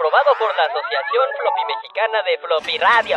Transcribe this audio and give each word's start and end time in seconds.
aprobado 0.00 0.32
por 0.38 0.48
la 0.56 0.64
Asociación 0.64 1.26
Floppy 1.38 1.64
Mexicana 1.76 2.18
de 2.24 2.38
Floppy 2.40 2.78
Radio. 2.78 3.16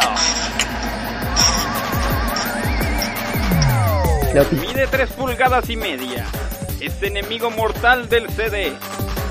Mide 4.68 4.88
3 4.88 5.14
pulgadas 5.14 5.70
y 5.70 5.78
media. 5.78 6.26
Es 6.82 7.02
enemigo 7.02 7.52
mortal 7.52 8.10
del 8.10 8.30
CD. 8.32 8.74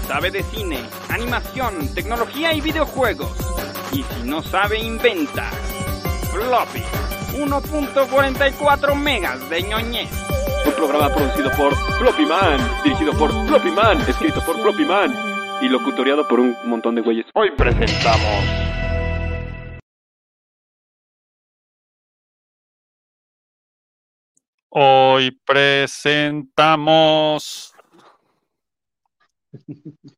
Sabe 0.09 0.31
de 0.31 0.43
cine, 0.45 0.83
animación, 1.11 1.95
tecnología 1.95 2.55
y 2.55 2.63
videojuegos. 2.63 3.37
Y 3.93 4.03
si 4.03 4.23
no 4.23 4.43
sabe, 4.43 4.79
inventa. 4.79 5.51
Floppy. 6.31 6.83
1.44 7.35 8.95
megas 8.95 9.51
de 9.51 9.63
ñoñez. 9.63 10.11
Un 10.65 10.73
programa 10.73 11.15
producido 11.15 11.51
por 11.51 11.77
Floppy 11.99 12.25
Man, 12.25 12.81
dirigido 12.83 13.13
por 13.13 13.31
Floppy 13.47 13.73
Man, 13.73 14.01
escrito 14.09 14.41
por 14.43 14.59
Floppy 14.59 14.87
Man 14.87 15.32
y 15.63 15.69
locutoriado 15.69 16.27
por 16.27 16.41
un 16.41 16.57
montón 16.65 16.97
de 16.97 17.03
güeyes. 17.03 17.27
Hoy 17.35 17.53
presentamos. 17.53 18.27
Hoy 24.69 25.31
presentamos. 25.45 26.93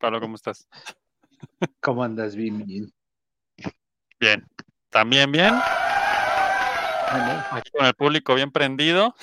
Pablo, 0.01 0.21
¿cómo 0.21 0.37
estás? 0.37 0.67
¿Cómo 1.81 2.03
andas, 2.03 2.35
bien? 2.35 2.65
Bien. 4.19 4.47
¿También 4.89 5.31
bien? 5.31 5.53
Aquí 7.51 7.71
con 7.71 7.85
el 7.85 7.95
público 7.95 8.35
bien 8.35 8.51
prendido. 8.51 9.15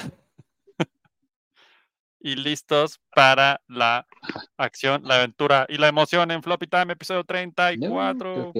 Y 2.24 2.36
listos 2.36 3.02
para 3.16 3.62
la 3.68 4.06
acción, 4.58 5.02
la 5.04 5.16
aventura 5.16 5.66
y 5.68 5.78
la 5.78 5.88
emoción 5.88 6.30
en 6.32 6.44
Floppy 6.44 6.68
Time, 6.68 6.94
episodio 6.94 7.24
34. 7.24 8.54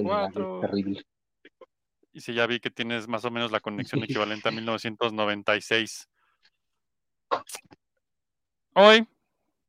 terrible. 0.60 1.02
Y 2.12 2.20
si 2.20 2.34
ya 2.34 2.46
vi 2.46 2.60
que 2.60 2.70
tienes 2.70 3.08
más 3.08 3.24
o 3.24 3.30
menos 3.30 3.52
la 3.52 3.60
conexión 3.60 4.02
equivalente 4.04 4.48
a 4.48 4.52
1996. 4.52 6.08
Hoy. 8.74 9.08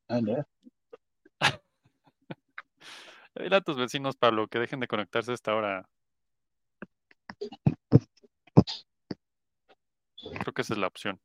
Ah, 0.07 0.19
no. 0.21 0.45
Dile 3.35 3.55
a 3.55 3.61
tus 3.61 3.77
vecinos, 3.77 4.17
Pablo, 4.17 4.47
que 4.47 4.59
dejen 4.59 4.79
de 4.79 4.87
conectarse 4.87 5.31
a 5.31 5.35
esta 5.35 5.55
hora. 5.55 5.87
Creo 10.39 10.53
que 10.53 10.61
esa 10.61 10.73
es 10.73 10.79
la 10.79 10.87
opción. 10.87 11.19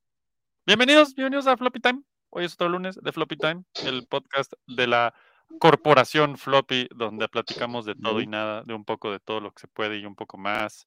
Bienvenidos, 0.66 1.14
bienvenidos 1.14 1.46
a 1.46 1.56
Floppy 1.56 1.80
Time. 1.80 2.02
Hoy 2.30 2.44
es 2.44 2.54
otro 2.54 2.68
lunes 2.68 2.98
de 3.02 3.10
Floppy 3.10 3.36
Time, 3.36 3.64
el 3.86 4.06
podcast 4.06 4.52
de 4.66 4.86
la 4.86 5.14
corporación 5.58 6.36
Floppy, 6.36 6.86
donde 6.94 7.26
platicamos 7.26 7.86
de 7.86 7.94
todo 7.94 8.20
y 8.20 8.26
nada, 8.26 8.62
de 8.64 8.74
un 8.74 8.84
poco 8.84 9.10
de 9.10 9.18
todo 9.18 9.40
lo 9.40 9.50
que 9.50 9.62
se 9.62 9.68
puede 9.68 9.96
y 9.96 10.04
un 10.04 10.14
poco 10.14 10.36
más, 10.36 10.86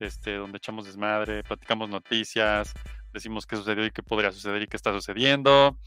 este, 0.00 0.34
donde 0.34 0.58
echamos 0.58 0.84
desmadre, 0.84 1.44
platicamos 1.44 1.88
noticias, 1.88 2.74
decimos 3.14 3.46
qué 3.46 3.56
sucedió 3.56 3.86
y 3.86 3.90
qué 3.90 4.02
podría 4.02 4.32
suceder 4.32 4.60
y 4.60 4.66
qué 4.66 4.76
está 4.76 4.92
sucediendo. 4.92 5.78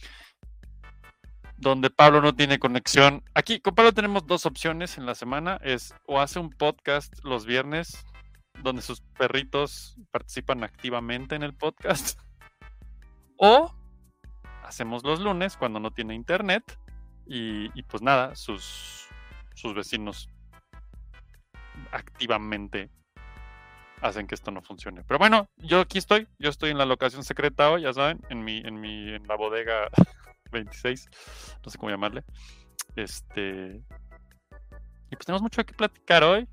Donde 1.56 1.92
Pablo 1.92 2.20
no 2.22 2.36
tiene 2.36 2.58
conexión. 2.58 3.24
Aquí 3.36 3.60
con 3.60 3.76
Pablo 3.76 3.94
tenemos 3.94 4.26
dos 4.26 4.48
opciones 4.48 4.98
en 4.98 5.06
la 5.06 5.14
semana. 5.14 5.60
Es 5.64 5.94
o 6.08 6.20
hace 6.20 6.40
un 6.40 6.50
podcast 6.50 7.14
los 7.24 7.46
viernes 7.46 8.04
donde 8.64 8.82
sus 8.82 9.02
perritos 9.18 9.96
participan 10.10 10.64
activamente 10.64 11.36
en 11.36 11.44
el 11.44 11.54
podcast. 11.54 12.20
O 13.38 13.70
hacemos 14.68 15.04
los 15.04 15.20
lunes 15.20 15.58
cuando 15.58 15.80
no 15.80 15.92
tiene 15.92 16.16
internet 16.16 16.78
y, 17.28 17.82
pues 17.84 18.04
nada, 18.04 18.36
sus, 18.36 19.08
sus 19.56 19.74
vecinos 19.74 20.30
activamente 21.92 22.90
hacen 24.02 24.28
que 24.28 24.36
esto 24.36 24.52
no 24.52 24.62
funcione. 24.62 25.04
Pero 25.04 25.18
bueno, 25.18 25.48
yo 25.58 25.82
aquí 25.82 25.98
estoy, 25.98 26.28
yo 26.38 26.50
estoy 26.50 26.72
en 26.72 26.78
la 26.78 26.86
locación 26.86 27.24
secreta 27.24 27.72
hoy, 27.72 27.84
ya 27.84 27.94
saben, 27.94 28.22
en 28.30 28.44
mi, 28.44 28.58
en 28.60 28.80
mi, 28.80 29.14
en 29.14 29.26
la 29.28 29.36
bodega 29.36 29.90
26, 30.52 31.10
no 31.64 31.72
sé 31.72 31.78
cómo 31.78 31.90
llamarle. 31.90 32.24
Este. 32.96 33.84
Y 35.12 35.16
pues 35.16 35.26
tenemos 35.26 35.42
mucho 35.42 35.66
que 35.66 35.74
platicar 35.74 36.24
hoy. 36.24 36.48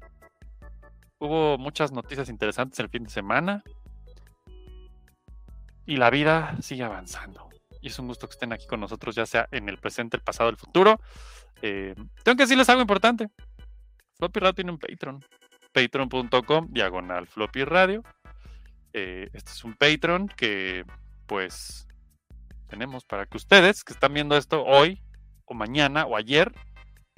Hubo 1.18 1.58
muchas 1.58 1.92
noticias 1.92 2.28
interesantes 2.28 2.78
el 2.80 2.88
fin 2.88 3.04
de 3.04 3.10
semana. 3.10 3.62
Y 5.84 5.96
la 5.96 6.10
vida 6.10 6.56
sigue 6.60 6.84
avanzando. 6.84 7.51
Y 7.82 7.88
es 7.88 7.98
un 7.98 8.06
gusto 8.06 8.28
que 8.28 8.32
estén 8.32 8.52
aquí 8.52 8.66
con 8.66 8.80
nosotros, 8.80 9.14
ya 9.14 9.26
sea 9.26 9.48
en 9.50 9.68
el 9.68 9.76
presente, 9.76 10.16
el 10.16 10.22
pasado, 10.22 10.48
el 10.48 10.56
futuro. 10.56 11.00
Eh, 11.60 11.94
tengo 12.22 12.36
que 12.36 12.44
decirles 12.44 12.68
algo 12.68 12.80
importante. 12.80 13.28
Floppy 14.16 14.40
Radio 14.40 14.54
tiene 14.54 14.70
un 14.70 14.78
Patreon. 14.78 15.24
Patreon.com, 15.72 16.68
diagonal 16.70 17.26
Floppy 17.26 17.64
Radio. 17.64 18.02
Eh, 18.92 19.28
este 19.32 19.50
es 19.50 19.64
un 19.64 19.74
Patreon 19.74 20.28
que, 20.28 20.84
pues, 21.26 21.88
tenemos 22.68 23.04
para 23.04 23.26
que 23.26 23.36
ustedes 23.36 23.82
que 23.82 23.92
están 23.92 24.14
viendo 24.14 24.36
esto 24.36 24.64
hoy, 24.64 25.02
o 25.44 25.54
mañana, 25.54 26.06
o 26.06 26.16
ayer, 26.16 26.52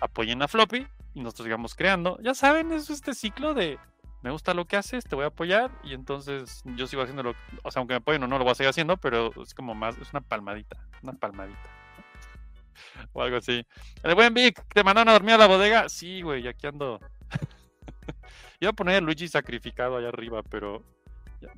apoyen 0.00 0.40
a 0.42 0.48
Floppy 0.48 0.86
y 1.12 1.20
nosotros 1.20 1.44
sigamos 1.44 1.74
creando. 1.74 2.18
Ya 2.22 2.34
saben, 2.34 2.72
es 2.72 2.88
este 2.88 3.14
ciclo 3.14 3.52
de 3.54 3.78
me 4.24 4.30
gusta 4.30 4.54
lo 4.54 4.64
que 4.64 4.78
haces, 4.78 5.04
te 5.04 5.14
voy 5.14 5.24
a 5.24 5.28
apoyar 5.28 5.70
y 5.84 5.92
entonces 5.92 6.62
yo 6.76 6.86
sigo 6.86 7.02
haciendo 7.02 7.22
lo, 7.22 7.34
o 7.62 7.70
sea, 7.70 7.80
aunque 7.80 7.92
me 7.92 7.98
apoyen 7.98 8.22
o 8.22 8.26
no 8.26 8.38
lo 8.38 8.44
voy 8.44 8.52
a 8.52 8.54
seguir 8.54 8.70
haciendo, 8.70 8.96
pero 8.96 9.30
es 9.42 9.52
como 9.52 9.74
más, 9.74 9.98
es 9.98 10.10
una 10.12 10.22
palmadita, 10.22 10.78
una 11.02 11.12
palmadita. 11.12 11.60
O 13.12 13.22
algo 13.22 13.36
así. 13.36 13.64
El 14.02 14.14
buen 14.14 14.34
Vic, 14.34 14.64
¿te 14.68 14.82
mandaron 14.82 15.10
a 15.10 15.12
dormir 15.12 15.34
a 15.34 15.38
la 15.38 15.46
bodega? 15.46 15.88
Sí, 15.88 16.22
güey, 16.22 16.48
aquí 16.48 16.66
ando. 16.66 16.98
Iba 18.60 18.70
a 18.70 18.72
poner 18.72 18.96
a 18.96 19.00
Luigi 19.00 19.28
sacrificado 19.28 19.96
allá 19.96 20.08
arriba, 20.08 20.42
pero 20.42 20.82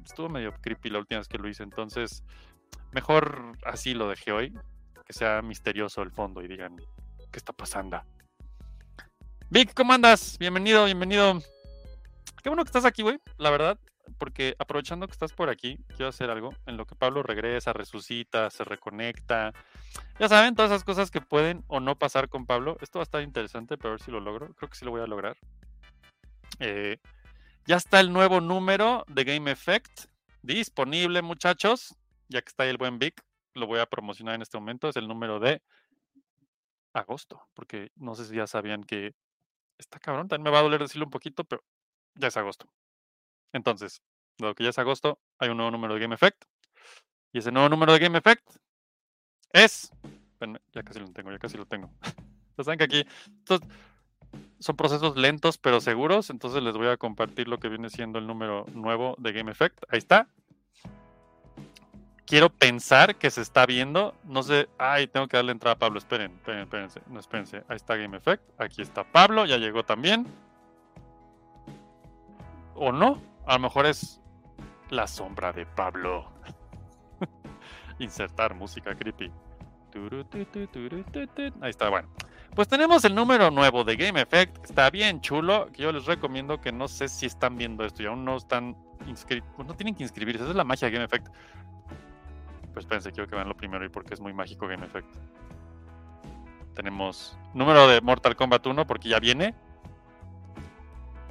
estuvo 0.05 0.29
medio 0.29 0.53
creepy 0.61 0.91
la 0.91 0.99
última 0.99 1.21
vez 1.21 1.29
que 1.29 1.39
lo 1.39 1.49
hice, 1.49 1.63
entonces 1.63 2.25
mejor 2.91 3.57
así 3.65 3.95
lo 3.95 4.09
dejé 4.09 4.33
hoy, 4.33 4.53
que 5.07 5.13
sea 5.13 5.41
misterioso 5.41 6.03
el 6.03 6.11
fondo 6.11 6.43
y 6.43 6.49
digan, 6.49 6.77
¿qué 6.77 7.39
está 7.39 7.53
pasando? 7.53 8.03
Vic, 9.51 9.73
¿cómo 9.73 9.93
andas? 9.93 10.37
Bienvenido, 10.39 10.85
bienvenido. 10.85 11.41
Qué 12.47 12.51
bueno 12.51 12.63
que 12.63 12.69
estás 12.69 12.85
aquí, 12.85 13.03
güey, 13.03 13.19
la 13.39 13.51
verdad, 13.51 13.77
porque 14.19 14.55
aprovechando 14.61 15.09
que 15.09 15.13
estás 15.13 15.33
por 15.33 15.49
aquí, 15.49 15.81
quiero 15.89 16.11
hacer 16.11 16.31
algo 16.31 16.55
en 16.67 16.77
lo 16.77 16.87
que 16.87 16.95
Pablo 16.95 17.25
regresa, 17.25 17.73
resucita, 17.73 18.51
se 18.51 18.63
reconecta. 18.63 19.53
Ya 20.21 20.29
saben, 20.29 20.55
todas 20.55 20.71
esas 20.71 20.85
cosas 20.85 21.11
que 21.11 21.21
pueden 21.21 21.65
o 21.67 21.81
no 21.81 21.99
pasar 21.99 22.29
con 22.29 22.47
Pablo. 22.47 22.77
Esto 22.81 23.01
va 23.01 23.03
a 23.03 23.11
estar 23.11 23.23
interesante, 23.23 23.77
pero 23.77 23.89
a 23.89 23.93
ver 23.95 24.01
si 24.01 24.13
lo 24.13 24.21
logro. 24.21 24.55
Creo 24.55 24.71
que 24.71 24.77
sí 24.77 24.85
lo 24.85 24.93
voy 24.93 25.01
a 25.01 25.09
lograr. 25.09 25.37
Eh, 26.61 26.99
ya 27.67 27.75
está 27.75 27.99
el 27.99 28.13
nuevo 28.13 28.41
número 28.41 29.05
de 29.09 29.25
Game 29.25 29.51
Effect 29.51 30.05
disponible, 30.43 31.23
muchachos. 31.23 31.97
Ya 32.29 32.43
que 32.43 32.51
está 32.51 32.63
ahí 32.63 32.71
el 32.71 32.79
buen 32.79 33.01
Vic, 33.01 33.25
lo 33.55 33.67
voy 33.67 33.81
a 33.81 33.87
promocionar 33.87 34.37
en 34.37 34.43
este 34.43 34.57
momento. 34.57 34.89
Es 34.89 34.95
el 34.95 35.09
número 35.09 35.41
de 35.41 35.63
agosto, 36.93 37.43
porque 37.55 37.91
no 37.97 38.15
sé 38.15 38.25
si 38.25 38.37
ya 38.37 38.47
sabían 38.47 38.85
que 38.85 39.17
está 39.79 39.99
cabrón. 39.99 40.29
También 40.29 40.45
me 40.45 40.51
va 40.51 40.61
a 40.61 40.63
doler 40.63 40.81
decirlo 40.81 41.07
un 41.07 41.11
poquito, 41.11 41.43
pero 41.43 41.65
ya 42.17 42.29
es 42.29 42.37
agosto. 42.37 42.67
Entonces, 43.53 44.03
lo 44.39 44.55
que 44.55 44.65
ya 44.65 44.71
es 44.71 44.79
agosto, 44.79 45.19
hay 45.39 45.49
un 45.49 45.57
nuevo 45.57 45.71
número 45.71 45.95
de 45.95 46.01
Game 46.01 46.15
Effect. 46.15 46.45
Y 47.33 47.39
ese 47.39 47.53
nuevo 47.53 47.69
número 47.69 47.93
de 47.93 47.99
Game 47.99 48.19
Effect 48.19 48.49
es. 49.53 49.93
ya 50.73 50.83
casi 50.83 51.01
lo 51.01 51.11
tengo, 51.13 51.33
ya 51.33 51.39
casi 51.39 51.57
lo 51.57 51.67
tengo. 51.67 51.91
Ya 52.59 52.65
saben 52.65 52.79
que 52.79 52.85
aquí 52.85 53.07
estos 53.41 53.61
son 54.61 54.77
procesos 54.77 55.15
lentos 55.15 55.59
pero 55.59 55.79
seguros. 55.83 56.31
Entonces 56.31 56.63
les 56.63 56.75
voy 56.75 56.87
a 56.87 56.97
compartir 56.97 57.49
lo 57.49 57.59
que 57.59 57.69
viene 57.69 57.91
siendo 57.91 58.19
el 58.19 58.27
número 58.27 58.65
nuevo 58.73 59.15
de 59.19 59.33
Game 59.33 59.53
Effect. 59.53 59.85
Ahí 59.91 59.99
está. 59.99 60.27
Quiero 62.25 62.49
pensar 62.49 63.17
que 63.17 63.31
se 63.31 63.43
está 63.43 63.67
viendo. 63.67 64.15
No 64.25 64.43
sé. 64.43 64.71
Ay, 64.79 65.07
tengo 65.07 65.29
que 65.29 65.37
darle 65.37 65.53
entrada 65.53 65.75
a 65.75 65.79
Pablo. 65.79 65.99
Esperen, 65.99 66.33
esperen, 66.33 66.63
espérense. 66.63 67.03
No, 67.09 67.21
espérense. 67.21 67.63
Ahí 67.69 67.77
está 67.77 67.95
Game 67.97 68.17
Effect. 68.17 68.43
Aquí 68.59 68.81
está 68.81 69.05
Pablo. 69.05 69.45
Ya 69.45 69.59
llegó 69.59 69.85
también 69.85 70.27
o 72.77 72.93
no. 72.93 73.23
A 73.47 73.55
lo 73.55 73.61
mejor 73.61 73.87
es 73.87 74.21
la 74.91 75.07
sombra 75.07 75.53
de 75.53 75.67
Pablo. 75.67 76.31
Insertar 77.99 78.55
música 78.55 78.95
creepy. 78.95 79.33
Ahí 81.61 81.71
está, 81.71 81.89
bueno. 81.89 82.09
Pues 82.55 82.69
tenemos 82.69 83.05
el 83.05 83.15
número 83.15 83.51
nuevo 83.51 83.85
de 83.85 83.97
Game 83.97 84.21
Effect. 84.21 84.65
Está 84.65 84.91
bien 84.91 85.21
chulo. 85.21 85.71
Que 85.73 85.83
yo 85.83 85.93
les 85.93 86.07
recomiendo 86.07 86.61
que 86.61 86.73
no 86.73 86.89
sé 86.89 87.09
si 87.09 87.27
están 87.27 87.57
viendo 87.57 87.85
esto 87.85 88.03
y 88.03 88.07
aún 88.07 88.25
no 88.25 88.37
están 88.37 88.77
inscritos. 89.07 89.49
No 89.67 89.75
tienen 89.75 89.95
que 89.95 90.03
inscribirse. 90.03 90.43
Esa 90.43 90.51
es 90.51 90.57
la 90.57 90.65
magia 90.65 90.89
de 90.89 90.93
Game 90.93 91.05
Effect. 91.05 91.29
Pues 92.73 92.85
espérense, 92.85 93.13
quiero 93.13 93.29
que 93.29 93.37
vean 93.37 93.49
lo 93.49 93.57
primero 93.57 93.85
y 93.85 93.89
porque 93.89 94.15
es 94.15 94.21
muy 94.21 94.33
mágico 94.35 94.67
Game 94.67 94.85
Effect. 94.85 95.09
Tenemos 96.75 97.39
número 97.55 97.89
de 97.89 98.03
Mortal 98.03 98.37
Kombat 98.37 98.67
1 98.67 98.87
porque 98.87 99.09
ya 99.09 99.19
viene 99.19 99.55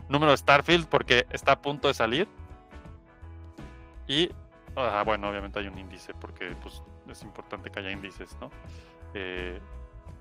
número 0.09 0.35
Starfield 0.35 0.87
porque 0.87 1.25
está 1.31 1.53
a 1.53 1.61
punto 1.61 1.87
de 1.87 1.93
salir. 1.93 2.27
Y, 4.07 4.29
ah, 4.75 5.03
bueno, 5.05 5.29
obviamente 5.29 5.59
hay 5.59 5.67
un 5.67 5.77
índice 5.77 6.13
porque 6.13 6.55
pues, 6.61 6.81
es 7.09 7.23
importante 7.23 7.69
que 7.69 7.79
haya 7.79 7.91
índices, 7.91 8.37
¿no? 8.39 8.51
Eh, 9.13 9.59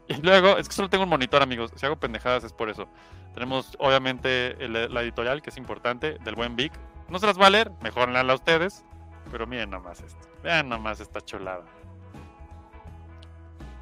Y 0.07 0.15
luego, 0.21 0.59
es 0.59 0.69
que 0.69 0.75
solo 0.75 0.91
tengo 0.91 1.05
un 1.05 1.11
monitor, 1.11 1.43
amigos. 1.43 1.73
Si 1.77 1.87
hago 1.87 1.97
pendejadas 1.97 2.45
es 2.45 2.53
por 2.53 2.69
eso. 2.69 2.89
Tenemos, 3.33 3.75
obviamente, 3.79 4.57
la 4.69 5.03
editorial, 5.03 5.43
que 5.43 5.51
es 5.51 5.57
importante, 5.57 6.19
del 6.25 6.35
buen 6.35 6.57
Vic. 6.57 6.73
No 7.09 7.19
se 7.19 7.27
las 7.27 7.41
va 7.41 7.47
a 7.47 7.51
leer, 7.51 7.71
mejor 7.83 8.09
leanla 8.11 8.35
ustedes. 8.35 8.85
Pero 9.31 9.47
miren 9.47 9.71
nomás 9.71 10.01
esto. 10.03 10.29
Vean 10.43 10.69
nomás 10.69 11.01
esta 11.01 11.21
chulada. 11.21 11.65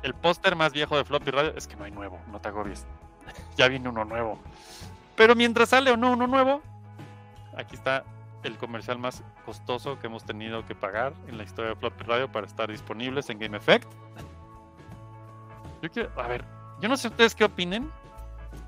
El 0.02 0.14
póster 0.14 0.56
más 0.56 0.72
viejo 0.72 0.96
de 0.96 1.04
Floppy 1.04 1.30
Radio 1.30 1.52
es 1.56 1.66
que 1.66 1.76
no 1.76 1.84
hay 1.84 1.90
nuevo, 1.90 2.20
no 2.28 2.40
te 2.40 2.48
agobies. 2.48 2.86
ya 3.56 3.68
viene 3.68 3.88
uno 3.88 4.04
nuevo. 4.04 4.40
Pero 5.16 5.34
mientras 5.34 5.70
sale 5.70 5.90
o 5.90 5.96
no 5.96 6.12
uno 6.12 6.26
nuevo, 6.26 6.62
aquí 7.56 7.74
está 7.76 8.04
el 8.42 8.56
comercial 8.58 8.98
más 8.98 9.22
costoso 9.44 9.98
que 9.98 10.06
hemos 10.06 10.24
tenido 10.24 10.66
que 10.66 10.74
pagar 10.74 11.12
en 11.28 11.38
la 11.38 11.44
historia 11.44 11.70
de 11.70 11.76
Floppy 11.76 12.04
Radio 12.04 12.30
para 12.30 12.46
estar 12.46 12.70
disponibles 12.70 13.30
en 13.30 13.38
Game 13.38 13.56
Effect. 13.56 13.90
Yo 15.80 15.90
quiero, 15.90 16.10
a 16.20 16.26
ver, 16.26 16.44
yo 16.80 16.88
no 16.88 16.96
sé 16.96 17.08
ustedes 17.08 17.34
qué 17.34 17.44
opinen. 17.44 17.90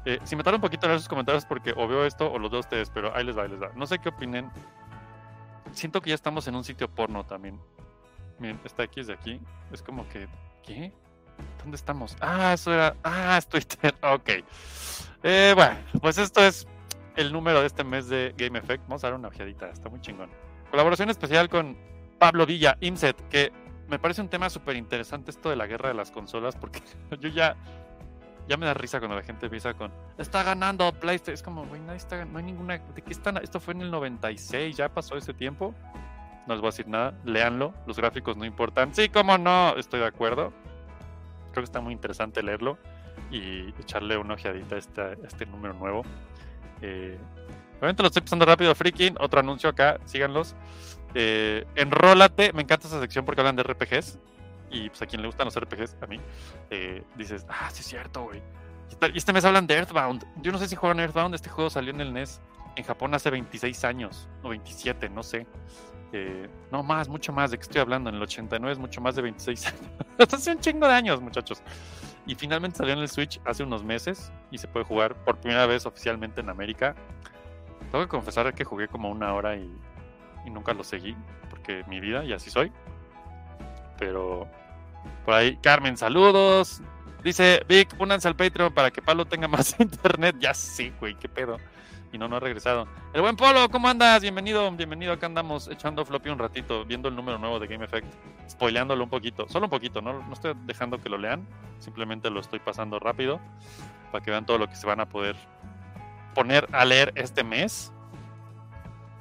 Eh, 0.05 0.19
si 0.25 0.37
me 0.37 0.43
tarda 0.43 0.57
un 0.57 0.63
poquito 0.63 0.87
en 0.87 0.91
leer 0.91 1.01
sus 1.01 1.09
comentarios 1.09 1.45
porque 1.47 1.73
o 1.77 1.89
veo 1.89 2.05
esto 2.05 2.31
o 2.31 2.39
los 2.39 2.51
veo 2.51 2.61
ustedes, 2.61 2.91
pero 2.91 3.15
ahí 3.15 3.25
les 3.25 3.37
va, 3.37 3.43
ahí 3.43 3.49
les 3.49 3.61
va. 3.61 3.71
No 3.75 3.87
sé 3.87 3.99
qué 3.99 4.11
opinen. 4.11 4.51
Siento 5.73 6.01
que 6.01 6.11
ya 6.11 6.15
estamos 6.15 6.47
en 6.47 6.55
un 6.55 6.65
sitio 6.65 6.89
porno 6.89 7.25
también. 7.25 7.61
Miren, 8.39 8.61
esta 8.65 8.85
X 8.85 9.07
de 9.07 9.15
aquí 9.15 9.41
es 9.73 9.83
como 9.83 10.09
que, 10.09 10.29
¿qué? 10.63 10.93
¿Dónde 11.65 11.77
estamos? 11.77 12.15
Ah, 12.21 12.53
eso 12.53 12.75
era. 12.75 12.95
Ah, 13.03 13.39
es 13.39 13.49
Twitter. 13.49 13.95
Ok. 14.03 14.31
Eh, 15.23 15.53
bueno, 15.57 15.77
pues 16.03 16.19
esto 16.19 16.45
es 16.45 16.67
el 17.17 17.33
número 17.33 17.61
de 17.63 17.67
este 17.67 17.83
mes 17.85 18.09
de 18.09 18.35
Game 18.37 18.59
Effect. 18.59 18.83
Vamos 18.87 19.03
a 19.03 19.07
dar 19.07 19.19
una 19.19 19.29
ojeadita, 19.29 19.71
está 19.71 19.89
muy 19.89 19.99
chingón. 20.03 20.29
Colaboración 20.71 21.09
especial 21.09 21.49
con 21.49 21.79
Pablo 22.19 22.45
Villa, 22.45 22.77
Imset, 22.81 23.17
que 23.31 23.51
me 23.89 23.99
parece 23.99 24.21
un 24.21 24.29
tema 24.29 24.51
súper 24.51 24.77
interesante 24.77 25.31
esto 25.31 25.49
de 25.49 25.57
la 25.57 25.67
guerra 25.67 25.89
de 25.89 25.95
las 25.95 26.11
consolas, 26.11 26.55
porque 26.55 26.81
yo 27.21 27.29
ya. 27.29 27.57
Ya 28.47 28.59
me 28.59 28.67
da 28.67 28.75
risa 28.75 28.99
cuando 28.99 29.17
la 29.17 29.23
gente 29.23 29.47
empieza 29.47 29.73
con 29.73 29.91
está 30.19 30.43
ganando 30.43 30.93
PlayStation. 30.93 31.33
Es 31.33 31.43
como, 31.43 31.65
güey, 31.65 31.81
nadie 31.81 31.97
está, 31.97 32.27
no 32.27 32.37
hay 32.37 32.45
ninguna. 32.45 32.77
¿De 32.77 33.01
qué 33.01 33.11
están? 33.11 33.39
Esto 33.39 33.59
fue 33.59 33.73
en 33.73 33.81
el 33.81 33.91
96, 33.91 34.77
ya 34.77 34.91
pasó 34.91 35.17
ese 35.17 35.33
tiempo. 35.33 35.75
No 36.47 36.53
les 36.53 36.61
voy 36.61 36.69
a 36.69 36.73
decir 36.73 36.87
nada, 36.87 37.15
léanlo, 37.25 37.73
los 37.87 37.97
gráficos 37.97 38.37
no 38.37 38.45
importan. 38.45 38.95
Sí, 38.95 39.09
cómo 39.09 39.39
no, 39.39 39.75
estoy 39.79 40.01
de 40.01 40.07
acuerdo. 40.07 40.53
Creo 41.55 41.63
que 41.63 41.67
está 41.69 41.81
muy 41.81 41.93
interesante 41.93 42.43
leerlo 42.43 42.79
y 43.31 43.69
echarle 43.81 44.17
una 44.17 44.35
ojeadita 44.35 44.75
a 44.75 44.79
este, 44.79 45.19
este 45.25 45.47
número 45.47 45.73
nuevo. 45.75 46.03
Eh, 46.83 47.17
obviamente 47.79 48.03
lo 48.03 48.09
estoy 48.09 48.23
pasando 48.23 48.45
rápido, 48.45 48.75
freaking. 48.75 49.15
Otro 49.21 49.39
anuncio 49.39 49.71
acá, 49.71 50.01
síganlos. 50.05 50.57
Eh, 51.15 51.65
enrólate, 51.77 52.53
me 52.55 52.63
encanta 52.63 52.89
esa 52.89 53.01
sección 53.01 53.25
porque 53.25 53.41
hablan 53.41 53.55
de 53.55 53.63
RPGs. 53.63 54.19
Y 54.73 54.89
pues 54.89 55.01
a 55.03 55.07
quien 55.07 55.23
le 55.23 55.29
gustan 55.29 55.45
los 55.45 55.55
RPGs, 55.55 55.97
a 56.03 56.09
mí, 56.09 56.19
eh, 56.71 57.05
dices, 57.17 57.47
ah, 57.49 57.71
sí 57.73 57.83
es 57.83 57.87
cierto, 57.87 58.25
güey. 58.25 58.43
Y 59.13 59.19
este 59.19 59.33
mes 59.33 59.45
hablan 59.45 59.69
de 59.69 59.75
Earthbound. 59.75 60.27
Yo 60.43 60.51
no 60.51 60.59
sé 60.59 60.67
si 60.67 60.75
juegan 60.75 60.99
Earthbound, 60.99 61.37
este 61.37 61.51
juego 61.51 61.71
salió 61.71 61.93
en 61.93 62.01
el 62.01 62.13
NES 62.13 62.41
en 62.75 62.83
Japón 62.83 63.15
hace 63.15 63.31
26 63.31 63.85
años, 63.85 64.29
o 64.43 64.49
27, 64.49 65.09
no 65.09 65.23
sé. 65.23 65.47
No 66.71 66.83
más, 66.83 67.09
mucho 67.09 67.33
más, 67.33 67.51
de 67.51 67.59
qué 67.59 67.63
estoy 67.63 67.81
hablando, 67.81 68.11
en 68.11 68.17
el 68.17 68.23
89 68.23 68.73
es 68.73 68.79
mucho 68.79 69.01
más 69.01 69.17
de 69.17 69.23
26 69.23 69.67
años. 70.19 70.33
hace 70.33 70.51
un 70.51 70.61
chingo 70.61 70.87
de 70.87 70.95
años, 70.95 71.21
muchachos. 71.21 71.63
Y 72.27 72.35
finalmente 72.35 72.79
salió 72.79 72.95
en 72.95 73.01
el 73.01 73.09
Switch 73.09 73.41
hace 73.45 73.63
unos 73.63 73.85
meses 73.85 74.33
y 74.51 74.59
se 74.59 74.67
puede 74.67 74.87
jugar 74.87 75.15
por 75.25 75.39
primera 75.39 75.67
vez 75.67 75.87
oficialmente 75.87 76.41
en 76.41 76.49
América. 76.49 76.95
Tengo 77.91 78.05
que 78.05 78.09
confesar 78.09 78.53
que 78.55 78.65
jugué 78.65 78.89
como 78.89 79.11
una 79.11 79.35
hora 79.35 79.57
y, 79.57 79.71
y 80.47 80.51
nunca 80.51 80.73
lo 80.73 80.85
seguí, 80.85 81.17
porque 81.51 81.85
mi 81.87 82.01
vida 82.01 82.25
y 82.25 82.33
así 82.33 82.51
soy. 82.51 82.73
Pero 83.99 84.49
por 85.25 85.35
ahí, 85.35 85.57
Carmen, 85.59 85.97
saludos. 85.97 86.83
Dice 87.23 87.63
Vic, 87.69 87.95
únanse 87.99 88.29
al 88.29 88.37
Patreon 88.37 88.73
para 88.73 88.91
que 88.91 89.01
Pablo 89.01 89.25
tenga 89.25 89.49
más 89.49 89.75
internet. 89.81 90.37
Ya 90.39 90.55
sí, 90.55 90.93
güey, 91.01 91.15
qué 91.15 91.29
pedo. 91.29 91.59
Y 92.15 92.19
no, 92.19 92.29
no 92.29 92.37
ha 92.37 92.41
regresado. 92.41 92.87
El 93.13 93.23
buen 93.23 93.35
Polo, 93.35 93.69
¿cómo 93.69 93.89
andas? 93.89 94.23
Bienvenido, 94.23 94.71
bienvenido. 94.71 95.13
Acá 95.13 95.27
andamos 95.27 95.67
echando 95.67 96.05
floppy 96.05 96.29
un 96.29 96.39
ratito, 96.39 96.85
viendo 96.85 97.09
el 97.09 97.17
número 97.17 97.39
nuevo 97.39 97.59
de 97.59 97.67
Game 97.67 97.85
Effect, 97.85 98.07
spoileándolo 98.49 99.03
un 99.03 99.11
poquito, 99.11 99.49
solo 99.49 99.67
un 99.67 99.71
poquito, 99.71 100.01
no, 100.01 100.23
no 100.23 100.33
estoy 100.33 100.55
dejando 100.65 101.03
que 101.03 101.09
lo 101.09 101.19
lean, 101.19 101.45
simplemente 101.81 102.31
lo 102.31 102.39
estoy 102.39 102.61
pasando 102.61 103.01
rápido 103.01 103.41
para 104.13 104.25
que 104.25 104.31
vean 104.31 104.47
todo 104.47 104.59
lo 104.59 104.69
que 104.69 104.77
se 104.77 104.87
van 104.87 105.01
a 105.01 105.09
poder 105.09 105.35
poner 106.37 106.69
a 106.71 106.85
leer 106.85 107.13
este 107.17 107.43
mes. 107.43 107.93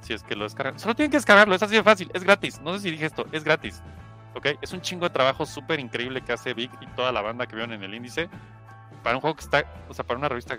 Si 0.02 0.12
es 0.12 0.22
que 0.22 0.36
lo 0.36 0.44
descargan. 0.44 0.78
Solo 0.78 0.94
tienen 0.94 1.10
que 1.10 1.16
descargarlo, 1.16 1.56
es 1.56 1.62
así 1.64 1.74
de 1.74 1.82
fácil, 1.82 2.12
es 2.14 2.22
gratis. 2.22 2.60
No 2.60 2.74
sé 2.74 2.78
si 2.78 2.92
dije 2.92 3.06
esto, 3.06 3.26
es 3.32 3.42
gratis. 3.42 3.82
¿Ok? 4.36 4.50
Es 4.62 4.72
un 4.72 4.80
chingo 4.80 5.08
de 5.08 5.10
trabajo 5.10 5.46
súper 5.46 5.80
increíble 5.80 6.20
que 6.20 6.32
hace 6.32 6.54
Vic 6.54 6.70
y 6.80 6.86
toda 6.94 7.10
la 7.10 7.22
banda 7.22 7.48
que 7.48 7.56
vieron 7.56 7.72
en 7.72 7.82
el 7.82 7.92
índice. 7.92 8.30
Para 9.02 9.16
un 9.16 9.20
juego 9.20 9.34
que 9.34 9.42
está, 9.42 9.64
o 9.88 9.94
sea, 9.94 10.06
para 10.06 10.16
una 10.16 10.28
revista 10.28 10.56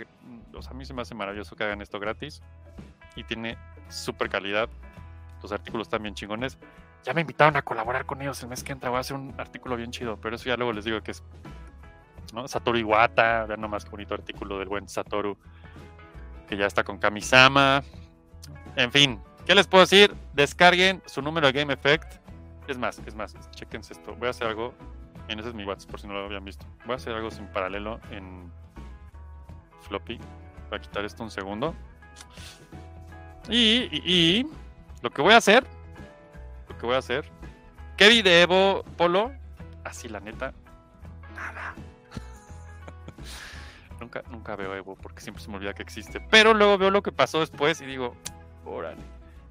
a 0.70 0.74
mí 0.74 0.86
se 0.86 0.94
me 0.94 1.02
hace 1.02 1.16
maravilloso 1.16 1.56
que 1.56 1.64
hagan 1.64 1.82
esto 1.82 2.00
gratis. 2.00 2.42
Y 3.16 3.24
tiene 3.24 3.58
súper 3.90 4.30
calidad. 4.30 4.70
Los 5.42 5.52
artículos 5.52 5.88
están 5.88 6.04
bien 6.04 6.16
chingones. 6.16 6.58
Ya 7.04 7.14
me 7.14 7.22
invitaron 7.22 7.56
a 7.56 7.62
colaborar 7.62 8.06
con 8.06 8.22
ellos 8.22 8.42
el 8.42 8.50
mes 8.50 8.64
que 8.64 8.72
entra. 8.72 8.90
Voy 8.90 8.98
a 8.98 9.02
hacer 9.02 9.16
un 9.16 9.34
artículo 9.38 9.76
bien 9.76 9.92
chido, 9.92 10.20
pero 10.20 10.36
eso 10.36 10.46
ya 10.46 10.58
luego 10.58 10.74
les 10.74 10.86
digo 10.86 11.02
que 11.02 11.12
es. 11.12 11.24
Satoru 12.48 12.78
Iwata, 12.78 13.46
vean 13.46 13.62
nomás 13.62 13.86
qué 13.86 13.92
bonito 13.92 14.14
artículo 14.14 14.60
del 14.60 14.68
buen 14.68 14.90
Satoru, 14.90 15.38
que 16.48 16.58
ya 16.58 16.66
está 16.66 16.84
con 16.84 16.98
Kamisama. 16.98 17.84
En 18.76 18.92
fin, 18.92 19.22
¿qué 19.46 19.56
les 19.56 19.68
puedo 19.68 19.84
decir? 19.84 20.14
Descarguen 20.34 21.02
su 21.06 21.22
número 21.22 21.48
de 21.48 21.54
Game 21.54 21.72
Effect. 21.72 22.20
Es 22.68 22.78
más, 22.78 23.00
es 23.06 23.16
más, 23.16 23.36
chequense 23.52 23.94
esto. 23.94 24.16
Voy 24.16 24.28
a 24.28 24.32
hacer 24.32 24.48
algo. 24.48 24.74
Miren, 25.28 25.40
ese 25.40 25.50
es 25.50 25.56
mi 25.56 25.64
WhatsApp, 25.64 25.92
por 25.92 26.00
si 26.00 26.08
no 26.08 26.14
lo 26.14 26.26
habían 26.26 26.44
visto. 26.44 26.66
Voy 26.86 26.94
a 26.94 26.96
hacer 26.96 27.14
algo 27.14 27.32
sin 27.32 27.48
paralelo 27.48 28.00
en 28.12 28.52
floppy. 29.82 30.20
Voy 30.70 30.80
a 30.80 30.82
quitar 30.82 31.06
esto 31.06 31.24
un 31.24 31.32
segundo. 31.32 31.76
Y, 33.50 34.48
lo 35.02 35.12
que 35.12 35.22
voy 35.22 35.34
a 35.34 35.38
hacer, 35.38 35.66
lo 36.68 36.78
que 36.78 36.86
voy 36.86 36.96
a 36.96 37.00
hacer, 37.00 37.30
¿qué 37.96 38.10
vi 38.10 38.22
de 38.22 38.42
Evo 38.42 38.84
Polo? 38.98 39.32
Así 39.84 40.10
la 40.10 40.20
neta, 40.20 40.52
nada. 41.36 41.76
nunca, 44.00 44.24
nunca 44.32 44.56
veo 44.56 44.74
Evo 44.74 44.96
porque 44.96 45.22
siempre 45.22 45.44
se 45.44 45.50
me 45.50 45.58
olvida 45.58 45.74
que 45.74 45.84
existe. 45.84 46.20
Pero 46.20 46.56
luego 46.56 46.78
veo 46.80 46.90
lo 46.90 47.04
que 47.04 47.12
pasó 47.12 47.40
después 47.40 47.82
y 47.82 47.86
digo, 47.86 48.16
órale. 48.66 49.02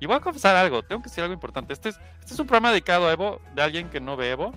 Y 0.00 0.06
voy 0.06 0.16
a 0.16 0.20
confesar 0.20 0.56
algo, 0.56 0.82
tengo 0.82 1.02
que 1.02 1.08
decir 1.08 1.22
algo 1.22 1.34
importante. 1.34 1.72
Este 1.72 1.90
es, 1.90 2.00
este 2.18 2.34
es 2.34 2.40
un 2.40 2.48
programa 2.48 2.72
dedicado 2.72 3.06
a 3.06 3.12
Evo, 3.12 3.40
de 3.54 3.62
alguien 3.62 3.90
que 3.90 4.00
no 4.00 4.16
ve 4.16 4.32
Evo, 4.32 4.52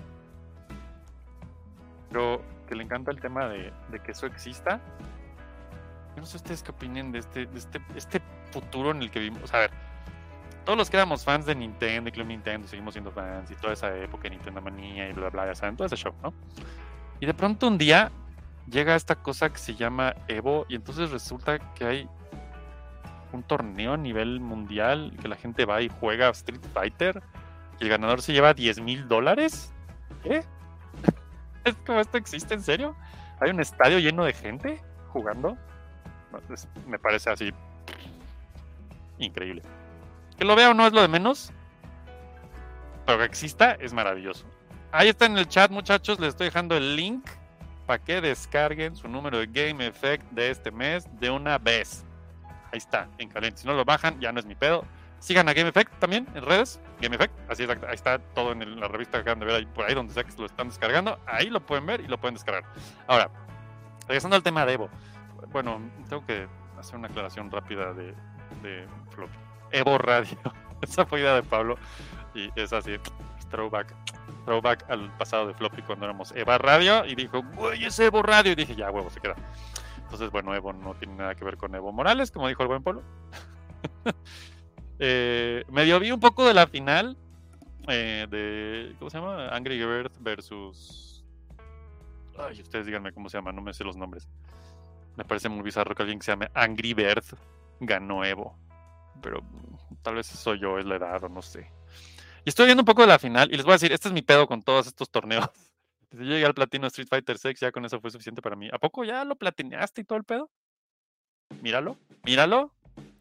pero 2.10 2.42
que 2.66 2.74
le 2.74 2.82
encanta 2.82 3.12
el 3.12 3.20
tema 3.20 3.46
de 3.46 3.72
que 4.04 4.10
eso 4.10 4.26
exista. 4.26 4.80
Yo 6.18 6.22
no 6.22 6.26
sé 6.26 6.38
ustedes 6.38 6.64
qué 6.64 6.72
opinen 6.72 7.12
de 7.12 7.20
este, 7.20 7.46
de 7.46 7.56
este, 7.56 7.80
este 7.94 8.20
futuro 8.50 8.90
en 8.90 9.02
el 9.02 9.08
que 9.08 9.20
vivimos. 9.20 9.54
A 9.54 9.58
ver, 9.58 9.70
todos 10.64 10.76
los 10.76 10.90
que 10.90 10.96
éramos 10.96 11.22
fans 11.22 11.46
de 11.46 11.54
Nintendo 11.54 12.08
y 12.08 12.12
Club 12.12 12.26
Nintendo, 12.26 12.66
seguimos 12.66 12.94
siendo 12.94 13.12
fans 13.12 13.48
y 13.52 13.54
toda 13.54 13.74
esa 13.74 13.96
época 13.96 14.24
de 14.24 14.30
Nintendo 14.30 14.60
Manía 14.60 15.08
y 15.08 15.12
bla, 15.12 15.30
bla, 15.30 15.46
ya 15.46 15.54
saben, 15.54 15.76
todo 15.76 15.86
ese 15.86 15.94
show, 15.94 16.12
¿no? 16.20 16.34
Y 17.20 17.26
de 17.26 17.34
pronto 17.34 17.68
un 17.68 17.78
día 17.78 18.10
llega 18.68 18.96
esta 18.96 19.14
cosa 19.14 19.48
que 19.50 19.58
se 19.58 19.76
llama 19.76 20.16
Evo 20.26 20.66
y 20.68 20.74
entonces 20.74 21.12
resulta 21.12 21.60
que 21.74 21.84
hay 21.84 22.08
un 23.32 23.44
torneo 23.44 23.92
a 23.92 23.96
nivel 23.96 24.40
mundial 24.40 25.16
que 25.22 25.28
la 25.28 25.36
gente 25.36 25.66
va 25.66 25.82
y 25.82 25.88
juega 26.00 26.30
Street 26.30 26.62
Fighter 26.74 27.22
y 27.78 27.84
el 27.84 27.90
ganador 27.90 28.22
se 28.22 28.32
lleva 28.32 28.54
10 28.54 28.80
mil 28.80 29.06
dólares. 29.06 29.72
¿Qué? 30.24 30.42
¿Es 31.64 31.76
como 31.86 32.00
esto 32.00 32.18
existe 32.18 32.54
en 32.54 32.62
serio? 32.64 32.96
¿Hay 33.38 33.50
un 33.50 33.60
estadio 33.60 34.00
lleno 34.00 34.24
de 34.24 34.32
gente 34.32 34.82
jugando? 35.12 35.56
Me 36.86 36.98
parece 36.98 37.30
así 37.30 37.52
increíble. 39.18 39.62
Que 40.36 40.44
lo 40.44 40.54
vea 40.54 40.70
o 40.70 40.74
no 40.74 40.86
es 40.86 40.92
lo 40.92 41.02
de 41.02 41.08
menos, 41.08 41.52
pero 43.06 43.18
que 43.18 43.24
exista 43.24 43.72
es 43.72 43.92
maravilloso. 43.92 44.46
Ahí 44.92 45.08
está 45.08 45.26
en 45.26 45.36
el 45.36 45.48
chat, 45.48 45.70
muchachos. 45.70 46.20
Les 46.20 46.30
estoy 46.30 46.46
dejando 46.46 46.76
el 46.76 46.96
link 46.96 47.26
para 47.86 48.02
que 48.02 48.20
descarguen 48.20 48.96
su 48.96 49.08
número 49.08 49.38
de 49.38 49.46
Game 49.46 49.86
Effect 49.86 50.30
de 50.30 50.50
este 50.50 50.70
mes 50.70 51.06
de 51.18 51.30
una 51.30 51.58
vez. 51.58 52.04
Ahí 52.70 52.78
está, 52.78 53.08
en 53.18 53.28
caliente. 53.28 53.62
Si 53.62 53.66
no 53.66 53.74
lo 53.74 53.84
bajan, 53.84 54.20
ya 54.20 54.30
no 54.30 54.40
es 54.40 54.46
mi 54.46 54.54
pedo. 54.54 54.84
Sigan 55.20 55.48
a 55.48 55.54
Game 55.54 55.68
Effect 55.68 55.98
también 55.98 56.28
en 56.34 56.44
redes. 56.44 56.80
Game 57.00 57.16
Effect, 57.16 57.32
así 57.50 57.64
es, 57.64 57.70
ahí 57.70 57.94
está 57.94 58.18
todo 58.18 58.52
en 58.52 58.78
la 58.78 58.88
revista 58.88 59.18
que 59.18 59.22
acaban 59.22 59.40
de 59.40 59.46
ver 59.46 59.54
ahí, 59.56 59.66
por 59.66 59.84
ahí 59.86 59.94
donde 59.94 60.12
sea 60.12 60.22
que 60.22 60.30
se 60.30 60.38
lo 60.38 60.46
están 60.46 60.68
descargando. 60.68 61.18
Ahí 61.26 61.50
lo 61.50 61.60
pueden 61.60 61.86
ver 61.86 62.00
y 62.00 62.06
lo 62.06 62.18
pueden 62.18 62.34
descargar. 62.34 62.64
Ahora, 63.06 63.30
regresando 64.06 64.36
al 64.36 64.42
tema 64.42 64.64
de 64.64 64.74
Evo. 64.74 64.90
Bueno, 65.52 65.80
tengo 66.08 66.24
que 66.24 66.46
hacer 66.78 66.96
una 66.96 67.08
aclaración 67.08 67.50
rápida 67.50 67.92
de, 67.92 68.14
de 68.62 68.86
Floppy. 69.10 69.36
Evo 69.72 69.98
Radio. 69.98 70.38
Esa 70.82 71.06
fue 71.06 71.20
idea 71.20 71.34
de 71.34 71.42
Pablo. 71.42 71.76
Y 72.34 72.50
es 72.56 72.72
así, 72.72 72.92
throwback. 73.50 73.94
Throwback 74.44 74.88
al 74.90 75.10
pasado 75.16 75.46
de 75.48 75.54
Floppy 75.54 75.82
cuando 75.82 76.04
éramos 76.04 76.32
Eva 76.36 76.58
Radio. 76.58 77.04
Y 77.04 77.14
dijo, 77.14 77.42
güey, 77.54 77.84
es 77.84 77.98
Evo 77.98 78.22
Radio. 78.22 78.52
Y 78.52 78.54
dije, 78.54 78.76
ya, 78.76 78.90
huevo, 78.90 79.10
se 79.10 79.20
queda. 79.20 79.36
Entonces, 79.96 80.30
bueno, 80.30 80.54
Evo 80.54 80.72
no 80.72 80.94
tiene 80.94 81.14
nada 81.16 81.34
que 81.34 81.44
ver 81.44 81.56
con 81.56 81.74
Evo 81.74 81.92
Morales, 81.92 82.30
como 82.30 82.48
dijo 82.48 82.62
el 82.62 82.68
buen 82.68 82.82
Polo. 82.82 83.02
eh, 84.98 85.64
medio 85.68 86.00
vi 86.00 86.12
un 86.12 86.20
poco 86.20 86.46
de 86.46 86.54
la 86.54 86.66
final 86.66 87.16
eh, 87.88 88.26
de, 88.28 88.94
¿cómo 88.98 89.10
se 89.10 89.18
llama? 89.18 89.48
Angry 89.48 89.78
Bird 89.78 90.12
versus 90.20 91.24
Ay, 92.38 92.60
ustedes 92.60 92.86
díganme 92.86 93.12
cómo 93.12 93.28
se 93.28 93.38
llama, 93.38 93.50
no 93.50 93.62
me 93.62 93.72
sé 93.72 93.82
los 93.82 93.96
nombres. 93.96 94.28
Me 95.18 95.24
parece 95.24 95.48
muy 95.48 95.64
bizarro 95.64 95.96
que 95.96 96.02
alguien 96.02 96.20
que 96.20 96.24
se 96.24 96.30
llame 96.30 96.48
Angry 96.54 96.94
Bird 96.94 97.24
ganó 97.80 98.24
Evo. 98.24 98.56
Pero 99.20 99.42
mm, 99.42 99.96
tal 100.00 100.14
vez 100.14 100.28
soy 100.28 100.60
yo, 100.60 100.78
es 100.78 100.86
la 100.86 100.94
edad 100.94 101.24
o 101.24 101.28
no 101.28 101.42
sé. 101.42 101.72
Y 102.44 102.50
estoy 102.50 102.66
viendo 102.66 102.82
un 102.82 102.86
poco 102.86 103.02
de 103.02 103.08
la 103.08 103.18
final 103.18 103.52
y 103.52 103.56
les 103.56 103.64
voy 103.64 103.72
a 103.72 103.74
decir, 103.74 103.90
este 103.90 104.06
es 104.06 104.14
mi 104.14 104.22
pedo 104.22 104.46
con 104.46 104.62
todos 104.62 104.86
estos 104.86 105.10
torneos. 105.10 105.50
Desde 106.12 106.24
yo 106.24 106.30
llegué 106.30 106.46
al 106.46 106.54
platino 106.54 106.86
Street 106.86 107.08
Fighter 107.08 107.36
6, 107.36 107.58
ya 107.58 107.72
con 107.72 107.84
eso 107.84 108.00
fue 108.00 108.12
suficiente 108.12 108.40
para 108.40 108.54
mí. 108.54 108.68
¿A 108.72 108.78
poco 108.78 109.02
ya 109.02 109.24
lo 109.24 109.34
platineaste 109.34 110.02
y 110.02 110.04
todo 110.04 110.18
el 110.18 110.24
pedo? 110.24 110.48
Míralo, 111.62 111.98
míralo. 112.22 112.72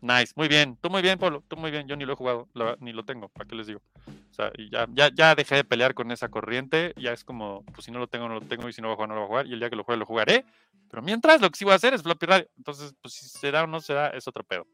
Nice, 0.01 0.34
muy 0.36 0.48
bien, 0.48 0.77
tú 0.79 0.89
muy 0.89 1.01
bien, 1.01 1.17
Polo, 1.17 1.43
tú 1.48 1.57
muy 1.57 1.72
bien. 1.72 1.88
Yo 1.88 1.96
ni 1.96 2.05
lo 2.05 2.13
he 2.13 2.15
jugado, 2.15 2.48
ni 2.79 2.93
lo 2.93 3.03
tengo, 3.03 3.29
¿para 3.29 3.48
qué 3.48 3.55
les 3.55 3.67
digo? 3.67 3.81
Ya, 4.38 4.88
ya, 4.93 5.10
ya 5.13 5.36
dejé 5.36 5.55
de 5.55 5.63
pelear 5.63 5.93
con 5.93 6.12
esa 6.12 6.29
corriente, 6.29 6.93
ya 6.98 7.12
es 7.12 7.24
como, 7.24 7.63
pues 7.74 7.86
si 7.86 7.91
no 7.91 8.00
lo 8.00 8.07
tengo, 8.07 8.27
no 8.27 8.36
lo 8.36 8.41
tengo, 8.41 8.69
y 8.69 8.74
si 8.74 8.81
no 8.81 8.88
lo 8.88 8.93
a 8.93 8.96
jugar, 8.96 9.10
no 9.10 9.15
lo 9.15 9.22
voy 9.22 9.25
a 9.25 9.29
jugar, 9.29 9.48
y 9.48 9.53
el 9.53 9.60
día 9.60 9.69
que 9.69 9.75
lo 9.75 9.84
juegue, 9.84 10.00
lo 10.00 10.05
jugaré. 10.05 10.46
Pero 10.89 11.01
mientras, 11.01 11.41
lo 11.41 11.50
que 11.50 11.57
sí 11.57 11.65
voy 11.65 11.74
a 11.74 11.77
hacer 11.77 11.93
es 11.93 12.03
floppy 12.03 12.25
radio. 12.25 12.48
Entonces, 12.57 12.93
pues 13.01 13.13
si 13.15 13.27
será 13.27 13.63
o 13.63 13.67
no 13.67 13.81
será, 13.81 14.10
es 14.10 14.27
otro 14.27 14.43
pedo. 14.43 14.67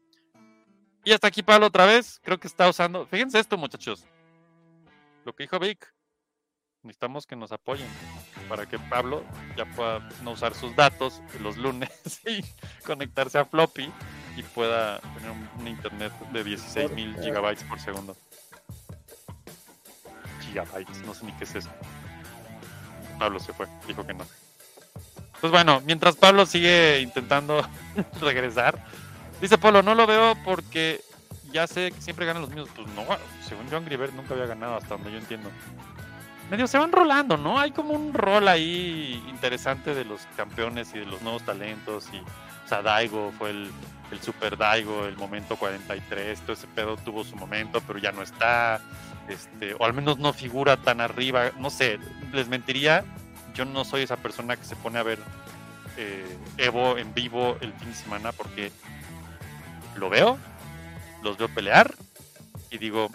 Y 1.04 1.12
hasta 1.12 1.26
aquí 1.26 1.42
Pablo 1.42 1.66
otra 1.66 1.86
vez, 1.86 2.20
creo 2.22 2.38
que 2.38 2.46
está 2.46 2.68
usando, 2.68 3.06
fíjense 3.06 3.38
esto 3.38 3.58
muchachos, 3.58 4.06
lo 5.24 5.34
que 5.34 5.44
dijo 5.44 5.58
Vic, 5.58 5.92
necesitamos 6.82 7.26
que 7.26 7.36
nos 7.36 7.52
apoyen 7.52 7.88
para 8.48 8.66
que 8.66 8.78
Pablo 8.78 9.24
ya 9.56 9.64
pueda 9.66 10.06
no 10.22 10.32
usar 10.32 10.54
sus 10.54 10.76
datos 10.76 11.22
los 11.40 11.56
lunes 11.56 11.90
y 12.26 12.42
conectarse 12.84 13.38
a 13.38 13.44
floppy 13.44 13.90
y 14.36 14.42
pueda 14.42 15.00
tener 15.00 15.30
un, 15.30 15.48
un 15.58 15.68
internet 15.68 16.12
de 16.32 16.44
16 16.44 16.90
mil 16.92 17.16
gigabytes 17.20 17.64
por 17.64 17.78
segundo. 17.78 18.16
Gigabytes, 20.40 21.02
no 21.06 21.14
sé 21.14 21.26
ni 21.26 21.32
qué 21.32 21.44
es 21.44 21.54
eso. 21.54 21.70
Pablo 23.18 23.38
se 23.38 23.52
fue, 23.52 23.66
dijo 23.86 24.06
que 24.06 24.14
no. 24.14 24.24
Pues 25.40 25.52
bueno, 25.52 25.82
mientras 25.84 26.16
Pablo 26.16 26.46
sigue 26.46 27.00
intentando 27.00 27.66
regresar, 28.20 28.82
dice 29.40 29.58
Polo, 29.58 29.82
no 29.82 29.94
lo 29.94 30.06
veo 30.06 30.34
porque 30.44 31.00
ya 31.52 31.66
sé 31.66 31.92
que 31.92 32.00
siempre 32.00 32.26
ganan 32.26 32.42
los 32.42 32.50
mismos. 32.50 32.70
Pues 32.74 32.86
no, 32.88 33.04
según 33.46 33.66
John 33.70 33.84
Griver 33.84 34.12
nunca 34.14 34.34
había 34.34 34.46
ganado 34.46 34.76
hasta 34.76 34.94
donde 34.94 35.12
yo 35.12 35.18
entiendo 35.18 35.50
medio 36.50 36.66
se 36.66 36.78
van 36.78 36.92
rolando, 36.92 37.36
¿no? 37.36 37.58
Hay 37.58 37.70
como 37.70 37.94
un 37.94 38.12
rol 38.14 38.48
ahí 38.48 39.22
interesante 39.28 39.94
de 39.94 40.04
los 40.04 40.26
campeones 40.36 40.94
y 40.94 40.98
de 40.98 41.06
los 41.06 41.22
nuevos 41.22 41.42
talentos. 41.44 42.08
Y, 42.12 42.22
o 42.64 42.68
sea, 42.68 42.82
Daigo 42.82 43.32
fue 43.38 43.50
el, 43.50 43.70
el 44.10 44.20
Super 44.20 44.56
Daigo, 44.56 45.06
el 45.06 45.16
momento 45.16 45.56
43. 45.56 46.40
Todo 46.40 46.52
ese 46.52 46.66
pedo 46.68 46.96
tuvo 46.96 47.24
su 47.24 47.36
momento, 47.36 47.80
pero 47.86 47.98
ya 47.98 48.12
no 48.12 48.22
está. 48.22 48.80
Este, 49.28 49.74
o 49.74 49.84
al 49.84 49.94
menos 49.94 50.18
no 50.18 50.32
figura 50.32 50.76
tan 50.76 51.00
arriba. 51.00 51.50
No 51.58 51.70
sé, 51.70 51.98
les 52.32 52.48
mentiría. 52.48 53.04
Yo 53.54 53.64
no 53.64 53.84
soy 53.84 54.02
esa 54.02 54.16
persona 54.16 54.56
que 54.56 54.64
se 54.64 54.76
pone 54.76 54.98
a 54.98 55.04
ver 55.04 55.18
eh, 55.96 56.36
Evo 56.58 56.98
en 56.98 57.14
vivo 57.14 57.56
el 57.60 57.72
fin 57.74 57.90
de 57.90 57.94
semana 57.94 58.32
porque 58.32 58.72
lo 59.96 60.10
veo, 60.10 60.38
los 61.22 61.38
veo 61.38 61.48
pelear 61.48 61.94
y 62.70 62.78
digo, 62.78 63.10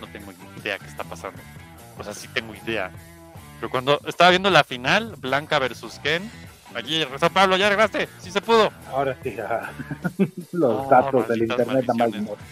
no 0.00 0.06
tengo 0.06 0.32
idea 0.56 0.78
qué 0.78 0.86
está 0.86 1.04
pasando 1.04 1.42
o 2.00 2.04
sea, 2.04 2.14
sí 2.14 2.28
tengo 2.28 2.54
idea. 2.54 2.90
Pero 3.58 3.70
cuando 3.70 4.00
estaba 4.06 4.30
viendo 4.30 4.48
la 4.50 4.64
final, 4.64 5.16
Blanca 5.18 5.58
versus 5.58 5.98
Ken, 6.02 6.30
allí 6.74 7.02
regresó 7.04 7.30
Pablo, 7.30 7.56
ya 7.56 7.68
regresaste, 7.68 8.08
sí 8.18 8.30
se 8.30 8.40
pudo. 8.40 8.70
Ahora 8.88 9.16
sí, 9.22 9.38
ajá. 9.38 9.72
los 10.52 10.88
datos 10.88 11.28
del 11.28 11.42
internet 11.42 11.68
nada 11.68 11.84
más. 11.86 11.96
maldiciones. 11.96 12.44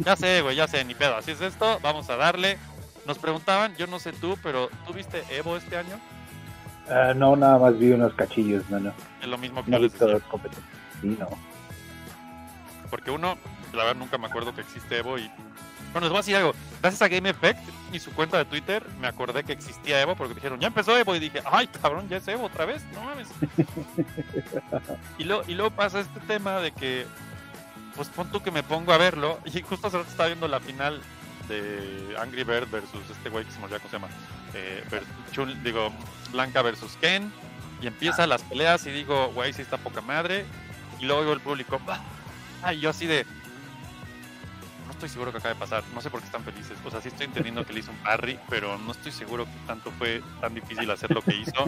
Ya 0.00 0.16
sé, 0.16 0.40
güey, 0.42 0.56
ya 0.56 0.66
sé, 0.66 0.84
ni 0.84 0.94
pedo. 0.94 1.16
Así 1.16 1.30
es 1.30 1.40
esto, 1.40 1.78
vamos 1.82 2.10
a 2.10 2.16
darle. 2.16 2.58
Nos 3.06 3.18
preguntaban, 3.18 3.74
yo 3.76 3.86
no 3.86 3.98
sé 3.98 4.12
tú, 4.12 4.36
pero 4.42 4.68
¿tú 4.86 4.92
viste 4.92 5.24
Evo 5.30 5.56
este 5.56 5.76
año? 5.76 5.98
no. 6.88 6.94
Ah, 6.94 7.14
no, 7.14 7.36
nada 7.36 7.58
más 7.58 7.78
vi 7.78 7.92
unos 7.92 8.12
cachillos, 8.14 8.68
no, 8.70 8.80
no. 8.80 8.92
Es 9.20 9.28
lo 9.28 9.38
mismo 9.38 9.64
que 9.64 9.70
No 9.70 9.78
les. 9.78 9.92
Sí, 9.92 11.16
no. 11.18 11.28
Porque 12.90 13.10
uno, 13.10 13.36
la 13.72 13.84
verdad, 13.84 13.98
nunca 13.98 14.18
me 14.18 14.26
acuerdo 14.26 14.54
que 14.54 14.60
existe 14.62 14.98
Evo 14.98 15.18
y. 15.18 15.30
Bueno, 15.92 16.06
les 16.06 16.10
voy 16.10 16.18
a 16.18 16.20
decir 16.20 16.36
algo. 16.36 16.54
Gracias 16.80 17.02
a 17.02 17.08
Game 17.08 17.28
Effect 17.28 17.60
y 17.92 17.98
su 17.98 18.10
cuenta 18.12 18.38
de 18.38 18.44
Twitter, 18.46 18.82
me 19.00 19.06
acordé 19.06 19.44
que 19.44 19.52
existía 19.52 20.00
Evo 20.00 20.16
porque 20.16 20.34
dijeron, 20.34 20.58
ya 20.58 20.68
empezó 20.68 20.96
Evo. 20.96 21.14
Y 21.14 21.18
dije, 21.18 21.42
ay, 21.44 21.66
cabrón, 21.68 22.08
ya 22.08 22.16
es 22.16 22.28
Evo 22.28 22.46
otra 22.46 22.64
vez. 22.64 22.82
No 22.94 23.02
mames. 23.04 23.28
y, 25.18 25.24
luego, 25.24 25.42
y 25.46 25.54
luego 25.54 25.70
pasa 25.70 26.00
este 26.00 26.20
tema 26.20 26.60
de 26.60 26.72
que, 26.72 27.06
pues 27.94 28.08
pon 28.08 28.30
tú 28.30 28.42
que 28.42 28.50
me 28.50 28.62
pongo 28.62 28.92
a 28.92 28.98
verlo. 28.98 29.38
Y 29.44 29.60
justo 29.60 29.88
hace 29.88 29.98
rato 29.98 30.10
estaba 30.10 30.28
viendo 30.28 30.48
la 30.48 30.60
final 30.60 31.02
de 31.48 32.16
Angry 32.18 32.44
Bird 32.44 32.70
versus 32.70 33.02
este 33.10 33.28
güey 33.28 33.44
que 33.44 33.50
se 33.50 33.58
me 33.58 33.64
olvidó 33.64 33.80
cómo 33.80 33.90
se 33.90 33.96
llama. 33.96 34.08
Eh, 34.54 34.84
digo, 35.62 35.92
Blanca 36.30 36.62
versus 36.62 36.96
Ken. 37.00 37.30
Y 37.82 37.88
empiezan 37.88 38.28
las 38.28 38.42
peleas 38.42 38.86
y 38.86 38.90
digo, 38.90 39.32
güey, 39.34 39.52
sí 39.52 39.60
está 39.60 39.76
poca 39.76 40.00
madre. 40.00 40.46
Y 41.00 41.04
luego 41.04 41.32
el 41.32 41.40
público, 41.40 41.80
"Ah", 42.62 42.72
y 42.72 42.78
yo 42.80 42.90
así 42.90 43.06
de, 43.06 43.26
no 44.92 44.96
estoy 44.98 45.08
seguro 45.08 45.32
que 45.32 45.38
acaba 45.38 45.54
de 45.54 45.60
pasar, 45.60 45.82
no 45.94 46.02
sé 46.02 46.10
por 46.10 46.20
qué 46.20 46.26
están 46.26 46.44
felices. 46.44 46.76
O 46.84 46.90
sea, 46.90 47.00
sí 47.00 47.08
estoy 47.08 47.24
entendiendo 47.26 47.64
que 47.64 47.72
le 47.72 47.80
hizo 47.80 47.90
un 47.90 47.96
parry, 47.98 48.38
pero 48.50 48.76
no 48.76 48.92
estoy 48.92 49.10
seguro 49.10 49.46
que 49.46 49.50
tanto 49.66 49.90
fue 49.92 50.22
tan 50.40 50.54
difícil 50.54 50.90
hacer 50.90 51.10
lo 51.10 51.22
que 51.22 51.34
hizo. 51.34 51.64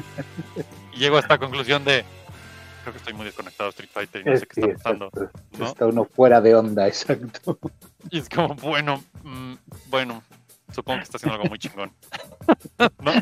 Y 0.92 0.98
llego 0.98 1.16
a 1.16 1.20
esta 1.20 1.38
conclusión 1.38 1.84
de, 1.84 2.04
creo 2.82 2.92
que 2.92 2.98
estoy 2.98 3.14
muy 3.14 3.24
desconectado 3.24 3.70
de 3.70 3.70
Street 3.70 3.90
Fighter 3.92 4.20
y 4.20 4.24
no 4.30 4.36
sé 4.36 4.46
qué 4.46 4.60
está 4.60 4.74
pasando. 4.74 5.10
Está 5.58 5.86
uno 5.86 6.04
fuera 6.04 6.40
de 6.40 6.54
onda, 6.54 6.86
exacto. 6.86 7.58
Y 8.10 8.18
es 8.18 8.28
como, 8.28 8.54
bueno, 8.56 9.02
mm, 9.22 9.54
bueno, 9.86 10.22
supongo 10.72 10.98
que 10.98 11.04
está 11.04 11.16
haciendo 11.16 11.36
algo 11.36 11.48
muy 11.48 11.58
chingón. 11.58 11.92
¿No? 13.00 13.12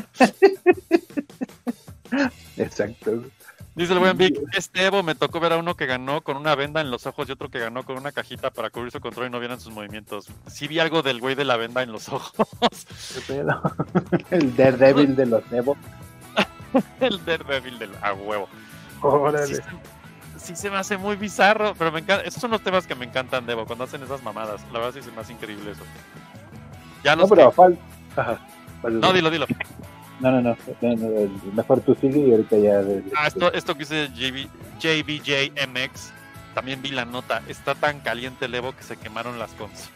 Exacto. 2.57 3.23
Dice 3.75 3.93
el 3.93 3.99
buen 3.99 4.15
Vic, 4.17 4.39
este 4.55 4.85
Evo 4.85 5.01
me 5.01 5.15
tocó 5.15 5.39
ver 5.39 5.53
a 5.53 5.57
uno 5.57 5.75
que 5.75 5.87
ganó 5.87 6.21
con 6.21 6.37
una 6.37 6.53
venda 6.53 6.79
en 6.79 6.91
los 6.91 7.07
ojos 7.07 7.27
y 7.27 7.31
otro 7.31 7.49
que 7.49 7.57
ganó 7.57 7.83
con 7.83 7.97
una 7.97 8.11
cajita 8.11 8.51
para 8.51 8.69
cubrir 8.69 8.91
su 8.91 8.99
control 8.99 9.27
y 9.27 9.29
no 9.31 9.39
vieran 9.39 9.59
sus 9.59 9.73
movimientos. 9.73 10.27
Sí 10.47 10.67
vi 10.67 10.77
algo 10.77 11.01
del 11.01 11.19
güey 11.19 11.33
de 11.33 11.43
la 11.43 11.57
venda 11.57 11.81
en 11.81 11.91
los 11.91 12.07
ojos. 12.09 12.47
El 14.29 14.55
Daredevil 14.55 15.15
de 15.15 15.25
los 15.25 15.43
Evo. 15.51 15.75
el 16.99 17.23
Daredevil 17.25 17.79
del 17.79 17.91
a 18.01 18.13
huevo. 18.13 18.47
Sí, 18.51 18.99
Órale. 19.01 19.47
se- 19.47 19.63
sí 20.37 20.55
se 20.55 20.69
me 20.69 20.77
hace 20.77 20.97
muy 20.97 21.15
bizarro, 21.15 21.73
pero 21.77 21.91
me 21.91 21.99
encanta. 21.99 22.23
Esos 22.25 22.41
son 22.41 22.51
los 22.51 22.61
temas 22.61 22.85
que 22.85 22.93
me 22.95 23.05
encantan 23.05 23.45
de 23.47 23.53
Evo, 23.53 23.65
cuando 23.65 23.85
hacen 23.85 24.03
esas 24.03 24.21
mamadas. 24.23 24.61
La 24.71 24.79
verdad 24.79 24.93
sí 24.93 25.01
se 25.01 25.11
me 25.11 25.21
hace 25.21 25.33
increíble 25.33 25.71
eso. 25.71 25.83
Ya 27.03 27.15
No, 27.15 27.21
los 27.23 27.29
pero 27.31 27.49
que- 27.49 27.55
falta. 27.55 27.81
Ajá. 28.17 28.39
No, 28.83 29.13
dilo, 29.13 29.31
dilo. 29.31 29.45
No, 30.19 30.31
no, 30.31 30.41
no, 30.41 30.57
no, 30.81 30.95
no, 30.95 31.29
Mejor 31.53 31.81
tú 31.81 31.95
sigue 31.95 32.19
y 32.19 32.31
ahorita 32.31 32.57
ya. 32.57 32.81
Ah, 33.15 33.27
esto, 33.27 33.51
esto 33.51 33.73
que 33.73 33.79
dice 33.79 34.09
JB, 34.09 34.47
JBJMX, 34.79 36.13
también 36.53 36.81
vi 36.81 36.91
la 36.91 37.05
nota. 37.05 37.41
Está 37.47 37.75
tan 37.75 37.99
caliente 37.99 38.45
el 38.45 38.55
Evo 38.55 38.75
que 38.75 38.83
se 38.83 38.97
quemaron 38.97 39.39
las 39.39 39.51
consolas. 39.53 39.91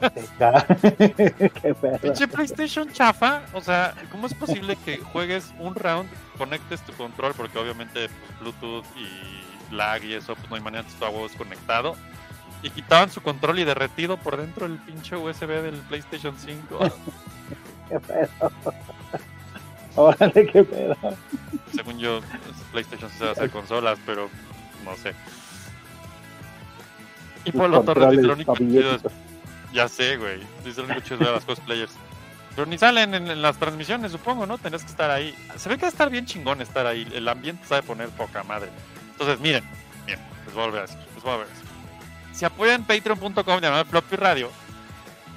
Pinche 2.02 2.28
PlayStation 2.28 2.90
chafa. 2.92 3.42
O 3.52 3.60
sea, 3.60 3.94
¿cómo 4.10 4.26
es 4.26 4.34
posible 4.34 4.76
que 4.84 4.98
juegues 4.98 5.52
un 5.58 5.74
round, 5.74 6.08
conectes 6.36 6.82
tu 6.82 6.92
control? 6.92 7.34
Porque 7.34 7.58
obviamente 7.58 8.08
pues, 8.08 8.40
Bluetooth 8.40 8.84
y 8.96 9.74
lag 9.74 10.04
y 10.04 10.14
eso, 10.14 10.34
pues 10.34 10.48
no 10.48 10.56
hay 10.56 10.62
manera 10.62 10.84
de 10.84 11.04
huevo 11.04 11.26
desconectado. 11.26 11.96
Y 12.62 12.70
quitaban 12.70 13.10
su 13.10 13.20
control 13.20 13.60
y 13.60 13.64
derretido 13.64 14.16
por 14.16 14.36
dentro 14.36 14.66
el 14.66 14.78
pinche 14.78 15.16
USB 15.16 15.62
del 15.62 15.76
PlayStation 15.88 16.34
5. 16.36 16.78
Qué 17.88 18.00
pedo. 18.00 18.52
Órale, 19.98 20.46
qué 20.46 20.62
pedo. 20.62 20.96
Según 21.74 21.98
yo, 21.98 22.20
PlayStation 22.70 23.10
se 23.10 23.28
hace 23.28 23.48
consolas, 23.50 23.98
pero 24.06 24.30
no 24.84 24.96
sé. 24.96 25.12
Y 27.44 27.50
por 27.50 27.68
lo 27.68 27.82
Torres 27.82 28.10
dice 28.10 28.22
lo 28.22 28.34
único 28.34 28.56
chido 28.56 28.94
es 28.94 29.02
Ya 29.72 29.88
sé, 29.88 30.16
güey. 30.16 30.40
Dice 30.64 30.82
lo 30.82 30.86
único 30.86 31.00
chido 31.00 31.22
es 31.22 31.28
a 31.28 31.32
las 31.32 31.44
cosplayers. 31.44 31.92
Pero 32.54 32.66
ni 32.66 32.78
salen 32.78 33.12
en, 33.12 33.28
en 33.28 33.42
las 33.42 33.56
transmisiones, 33.56 34.12
supongo, 34.12 34.46
¿no? 34.46 34.56
Tenés 34.56 34.84
que 34.84 34.90
estar 34.90 35.10
ahí. 35.10 35.34
Se 35.56 35.68
ve 35.68 35.76
que 35.76 35.82
va 35.82 35.88
a 35.88 35.90
estar 35.90 36.10
bien 36.10 36.26
chingón 36.26 36.60
estar 36.60 36.86
ahí. 36.86 37.06
El 37.12 37.26
ambiente 37.26 37.66
sabe 37.66 37.82
poner 37.82 38.08
poca 38.10 38.44
madre. 38.44 38.70
Entonces, 39.10 39.40
miren, 39.40 39.64
miren, 40.06 40.20
les 40.46 40.54
voy 40.54 40.62
a 40.62 40.66
volver 40.66 40.82
a 40.82 40.86
decir, 40.86 40.98
les 41.14 41.22
voy 41.24 41.32
a 41.32 41.36
volver 41.36 41.50
a 41.50 41.54
decir. 41.54 41.68
Si 42.32 42.44
apoyan 42.44 42.84
patreon.com 42.84 43.60
llamado 43.60 43.84
Floppy 43.84 44.14
Radio, 44.14 44.48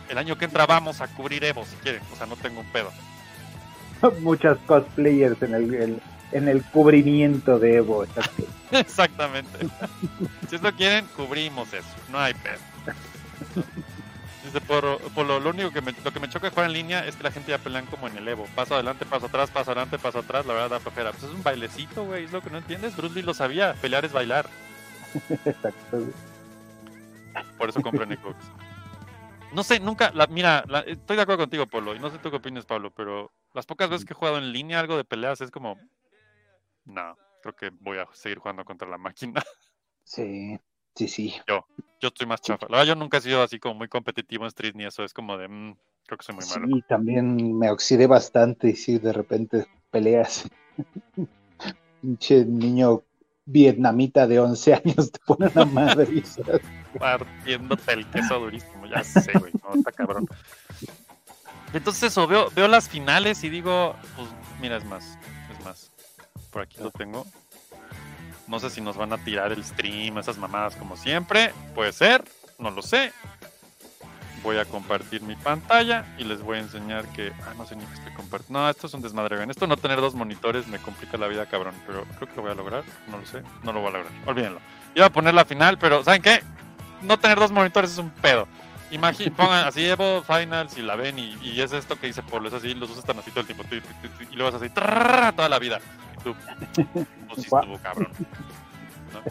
el 0.08 0.20
año 0.20 0.38
que 0.38 0.46
entra 0.46 0.68
vamos 0.68 1.02
a 1.02 1.08
cubrir 1.08 1.44
Evo 1.44 1.66
si 1.66 1.76
quieren. 1.78 2.04
O 2.14 2.16
sea, 2.16 2.28
no 2.28 2.36
tengo 2.36 2.60
un 2.60 2.72
pedo. 2.72 2.92
Muchas 4.22 4.58
cosplayers 4.66 5.42
en 5.42 5.54
el, 5.56 5.74
el- 5.74 6.02
en 6.34 6.48
el 6.48 6.64
cubrimiento 6.64 7.60
de 7.60 7.76
Evo. 7.78 8.06
Exactamente. 8.72 9.68
si 10.50 10.58
lo 10.60 10.72
quieren, 10.74 11.06
cubrimos 11.18 11.74
eso. 11.74 11.88
No 12.10 12.20
hay 12.20 12.34
pedo. 12.34 12.60
Dice 14.46 14.62
por, 14.62 14.98
por 15.14 15.26
lo, 15.26 15.40
lo 15.42 15.50
único 15.50 15.72
que 15.72 15.82
me, 15.82 15.94
lo 16.06 16.12
que 16.14 16.20
me 16.22 16.30
choca 16.30 16.48
de 16.48 16.52
jugar 16.52 16.68
en 16.68 16.74
línea 16.74 17.06
es 17.06 17.16
que 17.18 17.24
la 17.24 17.32
gente 17.32 17.52
ya 17.52 17.58
pelean 17.58 17.86
como 17.88 18.08
en 18.08 18.18
el 18.18 18.28
Evo. 18.28 18.48
Paso 18.56 18.76
adelante, 18.76 19.06
paso 19.06 19.26
atrás, 19.26 19.50
paso 19.52 19.72
adelante, 19.72 20.00
paso 20.00 20.20
atrás. 20.20 20.46
La 20.46 20.54
verdad 20.54 20.70
da 20.70 20.80
flojera. 20.80 21.12
Pues 21.12 21.24
es 21.24 21.30
un 21.32 21.44
bailecito, 21.44 22.06
güey. 22.06 22.24
Es 22.24 22.32
lo 22.32 22.42
que 22.42 22.50
no 22.50 22.60
entiendes. 22.60 22.96
Bruce 22.96 23.16
Lee 23.16 23.22
lo 23.24 23.34
sabía. 23.34 23.74
Pelear 23.82 24.06
es 24.06 24.14
bailar. 24.14 24.50
Exacto. 25.46 26.06
Por 27.58 27.70
eso 27.70 27.82
compré 27.82 28.06
en 28.06 28.18
Xbox. 28.18 28.36
No 29.54 29.64
sé, 29.64 29.80
nunca. 29.80 30.12
La, 30.14 30.28
mira, 30.28 30.64
la- 30.68 30.82
estoy 30.82 31.16
de 31.18 31.24
acuerdo 31.24 31.44
contigo, 31.44 31.68
Polo. 31.68 31.96
Y 31.96 32.00
no 32.00 32.10
sé 32.10 32.20
tú 32.20 32.30
qué 32.30 32.38
opinas, 32.38 32.66
Pablo. 32.66 32.92
Pero 32.92 33.32
Las 33.54 33.66
pocas 33.66 33.90
veces 33.90 34.06
que 34.06 34.14
he 34.14 34.16
jugado 34.16 34.38
en 34.38 34.52
línea 34.54 34.80
algo 34.80 34.96
de 34.96 35.04
peleas 35.04 35.42
es 35.42 35.52
como, 35.52 35.78
no, 36.86 37.18
creo 37.42 37.56
que 37.56 37.70
voy 37.82 37.98
a 37.98 38.08
seguir 38.14 38.40
jugando 38.40 38.64
contra 38.64 38.88
la 38.88 38.98
máquina. 38.98 39.44
Sí, 40.04 40.60
sí, 40.96 41.08
sí. 41.08 41.36
Yo, 41.48 41.66
yo 42.02 42.10
estoy 42.10 42.28
más 42.28 42.42
chafa. 42.42 42.66
La 42.70 42.80
verdad, 42.80 42.96
yo 42.96 42.96
nunca 43.00 43.20
he 43.20 43.22
sido 43.22 43.42
así 43.42 43.60
como 43.60 43.76
muy 43.76 43.88
competitivo 43.88 44.44
en 44.44 44.48
Street 44.50 44.74
ni 44.76 44.84
eso. 44.84 45.06
Es 45.06 45.14
como 45.14 45.38
de, 45.38 45.48
mm, 45.48 45.78
creo 46.06 46.18
que 46.18 46.26
soy 46.26 46.36
muy 46.36 46.46
malo. 46.50 46.68
Sí, 46.68 46.82
también 46.82 47.58
me 47.58 47.70
oxidé 47.72 48.08
bastante 48.08 48.70
y 48.70 48.76
sí, 48.76 49.00
de 49.00 49.14
repente 49.14 49.68
peleas. 49.90 50.50
Pinche 52.02 52.44
niño 52.46 53.04
vietnamita 53.52 54.28
de 54.28 54.40
11 54.40 54.74
años 54.86 55.12
te 55.12 55.20
pone 55.26 55.52
una 55.54 55.66
madre. 55.66 56.24
Partiéndote 56.98 57.94
el 57.94 58.10
queso 58.10 58.40
durísimo, 58.40 58.86
ya 58.86 59.04
sé, 59.04 59.32
güey, 59.38 59.52
no, 59.64 59.76
está 59.76 59.92
cabrón. 59.92 60.28
Entonces 61.74 62.04
eso, 62.04 62.28
veo, 62.28 62.50
veo 62.56 62.68
las 62.68 62.90
finales 62.90 63.44
y 63.44 63.50
digo, 63.50 63.96
pues 64.16 64.28
mira, 64.60 64.78
es 64.78 64.86
más, 64.86 65.18
es 65.58 65.66
más. 65.66 65.92
Por 66.52 66.64
aquí 66.64 66.78
lo 66.82 66.92
tengo. 66.92 67.26
No 68.48 68.60
sé 68.60 68.70
si 68.70 68.82
nos 68.82 68.98
van 68.98 69.14
a 69.14 69.18
tirar 69.18 69.54
el 69.54 69.64
stream, 69.64 70.18
esas 70.18 70.38
mamadas 70.38 70.76
como 70.76 70.98
siempre. 70.98 71.54
Puede 71.74 71.94
ser, 71.94 72.26
no 72.60 72.72
lo 72.72 72.82
sé. 72.82 73.14
Voy 74.44 74.58
a 74.58 74.66
compartir 74.66 75.22
mi 75.22 75.36
pantalla 75.36 76.06
y 76.18 76.24
les 76.24 76.42
voy 76.42 76.58
a 76.58 76.62
enseñar 76.62 77.06
que. 77.10 77.32
Ah, 77.46 77.54
no 77.58 77.66
sé 77.66 77.76
ni 77.76 77.86
qué 77.86 77.94
estoy 77.94 78.14
compartiendo. 78.14 78.60
No, 78.60 78.70
esto 78.70 78.88
es 78.88 78.94
un 78.94 79.02
desmadre. 79.02 79.44
Esto 79.50 79.68
no 79.68 79.78
tener 79.78 80.02
dos 80.02 80.16
monitores 80.16 80.68
me 80.68 80.80
complica 80.80 81.18
la 81.18 81.28
vida, 81.28 81.46
cabrón. 81.46 81.76
Pero 81.86 82.06
creo 82.18 82.30
que 82.30 82.36
lo 82.36 82.42
voy 82.42 82.52
a 82.52 82.56
lograr. 82.56 82.84
No 83.08 83.18
lo 83.18 83.26
sé. 83.26 83.44
No 83.64 83.72
lo 83.72 83.82
voy 83.82 83.90
a 83.90 83.98
lograr. 83.98 84.12
Olvídenlo. 84.26 84.60
Iba 84.96 85.06
a 85.06 85.12
poner 85.12 85.34
la 85.34 85.46
final, 85.46 85.78
pero 85.78 86.04
¿saben 86.04 86.22
qué? 86.22 86.44
No 87.02 87.20
tener 87.20 87.40
dos 87.40 87.52
monitores 87.52 87.92
es 87.92 87.98
un 87.98 88.10
pedo. 88.10 88.48
Imaginen, 88.92 89.34
pongan 89.38 89.68
así 89.68 89.86
Evo 89.86 90.22
Finals 90.24 90.78
y 90.78 90.82
la 90.82 90.96
ven 90.96 91.18
y, 91.18 91.38
y 91.42 91.62
es 91.62 91.72
esto 91.72 91.98
que 91.98 92.08
dice 92.08 92.22
Polo, 92.22 92.50
es 92.50 92.54
así, 92.54 92.74
los 92.74 92.90
usas 92.90 93.06
tan 93.06 93.18
así 93.20 93.32
todo 93.32 93.42
el 93.42 93.46
tiempo 93.46 93.64
y 94.30 94.36
luego 94.36 94.50
es 94.50 94.62
así 94.62 94.70
trrr, 94.70 95.34
toda 95.34 95.50
la 95.50 95.60
vida. 95.60 95.80
Y 96.20 96.24
tú, 96.24 96.36
pues 96.74 97.36
sí 97.36 97.42
estuvo 97.44 97.78
cabrón. 97.82 98.12
¿no? 99.14 99.22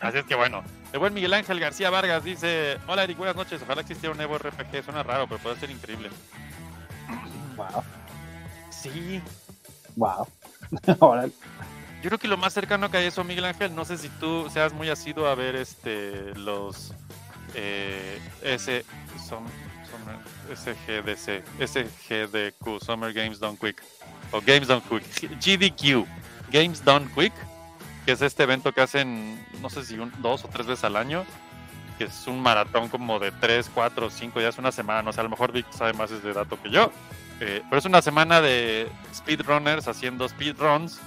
Así 0.00 0.18
es 0.18 0.24
que 0.24 0.34
bueno, 0.34 0.62
el 0.94 1.00
buen 1.00 1.12
Miguel 1.12 1.34
Ángel 1.34 1.58
García 1.58 1.90
Vargas 1.90 2.22
dice, 2.22 2.78
hola 2.86 3.02
Eric, 3.02 3.18
buenas 3.18 3.34
noches, 3.34 3.60
ojalá 3.60 3.80
existiera 3.80 4.14
un 4.14 4.20
Evo 4.20 4.38
RPG, 4.38 4.84
suena 4.84 5.02
raro, 5.02 5.26
pero 5.26 5.40
puede 5.40 5.56
ser 5.56 5.68
increíble. 5.68 6.08
Wow, 7.56 7.82
Sí, 8.70 9.20
wow. 9.96 10.24
Ahora, 11.00 11.26
yo 12.02 12.10
creo 12.10 12.18
que 12.18 12.28
lo 12.28 12.36
más 12.36 12.52
cercano 12.52 12.92
que 12.92 12.98
hay 12.98 13.06
eso, 13.06 13.24
Miguel 13.24 13.44
Ángel, 13.44 13.74
no 13.74 13.84
sé 13.84 13.98
si 13.98 14.08
tú 14.08 14.48
seas 14.50 14.72
muy 14.72 14.88
asiduo 14.88 15.26
a 15.26 15.34
ver 15.34 15.56
este 15.56 16.32
los 16.36 16.92
eh, 17.54 18.20
S, 18.44 18.84
som, 19.28 19.44
summer, 19.90 20.16
SGDC, 20.54 21.42
SGDQ, 21.58 22.84
Summer 22.84 23.12
Games 23.12 23.40
Done 23.40 23.58
Quick, 23.58 23.82
o 24.30 24.40
Games 24.40 24.68
Done 24.68 24.82
Quick, 24.88 25.04
GDQ, 25.40 26.06
Games 26.52 26.84
Done 26.84 27.10
Quick, 27.16 27.32
que 28.04 28.12
es 28.12 28.22
este 28.22 28.42
evento 28.42 28.72
que 28.72 28.80
hacen, 28.80 29.42
no 29.60 29.70
sé 29.70 29.84
si 29.84 29.98
un, 29.98 30.12
dos 30.18 30.44
o 30.44 30.48
tres 30.48 30.66
veces 30.66 30.84
al 30.84 30.96
año, 30.96 31.24
que 31.98 32.04
es 32.04 32.26
un 32.26 32.40
maratón 32.40 32.88
como 32.88 33.18
de 33.18 33.30
tres, 33.32 33.70
cuatro, 33.72 34.10
cinco 34.10 34.40
días, 34.40 34.58
una 34.58 34.72
semana, 34.72 35.02
no 35.02 35.12
sé, 35.12 35.20
a 35.20 35.24
lo 35.24 35.30
mejor 35.30 35.52
Vic 35.52 35.66
sabe 35.70 35.92
más 35.92 36.10
ese 36.10 36.32
dato 36.32 36.60
que 36.60 36.70
yo, 36.70 36.90
eh, 37.40 37.62
pero 37.68 37.78
es 37.78 37.84
una 37.84 38.02
semana 38.02 38.40
de 38.40 38.88
speedrunners 39.14 39.88
haciendo 39.88 40.28
speedruns 40.28 41.00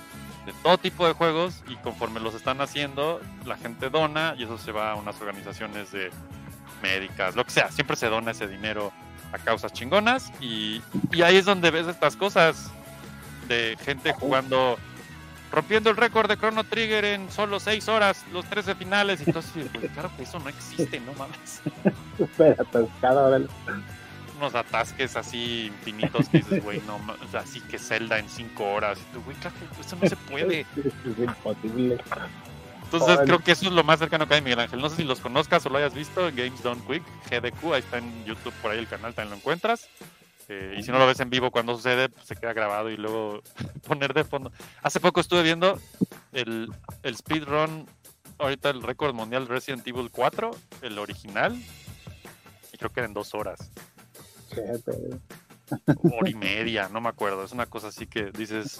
de 0.45 0.53
todo 0.63 0.77
tipo 0.77 1.05
de 1.05 1.13
juegos 1.13 1.61
y 1.67 1.75
conforme 1.75 2.19
los 2.19 2.33
están 2.33 2.61
haciendo, 2.61 3.21
la 3.45 3.57
gente 3.57 3.89
dona 3.89 4.33
y 4.37 4.43
eso 4.43 4.57
se 4.57 4.71
va 4.71 4.91
a 4.91 4.95
unas 4.95 5.19
organizaciones 5.19 5.91
de 5.91 6.09
médicas, 6.81 7.35
lo 7.35 7.43
que 7.43 7.51
sea, 7.51 7.71
siempre 7.71 7.95
se 7.95 8.07
dona 8.07 8.31
ese 8.31 8.47
dinero 8.47 8.91
a 9.33 9.37
causas 9.37 9.73
chingonas 9.73 10.31
y, 10.39 10.81
y 11.11 11.21
ahí 11.21 11.35
es 11.35 11.45
donde 11.45 11.69
ves 11.69 11.87
estas 11.87 12.15
cosas 12.15 12.71
de 13.47 13.77
gente 13.83 14.13
jugando, 14.13 14.77
rompiendo 15.51 15.89
el 15.89 15.97
récord 15.97 16.27
de 16.29 16.37
Chrono 16.37 16.63
Trigger 16.63 17.05
en 17.05 17.31
solo 17.31 17.59
6 17.59 17.87
horas, 17.87 18.25
los 18.31 18.45
13 18.45 18.75
finales, 18.75 19.21
y 19.21 19.23
entonces, 19.25 19.67
pues, 19.73 19.91
claro 19.91 20.11
que 20.15 20.23
eso 20.23 20.39
no 20.39 20.49
existe, 20.49 20.99
no 20.99 21.13
mames. 21.13 21.61
súper 22.17 22.59
atascado 22.59 23.19
ahora. 23.19 23.41
Unos 24.37 24.53
atasques 24.53 25.15
así 25.15 25.67
infinitos 25.67 26.29
que 26.29 26.39
dices, 26.39 26.63
güey, 26.63 26.81
no 26.85 26.99
mames, 26.99 27.33
así 27.33 27.59
que 27.61 27.79
Zelda 27.79 28.19
en 28.19 28.29
5 28.29 28.63
horas, 28.63 28.99
güey, 29.25 29.35
claro 29.37 29.55
que 29.75 29.81
eso 29.81 29.97
no 30.01 30.07
se 30.07 30.15
puede. 30.15 30.65
Es 30.75 31.17
imposible. 31.17 31.97
Entonces 32.83 33.19
creo 33.25 33.39
que 33.39 33.51
eso 33.51 33.65
es 33.65 33.73
lo 33.73 33.83
más 33.83 33.99
cercano 33.99 34.27
que 34.27 34.35
hay, 34.35 34.41
Miguel 34.41 34.61
Ángel. 34.61 34.79
No 34.79 34.89
sé 34.89 34.97
si 34.97 35.03
los 35.03 35.19
conozcas 35.19 35.65
o 35.65 35.69
lo 35.69 35.77
hayas 35.77 35.93
visto, 35.93 36.21
Games 36.33 36.63
Done 36.63 36.81
Quick, 36.87 37.03
GDQ, 37.29 37.73
ahí 37.73 37.79
está 37.79 37.97
en 37.97 38.23
YouTube, 38.23 38.53
por 38.61 38.71
ahí 38.71 38.79
el 38.79 38.87
canal 38.87 39.13
también 39.13 39.31
lo 39.31 39.35
encuentras. 39.37 39.89
Eh, 40.49 40.75
y 40.77 40.83
si 40.83 40.91
no 40.91 40.99
lo 40.99 41.05
ves 41.07 41.19
en 41.19 41.29
vivo 41.29 41.51
cuando 41.51 41.75
sucede, 41.75 42.07
pues 42.09 42.25
se 42.25 42.35
queda 42.35 42.53
grabado 42.53 42.89
y 42.89 42.95
luego 42.97 43.41
poner 43.87 44.13
de 44.13 44.23
fondo. 44.23 44.51
Hace 44.81 44.99
poco 44.99 45.19
estuve 45.19 45.43
viendo 45.43 45.77
el, 46.31 46.71
el 47.03 47.17
speedrun, 47.17 47.85
ahorita 48.39 48.69
el 48.69 48.81
récord 48.81 49.13
mundial 49.13 49.47
Resident 49.47 49.85
Evil 49.87 50.09
4, 50.11 50.51
el 50.83 50.99
original, 50.99 51.55
y 52.73 52.77
creo 52.77 52.91
que 52.91 52.99
era 53.01 53.07
en 53.07 53.13
dos 53.13 53.33
horas, 53.33 53.71
Fíjate. 54.49 55.19
hora 55.97 56.29
y 56.29 56.33
media, 56.35 56.87
no 56.89 57.01
me 57.01 57.09
acuerdo. 57.09 57.43
Es 57.43 57.51
una 57.51 57.65
cosa 57.65 57.87
así 57.89 58.07
que 58.07 58.31
dices, 58.31 58.79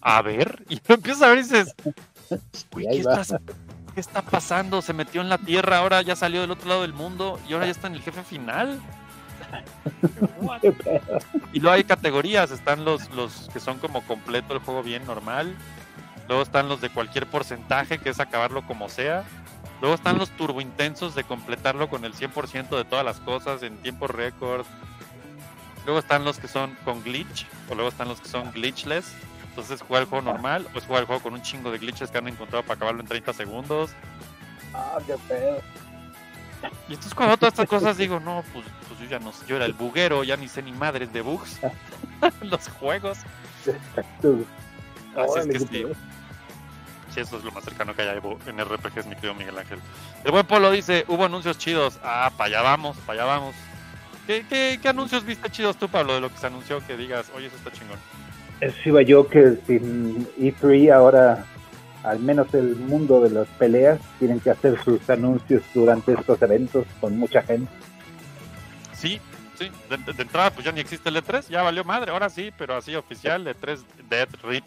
a 0.00 0.22
ver, 0.22 0.64
y 0.68 0.80
lo 0.88 0.96
empiezas 0.96 1.22
a 1.22 1.28
ver 1.28 1.38
y 1.38 1.42
dices, 1.42 1.74
güey, 2.72 2.86
Y 2.86 2.88
ahí 2.88 2.98
¿qué, 2.98 3.04
va. 3.04 3.20
estás- 3.20 3.40
qué 3.94 4.00
está 4.00 4.22
pasando? 4.22 4.82
Se 4.82 4.92
metió 4.92 5.20
en 5.20 5.28
la 5.28 5.38
tierra, 5.38 5.78
ahora 5.78 6.02
ya 6.02 6.16
salió 6.16 6.40
del 6.40 6.50
otro 6.50 6.68
lado 6.68 6.82
del 6.82 6.92
mundo 6.94 7.38
y 7.48 7.52
ahora 7.52 7.66
ya 7.66 7.70
está 7.72 7.86
en 7.86 7.94
el 7.94 8.02
jefe 8.02 8.24
final. 8.24 8.80
Y 11.52 11.60
luego 11.60 11.74
hay 11.74 11.84
categorías, 11.84 12.50
están 12.50 12.84
los, 12.84 13.10
los 13.10 13.48
que 13.52 13.60
son 13.60 13.78
como 13.78 14.02
completo 14.02 14.54
el 14.54 14.60
juego 14.60 14.82
bien 14.82 15.04
normal, 15.06 15.54
luego 16.28 16.42
están 16.42 16.68
los 16.68 16.80
de 16.80 16.90
cualquier 16.90 17.26
porcentaje, 17.26 17.98
que 17.98 18.10
es 18.10 18.20
acabarlo 18.20 18.66
como 18.66 18.88
sea, 18.88 19.24
luego 19.80 19.94
están 19.94 20.18
los 20.18 20.30
turbo 20.30 20.60
intensos 20.60 21.14
de 21.14 21.24
completarlo 21.24 21.88
con 21.88 22.04
el 22.04 22.14
100% 22.14 22.76
de 22.76 22.84
todas 22.84 23.04
las 23.04 23.20
cosas 23.20 23.62
en 23.62 23.76
tiempo 23.78 24.06
récord, 24.06 24.66
luego 25.84 26.00
están 26.00 26.24
los 26.24 26.38
que 26.38 26.48
son 26.48 26.76
con 26.84 27.02
glitch, 27.02 27.46
o 27.70 27.74
luego 27.74 27.88
están 27.90 28.08
los 28.08 28.20
que 28.20 28.28
son 28.28 28.50
glitchless, 28.52 29.12
entonces 29.48 29.80
jugar 29.82 30.02
el 30.02 30.08
juego 30.08 30.24
normal, 30.24 30.66
o 30.74 30.78
es 30.78 30.84
jugar 30.84 31.00
el 31.02 31.06
juego 31.06 31.22
con 31.22 31.32
un 31.34 31.42
chingo 31.42 31.70
de 31.70 31.78
glitches 31.78 32.10
que 32.10 32.18
han 32.18 32.28
encontrado 32.28 32.62
para 32.64 32.74
acabarlo 32.74 33.00
en 33.00 33.06
30 33.06 33.32
segundos, 33.32 33.90
Ah, 34.74 34.98
qué 35.06 35.14
pedo. 35.28 35.60
y 36.88 36.92
entonces 36.94 37.14
cuando 37.14 37.36
todas 37.38 37.54
estas 37.54 37.68
cosas 37.68 37.96
digo, 37.96 38.20
no, 38.20 38.44
pues, 38.52 38.66
pues 38.96 39.10
yo 39.10 39.18
ya 39.18 39.24
no 39.24 39.32
yo 39.46 39.56
era 39.56 39.66
el 39.66 39.72
buguero, 39.72 40.24
ya 40.24 40.36
ni 40.36 40.48
sé 40.48 40.62
ni 40.62 40.72
madres 40.72 41.12
de 41.12 41.20
bugs, 41.20 41.60
los 42.42 42.68
juegos. 42.68 43.18
Tú. 44.20 44.44
Así 45.16 45.38
es 45.40 45.46
que 45.46 45.58
sí. 45.58 45.86
Sí, 47.10 47.20
eso 47.20 47.38
es 47.38 47.44
lo 47.44 47.52
más 47.52 47.64
cercano 47.64 47.94
que 47.94 48.02
hay 48.02 48.18
en 48.18 48.64
RPGs, 48.64 49.06
mi 49.06 49.14
querido 49.14 49.34
Miguel 49.34 49.58
Ángel. 49.58 49.78
El 50.24 50.32
buen 50.32 50.46
Polo 50.46 50.70
dice, 50.70 51.04
hubo 51.08 51.24
anuncios 51.24 51.56
chidos. 51.56 51.98
Ah, 52.02 52.30
para 52.36 52.48
allá 52.48 52.62
vamos, 52.62 52.96
para 52.98 53.22
allá 53.22 53.32
vamos. 53.32 53.54
¿Qué, 54.26 54.44
qué, 54.48 54.78
qué 54.82 54.88
anuncios 54.88 55.24
viste 55.24 55.48
chidos 55.50 55.76
tú, 55.76 55.88
Pablo, 55.88 56.14
de 56.14 56.20
lo 56.20 56.30
que 56.30 56.38
se 56.38 56.46
anunció 56.46 56.84
que 56.86 56.96
digas, 56.96 57.30
oye, 57.34 57.46
eso 57.46 57.56
está 57.56 57.72
chingón? 57.72 57.98
Eso 58.60 58.76
iba 58.84 59.02
yo 59.02 59.28
que 59.28 59.56
sin 59.66 60.26
E3 60.38 60.92
ahora, 60.92 61.46
al 62.02 62.18
menos 62.18 62.52
el 62.54 62.76
mundo 62.76 63.20
de 63.20 63.30
las 63.30 63.46
peleas, 63.58 64.00
tienen 64.18 64.40
que 64.40 64.50
hacer 64.50 64.82
sus 64.82 65.08
anuncios 65.08 65.62
durante 65.72 66.12
estos 66.12 66.40
eventos 66.42 66.86
con 67.00 67.16
mucha 67.18 67.42
gente. 67.42 67.70
Sí, 68.96 69.20
sí, 69.58 69.70
de, 69.90 69.96
de- 69.98 70.12
de 70.12 70.22
entrada 70.22 70.50
pues 70.50 70.64
ya 70.64 70.72
ni 70.72 70.80
existe 70.80 71.08
el 71.08 71.16
E3, 71.16 71.48
ya 71.48 71.62
valió 71.62 71.84
madre, 71.84 72.10
ahora 72.10 72.28
sí, 72.30 72.50
pero 72.56 72.76
así 72.76 72.94
oficial, 72.94 73.46
E3 73.46 73.80
Dead 74.08 74.28
Rip, 74.42 74.64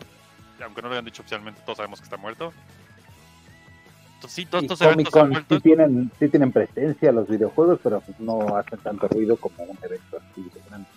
aunque 0.63 0.81
no 0.81 0.87
lo 0.87 0.93
hayan 0.93 1.05
dicho 1.05 1.21
oficialmente, 1.21 1.61
todos 1.65 1.77
sabemos 1.77 1.99
que 1.99 2.03
está 2.05 2.17
muerto. 2.17 2.53
Entonces, 4.15 4.35
sí, 4.35 4.45
todos 4.45 4.63
Y 4.63 4.65
estos 4.65 4.81
eventos 4.81 5.15
han 5.15 5.31
vuelto... 5.31 5.55
sí 5.55 5.61
tienen, 5.61 6.11
sí 6.19 6.27
tienen 6.27 6.51
presencia 6.51 7.11
los 7.11 7.27
videojuegos, 7.29 7.79
pero 7.81 8.01
pues 8.01 8.19
no 8.19 8.55
hacen 8.57 8.77
tanto 8.79 9.07
ruido 9.07 9.37
como 9.37 9.63
un 9.63 9.77
evento 9.81 10.17
así 10.17 10.41
de 10.43 10.61
grande. 10.69 10.87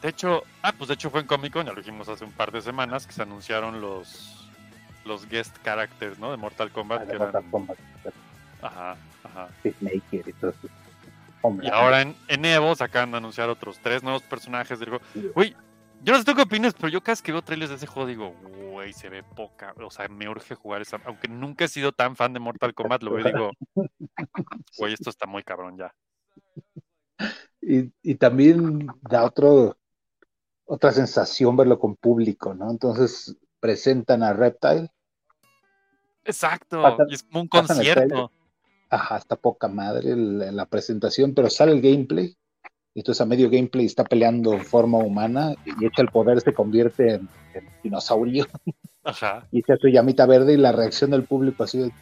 De 0.00 0.08
hecho, 0.08 0.42
ah, 0.62 0.72
pues 0.76 0.88
de 0.88 0.94
hecho 0.94 1.10
fue 1.10 1.20
en 1.20 1.26
Comic 1.26 1.52
Con, 1.52 1.66
ya 1.66 1.72
lo 1.72 1.78
dijimos 1.80 2.08
hace 2.08 2.24
un 2.24 2.32
par 2.32 2.50
de 2.50 2.62
semanas, 2.62 3.06
que 3.06 3.12
se 3.12 3.22
anunciaron 3.22 3.80
los 3.80 4.40
los 5.04 5.28
guest 5.28 5.54
characters, 5.62 6.18
¿no? 6.18 6.30
De 6.30 6.38
Mortal 6.38 6.70
Kombat, 6.70 7.02
Ah, 7.02 7.04
que 7.06 7.12
de 7.12 7.18
Mortal 7.18 7.40
eran... 7.42 7.50
Kombat, 7.50 7.76
Ajá, 8.62 8.96
ajá. 9.22 9.48
Peacemaker 9.62 10.26
y 10.26 10.32
todo 10.32 10.50
eso. 10.50 10.68
Hombre, 11.46 11.66
Y 11.66 11.70
ahora 11.70 12.00
en, 12.00 12.16
en 12.28 12.42
Evo 12.46 12.74
se 12.74 12.84
acaban 12.84 13.10
de 13.10 13.18
anunciar 13.18 13.50
otros 13.50 13.78
tres 13.82 14.02
nuevos 14.02 14.22
personajes 14.22 14.78
del 14.80 14.88
juego. 14.88 15.04
Güey, 15.34 15.54
yo 16.02 16.12
no 16.14 16.18
sé 16.18 16.24
tú 16.24 16.34
qué 16.34 16.40
opinas, 16.40 16.72
pero 16.72 16.88
yo 16.88 17.02
cada 17.02 17.12
vez 17.12 17.20
que 17.20 17.32
veo 17.32 17.42
trailers 17.42 17.68
de 17.68 17.76
ese 17.76 17.86
juego 17.86 18.08
digo, 18.08 18.30
güey, 18.72 18.94
se 18.94 19.10
ve 19.10 19.22
poca. 19.22 19.74
O 19.76 19.90
sea, 19.90 20.08
me 20.08 20.26
urge 20.26 20.54
jugar 20.54 20.80
esa. 20.80 20.98
Aunque 21.04 21.28
nunca 21.28 21.66
he 21.66 21.68
sido 21.68 21.92
tan 21.92 22.16
fan 22.16 22.32
de 22.32 22.40
Mortal 22.40 22.72
Kombat, 22.72 23.02
lo 23.02 23.12
veo 23.12 23.28
y 23.28 23.32
digo, 23.32 23.50
güey, 24.78 24.94
esto 24.94 25.10
está 25.10 25.26
muy 25.26 25.42
cabrón 25.42 25.76
ya. 25.76 25.94
Y, 27.60 27.92
y 28.02 28.14
también 28.14 28.86
da 29.02 29.24
otro, 29.24 29.76
otra 30.64 30.92
sensación 30.92 31.58
verlo 31.58 31.78
con 31.78 31.94
público, 31.96 32.54
¿no? 32.54 32.70
Entonces 32.70 33.36
presentan 33.60 34.22
a 34.22 34.32
Reptile, 34.32 34.90
Exacto, 36.24 36.80
Pasan- 36.80 37.06
y 37.10 37.14
es 37.14 37.22
como 37.22 37.42
un 37.42 37.48
concierto. 37.48 38.30
Ajá, 38.94 39.16
está 39.18 39.36
poca 39.36 39.68
madre 39.68 40.10
el- 40.12 40.54
la 40.56 40.66
presentación, 40.66 41.34
pero 41.34 41.48
sale 41.50 41.72
el 41.72 41.80
gameplay 41.82 42.36
Y 42.96 43.00
entonces 43.00 43.20
a 43.20 43.26
medio 43.26 43.50
gameplay 43.50 43.86
está 43.86 44.04
peleando 44.04 44.56
forma 44.60 44.98
humana 44.98 45.54
y 45.64 45.84
echa 45.84 46.00
el 46.02 46.08
poder, 46.08 46.40
se 46.40 46.52
convierte 46.54 47.14
en, 47.14 47.28
en 47.54 47.68
dinosaurio 47.82 48.46
Ajá. 49.04 49.46
y 49.50 49.58
echa 49.58 49.76
su 49.76 49.88
llamita 49.88 50.26
verde 50.26 50.52
y 50.54 50.56
la 50.56 50.70
reacción 50.72 51.10
del 51.10 51.24
público 51.24 51.64
así 51.64 51.78
de... 51.78 51.92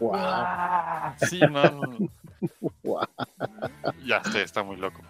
Wow, 0.00 0.16
Sí, 1.18 1.40
no. 1.40 1.70
wow. 2.82 3.06
Ya 4.06 4.22
sé, 4.24 4.42
está 4.42 4.62
muy 4.62 4.76
loco. 4.76 5.00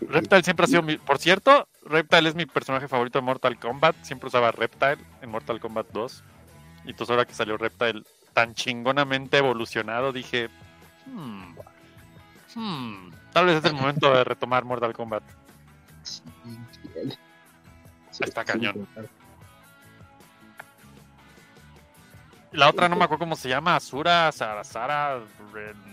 Reptile 0.00 0.42
siempre 0.42 0.64
ha 0.64 0.66
sido 0.66 0.82
mi. 0.82 0.96
Por 0.98 1.18
cierto, 1.18 1.68
Reptile 1.84 2.28
es 2.28 2.34
mi 2.34 2.46
personaje 2.46 2.88
favorito 2.88 3.18
de 3.18 3.24
Mortal 3.24 3.58
Kombat. 3.58 3.94
Siempre 4.02 4.26
usaba 4.28 4.50
Reptile 4.50 4.98
en 5.22 5.30
Mortal 5.30 5.60
Kombat 5.60 5.86
2. 5.92 6.24
Y 6.84 6.90
entonces 6.90 7.10
ahora 7.10 7.24
que 7.26 7.34
salió 7.34 7.56
Reptile 7.56 8.02
tan 8.32 8.54
chingonamente 8.54 9.38
evolucionado, 9.38 10.12
dije. 10.12 10.48
"Hmm, 11.06 11.54
hmm, 12.54 13.10
tal 13.32 13.46
vez 13.46 13.56
es 13.58 13.64
el 13.64 13.74
momento 13.74 14.12
de 14.12 14.24
retomar 14.24 14.64
Mortal 14.64 14.92
Kombat. 14.92 15.22
Está 18.20 18.44
cañón. 18.44 18.86
la 22.52 22.68
otra 22.68 22.88
no 22.88 22.96
me 22.96 23.04
acuerdo 23.04 23.20
cómo 23.20 23.36
se 23.36 23.48
llama. 23.48 23.76
Asura, 23.76 24.30
Sarasara. 24.32 25.20
Ren- 25.52 25.90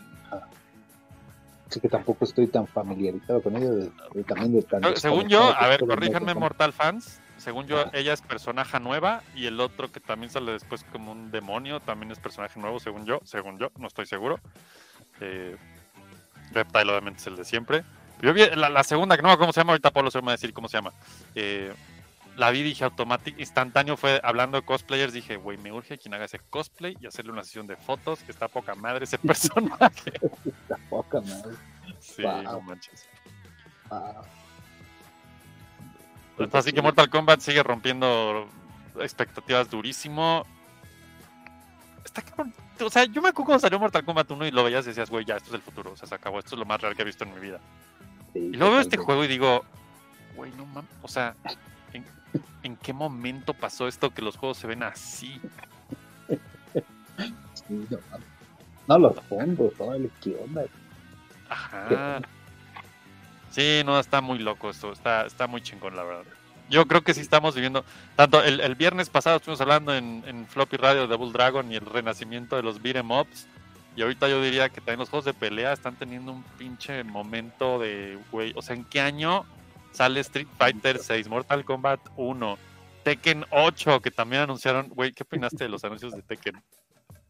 Sí 1.69 1.79
que 1.81 1.89
tampoco 1.89 2.23
estoy 2.25 2.47
tan 2.47 2.65
familiarizado 2.65 3.41
con 3.43 3.55
ello. 3.57 3.75
de- 3.75 3.91
de- 4.13 4.23
también 4.23 4.53
de 4.53 4.61
tan 4.63 4.81
Según 4.97 5.27
yo, 5.27 5.53
a 5.55 5.67
ver, 5.67 5.81
corríjanme 5.81 6.33
Mortal 6.33 6.71
Fans. 6.73 7.19
Según 7.37 7.67
yo, 7.67 7.85
ella 7.93 8.13
es 8.13 8.21
personaje 8.21 8.79
nueva 8.79 9.21
y 9.35 9.45
el 9.45 9.59
otro 9.59 9.91
que 9.91 9.99
también 9.99 10.29
sale 10.31 10.51
después 10.53 10.83
como 10.91 11.11
un 11.11 11.31
demonio 11.31 11.79
también 11.79 12.11
es 12.11 12.19
personaje 12.19 12.59
nuevo, 12.59 12.79
según 12.79 13.05
yo. 13.05 13.19
Según 13.23 13.59
yo, 13.59 13.71
no 13.77 13.87
estoy 13.87 14.05
seguro. 14.05 14.39
Eh, 15.21 15.55
Reptile, 16.51 16.89
obviamente, 16.91 17.19
es 17.21 17.27
el 17.27 17.35
de 17.35 17.45
siempre. 17.45 17.83
Yo 18.21 18.33
vi 18.33 18.45
la, 18.55 18.69
la 18.69 18.83
segunda, 18.83 19.15
que 19.15 19.21
no 19.21 19.27
me 19.27 19.33
acuerdo 19.33 19.47
cómo 19.47 19.53
se 19.53 19.59
llama, 19.61 19.73
ahorita 19.73 19.91
Pablo 19.91 20.09
se 20.09 20.19
me 20.19 20.25
va 20.27 20.31
a 20.31 20.35
decir 20.35 20.53
cómo 20.53 20.67
se 20.67 20.77
llama. 20.77 20.91
Eh, 21.35 21.71
la 22.35 22.49
vi, 22.51 22.63
dije 22.63 22.83
automático, 22.83 23.39
instantáneo 23.39 23.97
fue 23.97 24.19
hablando 24.23 24.59
de 24.59 24.65
cosplayers. 24.65 25.13
Dije, 25.13 25.37
güey, 25.37 25.57
me 25.57 25.71
urge 25.71 25.97
quien 25.97 26.13
haga 26.13 26.25
ese 26.25 26.39
cosplay 26.49 26.95
y 27.01 27.05
hacerle 27.07 27.31
una 27.31 27.43
sesión 27.43 27.67
de 27.67 27.75
fotos. 27.75 28.19
que 28.19 28.31
Está 28.31 28.47
poca 28.47 28.73
madre 28.75 29.05
ese 29.05 29.17
personaje. 29.19 30.11
Está 30.45 30.77
poca 30.89 31.21
madre. 31.21 31.55
Sí, 31.99 32.21
Wow. 32.23 32.43
no 32.43 32.61
manches. 32.61 33.07
Ah, 33.89 34.21
Así 36.53 36.71
que 36.71 36.81
Mortal 36.81 37.09
Kombat 37.09 37.39
sigue 37.39 37.63
rompiendo 37.63 38.47
expectativas 38.99 39.69
durísimo. 39.69 40.45
Está. 42.05 42.23
O 42.83 42.89
sea, 42.89 43.05
yo 43.05 43.21
me 43.21 43.29
acuerdo 43.29 43.45
cuando 43.47 43.59
salió 43.59 43.79
Mortal 43.79 44.05
Kombat 44.05 44.29
1 44.29 44.47
y 44.47 44.51
lo 44.51 44.63
veías 44.63 44.85
y 44.85 44.89
decías, 44.89 45.09
güey, 45.09 45.25
ya, 45.25 45.37
esto 45.37 45.49
es 45.49 45.55
el 45.55 45.61
futuro. 45.61 45.91
O 45.91 45.95
sea, 45.97 46.07
se 46.07 46.15
acabó. 46.15 46.39
Esto 46.39 46.55
es 46.55 46.59
lo 46.59 46.65
más 46.65 46.79
real 46.79 46.95
que 46.95 47.01
he 47.01 47.05
visto 47.05 47.23
en 47.23 47.33
mi 47.33 47.39
vida. 47.39 47.59
sí, 48.33 48.39
Y 48.39 48.55
luego 48.55 48.73
veo 48.73 48.81
este 48.81 48.97
juego 48.97 49.23
y 49.23 49.27
digo, 49.27 49.65
güey, 50.35 50.51
no 50.51 50.65
mames. 50.67 50.91
O 51.01 51.07
sea, 51.07 51.35
¿en, 51.93 52.05
en 52.63 52.75
qué 52.77 52.93
momento 52.93 53.53
pasó 53.53 53.87
esto 53.87 54.11
que 54.11 54.21
los 54.21 54.37
juegos 54.37 54.57
se 54.57 54.67
ven 54.67 54.83
así? 54.83 55.41
Sí, 57.53 57.87
no, 57.89 57.97
no, 58.87 58.99
los 58.99 59.19
fondos, 59.25 59.73
órale, 59.79 60.09
qué 60.21 60.37
onda. 60.41 60.63
Ajá. 61.49 62.21
Sí, 63.57 63.81
no, 63.83 63.99
está 63.99 64.21
muy 64.21 64.37
loco 64.37 64.69
esto. 64.69 64.91
Está, 64.91 65.25
está 65.25 65.47
muy 65.47 65.61
chingón, 65.61 65.95
la 65.95 66.03
verdad. 66.03 66.25
Yo 66.69 66.85
creo 66.85 67.01
que 67.01 67.15
sí 67.15 67.21
estamos 67.21 67.55
viviendo. 67.55 67.83
Tanto 68.15 68.43
el, 68.43 68.59
el 68.59 68.75
viernes 68.75 69.09
pasado 69.09 69.37
estuvimos 69.37 69.61
hablando 69.61 69.95
en, 69.95 70.23
en 70.27 70.45
Floppy 70.45 70.77
Radio 70.77 71.01
de 71.01 71.07
Double 71.07 71.31
Dragon 71.31 71.71
y 71.71 71.75
el 71.75 71.87
renacimiento 71.87 72.55
de 72.55 72.61
los 72.61 72.79
beat'em 72.79 73.09
ups. 73.09 73.47
Y 73.95 74.03
ahorita 74.03 74.29
yo 74.29 74.43
diría 74.43 74.69
que 74.69 74.75
también 74.75 74.99
los 74.99 75.09
juegos 75.09 75.25
de 75.25 75.33
pelea 75.33 75.73
están 75.73 75.95
teniendo 75.95 76.33
un 76.33 76.43
pinche 76.59 77.03
momento 77.03 77.79
de, 77.79 78.19
güey. 78.31 78.53
O 78.55 78.61
sea, 78.61 78.75
¿en 78.75 78.83
qué 78.83 79.01
año 79.01 79.43
sale 79.91 80.19
Street 80.19 80.47
Fighter 80.59 80.99
6, 80.99 81.27
Mortal 81.27 81.65
Kombat 81.65 81.99
1, 82.15 82.59
Tekken 83.01 83.43
8, 83.49 84.01
que 84.01 84.11
también 84.11 84.43
anunciaron? 84.43 84.89
Güey, 84.89 85.13
¿qué 85.13 85.23
opinaste 85.23 85.63
de 85.63 85.69
los 85.71 85.83
anuncios 85.83 86.13
de 86.13 86.21
Tekken? 86.21 86.61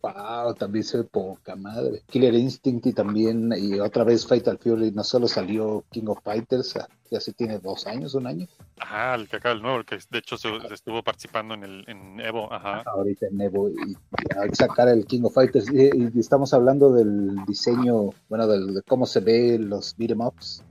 Wow, 0.02 0.54
también 0.54 0.84
se 0.84 0.98
ve 1.00 1.04
poca 1.06 1.56
madre. 1.56 2.04
Killer 2.08 2.34
Instinct 2.36 2.86
y 2.86 2.94
también, 2.94 3.52
y 3.58 3.80
otra 3.80 4.04
vez 4.04 4.26
Fatal 4.28 4.58
Fury, 4.60 4.92
no 4.92 5.04
solo 5.04 5.28
salió 5.28 5.84
King 5.92 6.06
of 6.08 6.20
Fighters, 6.24 6.76
ah, 6.78 6.88
ya 7.10 7.20
se 7.20 7.34
tiene 7.34 7.58
dos 7.60 7.88
años, 7.88 8.14
un 8.14 8.28
año, 8.28 8.48
Ajá, 8.80 9.16
el 9.16 9.28
que 9.28 9.38
acaba 9.38 9.56
el 9.56 9.62
nuevo, 9.64 9.84
que 9.84 9.98
de 10.12 10.20
hecho 10.20 10.38
se, 10.38 10.50
se 10.68 10.74
estuvo 10.76 11.02
participando 11.02 11.56
en 11.56 11.64
el 11.64 11.84
en 11.88 12.20
Evo, 12.20 12.52
ajá. 12.54 12.84
ahorita 12.86 13.26
en 13.26 13.42
Evo, 13.42 13.70
y, 13.70 13.74
y 13.94 14.56
sacar 14.56 14.88
el 14.88 15.06
King 15.08 15.22
of 15.24 15.34
Fighters, 15.34 15.68
y, 15.72 15.90
y 16.16 16.20
estamos 16.20 16.54
hablando 16.54 16.94
del 16.94 17.44
diseño, 17.48 18.12
bueno, 18.30 18.46
del- 18.48 18.76
de 18.76 18.82
cómo 18.84 19.08
se 19.08 19.20
ve 19.20 19.58
los 19.58 19.96
beat'em 19.98 20.22
ups, 20.22 20.64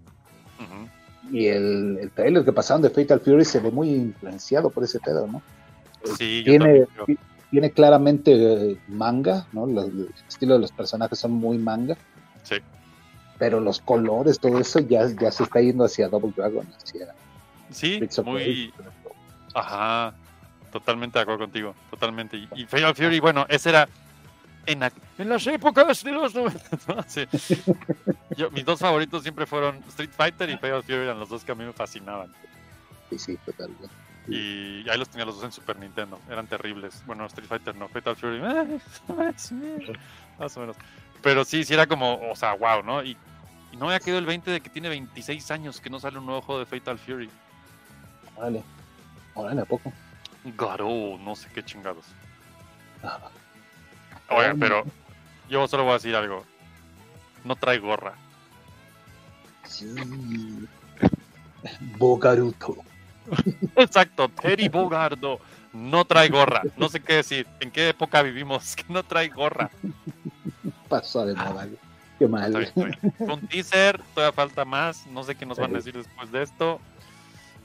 y 1.33 1.47
el, 1.47 1.99
el 2.01 2.11
trailer 2.13 2.45
que 2.45 2.53
pasaron 2.53 2.81
de 2.83 2.91
Fatal 2.91 3.19
Fury 3.19 3.45
se 3.45 3.59
ve 3.59 3.73
muy 3.73 3.91
influenciado 3.91 4.71
por 4.71 4.85
ese 4.85 5.01
pedo, 5.01 5.27
¿no? 5.27 5.43
Sí, 6.17 6.45
yo 6.45 6.53
tiene, 6.53 6.87
ti- 7.07 7.19
tiene 7.51 7.71
claramente 7.71 8.33
eh, 8.73 8.79
manga, 8.89 9.47
¿no? 9.53 9.67
Los- 9.67 9.87
el 9.87 10.13
estilo 10.29 10.55
de 10.55 10.61
los 10.61 10.73
personajes 10.73 11.19
son 11.19 11.33
muy 11.33 11.59
manga, 11.59 11.97
Sí. 12.43 12.57
pero 13.39 13.61
los 13.61 13.81
colores, 13.81 14.39
todo 14.41 14.59
eso 14.59 14.81
ya, 14.81 15.07
ya 15.21 15.31
se 15.31 15.43
está 15.45 15.61
yendo 15.61 15.85
hacia 15.85 16.09
Double 16.09 16.33
Dragon, 16.37 16.67
hacia 16.83 17.15
Sí, 17.71 18.01
muy, 18.25 18.73
ajá, 19.55 20.15
totalmente 20.73 21.19
de 21.19 21.23
acuerdo 21.23 21.41
contigo, 21.41 21.75
totalmente. 21.91 22.37
Y, 22.37 22.49
y 22.55 22.65
Fatal 22.67 22.95
Fury, 22.95 23.19
bueno, 23.21 23.45
ese 23.49 23.71
era 23.71 23.89
en, 24.67 24.81
la- 24.81 24.93
en 25.19 25.29
las 25.29 25.47
épocas 25.47 26.03
de 26.05 26.13
los 26.13 26.35
90, 26.35 26.61
¿no? 26.89 27.05
Sí. 27.07 27.25
Yo, 28.37 28.51
mis 28.51 28.65
dos 28.65 28.79
favoritos 28.81 29.23
siempre 29.23 29.47
fueron 29.47 29.77
Street 29.89 30.11
Fighter 30.17 30.49
y 30.51 30.55
Fatal 30.57 30.83
Fury, 30.83 30.95
eran 30.99 31.19
los 31.19 31.29
dos 31.29 31.45
que 31.45 31.53
a 31.53 31.55
mí 31.55 31.65
me 31.65 31.73
fascinaban. 31.73 32.33
Sí, 33.11 33.19
sí, 33.19 33.39
totalmente. 33.47 33.89
Y 34.29 34.89
ahí 34.89 34.99
los 34.99 35.09
tenía 35.09 35.25
los 35.25 35.37
dos 35.37 35.45
en 35.45 35.53
Super 35.53 35.79
Nintendo, 35.79 36.21
eran 36.29 36.47
terribles. 36.47 37.03
Bueno, 37.07 37.27
Street 37.27 37.49
Fighter 37.49 37.77
no, 37.77 37.89
Fatal 37.89 38.17
Fury, 38.17 38.41
eh, 38.43 38.81
más 40.39 40.57
o 40.57 40.61
menos. 40.61 40.77
Pero 41.23 41.45
sí, 41.45 41.65
sí 41.65 41.75
era 41.75 41.87
como, 41.87 42.21
o 42.31 42.35
sea, 42.37 42.55
wow, 42.55 42.83
¿no? 42.83 43.03
Y, 43.03 43.17
y 43.73 43.77
no 43.77 43.87
me 43.87 43.95
ha 43.95 44.01
quedado 44.01 44.19
el 44.19 44.27
20 44.27 44.51
de 44.51 44.61
que 44.61 44.71
tiene 44.71 44.89
26 44.89 45.51
años 45.51 45.81
que 45.81 45.91
no 45.91 46.01
sale 46.01 46.19
un 46.19 46.27
nuevo 46.27 46.43
juego 46.43 46.59
de 46.61 46.67
Fatal 46.67 46.99
Fury. 46.99 47.31
Órale. 48.37 48.63
Órale, 49.35 49.61
¿a 49.61 49.65
poco? 49.65 49.93
Garou, 50.45 51.19
no 51.19 51.37
sé 51.37 51.49
qué 51.55 51.65
chingados. 51.65 52.07
Oigan, 54.29 54.59
pero 54.59 54.85
yo 55.49 55.69
solo 55.69 55.85
voy 55.85 55.93
a 55.93 55.95
decir 55.95 56.17
algo. 56.17 56.45
No 57.45 57.55
trae 57.55 57.79
gorra. 57.79 58.15
sí. 59.65 60.67
Bogaruto. 61.99 62.77
Exacto, 63.77 64.29
Terry 64.29 64.69
Bogardo 64.69 65.41
no 65.77 66.05
trae 66.05 66.29
gorra. 66.29 66.63
No 66.77 66.89
sé 66.89 67.01
qué 67.01 67.15
decir. 67.17 67.47
¿En 67.61 67.71
qué 67.71 67.91
época 67.91 68.23
vivimos 68.23 68.75
que 68.77 68.85
no 68.89 69.03
trae 69.03 69.29
gorra? 69.29 69.71
Pasó 70.89 71.27
de 71.27 71.35
moda. 71.35 71.67
güey. 71.67 71.79
Qué 72.19 72.27
mal. 72.27 72.45
Está 72.47 72.59
bien, 72.59 72.69
está 72.69 72.85
bien. 72.85 73.15
Fue 73.19 73.35
un 73.35 73.47
teaser, 73.47 74.01
todavía 74.15 74.33
falta 74.33 74.65
más. 74.65 75.07
No 75.09 75.23
sé 75.23 75.35
qué 75.35 75.45
nos 75.45 75.59
van 75.59 75.73
a 75.73 75.77
decir 75.77 75.95
después 75.95 76.33
de 76.33 76.43
esto. 76.43 76.81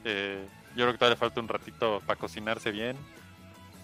Eh, 0.04 0.45
yo 0.76 0.84
creo 0.84 0.91
que 0.91 0.97
todavía 0.97 1.17
falta 1.17 1.39
un 1.39 1.47
ratito 1.47 2.02
para 2.06 2.19
cocinarse 2.19 2.71
bien. 2.71 2.97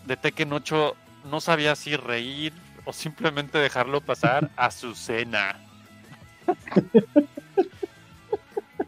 De 0.06 0.18
Tekken 0.18 0.52
8 0.52 0.96
no 1.30 1.40
sabía 1.40 1.76
si 1.76 1.96
reír 1.96 2.54
o 2.86 2.94
simplemente 2.94 3.58
dejarlo 3.58 4.02
pasar 4.02 4.50
a 4.58 4.72
su 4.72 4.94
cena. 4.96 5.58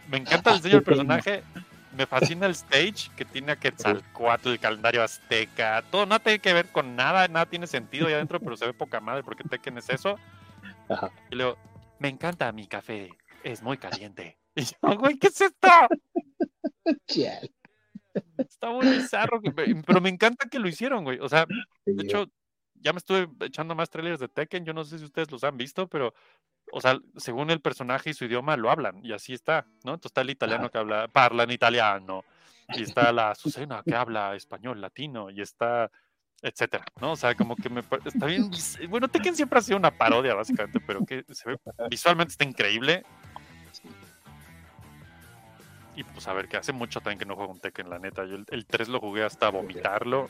Me 0.09 0.17
encanta 0.17 0.51
el 0.51 0.57
diseño 0.57 0.75
del 0.75 0.83
personaje. 0.83 1.43
Me 1.99 2.05
fascina 2.05 2.45
el 2.45 2.53
stage 2.53 3.11
que 3.17 3.25
tiene 3.25 3.51
a 3.51 3.57
Quetzalcoatl, 3.57 4.51
el 4.51 4.59
calendario 4.61 5.03
azteca. 5.03 5.83
Todo 5.91 6.05
nada 6.05 6.19
tiene 6.19 6.39
que 6.39 6.53
ver 6.53 6.67
con 6.67 6.95
nada, 6.95 7.27
nada 7.27 7.45
tiene 7.45 7.67
sentido 7.67 8.07
ahí 8.07 8.13
adentro, 8.13 8.39
pero 8.39 8.55
se 8.55 8.67
ve 8.67 8.73
poca 8.73 9.01
madre 9.01 9.21
porque 9.21 9.43
Tekken 9.43 9.77
es 9.79 9.89
eso. 9.89 10.17
Ajá. 10.87 11.11
Y 11.29 11.35
luego, 11.35 11.57
me 11.99 12.07
encanta 12.07 12.53
mi 12.53 12.67
café, 12.67 13.09
es 13.43 13.61
muy 13.61 13.77
caliente. 13.77 14.37
Y 14.55 14.63
yo, 14.63 14.97
güey, 14.97 15.19
¿qué 15.19 15.27
es 15.27 15.41
esto? 15.41 15.67
Chale. 17.05 17.51
Está 18.37 18.69
muy 18.69 18.87
bizarro, 18.87 19.41
pero 19.85 19.99
me 19.99 20.07
encanta 20.07 20.47
que 20.47 20.59
lo 20.59 20.69
hicieron, 20.69 21.03
güey. 21.03 21.19
O 21.19 21.27
sea, 21.27 21.45
de 21.85 22.01
hecho, 22.01 22.29
ya 22.81 22.93
me 22.93 22.99
estuve 22.99 23.27
echando 23.41 23.75
más 23.75 23.89
trailers 23.89 24.19
de 24.19 24.27
Tekken, 24.27 24.65
yo 24.65 24.73
no 24.73 24.83
sé 24.83 24.99
si 24.99 25.05
ustedes 25.05 25.31
los 25.31 25.43
han 25.43 25.57
visto, 25.57 25.87
pero, 25.87 26.13
o 26.71 26.81
sea, 26.81 26.97
según 27.17 27.49
el 27.51 27.61
personaje 27.61 28.09
y 28.09 28.13
su 28.13 28.25
idioma 28.25 28.57
lo 28.57 28.71
hablan, 28.71 29.03
y 29.03 29.13
así 29.13 29.33
está, 29.33 29.65
¿no? 29.83 29.93
Entonces 29.93 30.11
está 30.11 30.21
el 30.21 30.29
italiano 30.29 30.69
que 30.69 30.77
habla, 30.77 31.07
parla 31.07 31.43
en 31.43 31.51
italiano, 31.51 32.23
y 32.69 32.83
está 32.83 33.11
la 33.11 33.31
Azucena 33.31 33.81
que 33.83 33.95
habla 33.95 34.35
español, 34.35 34.79
latino, 34.79 35.29
y 35.29 35.41
está, 35.41 35.91
etcétera, 36.41 36.85
¿no? 37.01 37.13
O 37.13 37.15
sea, 37.15 37.35
como 37.35 37.55
que 37.55 37.69
me 37.69 37.81
está 38.05 38.25
bien, 38.25 38.49
bueno, 38.89 39.07
Tekken 39.07 39.35
siempre 39.35 39.59
ha 39.59 39.61
sido 39.61 39.77
una 39.77 39.91
parodia, 39.91 40.35
básicamente, 40.35 40.79
pero 40.79 41.05
que 41.05 41.25
se 41.29 41.49
ve, 41.49 41.57
visualmente 41.89 42.31
está 42.31 42.43
increíble. 42.43 43.03
Y 45.95 46.03
pues 46.05 46.25
a 46.29 46.33
ver, 46.33 46.47
que 46.47 46.55
hace 46.55 46.71
mucho 46.71 47.01
también 47.01 47.19
que 47.19 47.25
no 47.25 47.35
juego 47.35 47.51
un 47.51 47.59
Tekken, 47.59 47.89
la 47.89 47.99
neta. 47.99 48.23
Yo 48.23 48.35
el, 48.35 48.45
el 48.51 48.65
3 48.65 48.87
lo 48.87 49.01
jugué 49.01 49.25
hasta 49.25 49.49
vomitarlo. 49.49 50.29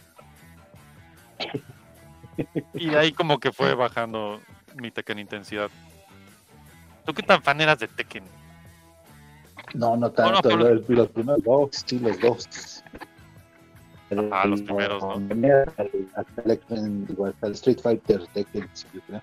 Y 2.74 2.94
ahí 2.96 3.12
como 3.12 3.40
que 3.40 3.52
fue 3.52 3.74
bajando 3.74 4.40
mi 4.76 4.92
Tekken 4.92 5.20
intensidad. 5.20 5.70
¿Tú 7.06 7.14
qué 7.14 7.24
tan 7.24 7.42
fan 7.42 7.60
eras 7.62 7.80
de 7.80 7.88
Tekken? 7.88 8.24
No, 9.74 9.96
no 9.98 10.12
tanto. 10.12 10.42
pero- 10.42 10.58
los, 10.76 10.90
los 10.90 11.08
primeros 11.10 11.44
dos, 11.44 11.70
sí, 11.86 12.00
los 12.00 12.20
dos. 12.20 12.84
Ah, 14.32 14.46
los 14.48 14.62
no, 14.62 14.66
primeros, 14.66 15.04
¿no? 15.04 15.12
Hasta 15.14 15.84
el, 15.84 16.10
hasta 16.16 17.48
el 17.48 17.54
Street 17.54 17.80
Fighter 17.82 18.26
Tekken, 18.34 18.68
sí, 18.74 18.88
yo 18.94 19.02
creo. 19.02 19.22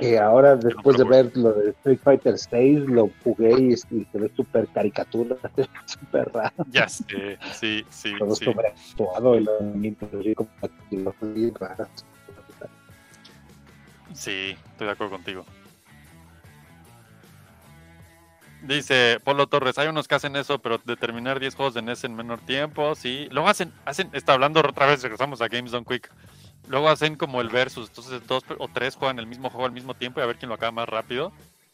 Que 0.00 0.18
ahora, 0.18 0.56
después 0.56 0.96
de 0.96 1.04
lo 1.04 1.10
ver 1.10 1.30
lo 1.36 1.52
de 1.52 1.70
Street 1.70 2.00
Fighter 2.02 2.38
6, 2.38 2.80
lo 2.88 3.10
jugué 3.22 3.52
y, 3.60 3.74
y 3.74 4.04
se 4.04 4.18
ve 4.18 4.30
súper 4.34 4.66
caricatura, 4.68 5.36
súper 5.84 6.32
raro, 6.32 6.54
Ya 6.70 6.88
sé, 6.88 7.38
sí, 7.52 7.84
sí, 7.90 8.14
todo 8.18 8.34
sí. 8.34 8.46
sobreactuado 8.46 9.36
y 9.36 9.44
raras. 11.50 11.88
Sí, 14.14 14.56
estoy 14.72 14.86
de 14.86 14.92
acuerdo 14.92 15.12
contigo. 15.12 15.44
Dice 18.62 19.18
Polo 19.24 19.46
Torres, 19.46 19.78
hay 19.78 19.88
unos 19.88 20.06
que 20.06 20.14
hacen 20.14 20.36
eso, 20.36 20.58
pero 20.58 20.78
de 20.84 20.96
terminar 20.96 21.40
10 21.40 21.54
juegos 21.54 21.74
de 21.74 21.82
NES 21.82 22.04
en 22.04 22.14
menor 22.14 22.40
tiempo, 22.40 22.94
sí. 22.94 23.26
Luego 23.30 23.48
hacen, 23.48 23.72
hacen, 23.86 24.10
está 24.12 24.34
hablando 24.34 24.60
otra 24.60 24.86
vez, 24.86 25.02
regresamos 25.02 25.40
a 25.40 25.48
Games 25.48 25.70
Done 25.70 25.86
Quick. 25.86 26.10
Luego 26.68 26.88
hacen 26.88 27.16
como 27.16 27.40
el 27.40 27.48
versus, 27.48 27.88
entonces 27.88 28.26
dos 28.26 28.44
o 28.58 28.68
tres 28.68 28.94
juegan 28.94 29.18
el 29.18 29.26
mismo 29.26 29.50
juego 29.50 29.66
al 29.66 29.72
mismo 29.72 29.94
tiempo 29.94 30.20
y 30.20 30.22
a 30.22 30.26
ver 30.26 30.36
quién 30.36 30.48
lo 30.48 30.54
acaba 30.54 30.72
más 30.72 30.88
rápido. 30.88 31.32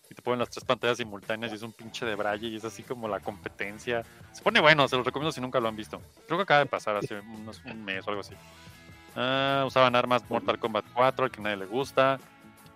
Y 0.08 0.14
te 0.14 0.22
ponen 0.22 0.38
las 0.38 0.50
tres 0.50 0.64
pantallas 0.64 0.98
simultáneas 0.98 1.52
y 1.52 1.56
es 1.56 1.62
un 1.62 1.72
pinche 1.72 2.06
de 2.06 2.14
braille 2.14 2.48
y 2.48 2.56
es 2.56 2.64
así 2.64 2.82
como 2.82 3.08
la 3.08 3.20
competencia. 3.20 4.04
Se 4.32 4.42
pone 4.42 4.60
bueno, 4.60 4.86
se 4.88 4.96
los 4.96 5.04
recomiendo 5.04 5.32
si 5.32 5.40
nunca 5.40 5.58
lo 5.58 5.68
han 5.68 5.76
visto. 5.76 6.00
Creo 6.26 6.38
que 6.38 6.44
acaba 6.44 6.60
de 6.60 6.66
pasar 6.66 6.96
hace 6.96 7.18
unos, 7.20 7.60
un 7.64 7.84
mes 7.84 8.06
o 8.06 8.10
algo 8.10 8.20
así. 8.20 8.34
Ah, 9.16 9.64
usaban 9.66 9.96
armas 9.96 10.22
Mortal 10.28 10.58
Kombat 10.58 10.84
4, 10.94 11.24
al 11.24 11.30
que 11.30 11.40
nadie 11.40 11.56
le 11.56 11.66
gusta. 11.66 12.18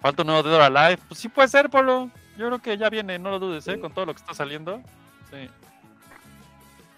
Falta 0.01 0.23
un 0.23 0.29
nuevo 0.29 0.43
Dead 0.43 0.55
or 0.55 0.63
Alive. 0.63 1.03
Pues 1.07 1.21
sí 1.21 1.29
puede 1.29 1.49
ser, 1.49 1.71
Polo. 1.71 2.11
Yo 2.37 2.47
creo 2.47 2.59
que 2.59 2.79
ya 2.79 2.89
viene, 2.89 3.19
no 3.19 3.31
lo 3.31 3.39
dudes, 3.39 3.69
¿eh? 3.69 3.79
Con 3.79 3.93
todo 3.93 4.07
lo 4.07 4.15
que 4.15 4.21
está 4.21 4.35
saliendo. 4.35 4.83
Sí. 5.31 5.49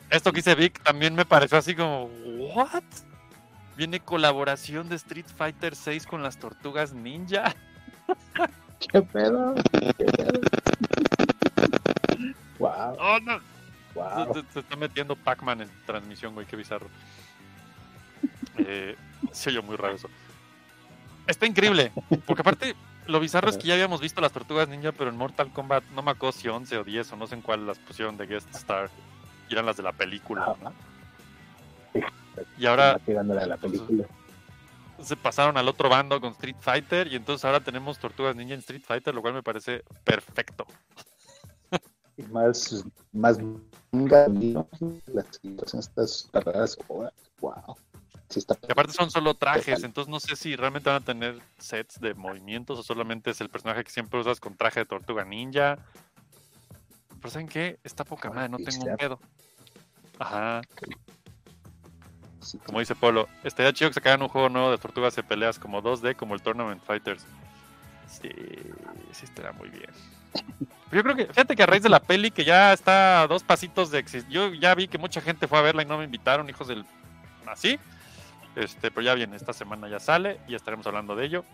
Esto 0.09 0.31
que 0.31 0.37
dice 0.37 0.55
Vic 0.55 0.81
también 0.83 1.15
me 1.15 1.25
pareció 1.25 1.59
así 1.59 1.75
como, 1.75 2.05
¿what? 2.55 2.85
Viene 3.77 4.01
colaboración 4.01 4.89
de 4.89 4.97
Street 4.97 5.27
Fighter 5.37 5.75
6 5.75 6.07
con 6.07 6.23
las 6.23 6.39
tortugas 6.39 6.93
ninja. 6.93 7.55
¿Qué 8.93 9.01
pedo? 9.03 9.55
¿Qué 9.99 10.05
pedo? 10.05 10.41
wow, 12.59 12.97
Oh, 12.99 13.19
no. 13.23 13.41
wow. 13.95 14.35
Se, 14.35 14.41
se- 14.43 14.53
se 14.53 14.61
está 14.61 14.77
metiendo 14.77 15.17
Pac-Man 15.17 15.63
en 15.63 15.71
transmisión, 15.87 16.35
güey, 16.35 16.47
qué 16.47 16.57
bizarro. 16.57 16.89
Eh, 18.59 18.97
se 19.33 19.49
oyó 19.49 19.63
muy 19.63 19.77
raro 19.77 19.95
eso. 19.95 20.09
Está 21.27 21.47
increíble, 21.47 21.91
porque 22.27 22.43
aparte, 22.43 22.77
lo 23.07 23.19
bizarro 23.19 23.49
es 23.49 23.57
que 23.57 23.67
ya 23.67 23.73
habíamos 23.75 24.03
visto 24.03 24.21
las 24.21 24.31
tortugas 24.31 24.69
ninja, 24.69 24.93
pero 24.93 25.09
en 25.09 25.17
Mortal 25.17 25.51
Kombat, 25.53 25.83
no 25.95 26.03
me 26.03 26.11
acuerdo 26.11 26.39
si 26.39 26.49
11 26.49 26.77
o 26.77 26.85
10 26.85 27.13
o 27.13 27.17
no 27.17 27.27
sé 27.27 27.37
en 27.37 27.41
cuál 27.41 27.67
las 27.67 27.79
pusieron 27.79 28.19
de 28.19 28.27
guest 28.27 28.55
star. 28.55 28.91
Y 29.49 29.55
eran 29.55 29.65
las 29.65 29.79
de 29.79 29.85
la 29.85 29.93
película. 29.93 30.43
Ajá. 30.43 30.73
Y 32.59 32.67
ahora 32.67 32.99
tirándole 33.05 33.43
a 33.43 33.47
la 33.47 33.57
película. 33.57 34.07
se 35.03 35.17
pasaron 35.17 35.57
al 35.57 35.69
otro 35.69 35.89
bando 35.89 36.21
con 36.21 36.33
Street 36.33 36.57
Fighter 36.61 37.07
y 37.09 37.17
entonces 37.17 37.45
ahora 37.45 37.61
tenemos 37.61 37.99
tortugas 37.99 38.37
ninja 38.37 38.55
en 38.55 38.61
Street 38.61 38.83
Fighter, 38.85 39.15
lo 39.15 39.23
cual 39.23 39.35
me 39.35 39.43
parece 39.43 39.85
perfecto. 40.05 40.67
Y 42.15 42.25
más, 42.25 42.85
más. 43.13 43.39
Las 43.93 45.27
situaciones 45.41 45.89
están 45.89 46.07
súper 46.07 46.45
raras. 46.45 46.77
Wow. 47.41 47.75
Sí 48.29 48.39
está 48.39 48.55
Y 48.69 48.73
aparte 48.73 48.93
son 48.93 49.11
solo 49.11 49.35
trajes, 49.35 49.83
entonces 49.83 50.11
no 50.11 50.21
sé 50.21 50.37
si 50.37 50.55
realmente 50.55 50.91
van 50.91 51.03
a 51.03 51.05
tener 51.05 51.41
sets 51.59 52.01
de 52.01 52.15
movimientos 52.15 52.79
o 52.79 52.83
solamente 52.83 53.31
es 53.31 53.41
el 53.41 53.49
personaje 53.49 53.83
que 53.83 53.91
siempre 53.91 54.21
usas 54.21 54.41
con 54.41 54.57
traje 54.57 54.81
de 54.81 54.87
tortuga 54.87 55.25
ninja. 55.25 55.79
Pero 57.21 57.31
¿saben 57.31 57.49
qué? 57.49 57.79
Está 57.83 58.05
poca 58.05 58.31
madre, 58.31 58.51
no 58.51 58.59
tengo 58.59 58.85
un 58.85 58.97
pedo. 58.97 59.19
Ajá, 60.19 60.63
como 62.65 62.81
dice 62.81 62.95
Polo, 62.95 63.29
estaría 63.45 63.73
chido 63.73 63.91
que 63.91 63.95
sacaran 63.95 64.23
un 64.23 64.29
juego 64.29 64.49
nuevo 64.49 64.71
de 64.71 64.79
tortugas 64.79 65.15
de 65.17 65.23
peleas 65.23 65.59
como 65.59 65.83
2D, 65.83 66.17
como 66.17 66.35
el 66.35 66.43
Tournament 66.43 66.83
Fighters. 66.83 67.25
Sí, 68.09 68.31
sí 69.13 69.25
estaría 69.25 69.53
muy 69.53 69.69
bien. 69.69 69.91
Pero 70.91 71.03
yo 71.03 71.03
creo 71.03 71.17
que, 71.17 71.27
fíjate 71.27 71.57
que 71.57 71.63
a 71.63 71.67
raíz 71.67 71.83
de 71.83 71.89
la 71.89 72.01
peli, 72.01 72.31
que 72.31 72.45
ya 72.45 72.73
está 72.73 73.23
a 73.23 73.27
dos 73.27 73.43
pasitos 73.43 73.91
de 73.91 73.99
existir, 73.99 74.31
yo 74.31 74.53
ya 74.53 74.75
vi 74.75 74.89
que 74.89 74.99
mucha 74.99 75.21
gente 75.21 75.49
fue 75.49 75.59
a 75.59 75.63
verla 75.63 75.83
y 75.83 75.87
no 75.87 75.99
me 75.99 76.05
invitaron, 76.05 76.49
hijos 76.49 76.69
del... 76.69 76.85
Así. 77.47 77.79
Este, 78.55 78.91
pero 78.91 79.03
ya 79.03 79.15
viene, 79.15 79.37
esta 79.37 79.53
semana 79.53 79.89
ya 79.89 79.99
sale 79.99 80.41
y 80.47 80.55
estaremos 80.55 80.87
hablando 80.87 81.17
de 81.17 81.25
ello. 81.25 81.45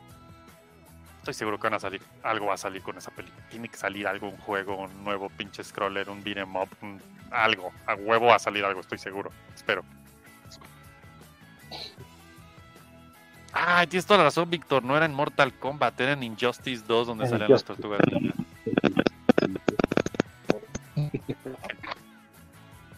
Estoy 1.20 1.34
seguro 1.34 1.58
que 1.58 1.64
van 1.64 1.74
a 1.74 1.80
salir, 1.80 2.02
algo 2.22 2.46
va 2.46 2.54
a 2.54 2.58
salir 2.58 2.82
con 2.82 2.96
esa 2.96 3.10
peli. 3.10 3.30
Tiene 3.50 3.68
que 3.68 3.76
salir 3.76 4.06
algo, 4.06 4.28
un 4.28 4.38
juego, 4.38 4.76
un 4.76 5.04
nuevo 5.04 5.28
pinche 5.28 5.62
scroller, 5.62 6.08
un 6.08 6.22
beat'em 6.24 6.56
up, 6.56 6.68
algo. 7.30 7.72
A 7.86 7.94
huevo 7.94 8.26
va 8.26 8.36
a 8.36 8.38
salir 8.38 8.64
algo, 8.64 8.80
estoy 8.80 8.98
seguro. 8.98 9.30
Espero. 9.54 9.84
Ah, 13.52 13.84
tienes 13.88 14.06
toda 14.06 14.18
la 14.18 14.24
razón, 14.24 14.48
Víctor. 14.50 14.84
No 14.84 14.96
era 14.96 15.06
en 15.06 15.14
Mortal 15.14 15.52
Kombat, 15.54 16.00
era 16.00 16.12
en 16.12 16.22
Injustice 16.22 16.84
2 16.86 17.06
donde 17.06 17.24
En 17.24 17.30
salían 17.30 17.50
las 17.50 17.62
Injustice. 17.62 17.82
tortugas. 17.82 18.00
ninja. 18.12 18.34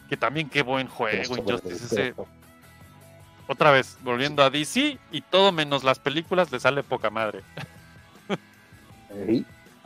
Que 0.09 0.17
también 0.17 0.49
qué 0.49 0.63
buen 0.63 0.89
juego, 0.89 1.37
Injustice. 1.37 1.85
Ese, 1.85 2.15
otra 3.47 3.71
vez, 3.71 3.97
volviendo 4.03 4.43
a 4.43 4.51
DC 4.51 4.99
y 5.13 5.21
todo 5.23 5.53
menos 5.53 5.85
las 5.85 5.99
películas 5.99 6.51
le 6.51 6.59
sale 6.61 6.83
poca 6.83 7.11
madre. 7.11 7.43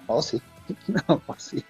Oh, 0.07 0.23
sí. 0.23 0.41
No, 1.09 1.19
pues 1.19 1.43
sí. 1.43 1.65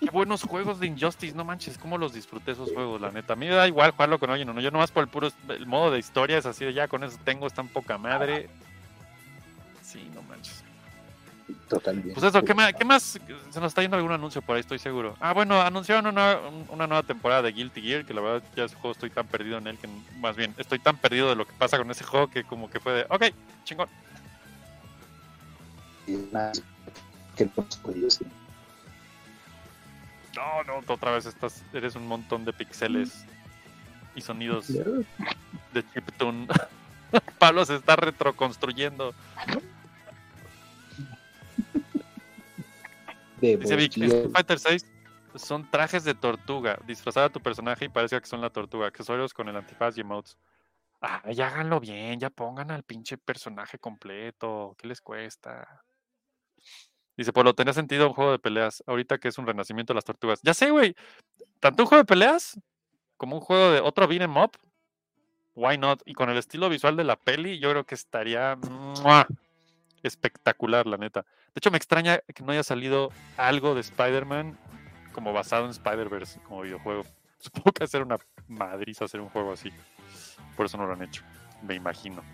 Qué 0.00 0.10
buenos 0.10 0.42
juegos 0.42 0.80
de 0.80 0.86
Injustice, 0.86 1.34
no 1.34 1.44
manches, 1.44 1.78
cómo 1.78 1.98
los 1.98 2.12
disfruté 2.12 2.52
esos 2.52 2.72
juegos, 2.72 3.00
la 3.00 3.10
neta. 3.10 3.34
A 3.34 3.36
mí 3.36 3.46
me 3.46 3.54
da 3.54 3.68
igual 3.68 3.92
jugarlo 3.92 4.18
con 4.18 4.30
alguien 4.30 4.48
o 4.48 4.52
no. 4.52 4.60
Yo 4.60 4.70
nomás 4.70 4.90
por 4.90 5.02
el 5.02 5.08
puro 5.08 5.28
el 5.48 5.66
modo 5.66 5.90
de 5.90 5.98
historia 5.98 6.38
es 6.38 6.46
así 6.46 6.64
de 6.64 6.72
ya 6.72 6.88
con 6.88 7.04
eso 7.04 7.18
tengo, 7.24 7.46
están 7.46 7.68
poca 7.68 7.98
madre. 7.98 8.48
Sí, 9.82 10.10
no 10.14 10.22
manches. 10.22 10.64
Totalmente. 11.68 12.14
Pues 12.14 12.24
eso, 12.24 12.42
¿qué 12.42 12.54
más, 12.54 12.72
¿qué 12.74 12.84
más? 12.84 13.02
Se 13.50 13.60
nos 13.60 13.68
está 13.68 13.82
yendo 13.82 13.96
algún 13.96 14.12
anuncio 14.12 14.42
por 14.42 14.56
ahí, 14.56 14.60
estoy 14.60 14.78
seguro. 14.78 15.16
Ah, 15.20 15.32
bueno, 15.32 15.60
anunciaron 15.60 16.06
una, 16.06 16.38
una 16.68 16.86
nueva 16.86 17.02
temporada 17.02 17.42
de 17.42 17.52
Guilty 17.52 17.80
Gear, 17.82 18.04
que 18.04 18.14
la 18.14 18.20
verdad 18.20 18.42
ya 18.56 18.64
ese 18.64 18.74
juego 18.74 18.92
estoy 18.92 19.10
tan 19.10 19.26
perdido 19.26 19.58
en 19.58 19.66
él 19.66 19.78
que 19.78 19.88
más 20.18 20.36
bien 20.36 20.54
estoy 20.58 20.78
tan 20.78 20.96
perdido 20.96 21.28
de 21.28 21.36
lo 21.36 21.46
que 21.46 21.52
pasa 21.54 21.78
con 21.78 21.90
ese 21.90 22.04
juego 22.04 22.28
que 22.28 22.44
como 22.44 22.70
que 22.70 22.80
fue 22.80 22.92
de, 22.92 23.06
ok, 23.08 23.24
chingón. 23.64 23.88
Y 26.06 26.16
más 26.32 26.62
que 27.36 27.48
los 27.56 27.78
juegos, 27.82 28.14
sí. 28.14 28.26
No, 30.36 30.64
no, 30.64 30.80
otra 30.86 31.12
vez 31.12 31.26
estás, 31.26 31.62
eres 31.72 31.94
un 31.94 32.06
montón 32.06 32.44
de 32.44 32.52
píxeles 32.52 33.24
y 34.14 34.20
sonidos 34.20 34.68
de 34.68 35.84
chiptune. 35.92 36.46
Pablo 37.38 37.64
se 37.64 37.76
está 37.76 37.96
retroconstruyendo. 37.96 39.14
De 43.40 43.56
Dice 43.56 43.76
Vic, 43.76 43.94
Fighter 44.32 44.58
6 44.58 44.86
son 45.34 45.70
trajes 45.70 46.04
de 46.04 46.14
tortuga. 46.14 46.78
Disfrazar 46.86 47.24
a 47.24 47.30
tu 47.30 47.40
personaje 47.40 47.86
y 47.86 47.88
parece 47.88 48.20
que 48.20 48.26
son 48.26 48.40
la 48.40 48.50
tortuga. 48.50 48.86
Accesorios 48.86 49.34
con 49.34 49.48
el 49.48 49.56
antifaz 49.56 49.96
y 49.96 50.00
emotes. 50.00 50.38
Ah, 51.00 51.30
ya 51.32 51.48
háganlo 51.48 51.80
bien, 51.80 52.20
ya 52.20 52.30
pongan 52.30 52.70
al 52.70 52.84
pinche 52.84 53.18
personaje 53.18 53.78
completo. 53.78 54.76
¿Qué 54.78 54.86
les 54.86 55.00
cuesta? 55.00 55.84
Dice 57.22 57.32
Polo, 57.32 57.54
tenía 57.54 57.72
sentido 57.72 58.08
un 58.08 58.14
juego 58.14 58.32
de 58.32 58.40
peleas. 58.40 58.82
Ahorita 58.84 59.18
que 59.18 59.28
es 59.28 59.38
un 59.38 59.46
renacimiento 59.46 59.92
de 59.92 59.96
las 59.96 60.04
tortugas. 60.04 60.40
Ya 60.42 60.54
sé, 60.54 60.70
güey. 60.70 60.96
Tanto 61.60 61.84
un 61.84 61.88
juego 61.88 62.02
de 62.02 62.06
peleas 62.06 62.60
como 63.16 63.36
un 63.36 63.40
juego 63.40 63.70
de 63.70 63.80
otro 63.80 64.08
beat'em 64.08 64.36
up. 64.36 64.58
Why 65.54 65.78
not? 65.78 66.02
Y 66.04 66.14
con 66.14 66.30
el 66.30 66.36
estilo 66.36 66.68
visual 66.68 66.96
de 66.96 67.04
la 67.04 67.14
peli, 67.14 67.60
yo 67.60 67.70
creo 67.70 67.84
que 67.84 67.94
estaría 67.94 68.58
espectacular, 70.02 70.88
la 70.88 70.96
neta. 70.96 71.22
De 71.22 71.58
hecho, 71.58 71.70
me 71.70 71.76
extraña 71.76 72.18
que 72.34 72.42
no 72.42 72.50
haya 72.50 72.64
salido 72.64 73.10
algo 73.36 73.76
de 73.76 73.82
Spider-Man 73.82 74.58
como 75.12 75.32
basado 75.32 75.66
en 75.66 75.70
Spider-Verse 75.70 76.40
como 76.40 76.62
videojuego. 76.62 77.04
Supongo 77.38 77.70
que 77.70 77.84
hacer 77.84 78.02
una 78.02 78.18
madriz 78.48 79.00
hacer 79.00 79.20
un 79.20 79.28
juego 79.28 79.52
así. 79.52 79.70
Por 80.56 80.66
eso 80.66 80.76
no 80.76 80.86
lo 80.86 80.94
han 80.94 81.02
hecho, 81.02 81.22
me 81.62 81.76
imagino. 81.76 82.24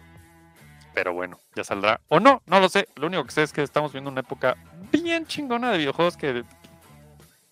Pero 0.98 1.12
bueno, 1.12 1.38
ya 1.54 1.62
saldrá. 1.62 2.00
O 2.08 2.18
no, 2.18 2.42
no 2.46 2.58
lo 2.58 2.68
sé. 2.68 2.88
Lo 2.96 3.06
único 3.06 3.22
que 3.22 3.30
sé 3.30 3.44
es 3.44 3.52
que 3.52 3.62
estamos 3.62 3.92
viendo 3.92 4.11
una 4.11 4.18
época 4.18 4.56
bien 4.90 5.24
chingona 5.26 5.70
de 5.70 5.78
videojuegos 5.78 6.16
que 6.16 6.42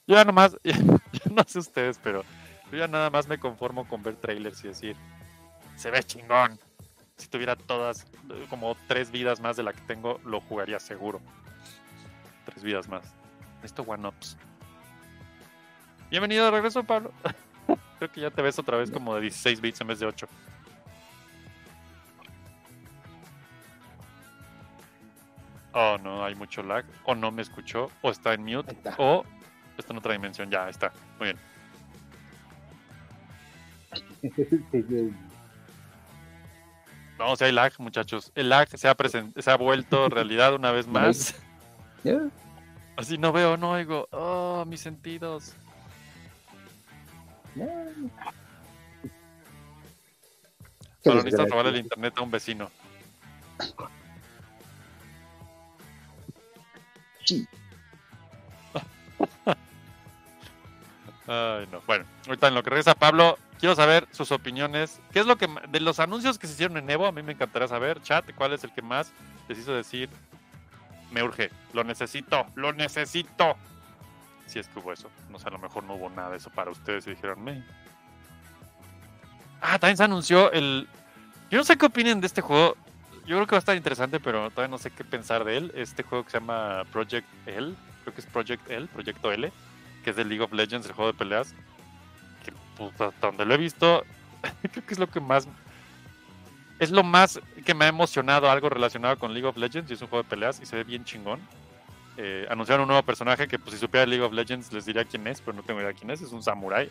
yo 0.05 0.17
ya 0.17 0.25
nomás, 0.25 0.57
yo 0.65 0.75
no 1.31 1.45
sé 1.47 1.61
ustedes, 1.61 2.01
pero 2.03 2.25
yo 2.73 2.79
ya 2.79 2.89
nada 2.89 3.09
más 3.09 3.29
me 3.29 3.39
conformo 3.39 3.87
con 3.87 4.03
ver 4.03 4.17
trailers 4.17 4.65
y 4.65 4.69
decir, 4.69 4.97
se 5.77 5.93
ve 5.93 6.03
chingón. 6.03 6.59
Si 7.19 7.29
tuviera 7.29 7.55
todas, 7.55 8.05
como 8.51 8.77
tres 8.89 9.13
vidas 9.13 9.39
más 9.39 9.57
de 9.57 9.63
la 9.63 9.73
que 9.73 9.83
tengo, 9.83 10.19
lo 10.25 10.41
jugaría 10.41 10.81
seguro. 10.81 11.21
Tres 12.47 12.65
vidas 12.65 12.89
más. 12.89 13.15
Esto 13.63 13.83
one-ups. 13.83 14.37
Bienvenido 16.11 16.47
de 16.47 16.51
regreso, 16.51 16.83
Pablo. 16.83 17.13
Creo 18.01 18.11
que 18.11 18.23
ya 18.23 18.33
te 18.33 18.43
ves 18.43 18.59
otra 18.59 18.77
vez 18.77 18.91
como 18.91 19.15
de 19.15 19.21
16 19.21 19.61
bits 19.61 19.81
en 19.83 19.87
vez 19.87 20.01
de 20.01 20.07
8. 20.07 20.27
Oh, 25.79 25.99
no, 26.03 26.25
hay 26.25 26.35
mucho 26.35 26.63
lag. 26.63 26.87
O 27.05 27.15
no 27.15 27.31
me 27.31 27.43
escuchó. 27.43 27.91
O 28.01 28.11
está 28.11 28.33
en 28.33 28.45
mute. 28.47 28.73
Está. 28.73 28.95
O 28.97 29.27
Está 29.77 29.93
en 29.93 29.99
otra 29.99 30.15
dimensión, 30.15 30.51
ya 30.51 30.71
está. 30.71 30.91
Muy 31.19 31.35
bien. 31.35 31.39
No, 37.19 37.35
si 37.35 37.45
hay 37.45 37.53
lag, 37.53 37.73
muchachos. 37.79 38.31
El 38.35 38.51
lag 38.51 38.69
se 38.69 38.87
ha, 38.87 38.95
se 38.95 39.51
ha 39.51 39.57
vuelto 39.57 40.11
realidad 40.11 40.55
una 40.55 40.71
vez 40.71 40.87
más. 40.87 41.35
Así 42.95 43.17
no 43.17 43.33
veo, 43.33 43.57
no 43.57 43.71
oigo. 43.71 44.07
Oh, 44.11 44.67
mis 44.67 44.81
sentidos. 44.81 45.55
Ya. 47.55 47.67
Solo 51.03 51.23
necesitas 51.23 51.49
robarle 51.49 51.71
el 51.71 51.77
internet 51.79 52.13
a 52.19 52.21
un 52.21 52.31
vecino. 52.31 52.71
Ay, 61.27 61.67
no. 61.73 61.81
Bueno, 61.87 62.05
ahorita 62.27 62.49
en 62.49 62.55
lo 62.55 62.63
que 62.63 62.71
regresa 62.71 62.95
Pablo, 62.95 63.39
quiero 63.59 63.75
saber 63.75 64.07
sus 64.13 64.31
opiniones. 64.33 65.01
¿Qué 65.13 65.21
es 65.21 65.27
lo 65.27 65.37
que 65.37 65.49
de 65.69 65.81
los 65.81 65.99
anuncios 65.99 66.39
que 66.39 66.47
se 66.47 66.53
hicieron 66.53 66.77
en 66.77 66.89
Evo? 66.89 67.07
A 67.07 67.13
mí 67.13 67.23
me 67.23 67.33
encantaría 67.33 67.69
saber, 67.69 68.01
chat, 68.03 68.25
cuál 68.35 68.53
es 68.53 68.63
el 68.65 68.73
que 68.73 68.83
más 68.83 69.13
les 69.49 69.59
hizo 69.59 69.73
decir 69.75 70.09
me 71.11 71.23
urge, 71.23 71.51
lo 71.73 71.85
necesito, 71.85 72.47
lo 72.55 72.73
necesito. 72.73 73.57
Si 74.47 74.59
es 74.59 74.69
que 74.69 74.79
hubo 74.79 74.93
eso. 74.93 75.11
No 75.31 75.39
sé, 75.39 75.49
a 75.49 75.51
lo 75.51 75.59
mejor 75.59 75.85
no 75.85 75.95
hubo 75.95 76.11
nada 76.11 76.31
de 76.31 76.37
eso 76.37 76.51
para 76.51 76.71
ustedes 76.71 77.07
y 77.07 77.11
dijeron 77.11 77.43
me. 77.43 77.65
Ah, 79.61 79.79
también 79.79 79.97
se 79.97 80.05
anunció 80.05 80.53
el. 80.53 80.89
Yo 81.51 81.59
no 81.59 81.65
sé 81.65 81.77
qué 81.77 81.87
opinen 81.87 82.21
de 82.21 82.27
este 82.27 82.41
juego. 82.41 82.77
Yo 83.27 83.35
creo 83.37 83.47
que 83.47 83.53
va 83.53 83.59
a 83.59 83.59
estar 83.59 83.77
interesante, 83.77 84.21
pero 84.21 84.51
todavía 84.51 84.71
no 84.71 84.79
sé 84.79 84.91
qué 84.91 85.03
pensar 85.03 85.45
de 85.45 85.57
él. 85.57 85.73
Este 85.75 86.03
juego 86.05 86.25
que 86.25 86.31
se 86.31 86.39
llama 86.39 86.85
Project 86.93 87.27
L, 87.47 87.75
creo 88.03 88.15
que 88.15 88.21
es 88.21 88.27
Project 88.27 88.71
L, 88.71 88.87
Proyecto 88.87 89.33
L, 89.33 89.53
que 90.05 90.11
es 90.11 90.17
de 90.17 90.25
League 90.25 90.43
of 90.45 90.53
Legends, 90.53 90.87
el 90.87 90.93
juego 90.93 91.13
de 91.13 91.19
peleas. 91.19 91.53
Que 92.45 92.53
pues, 92.77 92.93
hasta 93.01 93.27
donde 93.27 93.45
lo 93.45 93.55
he 93.55 93.59
visto, 93.59 94.05
creo 94.73 94.87
que 94.87 94.95
es 94.95 95.01
lo 95.01 95.09
que 95.09 95.21
más. 95.21 95.49
Es 96.79 96.91
lo 96.91 97.03
más 97.03 97.41
que 97.65 97.75
me 97.75 97.87
ha 97.87 97.89
emocionado 97.89 98.51
algo 98.51 98.69
relacionado 98.69 99.19
con 99.19 99.33
League 99.33 99.49
of 99.49 99.57
Legends 99.57 99.91
y 99.91 99.95
es 99.95 100.03
un 100.03 100.09
juego 100.09 100.23
de 100.23 100.29
peleas 100.29 100.61
y 100.61 100.67
se 100.67 100.77
ve 100.77 100.85
bien 100.85 101.05
chingón. 101.05 101.41
Eh, 102.19 102.47
anunciaron 102.49 102.83
un 102.83 102.89
nuevo 102.89 103.03
personaje 103.03 103.49
que, 103.49 103.59
pues, 103.59 103.73
si 103.75 103.81
supiera 103.81 104.07
League 104.07 104.23
of 104.23 104.33
Legends, 104.33 104.73
les 104.73 104.85
diría 104.87 105.05
quién 105.05 105.27
es, 105.27 105.41
pero 105.41 105.55
no 105.57 105.63
tengo 105.63 105.81
idea 105.81 105.93
quién 105.93 106.11
es. 106.11 106.21
Es 106.21 106.33
un 106.33 106.43
samurai. 106.43 106.89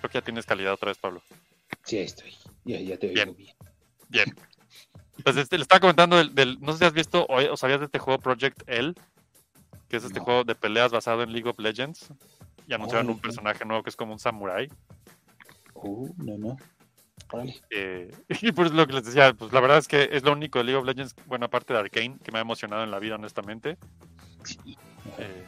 Creo 0.00 0.10
que 0.10 0.18
ya 0.18 0.22
tienes 0.22 0.46
calidad 0.46 0.74
otra 0.74 0.90
vez, 0.90 0.98
Pablo. 0.98 1.22
Sí, 1.82 1.98
ahí 1.98 2.04
estoy. 2.04 2.34
Ya, 2.64 2.78
ya 2.78 2.96
te 2.98 3.08
Bien. 3.08 3.30
oigo 3.30 3.38
bien. 3.38 3.56
Bien. 4.08 4.36
Pues 5.24 5.36
este, 5.36 5.56
le 5.58 5.62
estaba 5.62 5.80
comentando 5.80 6.16
del, 6.16 6.34
del- 6.34 6.60
no 6.60 6.72
sé 6.72 6.78
si 6.78 6.84
has 6.84 6.92
visto 6.92 7.24
o, 7.26 7.36
o 7.52 7.56
sabías 7.56 7.80
de 7.80 7.86
este 7.86 7.98
juego 7.98 8.20
Project 8.20 8.62
L, 8.66 8.94
que 9.88 9.96
es 9.96 10.04
este 10.04 10.18
No. 10.20 10.24
juego 10.24 10.44
de 10.44 10.54
peleas 10.54 10.92
basado 10.92 11.22
en 11.22 11.32
League 11.32 11.48
of 11.48 11.58
Legends. 11.58 12.08
Y 12.66 12.74
anunciaron 12.74 13.06
Órale, 13.06 13.16
un 13.16 13.20
personaje 13.20 13.64
nuevo 13.64 13.82
que 13.82 13.90
es 13.90 13.96
como 13.96 14.12
un 14.12 14.18
samurai. 14.20 14.68
Uh, 15.74 16.08
no, 16.18 16.38
no. 16.38 16.56
Eh, 17.70 18.10
y 18.42 18.52
pues 18.52 18.72
lo 18.72 18.86
que 18.86 18.92
les 18.94 19.04
decía, 19.04 19.32
pues 19.34 19.52
la 19.52 19.60
verdad 19.60 19.78
es 19.78 19.88
que 19.88 20.08
es 20.12 20.22
lo 20.22 20.32
único 20.32 20.58
de 20.58 20.64
League 20.64 20.78
of 20.78 20.86
Legends, 20.86 21.14
buena 21.26 21.48
parte 21.48 21.72
de 21.72 21.80
Arkane, 21.80 22.18
que 22.22 22.30
me 22.32 22.38
ha 22.38 22.42
emocionado 22.42 22.82
en 22.84 22.90
la 22.90 22.98
vida, 22.98 23.16
honestamente. 23.16 23.76
Eh, 25.18 25.44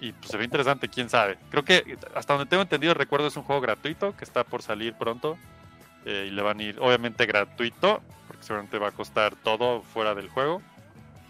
y 0.00 0.12
pues 0.12 0.30
se 0.30 0.36
ve 0.36 0.44
interesante, 0.44 0.88
quién 0.88 1.10
sabe. 1.10 1.38
Creo 1.50 1.64
que 1.64 1.96
hasta 2.14 2.34
donde 2.34 2.48
tengo 2.48 2.62
entendido, 2.62 2.94
recuerdo 2.94 3.26
es 3.26 3.36
un 3.36 3.42
juego 3.42 3.60
gratuito 3.60 4.16
que 4.16 4.24
está 4.24 4.44
por 4.44 4.62
salir 4.62 4.94
pronto. 4.94 5.36
Eh, 6.04 6.26
y 6.28 6.30
le 6.30 6.42
van 6.42 6.58
a 6.58 6.62
ir, 6.62 6.78
obviamente, 6.80 7.26
gratuito, 7.26 8.02
porque 8.26 8.42
seguramente 8.42 8.78
va 8.78 8.88
a 8.88 8.92
costar 8.92 9.34
todo 9.36 9.82
fuera 9.82 10.14
del 10.14 10.28
juego. 10.28 10.62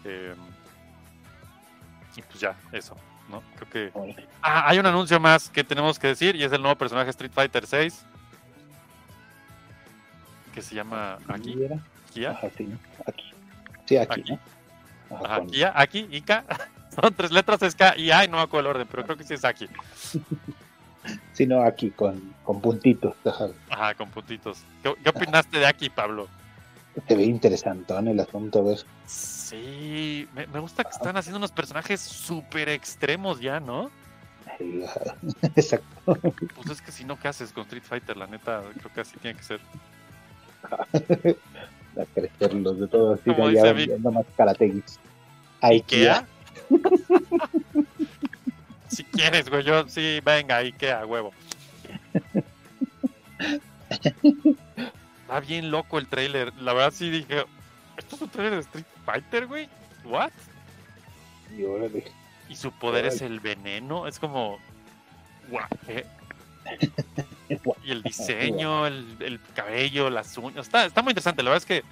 eh, 0.05 0.33
y 2.15 2.21
pues 2.23 2.39
ya, 2.41 2.55
eso, 2.73 2.95
¿no? 3.29 3.41
Creo 3.55 3.69
que. 3.93 4.15
Ah, 4.41 4.63
hay 4.67 4.79
un 4.79 4.85
anuncio 4.85 5.17
más 5.19 5.49
que 5.49 5.63
tenemos 5.63 5.97
que 5.97 6.07
decir 6.07 6.35
y 6.35 6.43
es 6.43 6.51
el 6.51 6.61
nuevo 6.61 6.77
personaje 6.77 7.09
Street 7.11 7.31
Fighter 7.33 7.65
6 7.65 8.03
que 10.53 10.61
se 10.61 10.75
llama 10.75 11.17
aquí. 11.29 11.55
Kia. 12.13 12.31
Ajá, 12.31 12.47
sí, 12.57 12.65
¿no? 12.65 12.77
Aquí. 13.07 13.23
Sí, 13.85 13.97
aquí, 13.97 14.19
Aquí. 14.21 14.31
¿no? 14.33 15.15
Ajá, 15.15 15.25
Ajá, 15.25 15.37
con- 15.37 15.47
Kia, 15.47 15.71
aquí, 15.75 16.07
Ika. 16.11 16.43
Son 17.01 17.13
tres 17.13 17.31
letras, 17.31 17.61
es 17.61 17.73
K 17.73 17.95
y 17.97 18.11
A 18.11 18.25
y 18.25 18.27
no 18.27 18.35
me 18.37 18.43
acuerdo 18.43 18.69
el 18.71 18.75
orden, 18.75 18.87
pero 18.91 19.05
creo 19.05 19.15
que 19.15 19.23
sí 19.23 19.33
es 19.33 19.45
aquí. 19.45 19.67
Sí, 21.41 21.47
no, 21.47 21.63
aquí, 21.63 21.89
con, 21.89 22.35
con 22.43 22.61
puntitos. 22.61 23.15
Ajá. 23.25 23.95
Con 23.95 24.11
puntitos. 24.11 24.59
¿Qué, 24.83 24.93
qué 25.03 25.09
opinaste 25.09 25.57
de 25.57 25.65
aquí, 25.65 25.89
Pablo? 25.89 26.27
Se 27.07 27.15
ve 27.15 27.23
interesantón 27.23 28.07
el 28.07 28.19
asunto, 28.19 28.59
a 28.59 28.61
ver. 28.61 28.85
Sí, 29.07 30.27
me, 30.35 30.45
me 30.45 30.59
gusta 30.59 30.83
que 30.83 30.91
están 30.91 31.17
haciendo 31.17 31.39
unos 31.39 31.51
personajes 31.51 31.99
súper 31.99 32.69
extremos 32.69 33.39
ya, 33.41 33.59
¿no? 33.59 33.89
Exacto. 35.55 36.15
Pues 36.15 36.69
es 36.69 36.79
que 36.83 36.91
si 36.91 37.05
no, 37.05 37.19
¿qué 37.19 37.29
haces 37.29 37.51
con 37.51 37.63
Street 37.63 37.81
Fighter? 37.81 38.17
La 38.17 38.27
neta, 38.27 38.61
creo 38.77 38.93
que 38.93 39.01
así 39.01 39.17
tiene 39.17 39.35
que 39.39 39.43
ser. 39.43 39.61
A 41.99 42.05
crecer 42.13 42.53
los 42.53 42.79
de 42.79 42.87
todos. 42.87 43.19
así, 43.19 43.87
viendo 43.87 44.11
más 44.11 44.27
karateguis. 44.37 44.99
¿Ikea? 45.61 46.23
si 48.91 49.03
quieres, 49.05 49.49
güey, 49.49 49.63
yo 49.63 49.87
sí, 49.87 50.19
venga, 50.23 50.57
Ikea, 50.57 51.05
huevo. 51.05 51.33
Está 55.21 55.39
bien 55.39 55.71
loco 55.71 55.97
el 55.97 56.07
trailer. 56.07 56.53
La 56.55 56.73
verdad 56.73 56.91
sí 56.93 57.09
dije, 57.09 57.45
¿esto 57.97 58.15
es 58.15 58.21
un 58.21 58.29
trailer 58.29 58.55
de 58.55 58.59
Street 58.59 58.85
Fighter, 59.05 59.47
güey? 59.47 59.69
¿What? 60.03 60.31
Y 61.57 61.63
órale. 61.63 62.11
Y 62.49 62.55
su 62.55 62.71
poder 62.71 63.05
es 63.05 63.21
el 63.21 63.39
veneno. 63.39 64.07
Es 64.07 64.19
como, 64.19 64.59
guau, 65.49 65.67
¿qué? 65.85 66.05
Y 67.83 67.91
el 67.91 68.03
diseño, 68.03 68.87
el, 68.87 69.15
el 69.19 69.39
cabello, 69.55 70.09
las 70.09 70.37
uñas. 70.37 70.65
Está, 70.65 70.85
está 70.85 71.01
muy 71.01 71.11
interesante. 71.11 71.43
La 71.43 71.51
verdad 71.51 71.65
es 71.69 71.81
que 71.81 71.83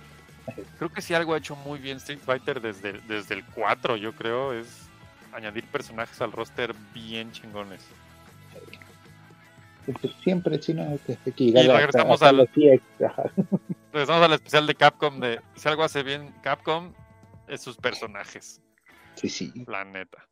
creo 0.77 0.89
que 0.89 1.01
si 1.01 1.13
algo 1.13 1.33
ha 1.33 1.37
hecho 1.37 1.55
muy 1.55 1.79
bien 1.79 1.97
Street 1.97 2.19
Fighter 2.19 2.59
desde, 2.61 2.93
desde 3.07 3.35
el 3.35 3.45
4, 3.45 3.95
yo 3.97 4.13
creo, 4.13 4.53
es 4.53 4.88
añadir 5.33 5.65
personajes 5.65 6.19
al 6.21 6.31
roster 6.31 6.73
bien 6.93 7.31
chingones. 7.31 7.81
Siempre, 10.23 10.61
sí, 10.61 10.73
no, 10.73 10.97
que 11.05 11.17
hay 11.25 11.31
que 11.31 11.43
llegar 11.45 11.65
Y 11.65 11.67
regresamos 11.67 12.13
hasta 12.15 12.29
al- 12.29 12.37
los 12.37 12.49
100, 12.53 12.81
ajá. 13.07 13.23
Regresamos 13.93 14.23
al 14.23 14.33
especial 14.33 14.67
de 14.67 14.75
Capcom 14.75 15.19
de 15.19 15.41
si 15.55 15.67
algo 15.67 15.83
hace 15.83 16.03
bien 16.03 16.31
Capcom 16.43 16.93
es 17.47 17.61
sus 17.61 17.75
personajes, 17.77 18.61
Sí, 19.15 19.29
sí. 19.29 19.51
la 19.67 19.83
neta. 19.85 20.27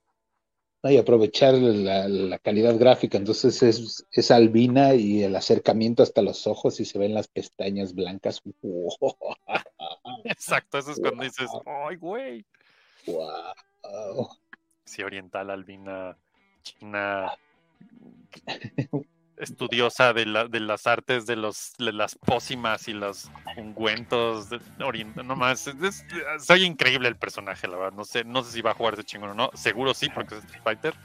No, 0.84 0.92
y 0.92 0.98
aprovechar 0.98 1.56
la, 1.56 2.08
la 2.08 2.38
calidad 2.38 2.78
gráfica. 2.78 3.18
Entonces 3.18 3.64
es, 3.64 4.06
es 4.12 4.30
albina 4.30 4.94
y 4.94 5.24
el 5.24 5.36
acercamiento 5.36 6.04
hasta 6.04 6.22
los 6.22 6.46
ojos 6.46 6.80
y 6.80 6.86
se 6.86 7.00
ven 7.00 7.16
las 7.16 7.28
pestañas 7.28 7.96
blancas. 7.96 8.44
¡Wow! 8.62 9.18
Exacto, 10.26 10.78
eso 10.78 10.92
es 10.92 11.00
cuando 11.00 11.24
dices, 11.24 11.50
ay, 11.66 11.96
güey. 11.96 12.46
¡Wow! 13.08 14.30
Sí, 14.88 15.04
oriental, 15.04 15.50
albina, 15.52 16.16
china, 16.64 17.32
estudiosa 19.38 20.14
de, 20.14 20.26
la- 20.26 20.48
de 20.48 20.60
las 20.62 20.88
artes 20.88 21.26
de, 21.26 21.36
los, 21.36 21.74
de 21.78 21.92
las 21.94 22.16
pócimas 22.16 22.88
y 22.88 22.94
los 22.94 23.30
ungüentos. 23.58 24.50
De, 24.50 24.60
orient- 24.80 25.22
no 25.24 25.36
más, 25.36 25.68
es- 25.68 25.76
es- 25.84 26.06
soy 26.46 26.64
increíble 26.64 27.08
el 27.10 27.18
personaje, 27.18 27.68
la 27.68 27.78
verdad. 27.78 27.98
No 27.98 28.06
sé, 28.06 28.24
no 28.24 28.44
sé 28.44 28.52
si 28.54 28.62
va 28.62 28.72
a 28.72 28.76
jugar 28.76 28.94
ese 28.96 29.04
chingón 29.04 29.32
o 29.32 29.34
no. 29.36 29.52
Seguro 29.54 29.94
sí, 29.94 30.10
porque 30.10 30.36
es 30.38 30.44
Street 30.46 30.64
Fighter. 30.64 30.96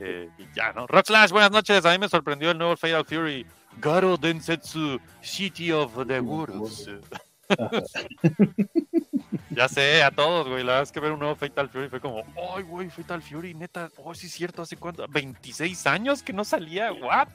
Eh, 0.00 0.28
y 0.38 0.46
ya, 0.54 0.72
¿no? 0.72 0.86
Rock 0.88 1.06
Slash, 1.06 1.30
buenas 1.30 1.52
noches. 1.52 1.84
A 1.86 1.92
mí 1.92 1.98
me 1.98 2.08
sorprendió 2.08 2.50
el 2.50 2.58
nuevo 2.58 2.76
Fatal 2.76 3.04
Fury. 3.04 3.46
Garo 3.78 4.16
Densetsu, 4.16 5.00
City 5.22 5.70
of 5.72 6.06
the 6.06 6.20
Worlds. 6.20 6.90
Ya 9.54 9.68
sé, 9.68 10.02
a 10.02 10.10
todos, 10.10 10.48
güey. 10.48 10.62
La 10.62 10.72
verdad 10.72 10.82
es 10.84 10.92
que 10.92 11.00
ver 11.00 11.12
un 11.12 11.18
nuevo 11.18 11.34
Fatal 11.36 11.68
Fury 11.68 11.88
fue 11.88 12.00
como, 12.00 12.22
¡ay, 12.56 12.62
güey! 12.62 12.88
Fatal 12.88 13.22
Fury, 13.22 13.54
neta. 13.54 13.90
¡Oh, 13.98 14.14
sí 14.14 14.26
es 14.26 14.32
cierto! 14.32 14.62
¿Hace 14.62 14.76
cuánto? 14.76 15.06
¿26 15.08 15.86
años 15.90 16.22
que 16.22 16.32
no 16.32 16.44
salía? 16.44 16.92
¿What? 16.92 17.28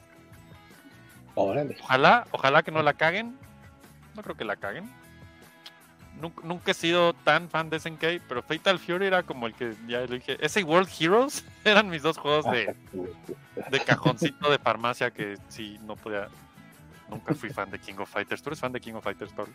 Órale. 1.36 1.76
Ojalá, 1.80 2.26
ojalá 2.32 2.62
que 2.62 2.72
no 2.72 2.82
la 2.82 2.94
caguen. 2.94 3.38
No 4.16 4.22
creo 4.22 4.36
que 4.36 4.44
la 4.44 4.56
caguen. 4.56 4.90
Nunca, 6.20 6.42
nunca 6.44 6.70
he 6.72 6.74
sido 6.74 7.12
tan 7.12 7.48
fan 7.48 7.70
de 7.70 7.78
SNK, 7.78 8.22
pero 8.28 8.42
Fatal 8.42 8.80
Fury 8.80 9.06
era 9.06 9.22
como 9.22 9.46
el 9.46 9.54
que 9.54 9.74
ya 9.86 10.00
lo 10.00 10.08
dije. 10.08 10.36
Ese 10.40 10.64
World 10.64 10.90
Heroes 10.98 11.44
eran 11.64 11.88
mis 11.88 12.02
dos 12.02 12.18
juegos 12.18 12.44
de, 12.46 12.74
de 13.70 13.80
cajoncito 13.80 14.50
de 14.50 14.58
farmacia 14.58 15.12
que 15.12 15.38
sí 15.48 15.78
no 15.84 15.94
podía. 15.94 16.28
Nunca 17.08 17.34
fui 17.34 17.50
fan 17.50 17.70
de 17.70 17.78
King 17.78 17.94
of 17.98 18.10
Fighters. 18.10 18.42
¿Tú 18.42 18.50
eres 18.50 18.58
fan 18.58 18.72
de 18.72 18.80
King 18.80 18.94
of 18.94 19.04
Fighters, 19.04 19.32
Pablo? 19.32 19.54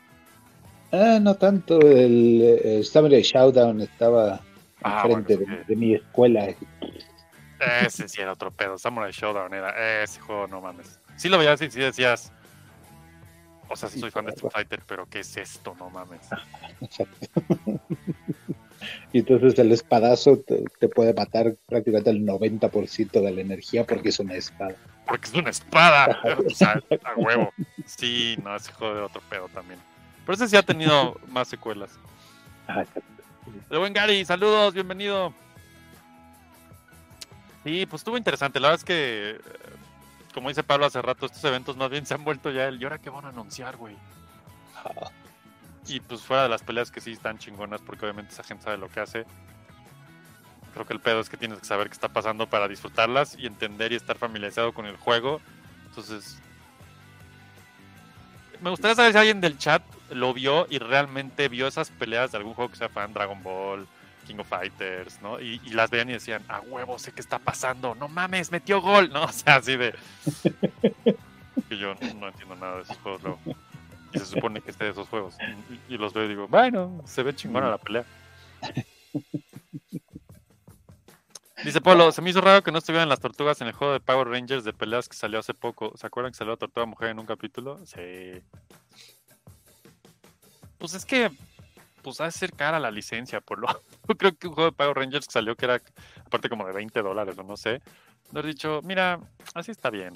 Ah, 0.93 1.19
no 1.19 1.35
tanto. 1.35 1.81
El, 1.81 2.85
Samurai 2.85 3.23
Showdown 3.23 3.81
estaba 3.81 4.39
Ah, 4.83 5.03
enfrente 5.05 5.37
bueno, 5.37 5.63
de, 5.65 5.75
mi 5.75 5.95
escuela. 5.95 6.53
Ese 7.81 8.07
sí 8.07 8.21
era 8.21 8.33
otro 8.33 8.51
pedo. 8.51 8.77
Samurai 8.77 9.11
Showdown 9.11 9.53
era. 9.53 10.03
Ese 10.03 10.19
juego, 10.19 10.47
no 10.47 10.61
mames. 10.61 10.99
Sí 11.15 11.29
lo 11.29 11.37
veías 11.37 11.61
y 11.61 11.71
sí 11.71 11.79
decías. 11.79 12.31
O 13.69 13.75
sea, 13.75 13.89
sí 13.89 13.99
soy 13.99 14.11
fan 14.11 14.25
de 14.25 14.31
Street 14.31 14.51
Fighter, 14.51 14.83
pero 14.85 15.07
¿qué 15.09 15.21
es 15.21 15.35
esto? 15.35 15.75
No 15.79 15.89
mames. 15.89 16.27
Exacto. 16.81 17.27
Y 19.13 19.19
entonces 19.19 19.57
el 19.57 19.71
espadazo 19.71 20.37
te, 20.39 20.65
te 20.79 20.89
puede 20.89 21.13
matar 21.13 21.55
prácticamente 21.65 22.09
el 22.09 22.25
90% 22.25 23.11
de 23.11 23.31
la 23.31 23.41
energía 23.41 23.85
porque 23.85 24.09
es 24.09 24.19
una 24.19 24.35
espada. 24.35 24.75
Porque 25.07 25.27
es 25.27 25.33
una 25.33 25.49
espada. 25.49 26.19
o 26.45 26.49
sea, 26.49 26.83
a 27.03 27.15
huevo. 27.15 27.51
Sí, 27.85 28.37
no, 28.43 28.55
ese 28.55 28.71
juego 28.73 28.95
de 28.95 29.01
otro 29.01 29.21
pedo 29.29 29.47
también. 29.47 29.79
Pero 30.25 30.35
ese 30.35 30.47
sí 30.47 30.55
ha 30.55 30.63
tenido 30.63 31.19
más 31.29 31.47
secuelas. 31.47 31.91
Ah. 32.67 32.83
De 33.69 33.77
buen 33.77 33.93
Gary, 33.93 34.23
saludos, 34.25 34.73
bienvenido. 34.73 35.33
Sí, 37.63 37.85
pues 37.85 38.01
estuvo 38.01 38.17
interesante. 38.17 38.59
La 38.59 38.69
verdad 38.69 38.81
es 38.81 38.85
que, 38.85 39.41
como 40.33 40.49
dice 40.49 40.63
Pablo 40.63 40.85
hace 40.85 41.01
rato, 41.01 41.25
estos 41.25 41.43
eventos 41.43 41.77
más 41.77 41.89
bien 41.89 42.05
se 42.05 42.13
han 42.13 42.23
vuelto 42.23 42.51
ya 42.51 42.67
el. 42.67 42.81
¿Y 42.81 42.83
ahora 42.83 42.99
qué 42.99 43.09
van 43.09 43.25
a 43.25 43.29
anunciar, 43.29 43.77
güey? 43.77 43.95
Ah, 44.75 45.09
Y 45.87 45.99
pues 45.99 46.21
fuera 46.21 46.43
de 46.43 46.49
las 46.49 46.61
peleas 46.63 46.91
que 46.91 47.01
sí 47.01 47.11
están 47.13 47.37
chingonas, 47.37 47.81
porque 47.81 48.05
obviamente 48.05 48.33
esa 48.33 48.43
gente 48.43 48.63
sabe 48.65 48.77
lo 48.77 48.89
que 48.89 48.99
hace. 48.99 49.25
Creo 50.73 50.85
que 50.85 50.93
el 50.93 50.99
pedo 51.01 51.19
es 51.19 51.29
que 51.29 51.37
tienes 51.37 51.59
que 51.59 51.65
saber 51.65 51.87
qué 51.87 51.93
está 51.93 52.09
pasando 52.09 52.47
para 52.49 52.67
disfrutarlas 52.67 53.37
y 53.37 53.45
entender 53.45 53.91
y 53.91 53.95
estar 53.95 54.17
familiarizado 54.17 54.73
con 54.73 54.85
el 54.85 54.97
juego. 54.97 55.39
Entonces, 55.85 56.39
me 58.63 58.69
gustaría 58.69 58.95
saber 58.95 59.11
si 59.11 59.17
alguien 59.17 59.41
del 59.41 59.57
chat 59.57 59.83
lo 60.09 60.33
vio 60.33 60.65
y 60.69 60.79
realmente 60.79 61.49
vio 61.49 61.67
esas 61.67 61.89
peleas 61.91 62.31
de 62.31 62.37
algún 62.37 62.53
juego 62.53 62.71
que 62.71 62.77
sea 62.77 62.87
fan, 62.87 63.13
Dragon 63.13 63.43
Ball, 63.43 63.85
King 64.25 64.37
of 64.39 64.47
Fighters, 64.47 65.21
¿no? 65.21 65.39
Y, 65.41 65.59
y 65.65 65.71
las 65.71 65.89
veían 65.89 66.09
y 66.09 66.13
decían, 66.13 66.43
a 66.47 66.61
huevo, 66.61 66.97
sé 66.97 67.11
qué 67.11 67.19
está 67.19 67.39
pasando, 67.39 67.93
no 67.93 68.07
mames, 68.07 68.51
metió 68.51 68.81
gol, 68.81 69.11
¿no? 69.11 69.23
O 69.25 69.31
sea, 69.31 69.57
así 69.57 69.75
de... 69.75 69.93
que 71.69 71.77
yo 71.77 71.93
no, 71.95 72.13
no 72.13 72.27
entiendo 72.29 72.55
nada 72.55 72.77
de 72.77 72.83
esos 72.83 72.97
juegos 72.99 73.23
luego. 73.23 73.39
Y 74.13 74.19
se 74.19 74.25
supone 74.25 74.61
que 74.61 74.71
esté 74.71 74.85
de 74.85 74.91
esos 74.91 75.09
juegos. 75.09 75.35
Y, 75.89 75.95
y 75.95 75.97
los 75.97 76.13
veo 76.13 76.25
y 76.25 76.29
digo, 76.29 76.47
bueno, 76.47 77.01
se 77.05 77.23
ve 77.23 77.35
chingona 77.35 77.69
la 77.69 77.77
pelea. 77.77 78.05
Dice 81.63 81.79
Polo, 81.81 82.11
se 82.11 82.21
me 82.21 82.29
hizo 82.29 82.41
raro 82.41 82.61
que 82.63 82.71
no 82.71 82.77
estuvieran 82.79 83.07
las 83.09 83.19
tortugas 83.19 83.61
en 83.61 83.67
el 83.67 83.73
juego 83.73 83.93
de 83.93 83.99
Power 83.99 84.27
Rangers 84.27 84.63
de 84.63 84.73
peleas 84.73 85.07
que 85.07 85.15
salió 85.15 85.39
hace 85.39 85.53
poco. 85.53 85.93
¿Se 85.97 86.05
acuerdan 86.07 86.31
que 86.33 86.37
salió 86.37 86.51
la 86.53 86.57
tortuga 86.57 86.85
mujer 86.85 87.09
en 87.09 87.19
un 87.19 87.25
capítulo? 87.25 87.79
Sí. 87.85 88.41
Pues 90.77 90.93
es 90.93 91.05
que, 91.05 91.31
pues 92.01 92.19
ha 92.19 92.25
de 92.25 92.31
ser 92.31 92.51
cara 92.51 92.79
la 92.79 92.91
licencia, 92.91 93.39
Polo. 93.39 93.67
Yo 94.09 94.15
creo 94.15 94.35
que 94.35 94.47
un 94.47 94.53
juego 94.53 94.71
de 94.71 94.75
Power 94.75 94.97
Rangers 94.97 95.25
que 95.27 95.31
salió 95.31 95.55
que 95.55 95.65
era, 95.65 95.81
aparte 96.25 96.49
como 96.49 96.65
de 96.67 96.73
20 96.73 97.01
dólares 97.01 97.37
o 97.37 97.43
no 97.43 97.55
sé. 97.55 97.81
Le 98.33 98.39
he 98.41 98.43
dicho, 98.43 98.81
mira, 98.83 99.19
así 99.53 99.71
está 99.71 99.89
bien. 99.89 100.13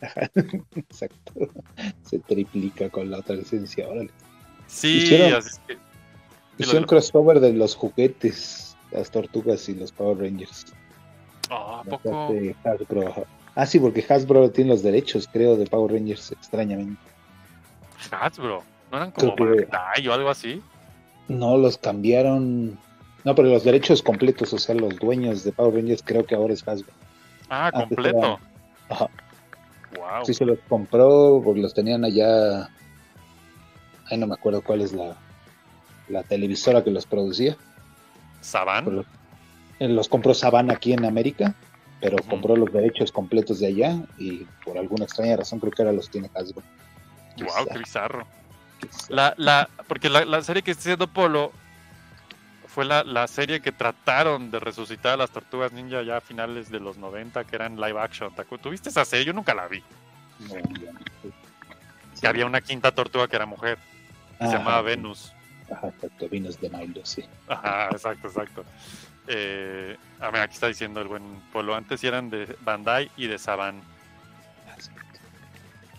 exacto. 0.76 1.32
Se 2.02 2.18
triplica 2.20 2.88
con 2.88 3.10
la 3.10 3.18
otra 3.18 3.34
licencia. 3.36 3.86
Órale. 3.88 4.10
Sí, 4.66 5.02
Hicieron- 5.02 5.34
así 5.34 5.48
es 5.50 5.58
que... 5.66 5.78
Hicieron 6.58 6.84
crossover 6.86 7.38
de 7.38 7.52
los 7.52 7.76
juguetes, 7.76 8.67
las 8.90 9.10
tortugas 9.10 9.68
y 9.68 9.74
los 9.74 9.92
Power 9.92 10.18
Rangers. 10.18 10.66
Ah, 11.50 11.82
¿a 11.86 11.90
poco? 11.90 12.32
Hasbro. 12.64 13.26
Ah, 13.54 13.66
sí, 13.66 13.78
porque 13.80 14.04
Hasbro 14.08 14.50
tiene 14.50 14.70
los 14.70 14.82
derechos, 14.82 15.28
creo, 15.32 15.56
de 15.56 15.66
Power 15.66 15.92
Rangers, 15.92 16.32
extrañamente. 16.32 17.00
Hasbro. 18.10 18.62
¿No 18.90 18.96
eran 18.96 19.10
como 19.10 19.34
que- 19.36 19.68
o 20.08 20.12
algo 20.12 20.30
así? 20.30 20.62
No, 21.28 21.56
los 21.56 21.76
cambiaron. 21.76 22.78
No, 23.24 23.34
pero 23.34 23.48
los 23.48 23.64
derechos 23.64 24.02
completos, 24.02 24.52
o 24.54 24.58
sea, 24.58 24.74
los 24.74 24.96
dueños 24.96 25.44
de 25.44 25.52
Power 25.52 25.74
Rangers, 25.74 26.02
creo 26.04 26.24
que 26.24 26.34
ahora 26.34 26.54
es 26.54 26.66
Hasbro. 26.66 26.92
Ah, 27.50 27.66
Antes 27.66 27.88
completo. 27.96 28.18
era- 28.18 28.38
Ajá. 28.88 29.10
Wow. 29.96 30.24
Sí 30.24 30.34
se 30.34 30.44
los 30.44 30.58
compró 30.68 31.40
porque 31.44 31.60
los 31.60 31.74
tenían 31.74 32.04
allá. 32.04 32.68
Ay, 34.10 34.16
no 34.18 34.26
me 34.26 34.34
acuerdo 34.34 34.62
cuál 34.62 34.80
es 34.82 34.92
la, 34.92 35.16
la 36.08 36.22
televisora 36.22 36.82
que 36.84 36.90
los 36.90 37.04
producía. 37.06 37.56
¿Saban? 38.40 39.04
Eh, 39.80 39.88
Los 39.88 40.08
compró 40.08 40.34
Saban 40.34 40.70
aquí 40.70 40.92
en 40.92 41.04
América, 41.04 41.54
pero 42.00 42.16
compró 42.28 42.56
los 42.56 42.72
derechos 42.72 43.12
completos 43.12 43.60
de 43.60 43.68
allá 43.68 43.96
y 44.18 44.44
por 44.64 44.78
alguna 44.78 45.04
extraña 45.04 45.36
razón 45.36 45.60
creo 45.60 45.72
que 45.72 45.82
ahora 45.82 45.92
los 45.92 46.10
tiene 46.10 46.30
Hasbro. 46.34 46.62
Wow, 47.38 47.66
qué 47.72 47.78
bizarro. 47.78 48.26
La, 49.08 49.34
la, 49.36 49.68
porque 49.88 50.08
la, 50.08 50.24
la 50.24 50.42
serie 50.42 50.62
que 50.62 50.70
está 50.70 50.82
haciendo 50.82 51.08
Polo 51.08 51.52
fue 52.66 52.84
la, 52.84 53.02
la 53.02 53.26
serie 53.26 53.60
que 53.60 53.72
trataron 53.72 54.50
de 54.50 54.60
resucitar 54.60 55.14
a 55.14 55.16
las 55.16 55.30
tortugas 55.30 55.72
ninja 55.72 56.02
ya 56.02 56.18
a 56.18 56.20
finales 56.20 56.70
de 56.70 56.78
los 56.78 56.96
90, 56.96 57.44
que 57.44 57.56
eran 57.56 57.76
live 57.80 57.98
action. 57.98 58.32
¿Tuviste 58.60 58.90
esa 58.90 59.04
serie? 59.04 59.24
Yo 59.26 59.32
nunca 59.32 59.54
la 59.54 59.66
vi. 59.66 59.82
No. 60.40 60.54
Que 62.20 62.26
había 62.26 62.46
una 62.46 62.60
quinta 62.60 62.92
tortuga 62.92 63.26
que 63.26 63.36
era 63.36 63.46
mujer. 63.46 63.78
se 64.38 64.46
llamaba 64.46 64.82
Venus. 64.82 65.32
Ajá, 65.70 65.88
exacto, 65.88 66.28
vinos 66.28 66.60
de 66.60 66.70
Milo, 66.70 67.04
sí. 67.04 67.24
Ajá, 67.46 67.88
exacto, 67.92 68.28
exacto. 68.28 68.64
Eh, 69.26 69.96
a 70.20 70.30
ver, 70.30 70.42
aquí 70.42 70.54
está 70.54 70.68
diciendo 70.68 71.00
el 71.00 71.08
buen 71.08 71.22
Polo. 71.52 71.74
Antes 71.74 72.02
eran 72.04 72.30
de 72.30 72.56
Bandai 72.62 73.10
y 73.16 73.26
de 73.26 73.38
Saban. 73.38 73.82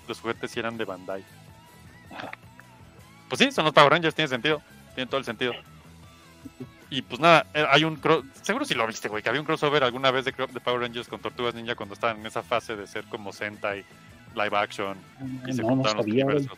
Los 0.08 0.20
juguetes 0.20 0.56
eran 0.58 0.78
de 0.78 0.86
Bandai. 0.86 1.24
Ajá. 2.12 2.32
Pues 3.28 3.40
sí, 3.40 3.52
son 3.52 3.66
los 3.66 3.74
Power 3.74 3.92
Rangers, 3.92 4.16
tiene 4.16 4.28
sentido. 4.28 4.62
Tiene 4.96 5.08
todo 5.08 5.20
el 5.20 5.26
sentido. 5.26 5.54
Y 6.90 7.04
pues 7.04 7.20
nada, 7.22 7.46
eh, 7.54 7.64
hay 7.70 7.84
un. 7.84 8.02
cro- 8.02 8.24
Seguro 8.42 8.66
si 8.66 8.74
lo 8.74 8.88
viste, 8.88 9.08
güey, 9.08 9.22
que 9.22 9.30
había 9.30 9.42
un 9.42 9.46
crossover 9.46 9.84
alguna 9.84 10.10
vez 10.10 10.26
de, 10.26 10.32
de 10.32 10.60
Power 10.60 10.82
Rangers 10.82 11.08
con 11.08 11.20
Tortugas 11.20 11.54
Ninja 11.54 11.76
cuando 11.76 11.94
estaban 11.94 12.18
en 12.20 12.26
esa 12.26 12.42
fase 12.42 12.76
de 12.76 12.88
ser 12.88 13.04
como 13.06 13.32
Sentai, 13.32 13.86
live 14.34 14.58
action, 14.58 14.98
y 15.48 15.54
se 15.54 15.62
No, 15.62 15.68
no 15.70 15.76
juntaron 15.76 15.98
los 15.98 16.06
sabía, 16.08 16.26
universos. 16.26 16.58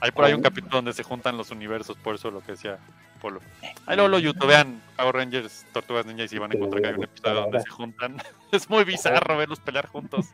Hay 0.00 0.10
por 0.12 0.24
ahí 0.24 0.32
un 0.32 0.40
Oh. 0.40 0.42
capítulo 0.44 0.76
donde 0.76 0.92
se 0.92 1.02
juntan 1.02 1.36
los 1.36 1.50
universos, 1.50 1.96
por 1.96 2.14
eso 2.14 2.30
lo 2.30 2.40
que 2.40 2.52
decía 2.52 2.78
Polo. 3.20 3.40
Ahí 3.86 3.96
luego 3.96 4.08
lo 4.08 4.18
youtubean 4.18 4.80
Power 4.96 5.14
Rangers, 5.16 5.66
Tortugas 5.72 6.06
Ninja 6.06 6.24
y 6.24 6.28
si 6.28 6.38
van 6.38 6.52
a 6.52 6.54
encontrar 6.54 6.82
que 6.82 6.88
hay 6.88 6.94
un 6.94 7.04
episodio 7.04 7.34
donde 7.42 7.60
se 7.62 7.68
juntan. 7.70 8.16
Es 8.52 8.70
muy 8.70 8.84
bizarro 8.84 9.36
verlos 9.36 9.60
pelear 9.60 9.86
juntos. 9.88 10.26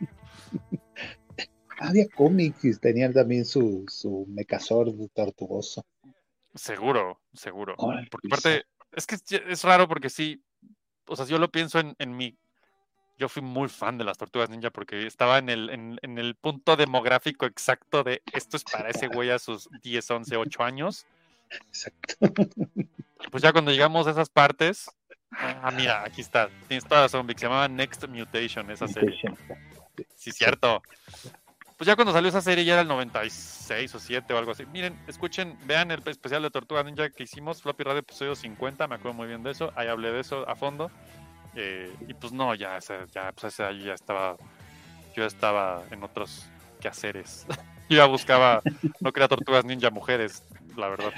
Había 1.79 2.07
cómics 2.09 2.65
y 2.65 2.79
tenían 2.79 3.12
también 3.12 3.45
su, 3.45 3.85
su 3.89 4.27
Megazord 4.29 4.95
tortugoso. 5.12 5.85
Seguro, 6.55 7.21
seguro. 7.33 7.75
Órale, 7.79 8.07
Porque 8.11 8.29
bizarro. 8.29 8.41
aparte, 8.57 8.67
es 8.93 9.07
que 9.07 9.15
es, 9.17 9.25
es 9.49 9.65
raro 9.65 9.89
porque 9.89 10.09
sí, 10.09 10.41
o 11.07 11.17
sea, 11.17 11.27
yo 11.27 11.39
lo 11.39 11.51
pienso 11.51 11.81
en, 11.81 11.95
en 11.99 12.17
mi... 12.17 12.37
Yo 13.17 13.29
fui 13.29 13.43
muy 13.43 13.69
fan 13.69 13.97
de 13.97 14.05
las 14.05 14.19
Tortugas 14.19 14.51
Ninja 14.51 14.71
porque 14.71 15.07
estaba 15.07 15.39
en 15.39 15.49
el, 15.49 15.71
en, 15.71 15.99
en 16.03 16.19
el 16.19 16.35
punto 16.35 16.77
demográfico 16.77 17.47
exacto 17.47 18.03
de 18.03 18.23
esto 18.33 18.57
es 18.57 18.65
para 18.65 18.91
ese 18.91 19.07
güey 19.07 19.31
a 19.31 19.39
sus 19.39 19.69
10, 19.83 20.11
11, 20.11 20.37
8 20.37 20.62
años. 20.65 21.07
Exacto. 21.51 22.15
Pues 23.31 23.43
ya 23.43 23.53
cuando 23.53 23.71
llegamos 23.71 24.07
a 24.07 24.11
esas 24.11 24.29
partes, 24.29 24.91
ah, 25.31 25.71
mira, 25.75 26.05
aquí 26.05 26.21
está, 26.21 26.51
tienes 26.69 26.85
toda 26.85 27.03
razón, 27.03 27.27
Vic, 27.27 27.39
se 27.39 27.47
llamaba 27.47 27.69
Next 27.69 28.07
Mutation 28.07 28.71
esa 28.71 28.87
serie. 28.87 29.19
Sí, 30.15 30.31
cierto. 30.31 30.83
Pues 31.77 31.87
ya 31.87 31.97
cuando 31.97 32.12
salió 32.12 32.29
esa 32.29 32.41
serie 32.41 32.65
ya 32.65 32.75
era 32.75 32.83
el 32.83 32.89
96 32.89 33.95
o 33.95 33.99
7 33.99 34.33
o 34.33 34.39
algo 34.39 34.53
así. 34.53 34.65
Miren, 34.67 34.97
escuchen, 35.09 35.59
vean 35.67 35.91
el 35.91 36.07
especial 36.07 36.43
de 36.43 36.51
Tortuga 36.51 36.83
Ninja 36.85 37.11
que 37.11 37.25
hicimos, 37.25 37.62
Floppy 37.62 37.83
Radio 37.83 38.01
episodio 38.01 38.37
50, 38.37 38.87
me 38.87 38.95
acuerdo 38.95 39.15
muy 39.15 39.27
bien 39.27 39.43
de 39.43 39.51
eso, 39.51 39.73
ahí 39.75 39.89
hablé 39.89 40.12
de 40.12 40.21
eso 40.21 40.49
a 40.49 40.55
fondo. 40.55 40.91
Eh, 41.57 41.95
y 42.09 42.15
pues 42.15 42.33
no, 42.33 42.55
ya, 42.55 42.79
ya, 43.13 43.33
pues 43.33 43.53
ese 43.53 43.79
ya 43.79 43.95
estaba, 43.95 44.37
yo 45.15 45.25
estaba 45.25 45.83
en 45.91 46.03
otros 46.03 46.47
quehaceres. 46.81 47.47
yo 47.89 47.97
ya 47.99 48.07
buscaba, 48.07 48.63
no 49.01 49.13
quería 49.13 49.29
Tortugas 49.29 49.65
Ninja 49.65 49.91
mujeres, 49.91 50.43
la 50.77 50.89
verdad. 50.89 51.13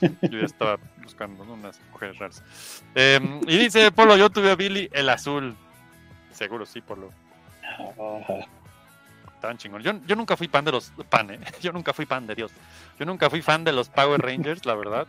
Yo 0.00 0.38
ya 0.38 0.44
estaba 0.44 0.78
buscando 1.02 1.42
unas 1.44 1.80
mujeres 1.92 2.18
raras. 2.18 2.44
Em, 2.94 3.40
y 3.46 3.56
dice 3.58 3.90
Polo, 3.90 4.16
yo 4.16 4.28
tuve 4.30 4.50
a 4.50 4.56
Billy 4.56 4.88
el 4.92 5.08
azul. 5.08 5.56
Seguro 6.30 6.66
sí, 6.66 6.80
Polo. 6.82 7.10
Tan 9.40 9.56
chingón. 9.56 9.82
Yo, 9.82 9.92
yo 10.06 10.16
nunca 10.16 10.36
fui 10.36 10.48
fan 10.48 10.64
de 10.64 10.72
los. 10.72 10.92
Pan, 11.08 11.30
¿eh? 11.30 11.40
Yo 11.62 11.72
nunca 11.72 11.92
fui 11.92 12.06
fan 12.06 12.26
de 12.26 12.34
Dios. 12.34 12.50
Yo 12.98 13.06
nunca 13.06 13.30
fui 13.30 13.40
fan 13.40 13.64
de 13.64 13.72
los 13.72 13.88
Power 13.88 14.20
Rangers, 14.20 14.66
la 14.66 14.74
verdad. 14.74 15.06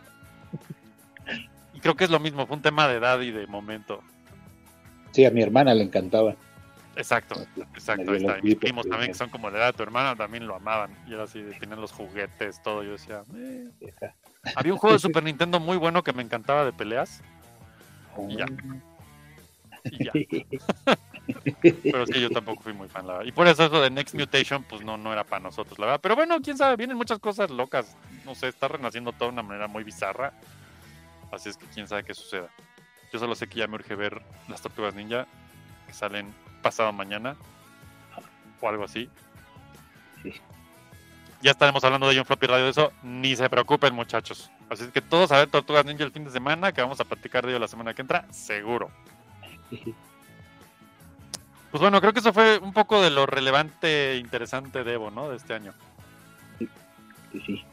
Y 1.74 1.80
creo 1.80 1.96
que 1.96 2.04
es 2.04 2.10
lo 2.10 2.20
mismo, 2.20 2.46
fue 2.46 2.56
un 2.56 2.62
tema 2.62 2.88
de 2.88 2.96
edad 2.96 3.20
y 3.20 3.32
de 3.32 3.46
momento. 3.46 4.02
Sí, 5.12 5.24
a 5.24 5.30
mi 5.30 5.42
hermana 5.42 5.74
le 5.74 5.82
encantaba. 5.84 6.34
Exacto, 6.96 7.34
exacto. 7.74 8.10
Ahí 8.10 8.18
está. 8.18 8.36
mis 8.42 8.56
primos 8.56 8.86
también, 8.86 9.12
que 9.12 9.16
son 9.18 9.30
como 9.30 9.50
de 9.50 9.58
edad 9.58 9.68
de 9.68 9.72
tu 9.72 9.82
hermana, 9.82 10.16
también 10.16 10.46
lo 10.46 10.56
amaban. 10.56 10.90
Y 11.06 11.14
era 11.14 11.22
así, 11.24 11.42
tenían 11.58 11.80
los 11.80 11.92
juguetes, 11.92 12.62
todo. 12.62 12.82
Yo 12.82 12.92
decía. 12.92 13.22
"Eh". 13.34 13.68
Había 14.54 14.72
un 14.72 14.78
juego 14.78 14.94
de 14.94 14.98
Super 15.00 15.22
Nintendo 15.22 15.60
muy 15.60 15.76
bueno 15.76 16.02
que 16.02 16.12
me 16.12 16.22
encantaba 16.22 16.64
de 16.64 16.72
peleas. 16.72 17.22
Y 18.28 18.36
ya. 18.36 18.46
Y 19.84 20.04
ya. 20.04 20.12
Pero 21.62 22.06
sí, 22.06 22.20
yo 22.20 22.28
tampoco 22.30 22.62
fui 22.62 22.72
muy 22.72 22.88
fan, 22.88 23.06
la 23.06 23.14
verdad. 23.14 23.26
Y 23.28 23.32
por 23.32 23.46
eso 23.46 23.64
eso 23.64 23.80
de 23.80 23.88
Next 23.90 24.14
Mutation, 24.14 24.64
pues 24.64 24.82
no, 24.82 24.96
no 24.96 25.12
era 25.12 25.24
para 25.24 25.40
nosotros, 25.40 25.78
la 25.78 25.86
verdad. 25.86 26.00
Pero 26.02 26.16
bueno, 26.16 26.38
quién 26.42 26.58
sabe, 26.58 26.76
vienen 26.76 26.96
muchas 26.96 27.18
cosas 27.18 27.50
locas. 27.50 27.96
No 28.26 28.34
sé, 28.34 28.48
está 28.48 28.68
renaciendo 28.68 29.12
todo 29.12 29.28
de 29.28 29.34
una 29.34 29.42
manera 29.42 29.68
muy 29.68 29.84
bizarra. 29.84 30.32
Así 31.30 31.48
es 31.48 31.56
que 31.56 31.66
quién 31.66 31.86
sabe 31.86 32.02
qué 32.04 32.14
suceda. 32.14 32.48
Yo 33.12 33.18
solo 33.18 33.34
sé 33.34 33.48
que 33.48 33.58
ya 33.58 33.66
me 33.66 33.74
urge 33.74 33.94
ver 33.94 34.22
las 34.48 34.62
tortugas 34.62 34.94
ninja 34.94 35.26
que 35.86 35.92
salen 35.92 36.32
pasado 36.62 36.92
mañana 36.92 37.36
o 38.60 38.68
algo 38.68 38.84
así. 38.84 39.08
Sí. 40.22 40.34
ya 41.40 41.52
estaremos 41.52 41.82
hablando 41.82 42.06
de 42.06 42.12
ello 42.12 42.20
en 42.20 42.26
Floppy 42.26 42.46
Radio 42.46 42.64
de 42.64 42.70
eso. 42.70 42.92
Ni 43.02 43.34
se 43.34 43.48
preocupen, 43.48 43.94
muchachos. 43.94 44.50
Así 44.68 44.84
es 44.84 44.90
que 44.90 45.00
todos 45.00 45.32
a 45.32 45.38
ver 45.38 45.48
Tortugas 45.48 45.84
Ninja 45.84 46.04
el 46.04 46.12
fin 46.12 46.24
de 46.24 46.30
semana, 46.30 46.72
que 46.72 46.82
vamos 46.82 47.00
a 47.00 47.04
platicar 47.04 47.44
de 47.44 47.52
ello 47.52 47.58
la 47.58 47.68
semana 47.68 47.94
que 47.94 48.02
entra, 48.02 48.30
seguro. 48.30 48.90
Pues 51.70 51.80
bueno, 51.80 52.00
creo 52.00 52.12
que 52.12 52.18
eso 52.18 52.32
fue 52.32 52.58
un 52.58 52.72
poco 52.72 53.00
de 53.00 53.10
lo 53.10 53.26
relevante 53.26 54.12
e 54.12 54.16
interesante 54.16 54.82
de 54.82 54.94
Evo, 54.94 55.12
¿no? 55.12 55.30
De 55.30 55.36
este 55.36 55.54
año. 55.54 55.72
Sí, 56.58 56.68
sí. 57.46 57.64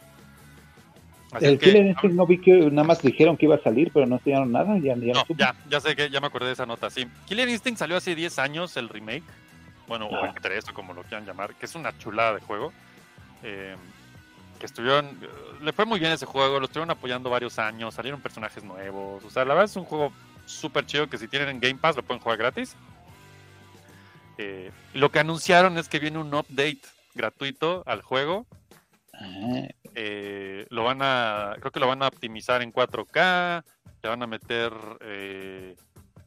Así 1.32 1.46
El 1.46 1.60
que- 1.60 1.66
Killer 1.72 1.86
Instinct 1.88 2.16
no 2.16 2.26
vi 2.26 2.40
que 2.40 2.52
nada 2.72 2.88
más 2.88 3.02
dijeron 3.02 3.36
que 3.38 3.46
iba 3.46 3.56
a 3.56 3.62
salir, 3.62 3.92
pero 3.94 4.06
no 4.06 4.16
enseñaron 4.16 4.52
nada. 4.52 4.78
Ya, 4.78 4.96
ya 4.96 5.14
no 5.14 5.24
ya, 5.38 5.56
ya 5.70 5.82
sé 5.82 5.96
que 5.96 6.10
ya 6.10 6.22
me 6.22 6.28
acordé 6.28 6.48
de 6.48 6.54
esa 6.54 6.66
nota, 6.66 6.90
sí. 6.90 7.06
Killer 7.26 7.50
Instinct 7.50 7.80
salió 7.80 7.98
hace 7.98 8.16
10 8.16 8.40
años, 8.40 8.78
el 8.78 8.88
remake. 8.90 9.24
Bueno, 9.88 10.08
o 10.08 10.20
el 10.24 10.30
Ajá. 10.32 10.40
3, 10.42 10.70
o 10.70 10.74
como 10.74 10.94
lo 10.94 11.04
quieran 11.04 11.26
llamar, 11.26 11.54
que 11.56 11.66
es 11.66 11.76
una 11.76 11.98
chulada 11.98 12.34
de 12.36 12.42
juego. 12.42 12.72
eh, 13.44 13.76
que 14.60 14.66
estuvieron. 14.66 15.06
eh, 15.22 15.28
Le 15.62 15.72
fue 15.72 15.86
muy 15.86 16.00
bien 16.00 16.12
ese 16.12 16.26
juego, 16.26 16.60
lo 16.60 16.66
estuvieron 16.66 16.90
apoyando 16.90 17.30
varios 17.30 17.60
años, 17.60 17.94
salieron 17.94 18.20
personajes 18.20 18.64
nuevos. 18.64 19.24
O 19.24 19.30
sea, 19.30 19.46
la 19.46 19.54
verdad 19.54 19.66
es 19.70 19.76
un 19.76 19.84
juego 19.86 20.12
súper 20.48 20.86
chido 20.88 21.08
que 21.08 21.20
si 21.20 21.28
tienen 21.28 21.50
en 21.50 21.60
Game 21.60 21.76
Pass 21.76 21.96
lo 21.96 22.02
pueden 22.04 22.20
jugar 22.22 22.40
gratis. 22.40 22.76
Eh, 24.40 24.72
lo 24.94 25.12
que 25.12 25.20
anunciaron 25.20 25.78
es 25.78 25.88
que 25.90 26.00
viene 26.00 26.18
un 26.18 26.34
update 26.34 26.80
gratuito 27.16 27.84
al 27.86 28.02
juego 28.02 28.46
Ah, 29.14 29.68
eh, 30.00 30.68
lo 30.70 30.84
van 30.84 31.00
a, 31.02 31.56
creo 31.60 31.72
que 31.72 31.80
lo 31.80 31.88
van 31.88 32.04
a 32.04 32.08
optimizar 32.08 32.62
en 32.62 32.72
4K, 32.72 33.64
le 34.04 34.10
van 34.10 34.22
a 34.22 34.28
meter, 34.28 34.72
eh, 35.02 35.76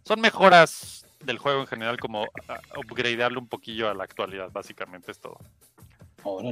son 0.02 0.20
mejoras 0.20 1.06
del 1.20 1.38
juego 1.38 1.60
en 1.60 1.68
general, 1.68 2.00
como 2.00 2.26
upgradearlo 2.76 3.38
un 3.38 3.46
poquillo 3.46 3.88
a 3.88 3.94
la 3.94 4.02
actualidad, 4.02 4.50
básicamente 4.50 5.12
es 5.12 5.20
todo. 5.20 5.38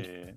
Eh, 0.00 0.36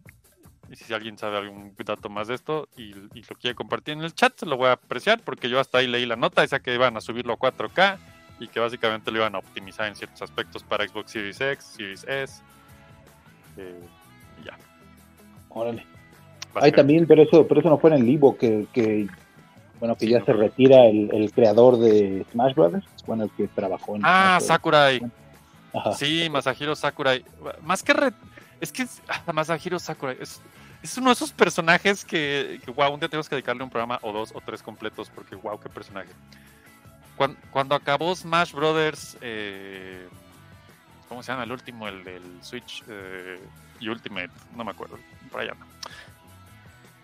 y 0.72 0.76
si 0.76 0.92
alguien 0.92 1.20
sabe 1.20 1.38
algún 1.38 1.76
dato 1.86 2.10
más 2.10 2.30
de 2.30 2.34
esto 2.34 2.68
y, 2.76 2.96
y 3.14 3.24
lo 3.30 3.36
quiere 3.40 3.54
compartir 3.54 3.94
en 3.94 4.02
el 4.02 4.16
chat, 4.16 4.40
se 4.40 4.48
lo 4.48 4.58
voy 4.58 4.70
a 4.70 4.72
apreciar, 4.72 5.22
porque 5.22 5.50
yo 5.50 5.60
hasta 5.60 5.78
ahí 5.78 5.88
leí 5.88 6.08
la 6.08 6.16
nota, 6.16 6.42
decía 6.42 6.62
que 6.62 6.74
iban 6.74 6.98
a 6.98 7.02
subirlo 7.02 7.34
a 7.34 7.38
4K 7.38 8.00
y 8.40 8.48
que 8.48 8.60
básicamente 8.60 9.12
lo 9.12 9.20
iban 9.20 9.36
a 9.36 9.38
optimizar 9.38 9.86
en 9.88 9.96
ciertos 9.96 10.24
aspectos 10.24 10.64
para 10.64 10.88
Xbox 10.88 11.12
Series 11.12 11.40
X, 11.40 11.64
Series 11.64 12.04
S. 12.06 12.42
eh, 13.58 13.80
y 14.42 14.46
ya. 14.46 14.58
órale. 15.50 15.91
Ay, 16.56 16.72
básicamente. 16.72 16.76
también, 16.78 17.08
pero 17.08 17.22
eso, 17.24 17.47
pero 17.47 17.60
eso 17.62 17.70
no 17.70 17.78
fue 17.78 17.91
en 17.91 17.97
el 17.97 18.06
Livo, 18.06 18.38
que, 18.38 18.68
que 18.74 19.08
bueno, 19.80 19.95
que 19.95 20.06
Sí, 20.06 20.12
ya 20.12 20.20
no 20.20 20.26
se 20.26 20.34
retira 20.34 20.86
el, 20.86 21.10
el 21.14 21.32
creador 21.32 21.78
de 21.80 22.26
Smash 22.32 22.54
Brothers, 22.54 22.86
bueno, 23.08 23.24
el 23.24 23.32
que 23.32 23.47
trabajó 23.47 23.95
en 23.95 24.02
Ah, 24.06 24.38
Smash 24.39 24.47
Sakurai. 24.47 25.02
Ajá. 25.74 25.93
Sí, 25.93 26.28
Masahiro 26.30 26.76
Sakurai. 26.76 27.24
Más 27.64 27.82
que 27.82 27.93
re- 27.93 28.12
es 28.60 28.72
que 28.72 28.84
es- 28.84 29.02
ah, 29.08 29.32
Masahiro 29.34 29.80
Sakurai 29.80 30.18
es, 30.20 30.41
es 30.84 30.97
uno 30.97 31.08
de 31.08 31.14
esos 31.14 31.32
personajes 31.32 32.04
que, 32.06 32.60
que, 32.64 32.72
wow, 32.72 32.93
un 32.93 32.99
día 32.99 33.08
tenemos 33.10 33.30
que 33.30 33.36
dedicarle 33.36 33.64
un 33.64 33.70
programa 33.70 33.97
o 34.02 34.12
dos 34.12 34.32
o 34.36 34.41
tres 34.41 34.62
completos 34.62 35.10
porque 35.14 35.36
wow, 35.36 35.60
qué 35.60 35.70
personaje. 35.70 36.10
Cuando, 37.16 37.38
cuando 37.52 37.76
acabó 37.76 38.16
Smash 38.16 38.52
Brothers, 38.54 39.18
eh, 39.22 40.08
¿cómo 41.08 41.22
se 41.24 41.32
llama 41.32 41.43
el 41.43 41.52
último? 41.52 41.88
El 41.88 42.04
del 42.04 42.22
Switch 42.41 42.84
eh, 42.89 43.39
y 43.80 43.89
Ultimate, 43.89 44.30
no 44.56 44.64
me 44.64 44.72
acuerdo, 44.72 44.97
por 45.32 45.41
allá 45.41 45.52
anda. 45.54 45.66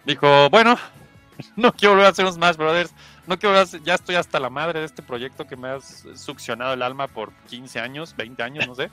Dijo, 0.07 0.49
bueno, 0.49 0.77
no 1.55 1.71
quiero 1.73 1.91
volver 1.93 2.07
a 2.07 2.09
hacer 2.09 2.25
un 2.25 2.33
Smash 2.33 2.55
Brothers, 2.55 2.93
no 3.27 3.37
quiero 3.37 3.49
volver 3.49 3.59
a 3.59 3.63
hacer- 3.63 3.83
ya 3.83 3.93
estoy 3.95 4.15
hasta 4.15 4.39
la 4.39 4.49
madre 4.49 4.79
de 4.79 4.85
este 4.85 5.03
proyecto 5.03 5.45
que 5.45 5.55
me 5.55 5.67
has 5.69 6.05
succionado 6.15 6.73
el 6.73 6.81
alma 6.81 7.07
por 7.07 7.31
15 7.49 7.79
años, 7.79 8.15
20 8.15 8.41
años, 8.41 8.67
no 8.67 8.73
sé. 8.75 8.89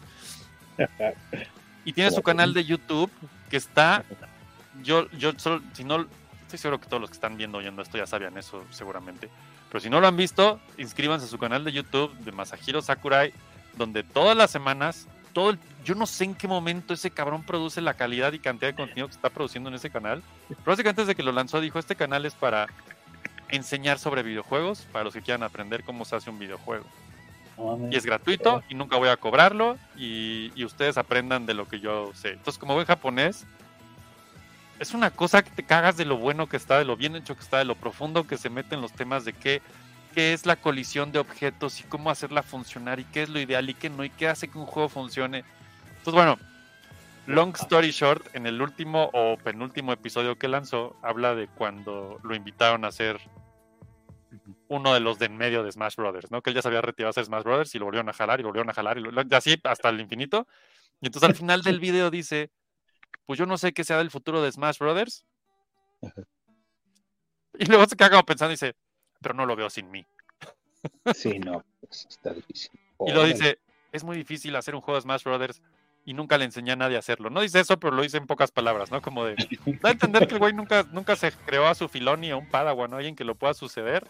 Y 1.84 1.92
tiene 1.92 2.10
su 2.10 2.22
canal 2.22 2.52
de 2.54 2.64
YouTube 2.64 3.10
que 3.48 3.56
está, 3.56 4.04
yo, 4.82 5.08
yo 5.12 5.32
solo, 5.36 5.62
si 5.72 5.84
no, 5.84 6.06
estoy 6.42 6.58
seguro 6.58 6.80
que 6.80 6.86
todos 6.88 7.00
los 7.00 7.10
que 7.10 7.14
están 7.14 7.36
viendo 7.36 7.58
oyendo 7.58 7.80
esto 7.82 7.96
ya 7.98 8.06
sabían 8.06 8.36
eso 8.36 8.64
seguramente. 8.70 9.30
Pero 9.70 9.80
si 9.80 9.90
no 9.90 10.00
lo 10.00 10.06
han 10.06 10.16
visto, 10.16 10.60
inscríbanse 10.78 11.26
a 11.26 11.28
su 11.28 11.38
canal 11.38 11.64
de 11.64 11.72
YouTube 11.72 12.12
de 12.18 12.32
Masahiro 12.32 12.80
Sakurai, 12.82 13.32
donde 13.76 14.02
todas 14.02 14.36
las 14.36 14.50
semanas, 14.50 15.06
todo 15.32 15.50
el, 15.50 15.58
yo 15.84 15.94
no 15.94 16.06
sé 16.06 16.24
en 16.24 16.34
qué 16.34 16.48
momento 16.48 16.94
ese 16.94 17.10
cabrón 17.10 17.42
produce 17.44 17.80
la 17.80 17.94
calidad 17.94 18.32
y 18.32 18.38
cantidad 18.38 18.70
de 18.70 18.76
contenido 18.76 19.06
que 19.08 19.14
está 19.14 19.30
produciendo 19.30 19.68
en 19.68 19.74
ese 19.76 19.90
canal. 19.90 20.22
Básicamente 20.64 21.02
desde 21.02 21.14
que 21.14 21.22
lo 21.22 21.32
lanzó 21.32 21.60
dijo, 21.60 21.78
este 21.78 21.96
canal 21.96 22.26
es 22.26 22.34
para 22.34 22.68
enseñar 23.48 23.98
sobre 23.98 24.22
videojuegos, 24.22 24.86
para 24.92 25.04
los 25.04 25.14
que 25.14 25.22
quieran 25.22 25.42
aprender 25.42 25.84
cómo 25.84 26.04
se 26.04 26.16
hace 26.16 26.30
un 26.30 26.38
videojuego. 26.38 26.84
Y 27.90 27.96
es 27.96 28.04
gratuito 28.04 28.64
y 28.68 28.74
nunca 28.74 28.96
voy 28.96 29.08
a 29.08 29.16
cobrarlo 29.16 29.78
y, 29.96 30.50
y 30.56 30.64
ustedes 30.64 30.98
aprendan 30.98 31.46
de 31.46 31.54
lo 31.54 31.68
que 31.68 31.78
yo 31.78 32.10
sé. 32.14 32.30
Entonces, 32.30 32.58
como 32.58 32.74
buen 32.74 32.86
japonés, 32.86 33.46
es 34.80 34.92
una 34.92 35.10
cosa 35.10 35.42
que 35.42 35.50
te 35.50 35.62
cagas 35.62 35.96
de 35.96 36.04
lo 36.04 36.16
bueno 36.16 36.48
que 36.48 36.56
está, 36.56 36.78
de 36.78 36.84
lo 36.84 36.96
bien 36.96 37.14
hecho 37.14 37.36
que 37.36 37.42
está, 37.42 37.58
de 37.58 37.64
lo 37.64 37.76
profundo 37.76 38.26
que 38.26 38.36
se 38.36 38.50
mete 38.50 38.74
en 38.74 38.80
los 38.80 38.92
temas 38.92 39.24
de 39.24 39.32
qué, 39.32 39.62
qué 40.14 40.32
es 40.32 40.46
la 40.46 40.56
colisión 40.56 41.12
de 41.12 41.20
objetos 41.20 41.80
y 41.80 41.84
cómo 41.84 42.10
hacerla 42.10 42.42
funcionar 42.42 42.98
y 42.98 43.04
qué 43.04 43.22
es 43.22 43.28
lo 43.28 43.38
ideal 43.38 43.70
y 43.70 43.74
qué 43.74 43.88
no 43.88 44.04
y 44.04 44.10
qué 44.10 44.28
hace 44.28 44.48
que 44.48 44.58
un 44.58 44.66
juego 44.66 44.88
funcione. 44.88 45.44
Entonces, 45.98 46.14
bueno, 46.14 46.38
long 47.26 47.54
story 47.54 47.90
short, 47.90 48.34
en 48.34 48.46
el 48.46 48.60
último 48.60 49.10
o 49.12 49.36
penúltimo 49.38 49.92
episodio 49.92 50.36
que 50.36 50.48
lanzó, 50.48 50.96
habla 51.02 51.34
de 51.34 51.48
cuando 51.48 52.20
lo 52.22 52.34
invitaron 52.34 52.84
a 52.84 52.88
hacer 52.88 53.20
uno 54.68 54.92
de 54.94 55.00
los 55.00 55.18
de 55.18 55.26
en 55.26 55.36
medio 55.36 55.62
de 55.62 55.70
Smash 55.72 55.96
Brothers, 55.96 56.30
¿no? 56.30 56.42
Que 56.42 56.50
él 56.50 56.56
ya 56.56 56.62
se 56.62 56.68
había 56.68 56.80
retirado 56.82 57.08
a 57.08 57.10
hacer 57.10 57.24
Smash 57.24 57.44
Brothers 57.44 57.74
y 57.74 57.78
lo 57.78 57.84
volvieron 57.86 58.08
a 58.08 58.12
jalar 58.12 58.40
y 58.40 58.42
lo 58.42 58.48
volvieron 58.48 58.70
a 58.70 58.74
jalar 58.74 58.98
y, 58.98 59.02
lo- 59.02 59.22
y 59.22 59.34
así 59.34 59.60
hasta 59.64 59.88
el 59.90 60.00
infinito. 60.00 60.46
Y 61.00 61.06
entonces 61.06 61.28
al 61.28 61.36
final 61.36 61.62
del 61.62 61.80
video 61.80 62.10
dice, 62.10 62.50
pues 63.26 63.38
yo 63.38 63.46
no 63.46 63.58
sé 63.58 63.72
qué 63.72 63.84
sea 63.84 63.98
del 63.98 64.10
futuro 64.10 64.42
de 64.42 64.50
Smash 64.52 64.78
Brothers. 64.78 65.24
Y 67.56 67.66
luego 67.66 67.86
se 67.86 67.96
como 67.96 68.24
pensando 68.24 68.50
y 68.50 68.54
dice, 68.54 68.74
pero 69.20 69.32
no 69.32 69.46
lo 69.46 69.54
veo 69.54 69.70
sin 69.70 69.88
mí. 69.88 70.04
Sí, 71.14 71.38
no, 71.38 71.64
pues, 71.80 72.04
está 72.10 72.34
difícil. 72.34 72.72
Y 73.06 73.12
lo 73.12 73.22
dice, 73.24 73.60
es 73.92 74.02
muy 74.02 74.16
difícil 74.16 74.56
hacer 74.56 74.74
un 74.74 74.80
juego 74.80 74.96
de 74.96 75.02
Smash 75.02 75.22
Brothers 75.22 75.62
y 76.04 76.14
nunca 76.14 76.38
le 76.38 76.44
enseñé 76.44 76.72
a 76.72 76.76
nadie 76.76 76.96
a 76.96 76.98
hacerlo. 76.98 77.30
No 77.30 77.40
dice 77.40 77.60
eso, 77.60 77.78
pero 77.78 77.94
lo 77.94 78.02
dice 78.02 78.18
en 78.18 78.26
pocas 78.26 78.50
palabras, 78.50 78.90
¿no? 78.90 79.00
Como 79.00 79.24
de, 79.24 79.36
da 79.82 79.88
a 79.88 79.92
entender 79.92 80.26
que 80.26 80.34
el 80.34 80.40
güey 80.40 80.52
nunca, 80.52 80.84
nunca 80.92 81.16
se 81.16 81.32
creó 81.32 81.66
a 81.66 81.74
su 81.74 81.88
filón 81.88 82.20
ni 82.20 82.30
a 82.30 82.36
un 82.36 82.48
padawan, 82.48 82.90
¿no? 82.90 82.96
Alguien 82.96 83.16
que 83.16 83.24
lo 83.24 83.34
pueda 83.34 83.54
suceder. 83.54 84.06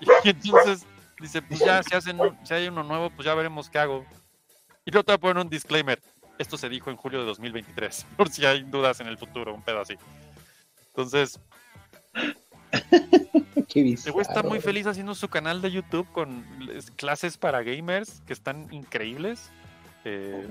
Y 0.24 0.30
entonces 0.30 0.86
dice, 1.18 1.42
pues 1.42 1.58
ya, 1.58 1.82
si, 1.82 1.92
hacen 1.94 2.18
si 2.44 2.54
hay 2.54 2.68
uno 2.68 2.84
nuevo, 2.84 3.10
pues 3.10 3.26
ya 3.26 3.34
veremos 3.34 3.68
qué 3.68 3.80
hago. 3.80 4.06
Y 4.84 4.92
luego 4.92 5.04
te 5.04 5.12
voy 5.12 5.16
a 5.16 5.18
poner 5.18 5.44
un 5.44 5.50
disclaimer. 5.50 6.00
Esto 6.38 6.56
se 6.56 6.68
dijo 6.68 6.90
en 6.90 6.96
julio 6.96 7.18
de 7.18 7.26
2023, 7.26 8.06
por 8.16 8.28
si 8.30 8.46
hay 8.46 8.62
dudas 8.62 9.00
en 9.00 9.08
el 9.08 9.18
futuro, 9.18 9.54
un 9.54 9.62
pedo 9.62 9.80
así. 9.80 9.96
Entonces, 10.88 11.40
Qué 13.68 13.80
el 13.80 14.12
güey 14.12 14.22
está 14.22 14.42
muy 14.42 14.60
feliz 14.60 14.86
haciendo 14.86 15.14
su 15.14 15.28
canal 15.28 15.60
de 15.60 15.70
YouTube 15.70 16.10
con 16.12 16.44
clases 16.96 17.36
para 17.36 17.62
gamers 17.62 18.20
que 18.26 18.32
están 18.32 18.72
increíbles. 18.72 19.50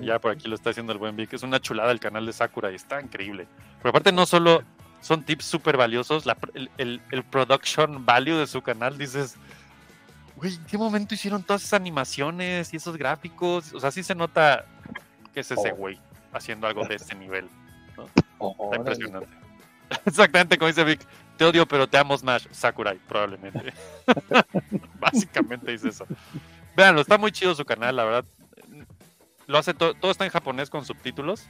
Ya 0.01 0.19
por 0.19 0.31
aquí 0.31 0.47
lo 0.47 0.55
está 0.55 0.69
haciendo 0.71 0.91
el 0.93 0.99
buen 0.99 1.15
Vic. 1.15 1.33
Es 1.33 1.43
una 1.43 1.59
chulada 1.59 1.91
el 1.91 1.99
canal 1.99 2.25
de 2.25 2.33
Sakura 2.33 2.71
y 2.71 2.75
está 2.75 3.01
increíble. 3.01 3.47
Pero 3.79 3.89
aparte 3.89 4.11
no 4.11 4.25
solo 4.25 4.63
son 5.01 5.23
tips 5.23 5.45
súper 5.45 5.77
valiosos, 5.77 6.25
la 6.25 6.35
el, 6.53 6.69
el- 6.77 7.01
el 7.11 7.23
production 7.23 8.05
value 8.05 8.35
de 8.35 8.47
su 8.47 8.61
canal, 8.61 8.97
dices, 8.97 9.35
güey, 10.35 10.55
¿en 10.55 10.65
qué 10.65 10.77
momento 10.77 11.13
hicieron 11.15 11.43
todas 11.43 11.61
esas 11.63 11.79
animaciones 11.79 12.73
y 12.73 12.77
esos 12.77 12.97
gráficos? 12.97 13.73
O 13.73 13.79
sea, 13.79 13.91
sí 13.91 14.03
se 14.03 14.15
nota 14.15 14.65
que 15.33 15.41
es 15.41 15.51
ese 15.51 15.71
Oh. 15.71 15.75
güey 15.75 15.99
haciendo 16.33 16.67
algo 16.67 16.85
de 16.87 16.95
ese 16.95 17.15
nivel. 17.15 17.47
Oh, 18.39 18.55
Está 18.65 18.77
impresionante. 18.77 19.29
Exactamente 20.05 20.57
como 20.57 20.67
dice 20.67 20.83
Vic. 20.83 21.01
Te 21.37 21.45
odio, 21.45 21.67
pero 21.67 21.87
te 21.87 21.97
amo 21.99 22.17
Smash. 22.17 22.47
Sakurai, 22.51 22.97
probablemente. 23.07 23.71
Básicamente 24.99 25.71
dice 25.71 25.89
eso. 25.89 26.05
Véanlo, 26.75 27.01
está 27.01 27.17
muy 27.17 27.31
chido 27.31 27.53
su 27.55 27.63
canal, 27.65 27.95
la 27.95 28.03
verdad. 28.03 28.25
Lo 29.47 29.57
hace 29.57 29.73
to- 29.73 29.93
todo 29.95 30.11
está 30.11 30.25
en 30.25 30.31
japonés 30.31 30.69
con 30.69 30.85
subtítulos. 30.85 31.47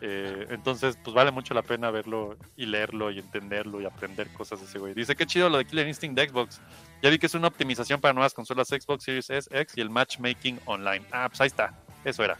Eh, 0.00 0.46
entonces, 0.50 0.96
pues 1.02 1.12
vale 1.12 1.32
mucho 1.32 1.54
la 1.54 1.62
pena 1.62 1.90
verlo 1.90 2.36
y 2.56 2.66
leerlo 2.66 3.10
y 3.10 3.18
entenderlo 3.18 3.80
y 3.80 3.86
aprender 3.86 4.28
cosas 4.32 4.60
de 4.60 4.66
ese 4.66 4.78
güey. 4.78 4.94
Dice 4.94 5.16
que 5.16 5.26
chido 5.26 5.48
lo 5.48 5.58
de 5.58 5.64
Killer 5.64 5.88
Instinct 5.88 6.16
de 6.16 6.28
Xbox. 6.28 6.60
Ya 7.02 7.10
vi 7.10 7.18
que 7.18 7.26
es 7.26 7.34
una 7.34 7.48
optimización 7.48 8.00
para 8.00 8.14
nuevas 8.14 8.32
consolas 8.34 8.68
Xbox 8.68 9.02
Series 9.04 9.28
S, 9.30 9.50
X 9.52 9.76
y 9.76 9.80
el 9.80 9.90
matchmaking 9.90 10.60
online. 10.66 11.04
Ah, 11.10 11.28
pues 11.28 11.40
ahí 11.40 11.48
está. 11.48 11.74
Eso 12.04 12.22
era. 12.22 12.36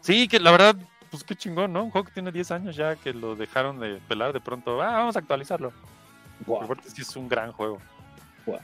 Sí, 0.00 0.28
que 0.28 0.38
la 0.38 0.50
verdad, 0.52 0.76
pues 1.10 1.24
qué 1.24 1.34
chingón, 1.34 1.72
¿no? 1.72 1.82
Un 1.84 1.90
juego 1.90 2.06
que 2.06 2.12
tiene 2.12 2.30
10 2.30 2.50
años 2.52 2.76
ya 2.76 2.94
que 2.96 3.12
lo 3.12 3.34
dejaron 3.34 3.80
de 3.80 4.00
pelar 4.08 4.32
de 4.32 4.40
pronto. 4.40 4.80
Ah, 4.82 4.98
vamos 4.98 5.16
a 5.16 5.20
actualizarlo. 5.20 5.72
Guau. 6.46 6.62
Aparte 6.62 6.90
sí 6.90 7.02
es 7.02 7.16
un 7.16 7.28
gran 7.28 7.50
juego. 7.52 7.80
Guau. 8.46 8.60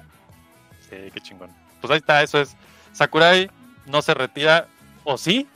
Sí, 0.89 0.97
qué 1.13 1.21
chingón. 1.21 1.51
Pues 1.81 1.91
ahí 1.91 1.99
está, 1.99 2.23
eso 2.23 2.41
es. 2.41 2.57
Sakurai 2.93 3.51
no 3.87 4.03
se 4.03 4.13
retira, 4.15 4.69
¿o 5.05 5.19
sí? 5.19 5.47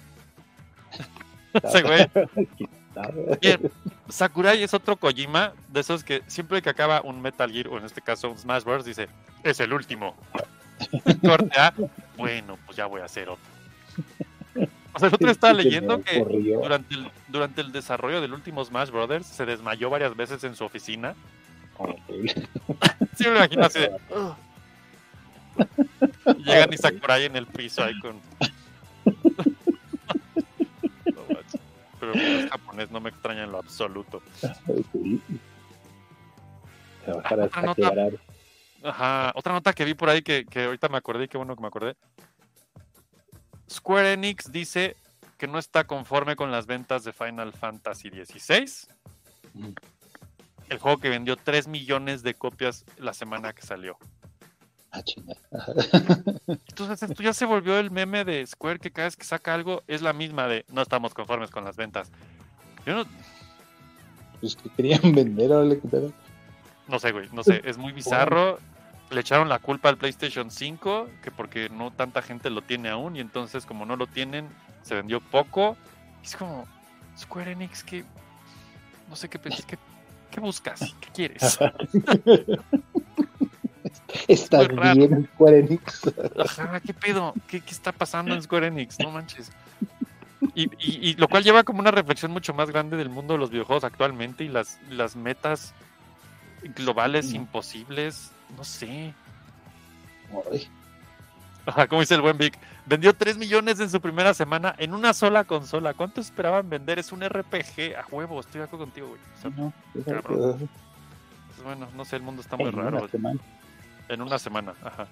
Ese 1.53 1.83
güey. 1.83 2.09
Bien, 3.41 3.73
Sakurai 4.09 4.63
es 4.63 4.73
otro 4.73 4.97
Kojima 4.97 5.53
de 5.69 5.81
esos 5.81 6.05
que 6.05 6.23
siempre 6.29 6.63
que 6.63 6.71
acaba 6.71 7.01
un 7.03 7.21
Metal 7.21 7.51
Gear, 7.51 7.67
o 7.69 7.79
en 7.79 7.85
este 7.85 8.01
caso 8.01 8.31
un 8.31 8.39
Smash 8.39 8.63
Bros, 8.63 8.85
dice, 8.85 9.09
es 9.43 9.59
el 9.59 9.73
último. 9.73 10.15
Corte 11.27 11.59
A, 11.59 11.75
bueno, 12.17 12.57
pues 12.67 12.77
ya 12.77 12.87
voy 12.87 13.01
a 13.01 13.07
hacer 13.07 13.29
otro. 13.29 13.45
O 14.93 14.99
sea, 15.01 15.09
el 15.09 15.15
otro 15.15 15.31
estaba 15.31 15.53
leyendo 15.53 16.01
que 16.03 16.21
durante 16.63 16.95
el, 16.95 17.11
durante 17.27 17.61
el 17.63 17.73
desarrollo 17.73 18.21
del 18.21 18.33
último 18.33 18.65
Smash 18.65 18.91
Brothers 18.91 19.27
se 19.27 19.45
desmayó 19.45 19.91
varias 19.91 20.15
veces 20.15 20.45
en 20.45 20.55
su 20.55 20.65
oficina. 20.65 21.17
Sí, 23.17 23.25
me 23.25 23.31
lo 23.31 23.37
imagino 23.39 23.65
así 23.65 23.81
de. 23.81 23.91
Llegan 26.39 26.73
y 26.73 26.77
Sakurai 26.77 27.25
en 27.25 27.35
el 27.35 27.47
piso 27.47 27.83
ahí 27.83 27.99
con. 27.99 28.21
No 31.07 31.23
manches. 31.29 31.61
Pero 32.13 32.13
como 32.13 32.39
es 32.39 32.51
japonés, 32.51 32.91
no 32.91 33.01
me 33.01 33.11
extraña 33.11 33.45
en 33.45 33.53
lo 33.53 33.59
absoluto. 33.59 34.23
Sí. 34.93 35.21
Trabajar 37.05 37.41
Otra 37.41 37.45
hasta 37.45 37.63
nota. 37.63 37.91
quebrar. 37.91 38.13
Ajá, 38.83 39.33
otra 39.35 39.53
nota 39.55 39.73
que 39.73 39.85
vi 39.85 39.95
por 39.95 40.11
ahí 40.11 40.21
que, 40.23 40.45
que 40.45 40.65
ahorita 40.65 40.89
me 40.91 40.99
acordé, 40.99 41.29
qué 41.29 41.39
bueno 41.39 41.57
que 41.57 41.63
me 41.63 41.69
acordé. 41.69 41.97
Square 43.71 44.13
Enix 44.13 44.53
dice 44.53 44.97
que 45.39 45.47
no 45.49 45.59
está 45.59 45.85
conforme 45.85 46.37
con 46.37 46.51
las 46.51 46.67
ventas 46.67 47.03
de 47.05 47.13
Final 47.13 47.53
Fantasy 47.55 48.11
XVI. 48.11 48.89
Mm. 49.55 49.73
El 50.69 50.79
juego 50.79 50.99
que 50.99 51.09
vendió 51.09 51.37
3 51.37 51.69
millones 51.69 52.23
de 52.23 52.35
copias 52.35 52.85
la 52.99 53.15
semana 53.15 53.53
que 53.55 53.63
salió. 53.63 53.97
Ah. 54.95 55.73
Entonces 56.69 57.03
esto 57.11 57.23
ya 57.23 57.33
se 57.33 57.45
volvió 57.45 57.79
el 57.79 57.91
meme 57.91 58.25
de 58.25 58.47
Square 58.47 58.79
que 58.79 58.91
cada 58.91 59.07
vez 59.09 59.17
que 59.17 59.25
saca 59.25 59.53
algo 59.55 59.83
es 59.89 60.03
la 60.03 60.13
misma 60.13 60.47
de 60.47 60.65
no 60.73 60.83
estamos 60.83 61.15
conformes 61.15 61.51
con 61.51 61.65
las 61.65 61.77
ventas. 61.77 62.11
Yo 62.87 62.95
no, 62.97 63.05
Pues 64.41 64.57
que 64.57 64.69
querían 64.71 65.13
vender, 65.15 65.51
órale, 65.53 65.79
qué 65.81 65.89
pedo. 65.89 66.13
No 66.89 66.99
sé, 66.99 67.13
güey, 67.13 67.29
no 67.33 67.43
sé, 67.43 67.63
es 67.65 67.79
muy 67.79 67.93
bizarro. 67.93 68.59
Le 69.11 69.21
echaron 69.21 69.49
la 69.49 69.59
culpa 69.59 69.89
al 69.89 69.97
PlayStation 69.97 70.51
5, 70.51 71.09
que 71.23 71.31
porque 71.31 71.69
no 71.71 71.91
tanta 71.91 72.21
gente 72.23 72.51
lo 72.51 72.63
tiene 72.63 72.89
aún, 72.91 73.17
y 73.17 73.21
entonces 73.21 73.65
como 73.67 73.87
no 73.87 73.97
lo 73.97 74.07
tienen, 74.07 74.49
se 74.83 74.95
vendió 74.95 75.21
poco. 75.21 75.77
Es 76.23 76.37
como, 76.37 76.67
Square 77.19 77.53
Enix, 77.53 77.83
que 77.85 78.05
no 79.09 79.17
sé 79.17 79.29
qué 79.29 79.41
pens- 79.41 79.65
qué, 79.65 79.79
qué 80.31 80.41
buscas, 80.41 80.95
qué 81.01 81.09
quieres. 81.15 81.59
Raro. 84.51 84.95
bien, 84.95 85.29
Square 85.35 85.59
Enix. 85.61 86.03
Ajá, 86.39 86.81
qué 86.81 86.95
pedo, 86.95 87.35
qué, 87.47 87.61
qué 87.61 87.71
está 87.71 87.93
pasando 87.93 88.35
en 88.35 88.43
Square 88.43 88.69
Enix, 88.69 88.99
no 89.01 89.11
manches. 89.11 89.51
Y, 90.55 90.65
y- 90.79 91.11
y 91.11 91.15
lo 91.15 91.27
cual 91.29 91.43
lleva 91.43 91.65
como 91.65 91.81
una 91.81 91.91
reflexión 91.91 92.31
mucho 92.31 92.53
más 92.55 92.71
grande 92.71 92.97
del 92.97 93.09
mundo 93.09 93.35
de 93.35 93.39
los 93.41 93.51
videojuegos 93.51 93.83
actualmente 93.85 94.45
y 94.45 94.49
las, 94.49 94.79
las 94.91 95.17
metas 95.17 95.73
globales 96.77 97.33
Mm. 97.33 97.37
imposibles, 97.37 98.31
no 98.57 98.65
sé. 98.65 99.15
Ay, 100.53 100.69
Ajá, 101.67 101.87
como 101.87 102.03
dice 102.03 102.15
el 102.15 102.21
buen 102.21 102.37
Vic, 102.37 102.59
vendió 102.85 103.15
3 103.15 103.39
millones 103.39 103.81
en 103.81 103.89
su 103.89 103.99
primera 103.99 104.35
semana 104.35 104.75
en 104.77 104.93
una 104.93 105.15
sola 105.15 105.45
consola. 105.45 105.95
¿Cuánto 105.95 106.21
esperaban 106.21 106.69
vender? 106.69 106.99
Es 106.99 107.11
un 107.11 107.23
RPG 107.23 107.97
a 107.97 108.05
huevo, 108.11 108.39
estoy 108.41 108.59
de 108.59 108.65
acuerdo 108.67 108.85
contigo, 108.85 109.09
güey. 109.09 109.21
O 109.39 109.41
sea, 109.41 109.51
no, 109.51 109.73
cabrón. 110.05 110.69
pues 111.49 111.63
bueno, 111.65 111.89
no 111.97 112.05
sé, 112.05 112.17
el 112.17 112.23
mundo 112.23 112.43
está 112.43 112.57
muy 112.59 112.67
En 112.69 112.73
raro. 112.77 113.09
En 114.09 114.21
una 114.23 114.39
semana, 114.39 114.75
ajá. 114.83 115.07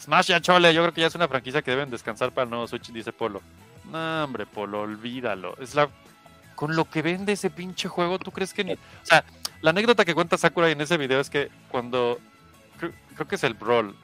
Smash 0.00 0.26
ya 0.26 0.40
chole, 0.40 0.74
yo 0.74 0.82
creo 0.82 0.94
que 0.94 1.00
ya 1.00 1.06
es 1.06 1.14
una 1.14 1.28
franquicia 1.28 1.62
que 1.62 1.70
deben 1.70 1.90
descansar 1.90 2.32
para 2.32 2.44
el 2.44 2.50
nuevo 2.50 2.66
Switch, 2.66 2.90
dice 2.90 3.12
Polo. 3.12 3.40
No, 3.90 4.24
hombre, 4.24 4.46
Polo, 4.46 4.80
olvídalo. 4.80 5.56
Es 5.58 5.74
la. 5.74 5.88
Con 6.56 6.76
lo 6.76 6.84
que 6.88 7.02
vende 7.02 7.32
ese 7.32 7.50
pinche 7.50 7.88
juego, 7.88 8.18
¿tú 8.18 8.30
crees 8.32 8.52
que 8.52 8.64
ni.? 8.64 8.72
O 8.72 8.78
sea, 9.02 9.24
la 9.60 9.70
anécdota 9.70 10.04
que 10.04 10.14
cuenta 10.14 10.36
Sakura 10.36 10.70
en 10.70 10.80
ese 10.80 10.96
video 10.96 11.20
es 11.20 11.30
que 11.30 11.50
cuando. 11.68 12.18
Creo, 12.78 12.92
creo 13.14 13.28
que 13.28 13.36
es 13.36 13.44
el 13.44 13.54
Brawl. 13.54 13.94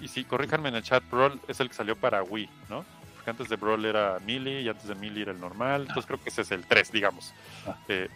Y 0.00 0.06
sí, 0.06 0.24
corríjanme 0.24 0.68
en 0.68 0.76
el 0.76 0.82
chat, 0.82 1.02
Brawl 1.10 1.40
es 1.48 1.58
el 1.58 1.68
que 1.68 1.74
salió 1.74 1.96
para 1.96 2.22
Wii, 2.22 2.48
¿no? 2.68 2.84
Porque 3.16 3.30
antes 3.30 3.48
de 3.48 3.56
Brawl 3.56 3.84
era 3.84 4.18
Melee 4.24 4.62
y 4.62 4.68
antes 4.68 4.86
de 4.86 4.94
Melee 4.94 5.22
era 5.22 5.32
el 5.32 5.40
normal. 5.40 5.82
Entonces 5.82 6.06
creo 6.06 6.22
que 6.22 6.28
ese 6.28 6.42
es 6.42 6.52
el 6.52 6.64
3, 6.64 6.92
digamos. 6.92 7.34
Ah. 7.66 7.76
Eh, 7.88 8.08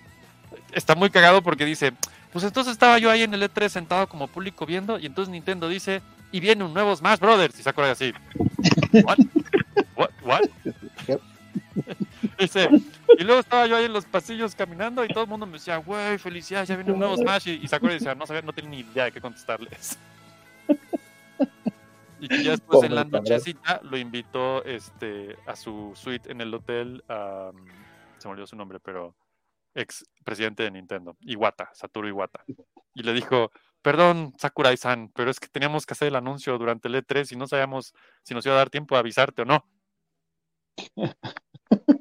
está 0.72 0.94
muy 0.94 1.10
cagado 1.10 1.42
porque 1.42 1.64
dice. 1.64 1.92
Pues 2.32 2.44
entonces 2.44 2.72
estaba 2.72 2.98
yo 2.98 3.10
ahí 3.10 3.22
en 3.22 3.34
el 3.34 3.42
E3 3.42 3.68
sentado 3.68 4.08
como 4.08 4.26
público 4.26 4.64
viendo 4.64 4.98
y 4.98 5.06
entonces 5.06 5.30
Nintendo 5.30 5.68
dice, 5.68 6.00
y 6.30 6.40
viene 6.40 6.64
un 6.64 6.72
nuevo 6.72 6.96
Smash 6.96 7.18
Brothers. 7.18 7.58
Y 7.60 7.62
Sakura 7.62 7.90
así, 7.90 8.12
¿what? 9.04 9.18
¿What? 9.94 10.10
¿What? 10.24 10.40
Dice, 12.38 12.68
y 13.18 13.24
luego 13.24 13.40
estaba 13.40 13.66
yo 13.66 13.76
ahí 13.76 13.84
en 13.84 13.92
los 13.92 14.04
pasillos 14.04 14.54
caminando 14.54 15.04
y 15.04 15.08
todo 15.08 15.24
el 15.24 15.30
mundo 15.30 15.46
me 15.46 15.52
decía, 15.54 15.76
güey, 15.76 16.18
felicidades, 16.18 16.68
ya 16.68 16.76
viene 16.76 16.90
un 16.90 16.98
nuevo 16.98 17.16
Smash. 17.16 17.48
Y, 17.48 17.50
y 17.52 17.68
decía, 17.68 18.14
no 18.14 18.26
sabía, 18.26 18.42
no 18.42 18.52
tenía 18.52 18.70
ni 18.70 18.80
idea 18.80 19.04
de 19.04 19.12
qué 19.12 19.20
contestarles. 19.20 19.98
Y 22.22 22.44
ya 22.44 22.52
después 22.52 22.84
en 22.84 22.94
la 22.94 23.02
nochecita 23.02 23.80
lo 23.82 23.96
invitó 23.98 24.64
este, 24.64 25.36
a 25.44 25.56
su 25.56 25.92
suite 25.96 26.30
en 26.30 26.40
el 26.40 26.54
hotel, 26.54 27.02
a, 27.08 27.50
se 28.18 28.28
me 28.28 28.32
olvidó 28.32 28.46
su 28.46 28.54
nombre, 28.54 28.78
pero 28.78 29.12
ex 29.74 30.04
presidente 30.24 30.62
de 30.62 30.70
Nintendo, 30.70 31.16
Iwata, 31.20 31.70
Satoru 31.74 32.08
Iwata. 32.08 32.44
Y 32.94 33.02
le 33.02 33.12
dijo, 33.12 33.50
perdón, 33.82 34.34
Sakurai-san, 34.38 35.10
pero 35.14 35.30
es 35.30 35.40
que 35.40 35.48
teníamos 35.48 35.86
que 35.86 35.94
hacer 35.94 36.08
el 36.08 36.16
anuncio 36.16 36.56
durante 36.58 36.88
el 36.88 36.94
E3 36.94 37.32
y 37.32 37.36
no 37.36 37.46
sabíamos 37.46 37.94
si 38.22 38.34
nos 38.34 38.44
iba 38.46 38.54
a 38.54 38.58
dar 38.58 38.70
tiempo 38.70 38.94
de 38.94 39.00
avisarte 39.00 39.42
o 39.42 39.44
no. 39.44 39.66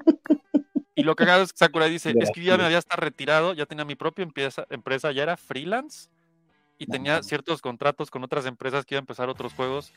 Y 1.01 1.03
lo 1.03 1.15
cagado 1.15 1.41
es 1.41 1.51
que 1.51 1.57
Sakurai 1.57 1.89
dice, 1.89 2.13
es 2.15 2.29
que 2.31 2.43
ya 2.43 2.57
me 2.57 2.63
había 2.63 2.77
hasta 2.77 2.95
retirado, 2.95 3.53
ya 3.53 3.65
tenía 3.65 3.85
mi 3.85 3.95
propia 3.95 4.21
empresa, 4.21 4.67
empresa 4.69 5.11
ya 5.11 5.23
era 5.23 5.35
freelance 5.35 6.09
y 6.77 6.85
tenía 6.85 7.23
ciertos 7.23 7.59
contratos 7.59 8.11
con 8.11 8.23
otras 8.23 8.45
empresas 8.45 8.85
que 8.85 8.95
iban 8.95 9.01
a 9.01 9.05
empezar 9.05 9.29
otros 9.29 9.53
juegos. 9.53 9.93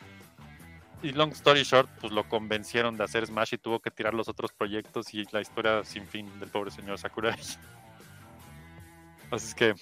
Y 1.04 1.12
long 1.12 1.32
story 1.32 1.64
short, 1.64 1.86
pues 2.00 2.14
lo 2.14 2.26
convencieron 2.26 2.96
de 2.96 3.04
hacer 3.04 3.26
Smash 3.26 3.52
y 3.52 3.58
tuvo 3.58 3.78
que 3.78 3.90
tirar 3.90 4.14
los 4.14 4.26
otros 4.26 4.52
proyectos 4.52 5.12
y 5.12 5.26
la 5.32 5.42
historia 5.42 5.84
sin 5.84 6.06
fin 6.06 6.26
del 6.40 6.48
pobre 6.48 6.70
señor 6.70 6.96
Sakurai. 6.96 7.38
Así 9.30 9.48
es 9.48 9.54
que 9.54 9.74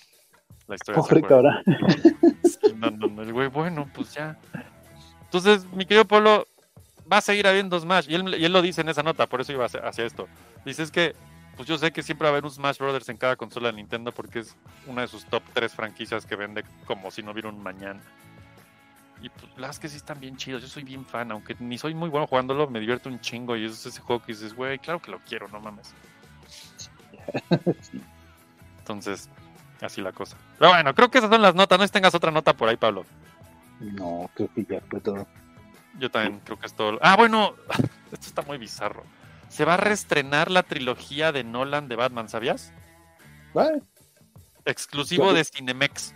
la 0.66 0.74
historia 0.74 1.00
Pobre. 1.00 1.22
Sí, 2.42 2.74
no, 2.74 2.90
no, 2.90 3.06
no, 3.06 3.22
el 3.22 3.32
güey, 3.32 3.46
bueno, 3.46 3.88
pues 3.94 4.14
ya. 4.14 4.36
Entonces, 5.22 5.64
mi 5.72 5.86
querido 5.86 6.04
Polo, 6.06 6.48
va 7.10 7.18
a 7.18 7.20
seguir 7.20 7.46
habiendo 7.46 7.78
Smash. 7.78 8.10
Y 8.10 8.16
él, 8.16 8.34
y 8.36 8.44
él 8.44 8.52
lo 8.52 8.60
dice 8.60 8.80
en 8.80 8.88
esa 8.88 9.04
nota, 9.04 9.28
por 9.28 9.40
eso 9.40 9.52
iba 9.52 9.66
hacia, 9.66 9.78
hacia 9.80 10.04
esto. 10.04 10.26
Dice 10.64 10.82
es 10.82 10.90
que, 10.90 11.14
pues 11.56 11.68
yo 11.68 11.78
sé 11.78 11.92
que 11.92 12.02
siempre 12.02 12.24
va 12.24 12.30
a 12.30 12.32
haber 12.32 12.44
un 12.44 12.50
Smash 12.50 12.78
Brothers 12.78 13.08
en 13.10 13.16
cada 13.16 13.36
consola 13.36 13.68
de 13.68 13.74
Nintendo 13.74 14.10
porque 14.10 14.40
es 14.40 14.56
una 14.88 15.02
de 15.02 15.08
sus 15.08 15.24
top 15.26 15.44
3 15.52 15.72
franquicias 15.72 16.26
que 16.26 16.34
vende 16.34 16.64
como 16.84 17.12
si 17.12 17.22
no 17.22 17.30
hubiera 17.30 17.48
un 17.48 17.62
mañana. 17.62 18.00
Y 19.22 19.28
pues 19.28 19.46
las 19.56 19.78
que 19.78 19.88
sí 19.88 19.96
están 19.96 20.18
bien 20.20 20.36
chidos. 20.36 20.62
Yo 20.62 20.68
soy 20.68 20.82
bien 20.82 21.06
fan, 21.06 21.30
aunque 21.30 21.54
ni 21.60 21.78
soy 21.78 21.94
muy 21.94 22.08
bueno 22.08 22.26
jugándolo, 22.26 22.68
me 22.68 22.80
divierto 22.80 23.08
un 23.08 23.20
chingo. 23.20 23.56
Y 23.56 23.64
es 23.64 23.86
ese 23.86 24.00
juego 24.00 24.20
que 24.22 24.32
dices, 24.32 24.54
güey, 24.54 24.78
claro 24.78 25.00
que 25.00 25.12
lo 25.12 25.20
quiero, 25.20 25.46
no 25.48 25.60
mames. 25.60 25.94
Entonces, 28.78 29.30
así 29.80 30.00
la 30.00 30.12
cosa. 30.12 30.36
Pero 30.58 30.72
bueno, 30.72 30.92
creo 30.94 31.10
que 31.10 31.18
esas 31.18 31.30
son 31.30 31.40
las 31.40 31.54
notas. 31.54 31.78
No 31.78 31.84
sé 31.84 31.88
si 31.88 31.92
tengas 31.92 32.14
otra 32.14 32.32
nota 32.32 32.52
por 32.52 32.68
ahí, 32.68 32.76
Pablo. 32.76 33.06
No, 33.78 34.28
creo 34.34 34.52
que 34.52 34.64
ya 34.64 34.80
fue 34.90 35.00
todo. 35.00 35.26
Yo 35.98 36.10
también 36.10 36.40
creo 36.44 36.58
que 36.58 36.66
es 36.66 36.74
todo. 36.74 36.98
Ah, 37.00 37.16
bueno, 37.16 37.54
esto 38.12 38.26
está 38.26 38.42
muy 38.42 38.58
bizarro. 38.58 39.04
Se 39.48 39.64
va 39.64 39.74
a 39.74 39.76
reestrenar 39.76 40.50
la 40.50 40.64
trilogía 40.64 41.30
de 41.30 41.44
Nolan 41.44 41.86
de 41.88 41.94
Batman, 41.94 42.28
¿sabías? 42.28 42.72
Vale, 43.54 43.82
Exclusivo 44.64 45.32
de 45.32 45.44
Cinemex. 45.44 46.14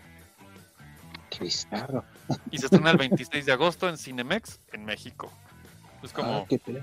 qué 1.31 1.45
bizarro. 1.45 2.05
Y 2.51 2.59
se 2.59 2.67
estrena 2.67 2.91
el 2.91 2.97
26 2.99 3.47
de 3.47 3.53
agosto 3.53 3.89
en 3.89 3.97
Cinemex, 3.99 4.59
en 4.73 4.85
México. 4.85 5.31
Es 6.03 6.13
como, 6.13 6.39
Ah, 6.39 6.45
qué. 6.49 6.59
¿Qué? 6.59 6.81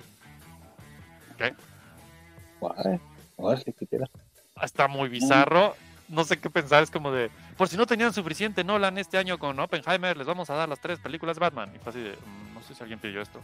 Qué 3.77 3.85
pedo. 3.85 4.05
está 4.61 4.87
muy 4.87 5.09
bizarro. 5.09 5.75
No 6.09 6.23
sé 6.23 6.39
qué 6.39 6.49
pensar, 6.49 6.83
es 6.83 6.91
como 6.91 7.11
de, 7.11 7.31
por 7.57 7.67
si 7.69 7.75
no 7.77 7.85
tenían 7.85 8.13
suficiente 8.13 8.63
Nolan 8.63 8.97
este 8.97 9.17
año 9.17 9.39
con 9.39 9.59
Oppenheimer, 9.59 10.15
les 10.17 10.27
vamos 10.27 10.49
a 10.49 10.53
dar 10.55 10.69
las 10.69 10.79
tres 10.79 10.99
películas 10.99 11.37
de 11.37 11.39
Batman. 11.41 11.71
Y 11.75 11.79
fue 11.79 11.89
así 11.91 11.99
de, 12.01 12.11
"Mm, 12.11 12.53
no 12.53 12.61
sé 12.61 12.75
si 12.75 12.81
alguien 12.81 12.99
pidió 12.99 13.21
esto. 13.21 13.41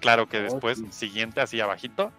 Claro 0.00 0.28
que 0.28 0.38
Oh, 0.38 0.42
después, 0.42 0.78
sí. 0.78 0.86
siguiente, 0.90 1.40
así 1.40 1.60
abajito. 1.60 2.12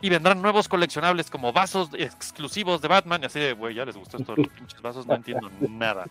Y 0.00 0.10
vendrán 0.10 0.42
nuevos 0.42 0.66
coleccionables 0.68 1.30
como 1.30 1.52
vasos 1.52 1.90
exclusivos 1.94 2.80
de 2.82 2.88
Batman. 2.88 3.22
Y 3.22 3.26
así 3.26 3.38
de, 3.38 3.52
güey, 3.52 3.74
ya 3.74 3.84
les 3.84 3.96
gustó 3.96 4.16
esto 4.18 4.34
de 4.34 4.42
los 4.44 4.52
pinches 4.52 4.80
vasos, 4.82 5.06
no 5.06 5.14
entiendo 5.14 5.50
nada. 5.60 6.06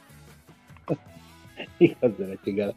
Hijos 1.80 2.18
de 2.18 2.28
la 2.28 2.41
chingada. 2.43 2.74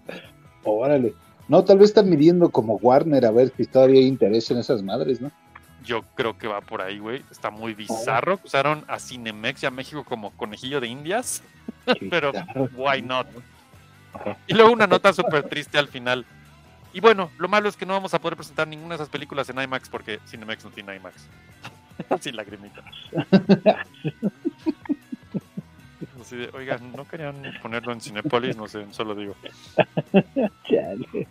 Órale. 0.65 1.15
No, 1.49 1.65
tal 1.65 1.79
vez 1.79 1.89
están 1.91 2.11
midiendo 2.11 2.51
como 2.51 2.77
Warner 2.77 3.25
a 3.25 3.31
ver 3.31 3.53
si 3.57 3.65
todavía 3.67 4.01
hay 4.01 4.07
interés 4.07 4.51
en 4.51 4.59
esas 4.59 4.83
madres, 4.83 5.21
¿no? 5.21 5.31
Yo 5.85 6.03
creo 6.15 6.37
que 6.37 6.47
va 6.47 6.61
por 6.61 6.83
ahí, 6.83 6.99
güey. 6.99 7.23
Está 7.31 7.51
muy 7.51 7.73
bizarro. 7.73 8.37
que 8.37 8.47
Usaron 8.47 8.85
a 8.89 8.99
Cinemex 8.99 9.63
y 9.63 9.67
a 9.67 9.71
México 9.71 10.05
como 10.05 10.31
conejillo 10.33 10.81
de 10.81 10.89
indias. 10.89 11.43
Pero, 12.11 12.33
bizarro. 12.33 12.69
why 12.75 13.01
not? 13.01 13.27
Y 14.47 14.55
luego 14.55 14.73
una 14.73 14.87
nota 14.87 15.13
súper 15.13 15.49
triste 15.49 15.79
al 15.79 15.89
final. 15.89 16.27
Y 16.93 17.01
bueno, 17.01 17.31
lo 17.39 17.49
malo 17.49 17.69
es 17.69 17.77
que 17.77 17.87
no 17.87 17.95
vamos 17.95 18.13
a 18.13 18.21
poder 18.21 18.37
presentar 18.37 18.67
ninguna 18.69 18.91
de 18.91 18.95
esas 18.97 19.09
películas 19.09 19.49
en 19.49 19.61
IMAX 19.61 19.89
porque 19.89 20.21
Cinemex 20.27 20.65
no 20.65 20.71
tiene 20.71 20.97
IMAX. 20.97 21.27
Así 22.11 22.33
lagrimita. 22.33 22.83
Así 26.29 26.37
de, 26.37 26.51
oigan, 26.53 26.93
¿no 26.93 27.09
querían 27.09 27.37
ponerlo 27.63 27.91
en 27.91 28.03
Cinepolis? 28.03 28.55
No 28.55 28.69
sé, 28.69 28.85
solo 28.93 29.15
digo. 29.15 29.35
Chale. 30.69 31.27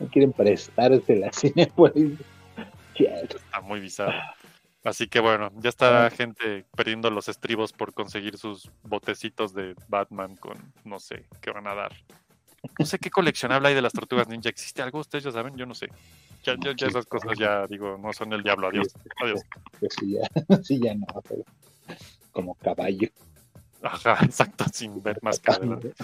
No 0.00 0.08
quieren 0.08 0.32
prestarse 0.32 1.14
la 1.14 1.30
Cinepolis. 1.32 2.18
Chale. 2.94 3.22
Está 3.22 3.60
muy 3.60 3.78
bizarro. 3.78 4.18
Así 4.82 5.06
que 5.06 5.20
bueno, 5.20 5.52
ya 5.58 5.68
está 5.68 6.10
gente 6.10 6.64
perdiendo 6.76 7.08
los 7.10 7.28
estribos 7.28 7.72
por 7.72 7.94
conseguir 7.94 8.36
sus 8.36 8.68
botecitos 8.82 9.54
de 9.54 9.76
Batman 9.86 10.34
con 10.34 10.56
no 10.84 10.98
sé 10.98 11.26
qué 11.40 11.52
van 11.52 11.68
a 11.68 11.76
dar. 11.76 11.92
No 12.80 12.84
sé 12.84 12.98
qué 12.98 13.10
coleccionable 13.10 13.68
hay 13.68 13.74
de 13.76 13.82
las 13.82 13.92
tortugas 13.92 14.26
ninja. 14.26 14.48
¿Existe 14.48 14.82
algo? 14.82 14.98
Ustedes 14.98 15.22
ya 15.22 15.30
saben, 15.30 15.54
yo 15.56 15.66
no 15.66 15.74
sé. 15.74 15.86
Ya, 16.42 16.56
ya- 16.60 16.72
ya 16.76 16.88
esas 16.88 17.06
cosas 17.06 17.38
ya 17.38 17.64
digo, 17.68 17.96
no 17.96 18.12
son 18.12 18.32
el 18.32 18.42
diablo. 18.42 18.66
Adiós. 18.66 18.88
Adiós. 19.22 19.40
Pues 19.78 19.94
sí, 20.00 20.14
ya, 20.18 20.28
sí, 20.64 20.80
ya 20.82 20.94
no, 20.96 21.06
pero 21.28 21.44
como 22.32 22.54
caballo. 22.56 23.08
Ajá, 23.82 24.18
exacto, 24.22 24.64
sin 24.72 25.02
ver 25.02 25.18
más 25.22 25.38
que 25.38 25.50
adelante. 25.50 25.94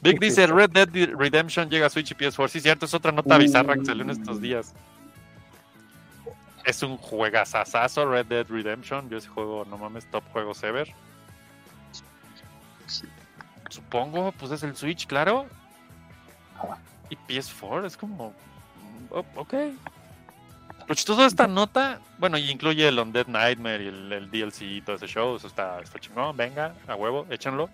Vic 0.00 0.20
dice 0.20 0.46
Red 0.46 0.70
Dead 0.70 1.14
Redemption 1.16 1.68
llega 1.70 1.86
a 1.86 1.90
Switch 1.90 2.10
y 2.10 2.14
PS4. 2.14 2.48
Sí, 2.48 2.60
cierto, 2.60 2.86
es 2.86 2.94
otra 2.94 3.12
nota 3.12 3.38
bizarra 3.38 3.74
que 3.76 3.84
salió 3.84 4.02
en 4.02 4.10
estos 4.10 4.40
días. 4.40 4.74
Es 6.64 6.82
un 6.82 6.96
juegazazazo 6.96 8.08
Red 8.08 8.26
Dead 8.26 8.46
Redemption. 8.48 9.08
Yo 9.08 9.18
ese 9.18 9.28
juego, 9.28 9.64
no 9.64 9.78
mames, 9.78 10.08
top 10.10 10.24
juegos 10.32 10.62
ever. 10.62 10.92
Supongo, 13.68 14.32
pues 14.32 14.52
es 14.52 14.62
el 14.62 14.76
Switch, 14.76 15.06
claro. 15.06 15.46
Y 17.10 17.16
PS4 17.16 17.86
es 17.86 17.96
como. 17.96 18.32
oh, 19.10 19.24
ok. 19.36 19.54
Lo 20.88 20.94
chistoso 20.94 21.20
de 21.22 21.26
esta 21.28 21.46
nota, 21.46 22.00
bueno, 22.18 22.36
y 22.38 22.50
incluye 22.50 22.86
el 22.88 22.98
Undead 22.98 23.26
Nightmare 23.26 23.84
y 23.84 23.88
el, 23.88 24.12
el 24.12 24.30
DLC 24.30 24.62
y 24.62 24.80
todo 24.82 24.96
ese 24.96 25.06
show, 25.06 25.36
eso 25.36 25.46
está, 25.46 25.80
está 25.80 25.98
chingón, 25.98 26.36
venga, 26.36 26.74
a 26.86 26.94
huevo, 26.96 27.26
échanlo. 27.30 27.68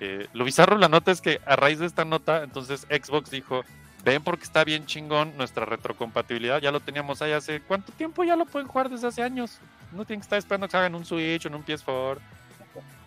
Eh, 0.00 0.28
lo 0.32 0.44
bizarro 0.44 0.76
de 0.76 0.80
la 0.80 0.88
nota 0.88 1.10
es 1.10 1.20
que 1.20 1.40
a 1.44 1.56
raíz 1.56 1.78
de 1.78 1.86
esta 1.86 2.04
nota, 2.04 2.42
entonces 2.42 2.86
Xbox 2.88 3.30
dijo, 3.30 3.64
ven 4.04 4.22
porque 4.22 4.44
está 4.44 4.62
bien 4.64 4.86
chingón 4.86 5.36
nuestra 5.36 5.64
retrocompatibilidad, 5.64 6.60
ya 6.60 6.70
lo 6.70 6.80
teníamos 6.80 7.20
ahí 7.22 7.32
hace, 7.32 7.60
¿cuánto 7.60 7.92
tiempo 7.92 8.22
ya 8.24 8.36
lo 8.36 8.46
pueden 8.46 8.68
jugar 8.68 8.88
desde 8.88 9.08
hace 9.08 9.22
años? 9.22 9.58
No 9.92 10.04
tienen 10.04 10.20
que 10.20 10.24
estar 10.24 10.38
esperando 10.38 10.68
que 10.68 10.76
hagan 10.76 10.94
un 10.94 11.04
Switch 11.04 11.44
o 11.46 11.48
en 11.48 11.54
un 11.56 11.64
PS4. 11.64 12.18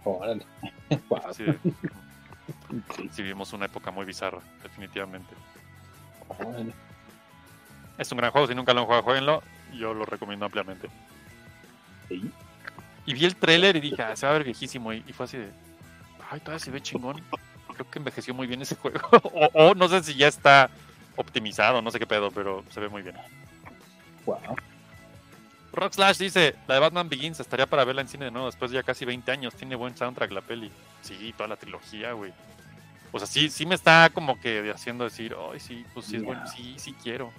Órale. 0.03 0.45
De- 0.89 0.99
Sí, 1.33 1.45
sí, 3.11 3.21
vivimos 3.21 3.53
una 3.53 3.65
época 3.65 3.91
muy 3.91 4.05
bizarra, 4.05 4.39
definitivamente. 4.63 5.33
órale. 6.27 6.73
Es 7.97 8.11
un 8.11 8.17
gran 8.17 8.31
juego, 8.31 8.47
si 8.47 8.55
nunca 8.55 8.73
lo 8.73 8.81
han 8.81 8.85
jugado, 8.85 9.03
jueguenlo. 9.03 9.43
Yo 9.73 9.93
lo 9.93 10.05
recomiendo 10.05 10.45
ampliamente. 10.45 10.89
Sí. 12.09 12.31
Y 13.05 13.13
vi 13.13 13.25
el 13.25 13.35
tráiler 13.35 13.75
y 13.75 13.81
dije, 13.81 14.01
ah, 14.01 14.15
se 14.15 14.25
va 14.25 14.31
a 14.31 14.33
ver 14.33 14.43
viejísimo. 14.43 14.93
Y, 14.93 15.03
y 15.07 15.13
fue 15.13 15.25
así 15.25 15.37
de, 15.37 15.49
ay, 16.29 16.39
todavía 16.39 16.59
se 16.59 16.71
ve 16.71 16.81
chingón. 16.81 17.21
Creo 17.73 17.89
que 17.89 17.99
envejeció 17.99 18.33
muy 18.33 18.47
bien 18.47 18.61
ese 18.61 18.75
juego. 18.75 18.99
o, 19.11 19.49
o 19.53 19.75
no 19.75 19.87
sé 19.87 20.03
si 20.03 20.15
ya 20.15 20.27
está 20.27 20.69
optimizado, 21.15 21.81
no 21.81 21.91
sé 21.91 21.99
qué 21.99 22.07
pedo, 22.07 22.31
pero 22.31 22.63
se 22.69 22.79
ve 22.79 22.89
muy 22.89 23.01
bien. 23.01 23.15
Guau. 24.25 24.55
Rock 25.73 25.93
Slash 25.93 26.17
dice, 26.17 26.55
la 26.67 26.75
de 26.75 26.81
Batman 26.81 27.07
Begins 27.07 27.39
estaría 27.39 27.65
para 27.65 27.85
verla 27.85 28.01
en 28.01 28.07
cine 28.07 28.25
de 28.25 28.31
nuevo 28.31 28.47
después 28.47 28.71
de 28.71 28.75
ya 28.75 28.83
casi 28.83 29.05
20 29.05 29.31
años. 29.31 29.55
Tiene 29.55 29.75
buen 29.75 29.95
soundtrack 29.95 30.31
la 30.31 30.41
peli. 30.41 30.71
Sí, 31.01 31.33
toda 31.37 31.47
la 31.47 31.55
trilogía, 31.55 32.11
güey. 32.11 32.33
O 33.11 33.19
sea, 33.19 33.27
sí, 33.27 33.49
sí 33.49 33.65
me 33.65 33.75
está 33.75 34.09
como 34.13 34.39
que 34.39 34.71
haciendo 34.71 35.03
decir, 35.03 35.35
ay, 35.51 35.59
sí, 35.59 35.85
pues 35.93 36.05
sí 36.05 36.17
es 36.17 36.23
bueno, 36.23 36.45
sí, 36.47 36.75
sí 36.77 36.93
quiero. 37.01 37.31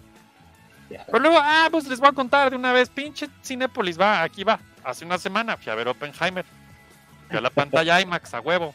Pero 0.88 1.18
luego, 1.20 1.38
ah, 1.40 1.68
pues 1.70 1.86
les 1.88 1.98
voy 2.00 2.08
a 2.08 2.12
contar 2.12 2.50
de 2.50 2.56
una 2.56 2.72
vez, 2.72 2.88
pinche 2.90 3.28
Cinépolis, 3.42 3.98
va, 4.00 4.22
aquí 4.22 4.44
va. 4.44 4.60
Hace 4.84 5.04
una 5.04 5.18
semana 5.18 5.56
fui 5.56 5.70
a 5.72 5.74
ver 5.74 5.88
Oppenheimer. 5.88 6.44
Fui 7.28 7.36
a 7.38 7.40
la 7.40 7.50
pantalla 7.50 8.00
IMAX, 8.00 8.34
a 8.34 8.40
huevo. 8.40 8.74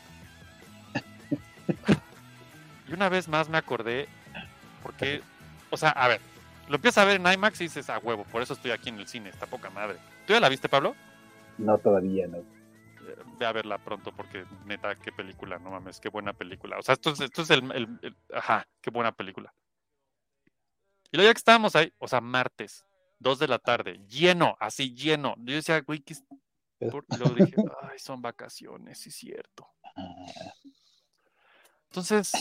Y 2.88 2.94
una 2.94 3.10
vez 3.10 3.28
más 3.28 3.50
me 3.50 3.58
acordé, 3.58 4.08
porque, 4.82 5.22
o 5.70 5.78
sea, 5.78 5.90
a 5.90 6.08
ver, 6.08 6.22
lo 6.70 6.76
empiezas 6.76 7.04
a 7.04 7.06
ver 7.06 7.18
en 7.20 7.28
IMAX 7.34 7.60
y 7.62 7.66
dices, 7.66 7.90
a 7.90 7.98
huevo, 8.00 8.24
por 8.26 8.42
eso 8.42 8.54
estoy 8.54 8.72
aquí 8.72 8.90
en 8.90 9.00
el 9.00 9.08
cine, 9.08 9.30
está 9.30 9.46
poca 9.46 9.70
madre. 9.70 9.98
¿Tú 10.26 10.34
ya 10.34 10.40
la 10.40 10.50
viste, 10.50 10.70
Pablo? 10.70 10.96
No, 11.58 11.78
todavía 11.78 12.28
no. 12.28 12.38
Ve 13.40 13.46
a 13.46 13.52
verla 13.52 13.78
pronto 13.78 14.12
porque 14.12 14.46
neta, 14.66 14.96
qué 14.96 15.12
película, 15.12 15.60
no 15.60 15.70
mames, 15.72 16.00
qué 16.00 16.10
buena 16.10 16.34
película. 16.34 16.78
O 16.78 16.82
sea, 16.82 16.94
esto 16.94 17.12
es, 17.12 17.20
esto 17.22 17.42
es 17.42 17.50
el, 17.52 17.72
el- 17.74 18.00
el- 18.02 18.16
Ajá, 18.34 18.66
qué 18.82 18.90
buena 18.90 19.12
película. 19.12 19.54
Y 21.12 21.18
luego 21.18 21.30
ya 21.30 21.34
que 21.34 21.40
estábamos 21.40 21.76
ahí, 21.76 21.94
o 22.00 22.08
sea, 22.08 22.22
martes, 22.22 22.86
2 23.20 23.40
de 23.40 23.48
la 23.48 23.60
tarde, 23.60 24.00
lleno, 24.08 24.56
así 24.60 24.94
lleno. 24.94 25.36
Yo 25.38 25.56
decía, 25.56 25.80
güey, 25.82 26.00
¿qué 26.00 26.14
es? 26.14 26.24
por-?" 26.92 27.06
Y 27.10 27.18
luego 27.18 27.36
dije, 27.36 27.54
ay, 27.92 28.00
son 28.00 28.22
vacaciones, 28.22 29.00
sí 29.00 29.12
cierto. 29.12 29.68
Ah, 29.96 30.16
Entonces, 31.90 32.32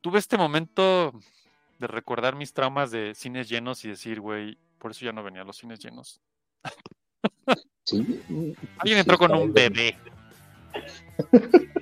tuve 0.00 0.18
este 0.18 0.36
momento 0.38 1.12
de 1.78 1.86
recordar 1.86 2.36
mis 2.36 2.52
traumas 2.52 2.90
de 2.90 3.14
cines 3.14 3.48
llenos 3.48 3.84
y 3.84 3.88
decir, 3.88 4.20
güey, 4.20 4.58
por 4.78 4.90
eso 4.90 5.04
ya 5.04 5.12
no 5.12 5.22
venía 5.22 5.42
a 5.42 5.44
los 5.44 5.56
cines 5.56 5.78
llenos. 5.80 6.20
Sí. 7.82 8.22
Alguien 8.78 8.98
entró 8.98 9.18
con 9.18 9.34
un 9.34 9.52
bebé. 9.52 9.98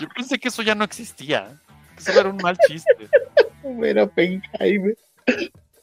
Yo 0.00 0.08
pensé 0.14 0.38
que 0.38 0.48
eso 0.48 0.62
ya 0.62 0.74
no 0.74 0.84
existía. 0.84 1.58
que 1.94 2.02
Eso 2.02 2.20
era 2.20 2.28
un 2.28 2.36
mal 2.36 2.58
chiste. 2.68 3.08
Ver 3.74 3.98
Oppenheimer. 3.98 4.96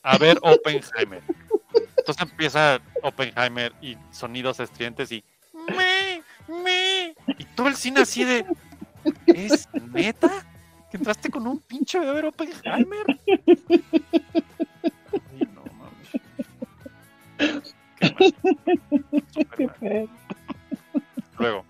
A 0.01 0.17
ver, 0.17 0.37
Oppenheimer. 0.41 1.21
Entonces 1.97 2.21
empieza 2.21 2.79
Oppenheimer 3.01 3.73
y 3.81 3.97
sonidos 4.11 4.59
estridentes 4.59 5.11
y. 5.11 5.23
Me, 5.53 6.21
me. 6.47 7.15
Y 7.37 7.45
todo 7.55 7.67
el 7.67 7.75
cine 7.75 8.01
así 8.01 8.23
de. 8.23 8.45
¿Es 9.27 9.67
neta? 9.93 10.45
¿Que 10.89 10.97
entraste 10.97 11.29
con 11.29 11.45
un 11.47 11.59
pinche 11.59 11.99
bebé 11.99 12.13
ver 12.13 12.25
Oppenheimer? 12.25 13.05
Ay, 13.29 13.83
no 15.53 15.63
mames. 15.77 16.09
Qué 17.99 18.13
mal. 18.13 18.33
Mal. 19.81 20.09
Luego, 21.39 21.65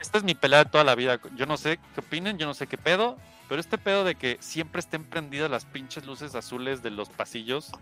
esta 0.00 0.18
es 0.18 0.24
mi 0.24 0.34
pelea 0.34 0.64
de 0.64 0.70
toda 0.70 0.84
la 0.84 0.94
vida. 0.94 1.20
Yo 1.36 1.46
no 1.46 1.56
sé 1.56 1.78
qué 1.94 2.00
opinen, 2.00 2.38
yo 2.38 2.46
no 2.46 2.54
sé 2.54 2.66
qué 2.66 2.78
pedo, 2.78 3.16
pero 3.48 3.60
este 3.60 3.76
pedo 3.78 4.04
de 4.04 4.14
que 4.14 4.38
siempre 4.40 4.80
estén 4.80 5.04
prendidas 5.04 5.50
las 5.50 5.64
pinches 5.64 6.06
luces 6.06 6.34
azules 6.34 6.82
de 6.82 6.90
los 6.90 7.08
pasillos 7.08 7.72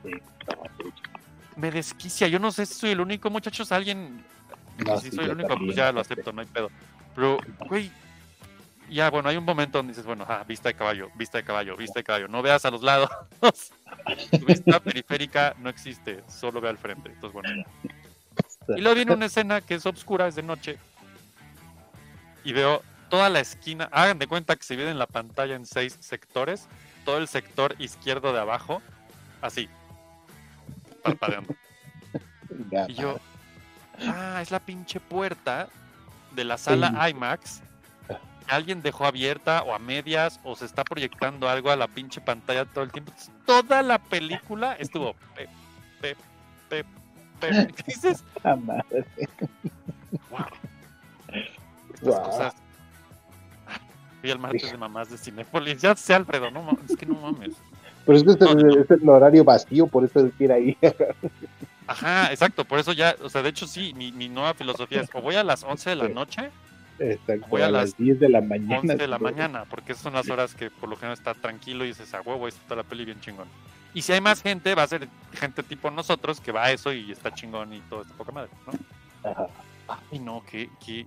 me 1.58 1.70
desquicia. 1.70 2.28
Yo 2.28 2.38
no 2.38 2.52
sé 2.52 2.64
si 2.64 2.74
soy 2.74 2.90
el 2.90 3.00
único, 3.00 3.28
muchachos. 3.30 3.72
Alguien, 3.72 4.24
No, 4.86 4.98
si 4.98 5.10
sí, 5.10 5.16
soy 5.16 5.26
el 5.26 5.32
único, 5.32 5.56
pues 5.58 5.76
ya 5.76 5.92
lo 5.92 6.00
acepto, 6.00 6.32
no 6.32 6.40
hay 6.40 6.46
pedo. 6.46 6.70
Pero, 7.14 7.38
güey, 7.66 7.90
ya, 8.88 9.10
bueno, 9.10 9.28
hay 9.28 9.36
un 9.36 9.44
momento 9.44 9.78
donde 9.78 9.90
dices, 9.90 10.06
bueno, 10.06 10.24
ah, 10.28 10.44
vista 10.46 10.68
de 10.68 10.74
caballo, 10.74 11.10
vista 11.16 11.38
de 11.38 11.44
caballo, 11.44 11.76
vista 11.76 11.98
de 11.98 12.04
caballo. 12.04 12.28
No 12.28 12.42
veas 12.42 12.64
a 12.64 12.70
los 12.70 12.82
lados. 12.82 13.10
Tu 14.30 14.46
vista 14.46 14.80
periférica 14.80 15.54
no 15.58 15.68
existe, 15.68 16.22
solo 16.28 16.60
ve 16.60 16.68
al 16.68 16.78
frente. 16.78 17.10
Entonces, 17.10 17.32
bueno, 17.32 17.50
ya. 17.54 18.07
Y 18.76 18.80
luego 18.80 18.96
viene 18.96 19.14
una 19.14 19.26
escena 19.26 19.60
que 19.60 19.74
es 19.74 19.86
oscura, 19.86 20.28
es 20.28 20.34
de 20.34 20.42
noche. 20.42 20.78
Y 22.44 22.52
veo 22.52 22.82
toda 23.08 23.28
la 23.28 23.40
esquina. 23.40 23.88
Hagan 23.92 24.18
de 24.18 24.26
cuenta 24.26 24.56
que 24.56 24.62
se 24.62 24.74
divide 24.74 24.90
en 24.90 24.98
la 24.98 25.06
pantalla 25.06 25.54
en 25.54 25.66
seis 25.66 25.96
sectores. 26.00 26.68
Todo 27.04 27.18
el 27.18 27.28
sector 27.28 27.74
izquierdo 27.78 28.32
de 28.32 28.40
abajo, 28.40 28.82
así, 29.40 29.68
parpadeando. 31.02 31.54
Y 32.88 32.94
yo, 32.94 33.20
ah, 34.06 34.40
es 34.42 34.50
la 34.50 34.58
pinche 34.58 35.00
puerta 35.00 35.68
de 36.32 36.44
la 36.44 36.58
sala 36.58 37.08
IMAX 37.08 37.60
que 38.06 38.54
alguien 38.54 38.82
dejó 38.82 39.06
abierta 39.06 39.62
o 39.62 39.74
a 39.74 39.78
medias 39.78 40.40
o 40.44 40.56
se 40.56 40.64
está 40.64 40.82
proyectando 40.82 41.48
algo 41.48 41.70
a 41.70 41.76
la 41.76 41.88
pinche 41.88 42.20
pantalla 42.20 42.64
todo 42.64 42.84
el 42.84 42.90
tiempo. 42.90 43.12
Entonces, 43.12 43.34
toda 43.44 43.82
la 43.82 43.98
película 43.98 44.74
estuvo 44.74 45.14
pep, 45.34 45.50
pep, 46.00 46.18
pep, 46.68 46.86
¿Qué 47.40 47.82
dices? 47.86 48.22
Puta 48.34 48.56
madre. 48.56 49.04
Wow. 50.30 50.40
Estas 51.94 52.00
Guau. 52.02 52.22
cosas. 52.24 52.54
Fui 54.20 54.30
el 54.30 54.38
martes 54.38 54.70
de 54.70 54.76
mamás 54.76 55.10
de 55.10 55.18
Cinepolis. 55.18 55.80
Ya 55.80 55.94
sé, 55.94 56.14
Alfredo, 56.14 56.50
no 56.50 56.76
es 56.88 56.96
que 56.96 57.06
no 57.06 57.14
mames. 57.14 57.54
Pero 58.04 58.18
es 58.18 58.24
que 58.24 58.30
este 58.30 58.44
No, 58.44 58.54
no. 58.54 58.80
es 58.80 58.90
el 58.90 59.08
horario 59.08 59.44
vacío, 59.44 59.86
por 59.86 60.04
eso 60.04 60.26
es 60.26 60.32
que 60.34 60.44
ir 60.44 60.52
ahí. 60.52 60.76
Ajá, 61.86 62.30
exacto, 62.32 62.64
por 62.64 62.78
eso 62.78 62.92
ya, 62.92 63.14
o 63.22 63.30
sea, 63.30 63.42
de 63.42 63.48
hecho 63.48 63.66
sí, 63.66 63.94
mi, 63.94 64.12
mi 64.12 64.28
nueva 64.28 64.54
filosofía 64.54 65.00
es 65.00 65.08
o 65.14 65.22
voy 65.22 65.36
a 65.36 65.44
las 65.44 65.62
11 65.64 65.90
de 65.90 65.96
la 65.96 66.08
noche 66.08 66.50
Exacto, 66.98 67.46
Voy 67.48 67.62
a 67.62 67.66
a 67.66 67.70
las 67.70 67.90
las 67.90 67.96
10 67.96 68.18
de 68.20 68.28
la 68.28 68.40
mañana. 68.40 68.80
11 68.80 68.96
de 68.96 69.06
la 69.08 69.18
mañana, 69.18 69.64
porque 69.70 69.92
esas 69.92 70.02
son 70.02 70.14
las 70.14 70.28
horas 70.28 70.54
que 70.54 70.68
por 70.70 70.88
lo 70.88 70.96
general 70.96 71.16
está 71.16 71.32
tranquilo 71.34 71.84
y 71.84 71.88
dices, 71.88 72.12
a 72.12 72.20
huevo, 72.20 72.48
está 72.48 72.74
la 72.74 72.82
peli 72.82 73.04
bien 73.04 73.20
chingón. 73.20 73.46
Y 73.94 74.02
si 74.02 74.12
hay 74.12 74.20
más 74.20 74.42
gente, 74.42 74.74
va 74.74 74.82
a 74.82 74.88
ser 74.88 75.08
gente 75.32 75.62
tipo 75.62 75.90
nosotros 75.90 76.40
que 76.40 76.52
va 76.52 76.64
a 76.64 76.72
eso 76.72 76.92
y 76.92 77.10
está 77.12 77.32
chingón 77.32 77.72
y 77.72 77.80
todo 77.80 78.02
está 78.02 78.14
poca 78.14 78.32
madre, 78.32 78.50
¿no? 78.66 79.30
Ajá. 79.30 79.46
Ay, 79.88 80.18
no, 80.18 80.44
que, 80.44 80.68
que 80.84 81.06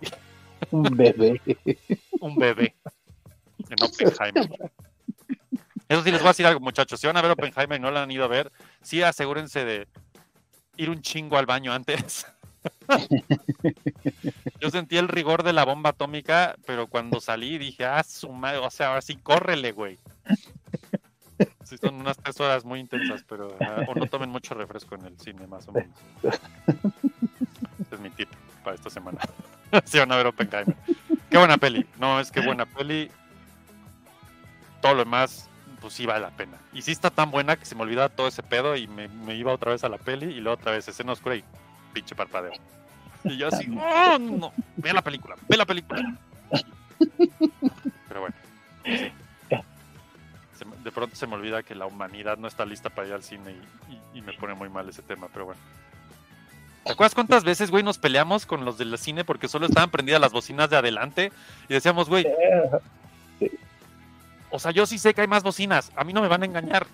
Un 0.72 0.84
bebé. 0.96 1.42
un 2.20 2.36
bebé 2.36 2.76
en 3.70 3.84
Oppenheimer. 3.84 4.72
Eso 5.88 6.04
sí 6.04 6.12
les 6.12 6.22
voy 6.22 6.28
a 6.28 6.32
decir 6.32 6.46
algo, 6.46 6.60
muchachos. 6.60 7.00
Si 7.00 7.08
van 7.08 7.18
a 7.18 7.22
ver 7.22 7.32
Oppenheimer 7.32 7.78
y 7.78 7.82
no 7.82 7.92
la 7.92 8.04
han 8.04 8.12
ido 8.12 8.24
a 8.24 8.28
ver, 8.28 8.52
sí 8.82 9.02
asegúrense 9.02 9.66
de 9.66 9.88
ir 10.78 10.90
un 10.90 11.02
chingo 11.02 11.38
al 11.38 11.46
baño 11.46 11.74
antes. 11.74 12.26
Yo 14.60 14.70
sentí 14.70 14.98
el 14.98 15.08
rigor 15.08 15.44
de 15.44 15.54
la 15.54 15.66
bomba 15.66 15.92
atómica, 15.92 16.56
pero 16.66 16.88
cuando 16.88 17.20
salí 17.20 17.58
dije, 17.58 17.86
ah, 17.86 18.04
su 18.04 18.32
madre, 18.32 18.60
o 18.60 18.70
sea, 18.70 18.90
ahora 18.90 19.02
sí, 19.02 19.16
córrele, 19.18 19.72
güey. 19.72 20.00
Sí, 21.72 21.78
son 21.78 21.96
unas 21.96 22.18
tres 22.18 22.38
horas 22.42 22.66
muy 22.66 22.82
intensas, 22.82 23.24
pero 23.26 23.56
ah, 23.62 23.86
o 23.88 23.96
no 23.96 24.06
tomen 24.08 24.30
mucho 24.30 24.54
refresco 24.54 24.96
en 24.96 25.06
el 25.06 25.18
cine, 25.18 25.48
más 25.48 25.70
o 25.70 25.72
menos. 25.72 25.98
Ese 26.22 27.96
es 27.96 28.00
mi 28.02 28.10
tip 28.10 28.28
para 28.62 28.76
esta 28.76 28.90
semana. 28.90 29.20
sí, 29.86 29.98
van 29.98 30.12
a 30.12 30.18
ver 30.18 30.28
Oppenheimer. 30.28 30.76
Qué 31.30 31.38
buena 31.38 31.58
peli. 31.58 31.88
No, 31.98 32.20
es 32.20 32.30
que 32.30 32.42
buena 32.42 32.66
peli. 32.66 33.10
Todo 34.82 34.96
lo 34.96 35.06
demás, 35.06 35.50
pues 35.80 35.94
sí 35.94 36.06
vale 36.06 36.20
la 36.20 36.32
pena. 36.32 36.58
Y 36.74 36.82
sí 36.82 36.92
está 36.92 37.10
tan 37.10 37.32
buena 37.32 37.56
que 37.56 37.64
se 37.64 37.74
me 37.74 37.84
olvidaba 37.84 38.10
todo 38.10 38.28
ese 38.28 38.44
pedo 38.44 38.76
y 38.76 38.90
me, 38.90 39.08
me 39.08 39.36
iba 39.36 39.54
otra 39.54 39.72
vez 39.72 39.86
a 39.86 39.88
la 39.88 39.98
peli 39.98 40.26
y 40.26 40.42
luego 40.42 40.60
otra 40.60 40.74
vez 40.74 40.86
escena 40.90 41.14
oscura 41.14 41.38
y 41.38 41.44
pinche 41.94 42.16
parpadeo. 42.16 42.52
Y 43.24 43.38
yo 43.38 43.48
así, 43.48 43.66
¡oh, 43.80 44.20
no! 44.20 44.52
Ve 44.76 44.92
la 44.92 45.02
película, 45.02 45.38
ve 45.48 45.56
la 45.56 45.66
película. 45.66 46.18
Pero 48.10 48.20
bueno. 48.20 48.36
sí. 48.84 49.14
De 50.84 50.92
pronto 50.92 51.16
se 51.16 51.28
me 51.28 51.36
olvida 51.36 51.62
que 51.64 51.76
la 51.76 51.86
humanidad 51.86 52.38
no 52.38 52.48
está 52.48 52.66
lista 52.66 52.90
para 52.90 53.08
ir 53.08 53.14
al 53.14 53.24
cine 53.24 53.52
y, 53.90 53.94
y- 53.94 54.20
y 54.20 54.22
me 54.22 54.34
pone 54.34 54.54
muy 54.56 54.70
mal 54.70 54.88
ese 54.90 55.02
tema, 55.02 55.28
pero 55.32 55.46
bueno. 55.46 55.62
¿Te 56.84 56.94
acuerdas 56.94 57.14
cuántas 57.14 57.44
veces, 57.44 57.70
güey, 57.70 57.84
nos 57.84 58.00
peleamos 58.00 58.48
con 58.48 58.66
los 58.66 58.78
del 58.80 58.98
cine 58.98 59.24
porque 59.24 59.48
solo 59.48 59.68
estaban 59.68 59.92
prendidas 59.92 60.20
las 60.20 60.32
bocinas 60.32 60.70
de 60.72 60.78
adelante? 60.78 61.32
Y 61.70 61.74
decíamos, 61.76 62.10
güey, 62.10 62.26
o 64.50 64.60
sea, 64.60 64.72
yo 64.72 64.86
sí 64.86 64.98
sé 64.98 65.14
que 65.14 65.22
hay 65.22 65.28
más 65.28 65.44
bocinas, 65.44 65.92
a 65.96 66.04
mí 66.04 66.12
no 66.14 66.22
me 66.22 66.28
van 66.28 66.42
a 66.42 66.46
engañar. 66.46 66.88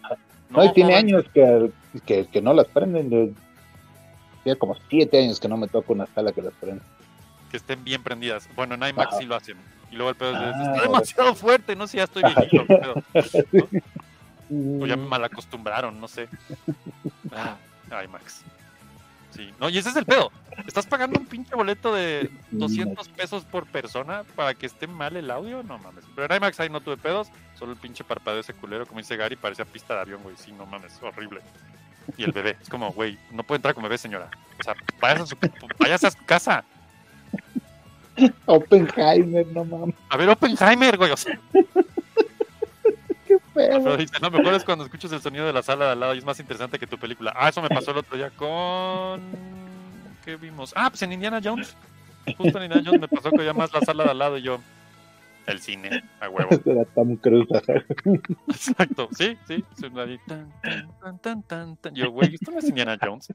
No, 0.50 0.64
y 0.64 0.74
tiene 0.74 0.96
años 0.96 1.24
que, 1.34 1.72
que, 2.06 2.28
que 2.28 2.42
no 2.42 2.54
las 2.54 2.68
prenden. 2.68 3.10
de- 3.10 3.34
Tiene 4.44 4.60
como 4.60 4.76
siete 4.90 5.20
años 5.24 5.40
que 5.40 5.48
no 5.48 5.58
me 5.58 5.68
toca 5.68 5.94
una 5.94 6.06
sala 6.08 6.32
que 6.34 6.42
las 6.42 6.54
prende. 6.60 6.82
que 7.50 7.56
estén 7.58 7.82
bien 7.84 8.04
prendidas. 8.04 8.48
Bueno, 8.56 8.76
en 8.76 8.84
IMAX 8.84 9.08
Ajá. 9.14 9.18
sí 9.20 9.26
lo 9.26 9.36
hacen. 9.36 9.58
Y 9.92 9.96
luego 9.96 10.10
el 10.12 10.16
pedo 10.16 10.32
es, 10.32 10.38
Ah, 10.38 10.72
está 10.74 10.82
demasiado 10.84 11.36
fuerte, 11.36 11.76
no 11.76 11.88
sé, 11.88 11.98
ya 11.98 12.04
estoy 12.04 12.24
viejito. 12.24 12.66
pedo. 12.66 13.04
O 14.50 14.86
ya 14.86 14.96
me 14.96 15.06
malacostumbraron, 15.06 16.00
no 16.00 16.08
sé. 16.08 16.30
Ah, 17.34 17.58
IMAX. 18.04 18.44
Sí, 19.32 19.54
no, 19.60 19.68
y 19.70 19.78
ese 19.78 19.90
es 19.90 19.96
el 19.98 20.06
pedo. 20.06 20.32
Estás 20.66 20.86
pagando 20.86 21.20
un 21.20 21.26
pinche 21.26 21.54
boleto 21.54 21.94
de 21.94 22.32
200 22.52 23.10
pesos 23.10 23.44
por 23.44 23.68
persona 23.68 24.24
para 24.36 24.54
que 24.56 24.66
esté 24.66 24.88
mal 24.88 25.18
el 25.18 25.30
audio, 25.32 25.64
no 25.64 25.78
mames. 25.78 26.06
Pero 26.16 26.28
en 26.34 26.38
IMAX 26.38 26.60
ahí 26.62 26.70
no 26.70 26.80
tuve 26.80 26.96
pedos, 26.96 27.28
solo 27.60 27.74
el 27.74 27.78
pinche 27.78 28.06
parpadeo 28.06 28.40
ese 28.40 28.54
culero, 28.54 28.86
como 28.86 29.00
dice 29.00 29.18
Gary, 29.18 29.36
parecía 29.36 29.66
pista 29.66 29.96
de 29.96 30.00
avión, 30.02 30.24
güey. 30.24 30.38
Sí, 30.38 30.54
no 30.54 30.66
mames, 30.66 30.98
horrible. 31.02 31.42
Y 32.16 32.24
el 32.24 32.32
bebé, 32.32 32.56
es 32.62 32.70
como, 32.70 32.92
güey, 32.94 33.20
no 33.32 33.44
puede 33.44 33.58
entrar 33.58 33.76
con 33.76 33.84
bebé, 33.84 33.98
señora. 33.98 34.30
O 34.60 34.64
sea, 34.64 34.76
váyase 35.02 35.24
a 35.24 35.26
su, 35.26 35.38
váyase 35.78 36.08
a 36.08 36.12
su 36.12 36.26
casa. 36.26 36.64
Oppenheimer, 38.46 39.46
no 39.48 39.66
mames. 39.66 39.96
A 40.10 40.18
ver, 40.18 40.30
Oppenheimer, 40.30 40.98
güey. 40.98 41.12
O 41.12 41.18
sea, 41.18 41.40
Qué 43.28 43.40
feo. 43.54 43.84
Pero 43.84 43.98
dice, 43.98 44.14
lo 44.22 44.32
mejor 44.32 44.54
es 44.54 44.64
cuando 44.64 44.86
escuchas 44.86 45.12
el 45.12 45.22
sonido 45.22 45.46
de 45.46 45.54
la 45.54 45.62
sala 45.62 45.86
de 45.86 45.92
al 45.92 46.00
lado 46.00 46.16
y 46.16 46.20
es 46.20 46.26
más 46.26 46.40
interesante 46.40 46.80
que 46.80 46.88
tu 46.88 46.98
película. 46.98 47.34
Ah, 47.36 47.50
eso 47.50 47.62
me 47.62 47.70
pasó 47.70 47.92
el 47.92 47.98
otro 47.98 48.16
día 48.16 48.30
con... 48.32 49.22
¿Qué 50.24 50.38
vimos? 50.38 50.74
Ah, 50.76 50.90
pues 50.90 51.02
en 51.02 51.12
Indiana 51.12 51.42
Jones. 51.44 51.76
Justo 52.38 52.58
en 52.58 52.66
Indiana 52.66 52.84
Jones 52.86 53.02
me 53.02 53.08
pasó 53.08 53.32
que 53.32 53.42
oía 53.42 53.54
más 53.54 53.74
la 53.74 53.82
sala 53.82 54.06
de 54.06 54.12
al 54.12 54.18
lado 54.18 54.38
y 54.38 54.44
yo... 54.44 54.60
El 55.46 55.62
cine, 55.62 56.04
a 56.20 56.30
huevo. 56.30 56.50
Era 56.66 56.84
Tom 56.84 57.16
Cruise. 57.16 57.48
ajá. 57.54 57.82
Exacto, 58.50 59.08
sí, 59.18 59.38
sí. 59.48 59.64
suena 59.80 60.04
ahí, 60.04 60.20
tan, 60.28 60.52
tan, 60.62 60.90
tan, 61.00 61.20
tan, 61.20 61.44
tan, 61.44 61.78
tan. 61.78 61.96
Yo, 61.96 62.12
güey, 62.12 62.36
esto 62.36 62.52
no 62.52 62.60
es 62.60 62.66
Indiana 62.66 62.98
Jones. 63.02 63.34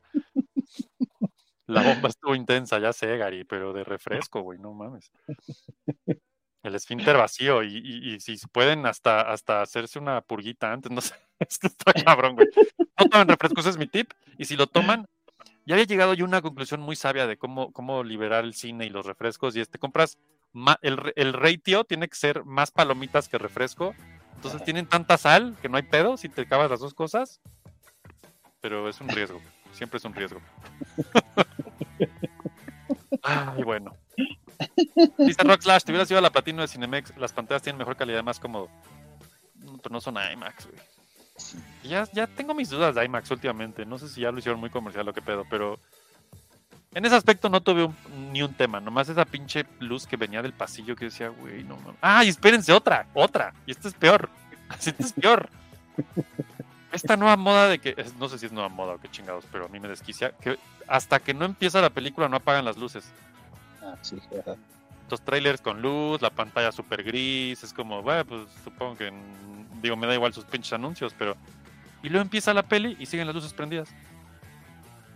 La 1.73 1.83
bomba 1.83 2.11
estuvo 2.11 2.35
intensa, 2.35 2.79
ya 2.79 2.93
sé, 2.93 3.17
Gary, 3.17 3.45
pero 3.45 3.73
de 3.73 3.83
refresco, 3.83 4.43
güey, 4.43 4.59
no 4.59 4.75
mames. 4.75 5.11
El 6.63 6.75
esfínter 6.75 7.17
vacío 7.17 7.63
y, 7.63 7.77
y, 7.77 8.21
si 8.21 8.37
pueden 8.49 8.85
hasta, 8.87 9.23
hasta 9.23 9.63
hacerse 9.63 9.99
una 9.99 10.21
purguita 10.21 10.73
antes, 10.73 10.93
no 10.93 11.01
sé, 11.01 11.15
es 11.41 11.59
que 11.59 11.69
está 11.69 11.93
cabrón, 11.93 12.37
güey. 12.37 12.49
No 12.99 13.07
tomen 13.07 13.29
refrescos, 13.29 13.61
ese 13.61 13.71
es 13.71 13.79
mi 13.79 13.87
tip. 13.87 14.13
Y 14.39 14.45
si 14.45 14.57
lo 14.57 14.67
toman, 14.67 15.07
ya 15.65 15.75
había 15.75 15.87
llegado 15.87 16.13
yo 16.15 16.25
a 16.25 16.29
una 16.29 16.43
conclusión 16.43 16.81
muy 16.81 16.95
sabia 16.95 17.27
de 17.27 17.39
cómo, 17.39 17.73
cómo 17.73 18.05
liberar 18.05 18.45
el 18.45 18.55
cine 18.55 18.85
y 18.85 18.91
los 18.91 19.07
refrescos. 19.07 19.57
Y 19.57 19.61
este, 19.61 19.79
compras, 19.79 20.19
el, 20.83 21.13
el 21.17 21.33
ratio 21.33 21.85
tiene 21.85 22.09
que 22.09 22.17
ser 22.17 22.45
más 22.45 22.71
palomitas 22.71 23.29
que 23.29 23.39
refresco. 23.39 23.95
Entonces 24.35 24.63
tienen 24.63 24.87
tanta 24.87 25.17
sal 25.17 25.57
que 25.63 25.69
no 25.69 25.79
hay 25.79 25.85
pedo 25.85 26.17
si 26.17 26.29
te 26.29 26.43
acabas 26.43 26.71
las 26.71 26.81
dos 26.81 26.95
cosas. 26.95 27.41
Pero 28.61 28.89
es 28.89 29.01
un 29.01 29.09
riesgo, 29.09 29.41
siempre 29.73 29.99
es 29.99 30.05
un 30.05 30.15
riesgo. 30.15 30.41
Ay, 33.23 33.63
bueno. 33.63 33.97
Dice 35.19 35.43
Rockslash, 35.43 35.83
te 35.85 35.93
hubieras 35.93 36.11
ido 36.11 36.19
a 36.19 36.23
la 36.23 36.31
platino 36.31 36.63
de 36.63 36.69
Cinemex, 36.69 37.17
las 37.17 37.33
pantallas 37.33 37.63
tienen 37.63 37.79
mejor 37.79 37.97
calidad, 37.97 38.23
más 38.23 38.39
cómodo. 38.39 38.69
No, 39.57 39.79
Pero 39.79 39.93
no 39.93 40.01
son 40.01 40.17
IMAX, 40.17 40.67
güey. 40.67 40.79
Ya, 41.85 42.07
ya 42.13 42.27
tengo 42.27 42.55
mis 42.55 42.71
dudas 42.71 42.95
de 42.95 43.05
IMAX 43.05 43.31
últimamente. 43.31 43.85
No 43.85 43.99
sé 43.99 44.09
si 44.09 44.21
ya 44.21 44.31
lo 44.31 44.39
hicieron 44.39 44.61
muy 44.61 44.71
comercial 44.71 45.09
o 45.09 45.13
qué 45.13 45.23
pedo, 45.23 45.45
pero 45.49 45.79
en 46.95 47.05
ese 47.05 47.17
aspecto 47.17 47.49
no 47.49 47.63
tuve 47.63 47.89
ni 48.31 48.43
un 48.43 48.55
tema. 48.55 48.81
Nomás 48.81 49.09
esa 49.09 49.25
pinche 49.25 49.65
luz 49.81 50.07
que 50.07 50.17
venía 50.17 50.43
del 50.43 50.53
pasillo 50.53 50.95
que 50.95 51.07
decía, 51.07 51.29
güey, 51.29 51.65
no 51.65 51.77
mames. 51.77 51.99
¡Ay, 52.01 52.29
espérense! 52.29 52.73
Otra, 52.73 53.07
otra. 53.15 53.55
Y 53.67 53.73
esta 53.73 53.89
es 53.89 53.95
peor. 53.95 54.29
Esta 54.79 55.03
es 55.03 55.13
peor. 55.13 55.51
Esta 56.93 57.17
nueva 57.17 57.37
moda 57.37 57.69
de 57.69 57.79
que, 57.79 57.95
es- 57.97 58.15
no 58.17 58.29
sé 58.29 58.39
si 58.39 58.47
es 58.47 58.53
nueva 58.53 58.69
moda 58.69 58.95
o 58.95 58.99
qué 59.01 59.09
chingados, 59.11 59.45
pero 59.51 59.65
a 59.65 59.69
mí 59.69 59.81
me 59.81 59.89
desquicia, 59.89 60.33
que 60.33 60.59
hasta 60.87 61.19
que 61.21 61.33
no 61.35 61.45
empieza 61.45 61.81
la 61.81 61.91
película 61.91 62.29
no 62.29 62.37
apagan 62.37 62.65
las 62.65 62.77
luces. 62.77 63.05
Ah, 63.83 63.97
sí, 64.03 64.17
ajá. 64.39 64.57
Los 65.11 65.21
trailers 65.23 65.61
con 65.61 65.83
luz, 65.83 66.23
la 66.23 66.31
pantalla 66.31 66.73
súper 66.73 67.03
gris, 67.03 67.63
es 67.63 67.73
como, 67.73 68.03
bueno, 68.03 68.25
pues 68.25 68.43
supongo 68.65 68.97
que, 68.97 69.11
mm, 69.11 69.81
digo, 69.83 69.97
me 69.97 70.07
da 70.07 70.15
igual 70.15 70.33
sus 70.33 70.45
pinches 70.45 70.73
anuncios, 70.73 71.15
pero... 71.19 71.37
Y 72.03 72.09
luego 72.09 72.23
empieza 72.23 72.53
la 72.55 72.63
peli 72.63 72.97
y 72.99 73.07
siguen 73.07 73.27
las 73.27 73.35
luces 73.35 73.53
prendidas. 73.53 73.89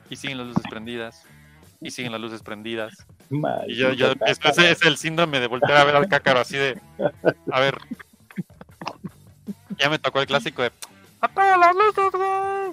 Y 0.08 0.16
siguen 0.16 0.38
las 0.38 0.46
luces 0.48 0.64
prendidas. 0.68 1.24
Y 1.80 1.90
siguen 1.90 2.12
las 2.12 2.20
luces 2.20 2.42
prendidas. 2.42 3.06
Y 3.66 3.74
yo, 3.74 3.92
yo 3.92 4.08
Maldita 4.20 4.50
ese 4.50 4.70
es 4.70 4.82
el 4.82 4.96
síndrome 4.96 5.40
de 5.40 5.46
voltear 5.48 5.78
a 5.78 5.84
ver 5.84 5.96
al 5.96 6.08
cácaro 6.08 6.40
así 6.40 6.56
de, 6.56 6.80
a 7.50 7.60
ver, 7.60 7.76
ya 9.78 9.90
me 9.90 9.98
tocó 9.98 10.20
el 10.20 10.26
clásico 10.26 10.62
de, 10.62 10.70
¡apaga 11.20 11.56
las 11.56 11.74
luces, 11.74 12.12
güey! 12.12 12.72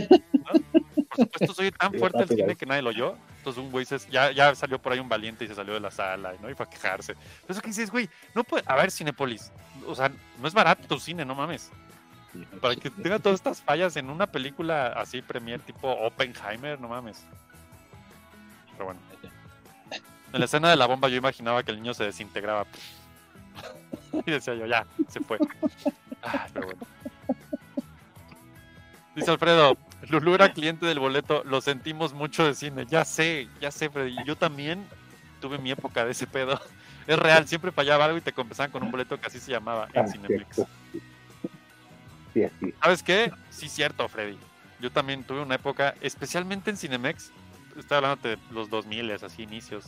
¿No? 0.00 0.86
Por 1.16 1.24
supuesto, 1.24 1.54
soy 1.54 1.70
tan 1.72 1.92
Sí, 1.92 1.98
fuerte 1.98 2.22
el 2.22 2.28
cine 2.28 2.56
que 2.56 2.66
nadie 2.66 2.82
lo 2.82 2.90
oyó. 2.90 3.16
Entonces 3.38 3.62
un 3.62 3.70
güey 3.70 3.84
se, 3.84 3.98
ya, 4.10 4.32
ya 4.32 4.54
salió 4.54 4.80
por 4.80 4.92
ahí 4.92 4.98
un 4.98 5.08
valiente 5.08 5.44
y 5.44 5.48
se 5.48 5.54
salió 5.54 5.74
de 5.74 5.80
la 5.80 5.90
sala, 5.90 6.34
¿no? 6.42 6.50
Y 6.50 6.54
fue 6.54 6.66
a 6.66 6.68
quejarse. 6.68 7.14
Pero 7.14 7.52
eso 7.52 7.60
que 7.60 7.68
dices, 7.68 7.90
güey, 7.90 8.10
no 8.34 8.44
puede, 8.44 8.64
a 8.66 8.74
ver, 8.74 8.90
Cinepolis, 8.90 9.52
o 9.86 9.94
sea, 9.94 10.10
no 10.40 10.48
es 10.48 10.52
barato 10.52 10.86
tu 10.88 10.98
cine, 10.98 11.24
no 11.24 11.34
mames. 11.34 11.70
Para 12.60 12.76
que 12.76 12.90
tenga 12.90 13.18
todas 13.18 13.38
estas 13.38 13.62
fallas 13.62 13.96
en 13.96 14.10
una 14.10 14.26
película 14.26 14.88
así, 14.88 15.22
premier 15.22 15.60
tipo 15.60 15.88
Oppenheimer, 15.90 16.80
no 16.80 16.88
mames. 16.88 17.24
Pero 18.72 18.86
bueno. 18.86 19.00
En 20.32 20.40
la 20.40 20.44
escena 20.44 20.68
de 20.68 20.76
la 20.76 20.86
bomba 20.86 21.08
yo 21.08 21.16
imaginaba 21.16 21.62
que 21.62 21.70
el 21.70 21.80
niño 21.80 21.94
se 21.94 22.04
desintegraba. 22.04 22.66
Y 24.26 24.30
decía 24.30 24.54
yo, 24.54 24.66
ya, 24.66 24.86
se 25.08 25.20
fue. 25.20 25.38
Ah, 26.22 26.46
pero 26.52 26.66
bueno. 26.66 26.80
Dice 29.16 29.30
Alfredo, 29.30 29.78
Lulu 30.10 30.34
era 30.34 30.52
cliente 30.52 30.84
del 30.84 30.98
boleto, 30.98 31.42
lo 31.44 31.62
sentimos 31.62 32.12
mucho 32.12 32.44
de 32.44 32.54
cine. 32.54 32.84
Ya 32.86 33.02
sé, 33.06 33.48
ya 33.60 33.70
sé, 33.70 33.88
Freddy. 33.88 34.22
Yo 34.24 34.36
también 34.36 34.86
tuve 35.40 35.56
mi 35.56 35.70
época 35.70 36.04
de 36.04 36.12
ese 36.12 36.26
pedo. 36.26 36.60
Es 37.06 37.18
real, 37.18 37.48
siempre 37.48 37.72
fallaba 37.72 38.04
algo 38.04 38.18
y 38.18 38.20
te 38.20 38.32
compensaban 38.32 38.70
con 38.72 38.82
un 38.82 38.90
boleto 38.90 39.18
que 39.18 39.26
así 39.28 39.38
se 39.40 39.52
llamaba 39.52 39.88
en 39.94 40.04
Ah, 40.04 40.08
Cinemex. 40.08 40.54
cierto. 40.56 40.70
Sí, 42.34 42.42
así. 42.44 42.74
¿Sabes 42.82 43.02
qué? 43.02 43.32
Sí, 43.48 43.68
cierto, 43.68 44.06
Freddy. 44.08 44.36
Yo 44.80 44.90
también 44.90 45.24
tuve 45.24 45.40
una 45.40 45.54
época, 45.54 45.94
especialmente 46.02 46.68
en 46.68 46.76
Cinemex, 46.76 47.30
estoy 47.76 47.96
hablando 47.96 48.28
de 48.28 48.38
los 48.50 48.68
2000, 48.68 49.10
así 49.12 49.42
inicios, 49.44 49.86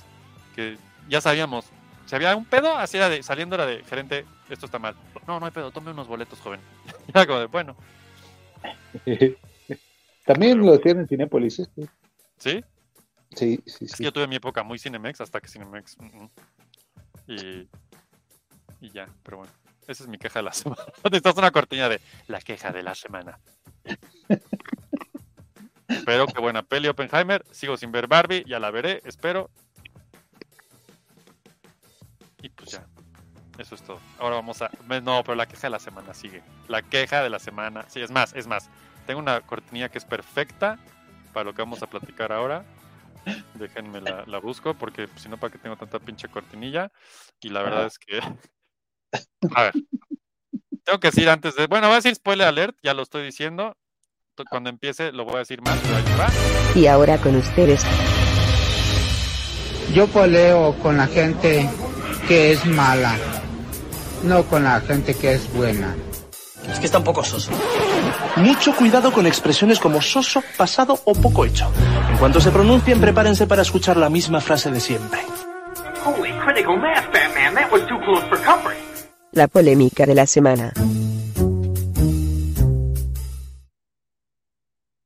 que 0.54 0.78
ya 1.08 1.20
sabíamos, 1.20 1.66
si 2.06 2.14
había 2.14 2.34
un 2.34 2.46
pedo, 2.46 2.78
así 2.78 2.96
era 2.96 3.10
de, 3.10 3.22
saliendo 3.22 3.56
era 3.56 3.66
de 3.66 3.84
gerente, 3.84 4.24
esto 4.48 4.64
está 4.64 4.78
mal. 4.78 4.94
No, 5.26 5.38
no 5.40 5.44
hay 5.44 5.52
pedo, 5.52 5.70
tome 5.70 5.90
unos 5.90 6.06
boletos, 6.08 6.40
joven. 6.40 6.60
Y 7.06 7.10
era 7.14 7.26
como 7.26 7.40
de, 7.40 7.46
bueno, 7.46 7.76
También 10.26 10.58
lo 10.64 10.74
hacían 10.74 11.00
en 11.00 11.08
Cinépolis. 11.08 11.58
este. 11.58 11.88
¿sí? 12.38 12.64
Sí, 13.34 13.62
sí, 13.66 13.84
Es 13.84 13.90
que 13.92 13.96
sí. 13.98 14.04
yo 14.04 14.12
tuve 14.12 14.26
mi 14.26 14.36
época 14.36 14.62
muy 14.62 14.78
Cinemex 14.78 15.20
hasta 15.20 15.40
que 15.40 15.48
Cinemex. 15.48 15.96
Y, 17.26 17.68
y 18.80 18.90
ya, 18.90 19.06
pero 19.22 19.38
bueno. 19.38 19.52
Esa 19.86 20.02
es 20.04 20.08
mi 20.08 20.18
queja 20.18 20.40
de 20.40 20.44
la 20.44 20.52
semana. 20.54 20.82
Necesitas 21.04 21.36
una 21.36 21.50
cortina 21.50 21.88
de 21.88 22.00
la 22.26 22.40
queja 22.40 22.70
de 22.72 22.82
la 22.82 22.94
semana. 22.94 23.38
Pero 26.04 26.26
qué 26.26 26.40
buena 26.40 26.62
peli 26.62 26.88
Oppenheimer. 26.88 27.44
Sigo 27.50 27.76
sin 27.76 27.90
ver 27.92 28.06
Barbie, 28.06 28.44
ya 28.46 28.58
la 28.60 28.70
veré, 28.70 29.00
espero. 29.04 29.50
Y 32.42 32.50
pues 32.50 32.70
ya. 32.72 32.86
Eso 33.58 33.74
es 33.74 33.82
todo. 33.82 33.98
Ahora 34.18 34.36
vamos 34.36 34.62
a. 34.62 34.70
No, 35.02 35.22
pero 35.24 35.34
la 35.34 35.46
queja 35.46 35.66
de 35.66 35.70
la 35.70 35.78
semana 35.78 36.14
sigue. 36.14 36.42
La 36.68 36.82
queja 36.82 37.22
de 37.22 37.30
la 37.30 37.38
semana. 37.38 37.84
Sí, 37.88 38.00
es 38.00 38.10
más, 38.10 38.32
es 38.34 38.46
más. 38.46 38.70
Tengo 39.06 39.20
una 39.20 39.40
cortinilla 39.40 39.88
que 39.88 39.98
es 39.98 40.04
perfecta 40.04 40.78
para 41.32 41.44
lo 41.44 41.54
que 41.54 41.62
vamos 41.62 41.82
a 41.82 41.88
platicar 41.88 42.32
ahora. 42.32 42.64
Déjenme 43.54 44.00
la, 44.00 44.24
la 44.26 44.38
busco 44.38 44.74
porque 44.74 45.08
si 45.16 45.28
no, 45.28 45.38
¿para 45.38 45.52
qué 45.52 45.58
tengo 45.58 45.76
tanta 45.76 45.98
pinche 45.98 46.28
cortinilla? 46.28 46.92
Y 47.40 47.48
la 47.48 47.62
verdad 47.62 47.86
es 47.86 47.98
que. 47.98 48.20
A 49.54 49.62
ver. 49.62 49.72
Tengo 50.84 51.00
que 51.00 51.08
decir 51.08 51.28
antes 51.28 51.56
de. 51.56 51.66
Bueno, 51.66 51.88
voy 51.88 51.94
a 51.94 51.96
decir 51.96 52.14
spoiler 52.14 52.46
alert, 52.46 52.76
ya 52.82 52.94
lo 52.94 53.02
estoy 53.02 53.24
diciendo. 53.24 53.76
Cuando 54.48 54.70
empiece 54.70 55.12
lo 55.12 55.24
voy 55.24 55.36
a 55.36 55.38
decir 55.40 55.60
más, 55.62 55.78
pero 55.82 55.96
ahí 55.96 56.04
va. 56.18 56.80
Y 56.80 56.86
ahora 56.86 57.18
con 57.18 57.34
ustedes, 57.36 57.84
Yo 59.92 60.06
peleo 60.06 60.74
con 60.80 60.96
la 60.96 61.08
gente 61.08 61.68
que 62.28 62.52
es 62.52 62.64
mala, 62.66 63.18
no 64.22 64.44
con 64.44 64.64
la 64.64 64.80
gente 64.80 65.14
que 65.14 65.32
es 65.32 65.52
buena. 65.52 65.94
Es 66.70 66.78
que 66.78 66.86
está 66.86 66.98
un 66.98 67.04
poco 67.04 67.24
soso. 67.24 67.50
Mucho 68.36 68.74
cuidado 68.76 69.12
con 69.12 69.26
expresiones 69.26 69.78
como 69.78 70.02
soso, 70.02 70.42
pasado 70.56 71.00
o 71.04 71.14
poco 71.14 71.44
hecho. 71.44 71.70
En 72.10 72.18
cuanto 72.18 72.40
se 72.40 72.50
pronuncien, 72.50 73.00
prepárense 73.00 73.46
para 73.46 73.62
escuchar 73.62 73.96
la 73.96 74.10
misma 74.10 74.40
frase 74.40 74.70
de 74.70 74.80
siempre. 74.80 75.20
Holy 76.04 76.32
critical 76.44 76.76
mass, 76.78 77.04
Batman. 77.12 77.54
That 77.54 77.72
was 77.72 77.82
too 77.88 77.98
close 78.04 78.26
for 78.28 78.38
comfort. 78.42 78.76
la 79.32 79.46
polémica 79.46 80.06
de 80.06 80.14
la 80.14 80.26
semana. 80.26 80.72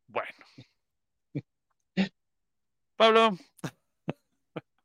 Bueno. 0.07 0.45
Pablo. 2.97 3.39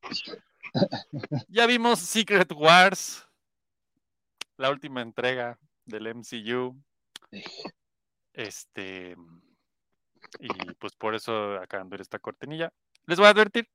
ya 1.48 1.66
vimos 1.66 2.00
Secret 2.00 2.52
Wars, 2.52 3.27
la 4.58 4.70
última 4.70 5.02
entrega 5.02 5.58
del 5.86 6.08
MCU. 6.08 6.76
Este. 8.34 9.16
Y 10.40 10.48
pues 10.80 10.96
por 10.96 11.16
eso 11.16 11.56
acaban 11.56 11.88
de 11.90 11.94
ver 11.94 12.02
esta 12.02 12.20
cortinilla. 12.20 12.74
Les 13.06 13.18
voy 13.18 13.28
a 13.28 13.32
advertir. 13.32 13.70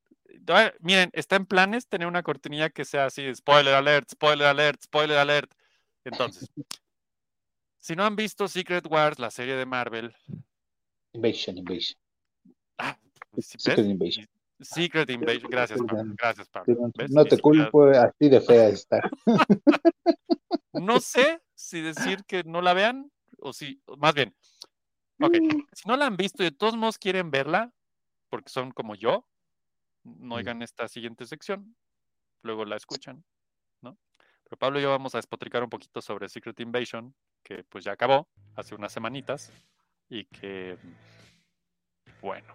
Miren, 0.80 1.10
está 1.12 1.36
en 1.36 1.46
planes 1.46 1.86
tener 1.86 2.06
una 2.06 2.22
cortinilla 2.22 2.70
que 2.70 2.84
sea 2.84 3.06
así: 3.06 3.34
spoiler 3.34 3.74
alert, 3.74 4.10
spoiler 4.10 4.46
alert, 4.46 4.82
spoiler 4.82 5.18
alert. 5.18 5.52
Entonces, 6.04 6.50
si 7.78 7.96
no 7.96 8.04
han 8.04 8.16
visto 8.16 8.48
Secret 8.48 8.86
Wars, 8.88 9.18
la 9.18 9.30
serie 9.30 9.56
de 9.56 9.66
Marvel, 9.66 10.14
Invasion, 11.12 11.58
Invasion. 11.58 11.98
Ah, 12.78 12.98
pues, 13.30 13.46
¿sí 13.46 13.58
Secret? 13.58 13.86
Invasion. 13.86 14.26
Secret 14.62 15.10
Invasion. 15.10 15.50
Gracias, 15.50 15.80
Pablo. 15.82 16.14
Gracias, 16.16 16.48
Pablo. 16.48 16.90
no- 17.10 17.24
te 17.24 17.38
culpo, 17.38 17.86
así 17.86 18.28
de 18.28 18.40
fea 18.40 18.68
está. 18.68 19.00
No 20.72 21.00
sé 21.00 21.42
si 21.54 21.80
decir 21.80 22.24
que 22.24 22.44
no 22.44 22.60
la 22.62 22.72
vean 22.72 23.10
o 23.38 23.52
si, 23.52 23.80
más 23.98 24.14
bien, 24.14 24.34
ok, 25.20 25.34
si 25.72 25.86
no 25.88 25.96
la 25.96 26.06
han 26.06 26.16
visto 26.16 26.42
y 26.42 26.46
de 26.46 26.56
todos 26.56 26.76
modos 26.76 26.98
quieren 26.98 27.30
verla, 27.30 27.72
porque 28.30 28.48
son 28.50 28.70
como 28.72 28.94
yo, 28.94 29.26
no 30.02 30.36
oigan 30.36 30.62
esta 30.62 30.88
siguiente 30.88 31.26
sección, 31.26 31.76
luego 32.42 32.64
la 32.64 32.76
escuchan, 32.76 33.22
¿no? 33.82 33.98
Pero 34.44 34.56
Pablo 34.58 34.78
y 34.80 34.82
yo 34.82 34.90
vamos 34.90 35.14
a 35.14 35.18
despotricar 35.18 35.62
un 35.62 35.70
poquito 35.70 36.00
sobre 36.00 36.28
Secret 36.28 36.58
Invasion, 36.60 37.14
que 37.44 37.64
pues 37.64 37.84
ya 37.84 37.92
acabó 37.92 38.28
hace 38.56 38.74
unas 38.74 38.92
semanitas 38.92 39.52
y 40.08 40.24
que, 40.24 40.78
bueno, 42.20 42.54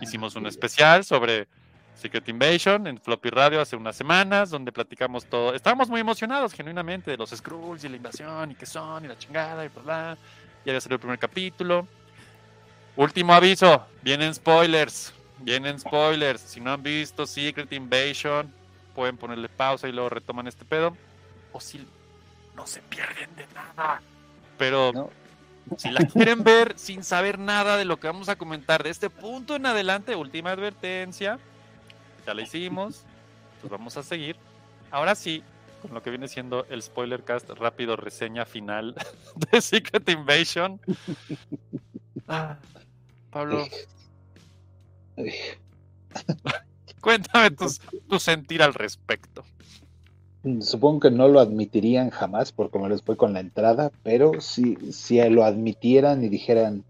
hicimos 0.00 0.34
un 0.36 0.46
especial 0.46 1.04
sobre 1.04 1.46
Secret 1.94 2.28
Invasion 2.28 2.86
en 2.86 2.98
Floppy 2.98 3.30
Radio 3.30 3.60
hace 3.60 3.76
unas 3.76 3.94
semanas, 3.94 4.50
donde 4.50 4.72
platicamos 4.72 5.24
todo. 5.26 5.54
Estábamos 5.54 5.88
muy 5.88 6.00
emocionados, 6.00 6.52
genuinamente, 6.52 7.10
de 7.10 7.16
los 7.16 7.30
Skrulls 7.30 7.84
y 7.84 7.88
la 7.88 7.96
invasión 7.96 8.50
y 8.50 8.54
qué 8.54 8.66
son 8.66 9.04
y 9.04 9.08
la 9.08 9.18
chingada 9.18 9.64
y 9.64 9.68
bla 9.68 9.82
bla. 9.82 10.18
Ya 10.64 10.72
había 10.72 10.80
salido 10.80 10.96
el 10.96 11.00
primer 11.00 11.18
capítulo. 11.18 11.86
Último 12.96 13.34
aviso: 13.34 13.86
vienen 14.02 14.34
spoilers. 14.34 15.12
Vienen 15.38 15.78
spoilers. 15.78 16.40
Si 16.40 16.60
no 16.60 16.72
han 16.72 16.82
visto 16.82 17.26
Secret 17.26 17.72
Invasion, 17.72 18.52
pueden 18.94 19.16
ponerle 19.16 19.48
pausa 19.48 19.88
y 19.88 19.92
luego 19.92 20.08
retoman 20.08 20.46
este 20.46 20.64
pedo. 20.64 20.96
O 21.52 21.60
si 21.60 21.84
no 22.56 22.66
se 22.66 22.80
pierden 22.82 23.34
de 23.36 23.46
nada. 23.54 24.00
Pero 24.58 24.92
No. 24.92 25.10
Si 25.76 25.90
la 25.90 26.04
quieren 26.06 26.42
ver 26.44 26.74
sin 26.78 27.02
saber 27.04 27.38
nada 27.38 27.76
de 27.76 27.84
lo 27.84 27.98
que 27.98 28.06
vamos 28.06 28.28
a 28.28 28.36
comentar 28.36 28.82
de 28.82 28.90
este 28.90 29.10
punto 29.10 29.56
en 29.56 29.66
adelante, 29.66 30.14
última 30.16 30.50
advertencia, 30.50 31.38
ya 32.26 32.34
la 32.34 32.42
hicimos, 32.42 33.04
pues 33.60 33.70
vamos 33.70 33.96
a 33.96 34.02
seguir. 34.02 34.36
Ahora 34.90 35.14
sí, 35.14 35.42
con 35.80 35.94
lo 35.94 36.02
que 36.02 36.10
viene 36.10 36.28
siendo 36.28 36.64
el 36.70 36.82
spoiler 36.82 37.24
cast 37.24 37.48
rápido 37.50 37.96
reseña 37.96 38.44
final 38.44 38.94
de 39.50 39.60
Secret 39.60 40.08
Invasion. 40.08 40.80
Ah, 42.28 42.58
Pablo, 43.30 43.66
cuéntame 47.00 47.50
tus- 47.50 47.80
tu 48.08 48.18
sentir 48.20 48.62
al 48.62 48.74
respecto. 48.74 49.44
Supongo 50.60 51.00
que 51.00 51.10
no 51.10 51.28
lo 51.28 51.38
admitirían 51.38 52.10
jamás 52.10 52.50
por 52.50 52.70
cómo 52.70 52.88
les 52.88 53.02
fue 53.02 53.16
con 53.16 53.32
la 53.32 53.40
entrada, 53.40 53.92
pero 54.02 54.40
si, 54.40 54.76
si 54.92 55.20
lo 55.30 55.44
admitieran 55.44 56.24
y 56.24 56.28
dijeran, 56.28 56.84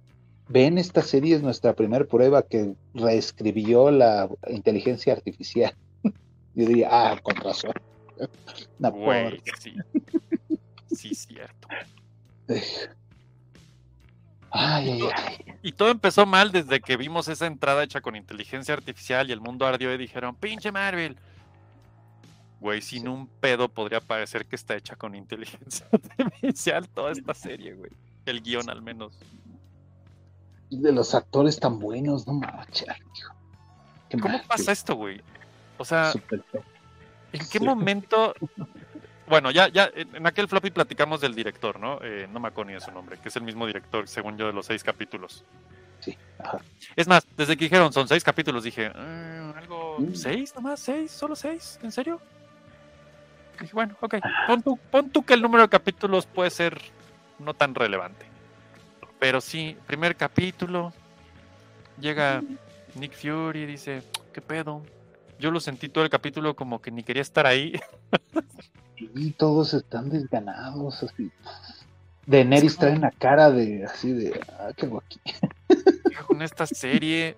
ven, 0.49 0.79
esta 0.79 1.03
serie 1.03 1.37
es 1.37 1.43
nuestra 1.43 1.75
primera 1.75 2.05
prueba 2.07 2.43
que 2.43 2.75
reescribió 2.95 3.91
la 3.91 4.31
inteligencia 4.49 5.13
artificial. 5.13 5.75
Yo 6.55 6.67
diría, 6.67 6.89
ah, 6.91 7.19
con 7.23 7.37
razón. 7.37 7.73
No, 8.79 8.93
Güey, 8.93 9.41
sí. 9.59 9.75
Sí, 10.87 11.15
cierto. 11.15 11.69
Ay, 14.55 14.91
ay, 14.91 15.01
ay. 15.17 15.55
Y 15.63 15.73
todo 15.73 15.91
empezó 15.91 16.27
mal 16.27 16.53
desde 16.53 16.81
que 16.81 16.99
vimos 16.99 17.27
esa 17.29 17.47
entrada 17.47 17.83
hecha 17.83 18.03
con 18.03 18.17
inteligencia 18.17 18.75
artificial 18.75 19.29
y 19.29 19.33
el 19.33 19.41
mundo 19.41 19.67
ardió 19.67 19.95
y 19.95 19.97
dijeron, 19.97 20.37
pinche 20.37 20.71
Marvel. 20.71 21.17
Güey, 22.63 22.81
sin 22.81 23.09
un 23.09 23.27
pedo 23.27 23.69
podría 23.69 24.01
parecer 24.01 24.47
que 24.47 24.55
está 24.55 24.77
hecha 24.77 24.95
con 24.95 25.15
inteligencia 25.17 25.85
artificial 25.93 26.89
toda 26.89 27.11
esta 27.11 27.35
serie, 27.35 27.75
güey. 27.75 27.91
El 28.25 28.41
guion 28.41 28.71
al 28.71 28.81
menos. 28.81 29.19
De 30.71 30.93
los 30.93 31.13
actores 31.17 31.59
tan 31.59 31.81
buenos, 31.81 32.25
no 32.25 32.35
manches. 32.35 32.87
¿Cómo 34.13 34.29
mal, 34.29 34.45
pasa 34.47 34.71
esto, 34.71 34.95
güey? 34.95 35.21
O 35.77 35.85
sea. 35.85 36.13
¿en 37.33 37.49
qué 37.51 37.59
momento? 37.59 38.33
Bueno, 39.29 39.51
ya, 39.51 39.67
ya, 39.67 39.91
en 39.95 40.25
aquel 40.25 40.47
floppy 40.47 40.71
platicamos 40.71 41.21
del 41.21 41.35
director, 41.35 41.81
¿no? 41.81 41.99
Eh, 42.01 42.29
no 42.31 42.39
me 42.39 42.47
acuerdo 42.49 42.71
ni 42.71 42.81
su 42.81 42.93
nombre, 42.93 43.19
que 43.19 43.29
es 43.29 43.35
el 43.35 43.43
mismo 43.43 43.67
director, 43.67 44.07
según 44.07 44.39
yo, 44.39 44.47
de 44.47 44.53
los 44.53 44.67
seis 44.67 44.85
capítulos. 44.85 45.45
Sí, 45.99 46.17
ajá. 46.39 46.59
Es 46.95 47.09
más, 47.09 47.27
desde 47.37 47.57
que 47.57 47.65
dijeron 47.65 47.93
son 47.93 48.07
seis 48.07 48.23
capítulos, 48.23 48.63
dije, 48.63 48.91
"Mm, 48.91 49.57
¿algo? 49.57 49.97
Mm. 49.99 50.15
¿Seis 50.15 50.55
nomás? 50.55 50.79
¿Seis? 50.79 51.11
¿Solo 51.11 51.35
seis? 51.35 51.81
¿En 51.83 51.91
serio? 51.91 52.21
Dije, 53.63 53.75
bueno, 53.75 53.97
ok. 54.01 54.17
Pon 54.49 54.61
tú, 54.61 54.77
pon 54.91 55.09
tú 55.11 55.23
que 55.23 55.35
el 55.35 55.41
número 55.41 55.63
de 55.63 55.69
capítulos 55.69 56.27
puede 56.27 56.51
ser 56.51 56.81
no 57.39 57.55
tan 57.55 57.75
relevante. 57.75 58.27
Pero 59.21 59.41
sí, 59.41 59.77
primer 59.87 60.17
capítulo, 60.17 60.93
llega 62.01 62.43
Nick 62.97 63.15
Fury 63.15 63.63
y 63.63 63.67
dice, 63.67 64.03
¿qué 64.33 64.41
pedo? 64.41 64.83
Yo 65.39 65.53
lo 65.53 65.61
sentí 65.61 65.89
todo 65.89 66.03
el 66.03 66.11
capítulo 66.11 66.57
como 66.57 66.83
que 66.83 66.91
ni 66.91 67.05
quería 67.05 67.23
estar 67.23 67.47
ahí. 67.47 67.81
Y 68.97 69.33
todos 69.33 69.75
están 69.75 70.11
desganados, 70.11 71.03
así. 71.03 71.31
Daenerys 72.27 72.77
trae 72.77 72.95
una 72.95 73.11
cara 73.11 73.51
de 73.51 73.85
así 73.85 74.13
de, 74.13 74.41
ah, 74.59 74.71
¿qué 74.77 74.87
aquí? 74.87 75.21
con 76.29 76.43
esta 76.43 76.67
serie. 76.67 77.37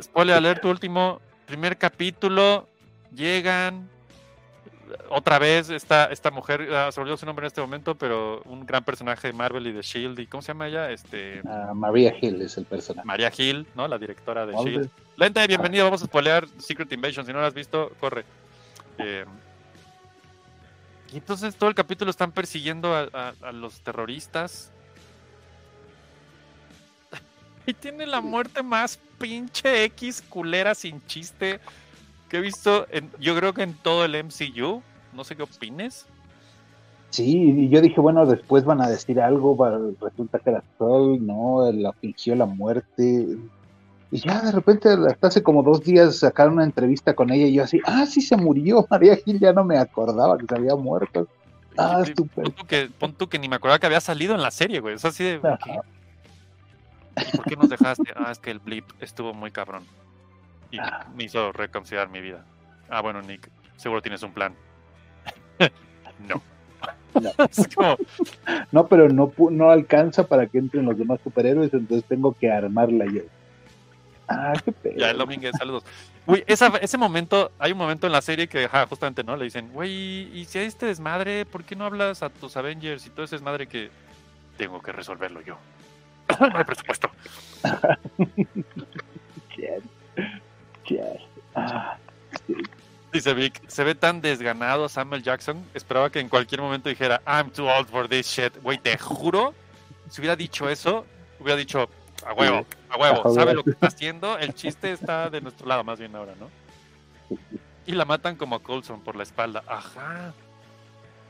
Spoiler 0.00 0.36
alert 0.36 0.64
último, 0.64 1.20
primer 1.46 1.78
capítulo, 1.78 2.68
llegan 3.14 3.91
otra 5.08 5.38
vez 5.38 5.70
esta, 5.70 6.06
esta 6.06 6.30
mujer, 6.30 6.68
ah, 6.74 6.90
se 6.92 7.00
olvidó 7.00 7.16
su 7.16 7.26
nombre 7.26 7.44
en 7.44 7.48
este 7.48 7.60
momento, 7.60 7.94
pero 7.94 8.42
un 8.46 8.64
gran 8.66 8.84
personaje 8.84 9.28
de 9.28 9.32
Marvel 9.32 9.66
y 9.66 9.72
de 9.72 9.82
Shield, 9.82 10.18
¿y 10.20 10.26
cómo 10.26 10.42
se 10.42 10.48
llama 10.48 10.68
ella? 10.68 10.90
Este 10.90 11.40
Ah, 11.46 11.72
Maria 11.74 12.14
Hill 12.20 12.40
es 12.42 12.56
el 12.58 12.64
personaje. 12.64 13.06
María 13.06 13.30
Hill, 13.36 13.66
¿no? 13.74 13.86
La 13.88 13.98
directora 13.98 14.46
de. 14.46 14.54
Shield. 14.54 14.90
Lente, 15.16 15.46
bienvenido, 15.46 15.84
vamos 15.84 16.02
a 16.02 16.06
spoilear 16.06 16.46
Secret 16.58 16.90
Invasion, 16.92 17.24
si 17.26 17.32
no 17.32 17.40
lo 17.40 17.46
has 17.46 17.54
visto, 17.54 17.90
corre. 18.00 18.24
Eh, 18.98 19.24
y 21.12 21.16
entonces 21.18 21.54
todo 21.56 21.68
el 21.68 21.74
capítulo 21.74 22.10
están 22.10 22.32
persiguiendo 22.32 22.94
a, 22.94 23.08
a- 23.12 23.34
a 23.42 23.52
los 23.52 23.80
terroristas. 23.80 24.70
Y 27.66 27.74
tiene 27.74 28.06
la 28.06 28.20
muerte 28.20 28.62
más 28.62 28.98
pinche 29.18 29.84
X 29.84 30.22
culera 30.28 30.74
sin 30.74 31.04
chiste 31.06 31.60
que 32.32 32.38
he 32.38 32.40
visto, 32.40 32.86
en, 32.90 33.10
yo 33.20 33.36
creo 33.36 33.52
que 33.52 33.62
en 33.62 33.74
todo 33.74 34.06
el 34.06 34.16
MCU. 34.24 34.82
No 35.12 35.22
sé 35.22 35.36
qué 35.36 35.42
opines. 35.42 36.06
Sí, 37.10 37.52
y 37.58 37.68
yo 37.68 37.82
dije, 37.82 38.00
bueno, 38.00 38.24
después 38.24 38.64
van 38.64 38.80
a 38.80 38.88
decir 38.88 39.20
algo, 39.20 39.54
resulta 40.00 40.38
que 40.38 40.48
era 40.48 40.64
Sol, 40.78 41.24
no, 41.26 41.70
la 41.70 41.92
fingió 41.92 42.34
la 42.34 42.46
muerte. 42.46 43.36
Y 44.10 44.18
ya 44.18 44.40
de 44.40 44.50
repente, 44.50 44.88
hasta 44.88 45.26
hace 45.26 45.42
como 45.42 45.62
dos 45.62 45.84
días 45.84 46.20
sacaron 46.20 46.54
una 46.54 46.64
entrevista 46.64 47.14
con 47.14 47.30
ella 47.30 47.44
y 47.44 47.52
yo 47.52 47.64
así, 47.64 47.80
ah, 47.84 48.06
sí 48.06 48.22
se 48.22 48.38
murió, 48.38 48.86
María 48.90 49.16
Gil, 49.16 49.38
ya 49.38 49.52
no 49.52 49.62
me 49.62 49.76
acordaba 49.76 50.38
que 50.38 50.46
se 50.46 50.54
había 50.54 50.74
muerto. 50.74 51.28
Ah, 51.76 52.02
súper. 52.16 52.44
Pon 52.44 52.54
tú 52.54 52.64
que, 52.64 52.90
pon 52.98 53.12
tú 53.12 53.28
que 53.28 53.38
ni 53.38 53.50
me 53.50 53.56
acordaba 53.56 53.78
que 53.78 53.86
había 53.86 54.00
salido 54.00 54.34
en 54.34 54.40
la 54.40 54.50
serie, 54.50 54.80
güey. 54.80 54.94
Es 54.94 55.04
así 55.04 55.22
de. 55.22 55.38
¿qué? 55.38 55.48
Ajá. 55.48 55.82
¿Y 57.30 57.36
por 57.36 57.44
qué 57.44 57.56
nos 57.56 57.68
dejaste? 57.68 58.10
Ah, 58.16 58.32
es 58.32 58.38
que 58.38 58.50
el 58.50 58.58
blip 58.58 58.86
estuvo 59.00 59.34
muy 59.34 59.50
cabrón. 59.50 59.84
Y 60.72 60.78
Ah. 60.80 61.06
me 61.14 61.24
hizo 61.24 61.52
reconsiderar 61.52 62.08
mi 62.08 62.20
vida. 62.20 62.44
Ah, 62.90 63.00
bueno, 63.00 63.22
Nick, 63.22 63.48
seguro 63.76 64.02
tienes 64.02 64.22
un 64.24 64.32
plan. 64.32 64.54
no. 66.28 66.42
Como, 67.76 67.96
No, 68.72 68.86
pero 68.88 69.08
no, 69.08 69.32
no 69.50 69.70
alcanza 69.70 70.26
para 70.26 70.46
que 70.46 70.58
entren 70.58 70.84
los 70.86 70.98
demás 70.98 71.20
superhéroes, 71.22 71.72
entonces 71.72 72.04
tengo 72.08 72.34
que 72.36 72.50
armarla 72.50 73.04
yo. 73.06 73.22
Ah, 74.28 74.54
qué 74.64 74.72
pedo. 74.72 74.96
ya 74.96 75.10
el 75.10 75.18
Domínguez, 75.18 75.52
saludos. 75.58 75.84
Güey, 76.26 76.42
esa, 76.46 76.68
ese 76.78 76.96
momento, 76.96 77.50
hay 77.58 77.72
un 77.72 77.78
momento 77.78 78.06
en 78.06 78.12
la 78.12 78.22
serie 78.22 78.48
que, 78.48 78.66
justamente, 78.88 79.22
¿no? 79.24 79.36
Le 79.36 79.44
dicen, 79.44 79.70
güey, 79.72 79.90
y 80.36 80.44
si 80.46 80.58
hay 80.58 80.66
este 80.66 80.86
desmadre, 80.86 81.44
¿por 81.44 81.64
qué 81.64 81.76
no 81.76 81.84
hablas 81.84 82.22
a 82.22 82.30
tus 82.30 82.56
Avengers 82.56 83.06
y 83.06 83.10
todo 83.10 83.24
ese 83.24 83.34
desmadre 83.36 83.66
que 83.66 83.90
tengo 84.56 84.80
que 84.80 84.92
resolverlo 84.92 85.40
yo? 85.42 85.58
no 86.40 86.56
hay 86.56 86.64
presupuesto. 86.64 87.10
Dice 93.12 93.34
Vic, 93.34 93.62
se 93.68 93.84
ve 93.84 93.94
tan 93.94 94.22
desganado 94.22 94.88
Samuel 94.88 95.22
Jackson. 95.22 95.62
Esperaba 95.74 96.10
que 96.10 96.20
en 96.20 96.28
cualquier 96.28 96.62
momento 96.62 96.88
dijera, 96.88 97.20
I'm 97.26 97.50
too 97.50 97.68
old 97.68 97.88
for 97.88 98.08
this 98.08 98.26
shit. 98.26 98.56
Güey, 98.62 98.78
te 98.78 98.96
juro, 98.96 99.52
si 100.08 100.20
hubiera 100.20 100.34
dicho 100.34 100.68
eso, 100.68 101.04
hubiera 101.38 101.58
dicho, 101.58 101.88
a 102.24 102.32
huevo, 102.32 102.64
a 102.88 102.96
huevo, 102.96 103.34
sabe 103.34 103.52
lo 103.52 103.64
que 103.64 103.70
está 103.70 103.88
haciendo. 103.88 104.38
El 104.38 104.54
chiste 104.54 104.92
está 104.92 105.28
de 105.28 105.42
nuestro 105.42 105.66
lado, 105.66 105.84
más 105.84 105.98
bien 105.98 106.16
ahora, 106.16 106.34
¿no? 106.40 106.48
Y 107.84 107.92
la 107.92 108.04
matan 108.04 108.36
como 108.36 108.56
a 108.56 108.62
Colson 108.62 109.02
por 109.02 109.16
la 109.16 109.24
espalda. 109.24 109.62
Ajá. 109.66 110.32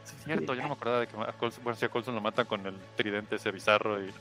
Sí, 0.05 0.15
es 0.19 0.25
cierto, 0.25 0.55
yo 0.55 0.63
no 0.63 0.69
me 0.69 0.75
acordaba 0.75 1.01
de 1.01 1.07
que 1.07 1.17
a 1.17 1.33
Coulson, 1.33 1.65
bueno, 1.65 1.79
sí, 1.79 1.85
a 1.85 1.89
Coulson 1.89 2.15
lo 2.15 2.21
matan 2.21 2.47
con 2.47 2.67
el 2.67 2.77
tridente 2.97 3.37
ese 3.37 3.51
bizarro 3.51 4.03
y, 4.05 4.13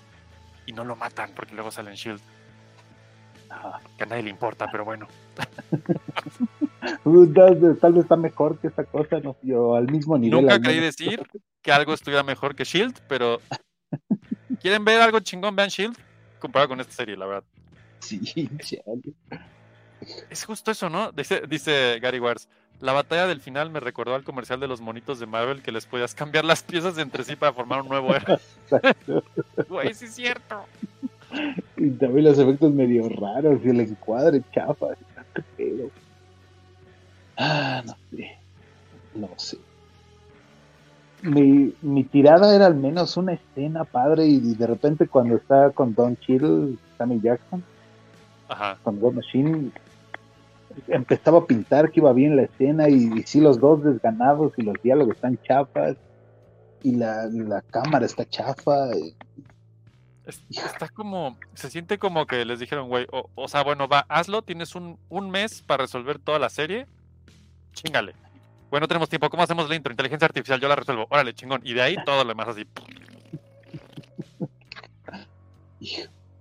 y 0.66 0.74
no 0.74 0.84
lo 0.84 0.96
matan 0.96 1.32
porque 1.36 1.54
luego 1.54 1.72
sale 1.72 1.92
en 1.92 1.96
Shield. 1.96 2.22
Que 3.98 4.04
a 4.04 4.08
nadie 4.08 4.24
le 4.24 4.30
importa, 4.30 4.68
pero 4.72 4.86
bueno. 4.86 5.08
uh, 7.06 7.34
tal, 7.34 7.56
vez 7.56 8.04
está 8.04 8.16
mejor 8.16 8.60
que 8.60 8.68
esa 8.68 8.84
cosa, 8.86 9.20
no, 9.20 9.36
yo 9.44 9.76
al 9.76 9.92
mismo 9.92 10.18
nivel. 10.18 10.42
Nunca 10.42 10.60
creí 10.60 10.80
decir 10.80 11.22
que 11.62 11.72
algo 11.72 11.94
estuviera 11.94 12.24
mejor 12.24 12.56
que 12.56 12.64
Shield, 12.64 13.00
pero 13.08 13.40
¿quieren 14.62 14.86
ver 14.86 15.02
algo 15.02 15.20
chingón? 15.20 15.56
Vean 15.56 15.70
Shield 15.70 15.98
comparado 16.40 16.70
con 16.70 16.82
esta 16.82 16.94
serie, 16.94 17.16
la 17.16 17.26
verdad. 17.28 17.44
Sí, 18.00 18.20
chale. 18.60 19.14
Es 20.30 20.46
justo 20.46 20.72
eso, 20.72 20.90
¿no? 20.90 21.12
Dice, 21.12 21.44
dice 21.48 22.00
Gary 22.02 22.20
Wars. 22.20 22.50
La 22.80 22.94
batalla 22.94 23.28
del 23.28 23.40
final 23.40 23.70
me 23.70 23.80
recordó 23.80 24.16
al 24.16 24.24
comercial 24.24 24.60
de 24.60 24.68
los 24.68 24.82
monitos 24.82 25.20
de 25.20 25.28
Marvel 25.28 25.62
que 25.62 25.72
les 25.72 25.86
podías 25.86 26.16
cambiar 26.16 26.46
las 26.46 26.64
piezas 26.64 26.98
entre 26.98 27.24
sí 27.24 27.36
para 27.36 27.54
formar 27.54 27.82
un 27.82 27.90
nuevo 27.90 28.16
héroe. 28.16 28.40
Güey, 29.70 29.94
sí 29.94 30.06
es 30.06 30.16
cierto. 30.16 30.66
Y 31.78 31.90
también 31.92 32.26
los 32.26 32.38
efectos 32.40 32.74
medio 32.74 33.08
raros 33.10 33.60
y 33.64 33.70
el 33.70 33.80
encuadre 33.82 34.42
chafa. 34.54 34.88
Qué 35.34 35.42
pedo. 35.58 35.90
Ah, 37.38 37.82
no 37.86 37.96
sé. 38.12 38.32
No 39.16 39.30
sé. 39.38 39.58
Mi, 41.24 41.74
mi 41.82 42.04
tirada 42.04 42.56
era 42.56 42.66
al 42.66 42.76
menos 42.76 43.16
una 43.18 43.34
escena 43.34 43.84
padre 43.84 44.26
y 44.26 44.40
de 44.56 44.66
repente 44.68 45.08
cuando 45.08 45.36
está 45.36 45.70
con 45.72 45.94
Don 45.94 46.18
Cheadle, 46.18 46.78
Sammy 46.98 47.20
Jackson, 47.22 47.64
Ajá. 48.48 48.78
con 48.84 48.98
War 49.02 49.14
Machine, 49.14 49.70
empezaba 50.88 51.40
a 51.40 51.46
pintar 51.46 51.92
que 51.92 52.00
iba 52.00 52.12
bien 52.14 52.36
la 52.36 52.44
escena 52.44 52.90
y, 52.90 53.12
y 53.16 53.24
sí 53.24 53.40
los 53.40 53.60
dos 53.60 53.84
desganados 53.84 54.54
y 54.58 54.64
los 54.64 54.76
diálogos 54.82 55.16
están 55.16 55.38
chafas 55.44 55.96
y 56.82 56.96
la, 56.96 57.28
la 57.28 57.62
cámara 57.62 58.06
está 58.06 58.26
chafa. 58.26 58.90
y- 58.98 59.16
Es- 60.26 60.42
Está 60.50 60.88
como, 60.90 61.38
se 61.56 61.70
siente 61.70 61.98
como 61.98 62.26
que 62.28 62.46
les 62.46 62.60
dijeron, 62.60 62.88
güey, 62.90 63.08
o, 63.12 63.30
o 63.36 63.48
sea, 63.48 63.64
bueno, 63.64 63.88
va, 63.88 64.06
hazlo, 64.08 64.42
tienes 64.44 64.76
un, 64.76 64.98
un 65.10 65.30
mes 65.32 65.62
para 65.62 65.84
resolver 65.84 66.20
toda 66.20 66.38
la 66.40 66.50
serie, 66.50 66.86
chingale. 67.74 68.14
Bueno, 68.70 68.84
no 68.86 68.88
tenemos 68.88 69.10
tiempo, 69.10 69.30
¿cómo 69.30 69.44
hacemos 69.44 69.68
la 69.68 69.76
intro? 69.76 69.92
Inteligencia 69.92 70.26
artificial, 70.28 70.60
yo 70.62 70.68
la 70.70 70.76
resuelvo, 70.76 71.08
órale, 71.10 71.34
chingón. 71.34 71.62
Y 71.64 71.74
de 71.74 71.82
ahí 71.82 71.96
todo 72.06 72.24
lo 72.24 72.30
demás 72.30 72.48
así. 72.50 72.66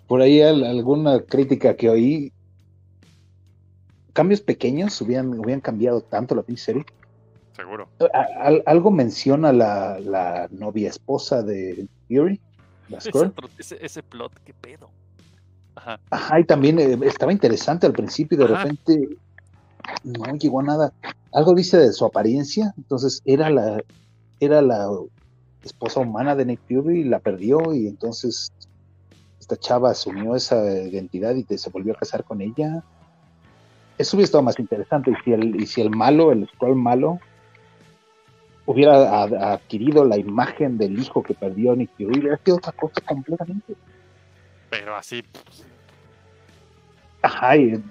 Por 0.07 0.21
ahí 0.23 0.41
al- 0.43 0.65
alguna 0.65 1.21
crítica 1.23 1.77
que 1.77 1.89
oí, 1.89 2.33
cambios 4.13 4.41
pequeños 4.41 5.01
hubieran, 5.01 5.39
hubieran 5.39 5.61
cambiado 5.61 6.03
tanto 6.03 6.35
la 6.35 6.43
pinche 6.43 6.65
serie. 6.65 6.85
Seguro. 7.57 7.89
Al- 8.39 8.63
algo 8.67 8.91
menciona 8.91 9.53
la, 9.53 9.99
la 10.01 10.49
novia 10.51 10.89
esposa 10.89 11.43
de 11.43 11.87
Fury, 12.09 12.41
Ese, 12.99 14.03
plot, 14.03 14.33
qué 14.45 14.55
pedo. 14.55 14.91
Ajá. 15.75 16.01
Ajá, 16.11 16.41
y 16.41 16.45
también 16.45 16.79
eh, 16.79 16.99
estaba 17.05 17.33
interesante 17.33 17.87
al 17.87 17.93
principio 17.93 18.37
y 18.37 18.39
de 18.39 18.45
Ajá. 18.53 18.65
repente 18.65 19.09
no 20.05 20.37
llegó 20.37 20.61
a 20.61 20.65
nada. 20.65 20.93
Algo 21.33 21.55
dice 21.55 21.79
de 21.79 21.93
su 21.93 22.05
apariencia, 22.05 22.75
entonces 22.77 23.21
era 23.25 23.51
la, 23.51 23.83
era 24.41 24.63
la 24.63 24.89
esposa 25.63 26.01
humana 26.01 26.35
de 26.35 26.47
Nick 26.47 26.61
Fury 26.69 27.01
y 27.01 27.05
la 27.05 27.21
perdió 27.21 27.73
y 27.73 27.87
entonces 27.87 28.51
esta 29.39 29.57
chava 29.57 29.91
asumió 29.91 30.35
esa 30.35 30.63
identidad 30.83 31.35
y 31.35 31.45
te- 31.45 31.59
se 31.59 31.71
volvió 31.71 31.93
a 31.93 31.97
casar 31.99 32.25
con 32.25 32.41
ella. 32.41 32.83
Eso 33.99 34.17
hubiera 34.17 34.25
estado 34.25 34.43
más 34.43 34.59
interesante 34.59 35.11
y 35.11 35.15
si 35.25 35.33
el, 35.33 35.61
y 35.61 35.67
si 35.67 35.81
el 35.81 35.91
malo, 35.91 36.33
el 36.33 36.49
scroll 36.49 36.77
malo, 36.77 37.19
hubiera 38.73 39.23
adquirido 39.53 40.05
la 40.05 40.17
imagen 40.17 40.79
del 40.79 40.99
hijo 40.99 41.23
que 41.23 41.35
perdió 41.35 41.75
Nick 41.75 41.91
Fury, 41.97 42.21
hubiera 42.21 42.37
sido 42.39 42.57
otra 42.59 42.73
cosa 42.73 43.01
completamente. 43.07 43.75
Pero 44.71 44.95
así, 44.95 45.23
Ajá, 47.23 47.57
y, 47.57 47.83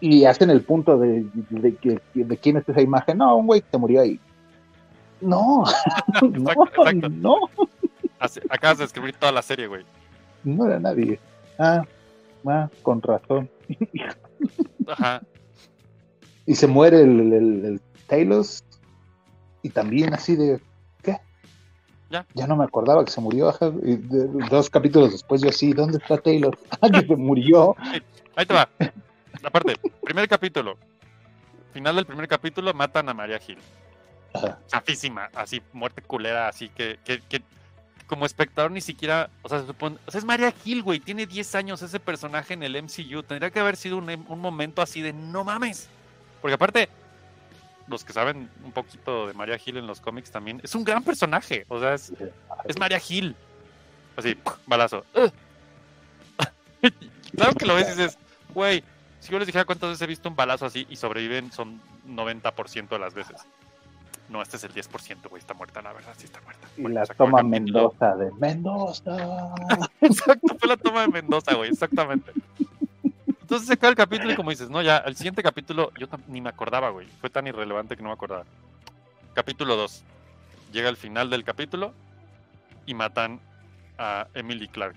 y 0.00 0.24
hacen 0.24 0.50
el 0.50 0.62
punto 0.62 0.98
de, 0.98 1.24
de, 1.50 2.00
de 2.14 2.36
quién 2.36 2.56
es 2.56 2.68
esa 2.68 2.80
imagen. 2.80 3.18
No, 3.18 3.36
un 3.36 3.46
güey 3.46 3.60
que 3.62 3.68
se 3.70 3.78
murió 3.78 4.00
ahí. 4.02 4.18
No, 5.20 5.64
no, 6.22 6.50
Exacto, 6.50 6.86
exacto. 6.86 7.08
no, 7.10 7.36
así- 8.18 8.40
acabas 8.50 8.78
de 8.78 8.84
escribir 8.84 9.14
toda 9.14 9.32
la 9.32 9.42
serie, 9.42 9.66
güey. 9.66 9.84
no 10.44 10.66
era 10.66 10.80
nadie. 10.80 11.18
Ah, 11.58 11.84
ah, 12.46 12.68
con 12.82 13.00
razón. 13.00 13.48
Ajá. 14.88 15.22
Y 16.46 16.54
se 16.56 16.66
muere 16.66 17.00
el, 17.02 17.20
el, 17.32 17.64
el 17.64 17.80
Talos 18.08 18.64
y 19.62 19.70
también 19.70 20.14
así 20.14 20.36
de, 20.36 20.60
¿qué? 21.02 21.18
Ya. 22.10 22.26
Ya 22.34 22.46
no 22.46 22.56
me 22.56 22.64
acordaba 22.64 23.04
que 23.04 23.10
se 23.10 23.20
murió. 23.20 23.48
ajá, 23.48 23.70
y 23.82 23.96
de- 23.96 24.26
dos 24.48 24.68
capítulos 24.70 25.12
después 25.12 25.40
yo 25.42 25.48
así, 25.50 25.72
¿dónde 25.72 25.98
está 25.98 26.18
Taylor? 26.18 26.58
Ah, 26.80 26.88
que 26.90 27.06
se 27.06 27.16
murió. 27.16 27.76
Ahí 28.36 28.46
te 28.46 28.54
va. 28.54 28.68
Aparte, 29.42 29.76
primer 30.02 30.28
capítulo. 30.28 30.76
Final 31.72 31.96
del 31.96 32.06
primer 32.06 32.26
capítulo 32.26 32.74
matan 32.74 33.08
a 33.08 33.14
María 33.14 33.38
Gil. 33.38 33.58
Ajá. 34.34 34.58
Chafísima, 34.66 35.28
así, 35.34 35.60
muerte 35.72 36.02
culera, 36.02 36.48
así 36.48 36.68
que, 36.68 36.98
que, 37.04 37.20
que 37.28 37.42
como 38.06 38.26
espectador 38.26 38.70
ni 38.72 38.80
siquiera, 38.80 39.30
o 39.42 39.48
sea, 39.48 39.60
se 39.60 39.66
supone, 39.68 39.96
o 40.06 40.10
sea, 40.10 40.18
es 40.18 40.24
María 40.24 40.50
Gil, 40.52 40.82
güey, 40.82 40.98
tiene 40.98 41.26
10 41.26 41.54
años 41.54 41.80
ese 41.82 42.00
personaje 42.00 42.54
en 42.54 42.62
el 42.64 42.74
MCU, 42.82 43.22
tendría 43.22 43.50
que 43.50 43.60
haber 43.60 43.76
sido 43.76 43.98
un, 43.98 44.08
un 44.28 44.40
momento 44.40 44.82
así 44.82 45.00
de 45.00 45.12
no 45.12 45.44
mames, 45.44 45.88
porque 46.40 46.54
aparte, 46.54 46.88
los 47.90 48.04
que 48.04 48.12
saben 48.12 48.48
un 48.64 48.72
poquito 48.72 49.26
de 49.26 49.34
María 49.34 49.58
Gil 49.58 49.76
en 49.76 49.86
los 49.86 50.00
cómics 50.00 50.30
también, 50.30 50.60
es 50.62 50.74
un 50.74 50.84
gran 50.84 51.02
personaje, 51.02 51.66
o 51.68 51.80
sea, 51.80 51.94
es, 51.94 52.12
es 52.64 52.78
María 52.78 53.00
Gil, 53.00 53.34
así, 54.16 54.36
balazo. 54.66 55.04
Claro 57.36 57.54
que 57.54 57.66
lo 57.66 57.76
ves 57.76 57.86
y 57.88 57.90
dices, 57.90 58.18
güey, 58.52 58.82
si 59.20 59.30
yo 59.30 59.38
les 59.38 59.46
dijera 59.46 59.64
cuántas 59.64 59.90
veces 59.90 60.02
he 60.02 60.06
visto 60.06 60.28
un 60.28 60.34
balazo 60.34 60.66
así 60.66 60.86
y 60.90 60.96
sobreviven, 60.96 61.52
son 61.52 61.80
90% 62.08 62.88
de 62.88 62.98
las 62.98 63.14
veces. 63.14 63.36
No, 64.28 64.42
este 64.42 64.56
es 64.56 64.64
el 64.64 64.72
10%, 64.72 65.28
güey, 65.28 65.40
está 65.40 65.54
muerta, 65.54 65.82
la 65.82 65.92
verdad, 65.92 66.12
sí 66.16 66.24
está 66.24 66.40
muerta. 66.40 66.66
Y 66.76 66.82
Bueno, 66.82 67.00
la 67.00 67.06
toma. 67.06 67.42
Mendoza 67.42 68.16
de 68.16 68.30
Mendoza. 68.32 69.54
Exacto, 70.00 70.56
fue 70.58 70.68
la 70.68 70.76
toma 70.76 71.02
de 71.02 71.08
Mendoza, 71.08 71.54
güey, 71.54 71.70
exactamente. 71.70 72.32
Entonces 73.50 73.66
se 73.66 73.74
acaba 73.74 73.90
el 73.90 73.96
capítulo 73.96 74.30
y 74.30 74.36
como 74.36 74.50
dices, 74.50 74.70
no, 74.70 74.80
ya, 74.80 74.98
el 74.98 75.16
siguiente 75.16 75.42
capítulo, 75.42 75.90
yo 75.98 76.06
ni 76.28 76.40
me 76.40 76.50
acordaba, 76.50 76.90
güey. 76.90 77.08
Fue 77.20 77.28
tan 77.28 77.48
irrelevante 77.48 77.96
que 77.96 78.02
no 78.04 78.10
me 78.10 78.12
acordaba. 78.12 78.44
Capítulo 79.34 79.74
2. 79.74 80.04
Llega 80.72 80.88
el 80.88 80.96
final 80.96 81.30
del 81.30 81.42
capítulo 81.42 81.92
y 82.86 82.94
matan 82.94 83.40
a 83.98 84.28
Emily 84.34 84.68
Clark. 84.68 84.94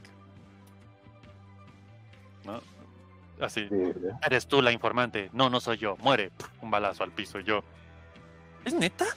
¿No? 2.45 2.61
Así. 3.43 3.67
Eres 4.23 4.45
tú 4.45 4.61
la 4.61 4.71
informante. 4.71 5.31
No, 5.33 5.49
no 5.49 5.59
soy 5.59 5.77
yo. 5.77 5.97
Muere. 5.97 6.29
Un 6.61 6.69
balazo 6.69 7.03
al 7.03 7.11
piso. 7.11 7.39
Y 7.39 7.45
yo. 7.45 7.63
¿Es 8.65 8.75
neta? 8.75 9.07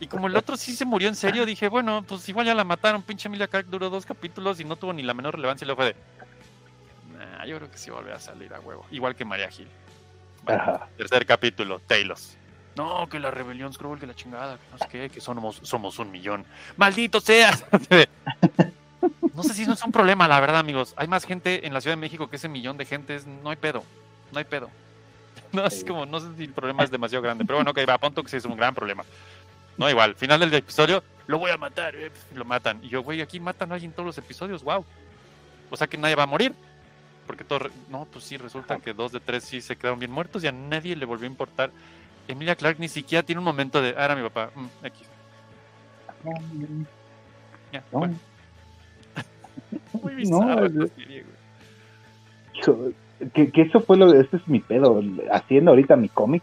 Y 0.00 0.06
como 0.06 0.26
el 0.26 0.34
otro 0.34 0.56
sí 0.56 0.74
se 0.74 0.86
murió 0.86 1.08
en 1.08 1.16
serio, 1.16 1.44
dije, 1.44 1.68
bueno, 1.68 2.02
pues 2.08 2.26
igual 2.30 2.46
ya 2.46 2.54
la 2.54 2.64
mataron. 2.64 3.02
Pinche 3.02 3.28
Emilia 3.28 3.46
Clark 3.46 3.66
duró 3.66 3.90
dos 3.90 4.06
capítulos 4.06 4.58
y 4.58 4.64
no 4.64 4.76
tuvo 4.76 4.94
ni 4.94 5.02
la 5.02 5.12
menor 5.12 5.34
relevancia. 5.34 5.66
Y 5.66 5.66
luego 5.66 5.82
fue 5.82 5.92
de. 5.92 5.96
Nah, 7.38 7.44
yo 7.46 7.56
creo 7.58 7.70
que 7.70 7.78
sí 7.78 7.88
volverá 7.90 8.16
a 8.16 8.20
salir 8.20 8.52
a 8.52 8.58
huevo. 8.58 8.84
Igual 8.90 9.14
que 9.14 9.24
María 9.24 9.48
Gil. 9.48 9.68
Bueno, 10.42 10.80
tercer 10.96 11.24
capítulo, 11.24 11.78
Talos. 11.86 12.36
No, 12.74 13.08
que 13.08 13.20
la 13.20 13.30
rebelión 13.30 13.72
Skrull, 13.72 13.98
que 14.00 14.06
la 14.06 14.14
chingada, 14.14 14.56
que 14.56 14.62
no 14.72 14.78
sé 14.78 14.86
qué, 14.88 15.08
que 15.10 15.20
somos, 15.20 15.60
somos 15.62 15.98
un 16.00 16.10
millón. 16.10 16.44
¡Maldito 16.76 17.20
seas! 17.20 17.64
no 19.34 19.42
sé 19.44 19.54
si 19.54 19.66
no 19.66 19.74
es 19.74 19.82
un 19.84 19.92
problema, 19.92 20.26
la 20.26 20.40
verdad, 20.40 20.58
amigos. 20.58 20.94
Hay 20.96 21.06
más 21.06 21.24
gente 21.24 21.66
en 21.66 21.74
la 21.74 21.80
Ciudad 21.80 21.96
de 21.96 22.00
México 22.00 22.28
que 22.28 22.36
ese 22.36 22.48
millón 22.48 22.76
de 22.76 22.84
gente. 22.84 23.14
es- 23.14 23.26
No 23.26 23.50
hay 23.50 23.56
pedo. 23.56 23.84
No 24.32 24.38
hay 24.38 24.44
pedo. 24.44 24.68
No, 25.52 25.64
es 25.64 25.82
como, 25.82 26.04
no 26.04 26.20
sé 26.20 26.26
si 26.36 26.44
el 26.44 26.52
problema 26.52 26.84
es 26.84 26.90
demasiado 26.90 27.22
grande. 27.22 27.42
Pero 27.44 27.56
bueno, 27.56 27.70
ok, 27.70 27.78
va, 27.88 27.94
a 27.94 27.98
punto 27.98 28.22
que 28.22 28.28
sí 28.28 28.36
es 28.36 28.44
un 28.44 28.54
gran 28.56 28.74
problema. 28.74 29.02
No, 29.78 29.88
igual, 29.88 30.14
final 30.14 30.40
del 30.40 30.52
episodio, 30.52 31.02
lo 31.26 31.38
voy 31.38 31.50
a 31.50 31.56
matar, 31.56 31.94
eh, 31.96 32.10
lo 32.34 32.44
matan. 32.44 32.80
Y 32.84 32.88
yo, 32.88 33.02
güey, 33.02 33.22
aquí 33.22 33.40
matan 33.40 33.70
a 33.72 33.74
alguien 33.76 33.92
todos 33.92 34.04
los 34.04 34.18
episodios, 34.18 34.62
wow. 34.62 34.84
O 35.70 35.76
sea 35.76 35.86
que 35.86 35.96
nadie 35.96 36.16
va 36.16 36.24
a 36.24 36.26
morir. 36.26 36.52
Porque 37.28 37.44
todo, 37.44 37.60
no, 37.90 38.06
pues 38.12 38.24
sí, 38.24 38.36
resulta 38.38 38.78
que 38.80 38.92
dos 38.92 39.12
de 39.12 39.20
tres 39.20 39.44
sí 39.44 39.60
se 39.60 39.76
quedaron 39.76 40.00
bien 40.00 40.10
muertos 40.10 40.42
y 40.42 40.48
a 40.48 40.52
nadie 40.52 40.96
le 40.96 41.04
volvió 41.06 41.28
a 41.28 41.30
importar. 41.30 41.70
Emilia 42.26 42.56
Clark 42.56 42.80
ni 42.80 42.88
siquiera 42.88 43.22
tiene 43.22 43.38
un 43.38 43.44
momento 43.44 43.80
de, 43.80 43.94
ah, 43.96 44.06
era 44.06 44.16
mi 44.16 44.22
papá, 44.22 44.50
mm, 44.54 44.86
X. 44.86 45.06
Ya, 47.72 47.84
No, 47.92 47.98
bueno. 48.00 48.18
Muy 50.02 50.12
No, 50.12 50.16
bizarra 50.16 50.66
es- 50.66 50.72
esta 50.74 50.94
serie, 50.96 51.22
güey. 51.22 52.64
Yo- 52.66 52.92
que, 53.34 53.50
que 53.52 53.62
eso 53.62 53.80
fue 53.80 53.96
lo 53.96 54.12
ese 54.14 54.36
es 54.36 54.46
mi 54.48 54.60
pedo 54.60 55.00
haciendo 55.32 55.72
ahorita 55.72 55.96
mi 55.96 56.08
cómic 56.08 56.42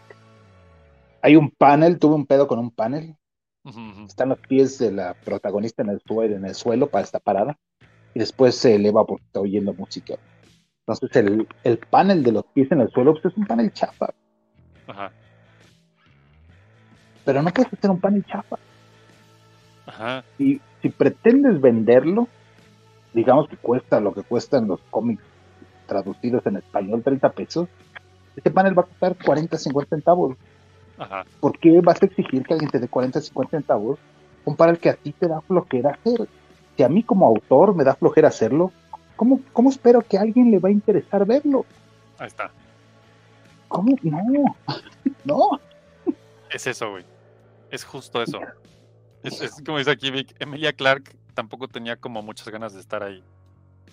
hay 1.22 1.34
un 1.34 1.50
panel 1.50 1.98
tuve 1.98 2.14
un 2.16 2.26
pedo 2.26 2.46
con 2.46 2.58
un 2.58 2.70
panel 2.70 3.16
están 4.06 4.28
los 4.28 4.38
pies 4.40 4.78
de 4.78 4.92
la 4.92 5.14
protagonista 5.14 5.82
en 5.82 5.88
el 5.88 6.02
suelo 6.06 6.36
en 6.36 6.44
el 6.44 6.54
suelo 6.54 6.86
para 6.90 7.02
estar 7.04 7.22
parada 7.22 7.56
y 8.14 8.18
después 8.18 8.56
se 8.56 8.74
eleva 8.74 9.06
porque 9.06 9.24
está 9.24 9.40
oyendo 9.40 9.72
música 9.72 10.16
entonces 10.86 11.16
el, 11.16 11.48
el 11.64 11.78
panel 11.78 12.22
de 12.22 12.32
los 12.32 12.44
pies 12.46 12.70
en 12.70 12.80
el 12.80 12.90
suelo 12.90 13.12
pues 13.12 13.26
es 13.26 13.36
un 13.36 13.46
panel 13.46 13.72
chafa 13.72 14.12
Ajá, 14.86 15.10
pero 17.24 17.42
no 17.42 17.50
puedes 17.50 17.72
hacer 17.72 17.90
un 17.90 18.00
panel 18.00 18.24
chafa 18.24 18.56
ajá. 19.86 20.24
si, 20.38 20.60
si 20.80 20.88
pretendes 20.90 21.60
venderlo 21.60 22.28
digamos 23.12 23.48
que 23.48 23.56
cuesta 23.56 24.00
lo 24.00 24.12
que 24.14 24.22
cuestan 24.22 24.68
los 24.68 24.80
cómics 24.90 25.22
traducidos 25.86 26.46
en 26.46 26.56
español 26.58 27.02
30 27.02 27.30
pesos 27.30 27.68
ese 28.36 28.50
panel 28.50 28.78
va 28.78 28.82
a 28.82 28.86
costar 28.86 29.16
40 29.24 29.58
50 29.58 29.96
centavos 29.96 30.36
Ajá. 30.98 31.24
¿por 31.40 31.58
qué 31.58 31.80
vas 31.80 32.00
a 32.02 32.06
exigir 32.06 32.42
que 32.44 32.54
alguien 32.54 32.70
te 32.70 32.78
dé 32.78 32.88
40, 32.88 33.20
50 33.20 33.50
centavos 33.50 33.98
un 34.46 34.56
panel 34.56 34.78
que 34.78 34.88
a 34.88 34.94
ti 34.94 35.12
te 35.12 35.28
da 35.28 35.40
flojera 35.42 35.90
hacer? 35.90 36.28
Si 36.76 36.82
a 36.82 36.88
mí 36.88 37.02
como 37.02 37.26
autor 37.26 37.74
me 37.74 37.84
da 37.84 37.94
flojera 37.94 38.28
hacerlo, 38.28 38.72
¿cómo, 39.16 39.40
cómo 39.52 39.70
espero 39.70 40.00
que 40.02 40.18
a 40.18 40.22
alguien 40.22 40.50
le 40.50 40.58
va 40.58 40.68
a 40.68 40.72
interesar 40.72 41.24
verlo? 41.26 41.64
Ahí 42.18 42.28
está. 42.28 42.50
¿Cómo? 43.68 43.96
No, 44.02 44.56
no. 45.24 45.60
Es 46.50 46.66
eso, 46.66 46.90
güey. 46.92 47.04
Es 47.70 47.84
justo 47.84 48.22
eso. 48.22 48.38
Es, 49.22 49.40
es 49.40 49.50
como 49.64 49.78
dice 49.78 49.90
aquí 49.90 50.10
Vic, 50.10 50.34
Emilia 50.38 50.72
Clark 50.72 51.14
tampoco 51.34 51.66
tenía 51.68 51.96
como 51.96 52.22
muchas 52.22 52.48
ganas 52.48 52.72
de 52.74 52.80
estar 52.80 53.02
ahí. 53.02 53.22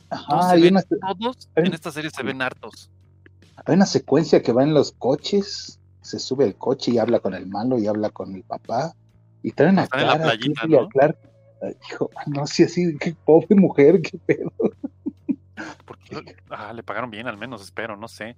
Ajá, 0.09 0.53
ven- 0.53 0.73
una, 0.73 0.83
todos 0.83 1.49
hay- 1.55 1.65
en 1.65 1.73
esta 1.73 1.91
serie 1.91 2.11
se 2.11 2.21
ven 2.23 2.41
hartos. 2.41 2.91
hay 3.65 3.73
una 3.75 3.87
secuencia 3.87 4.41
que 4.43 4.51
va 4.53 4.61
en 4.63 4.73
los 4.75 4.91
coches, 4.91 5.79
se 6.01 6.19
sube 6.19 6.45
el 6.45 6.55
coche 6.55 6.91
y 6.91 6.99
habla 6.99 7.19
con 7.19 7.33
el 7.33 7.47
malo 7.47 7.79
y 7.79 7.87
habla 7.87 8.11
con 8.11 8.35
el 8.35 8.43
papá, 8.43 8.93
y 9.41 9.51
traen 9.51 9.79
a 9.79 9.83
Están 9.83 10.01
en 10.01 10.07
la 10.07 10.17
playita, 10.19 10.61
Emilia 10.63 10.81
¿no? 10.81 10.89
Clark. 10.89 11.17
Ay, 11.63 11.75
hijo, 11.89 12.09
no 12.27 12.45
sé, 12.45 12.65
así, 12.65 12.95
qué 12.99 13.15
pobre 13.25 13.55
mujer, 13.55 14.01
qué 14.01 14.17
pedo. 14.25 14.51
Porque 15.85 16.35
ah, 16.49 16.73
le 16.73 16.83
pagaron 16.83 17.11
bien, 17.11 17.27
al 17.27 17.37
menos, 17.37 17.61
espero, 17.61 17.95
no 17.95 18.07
sé. 18.07 18.35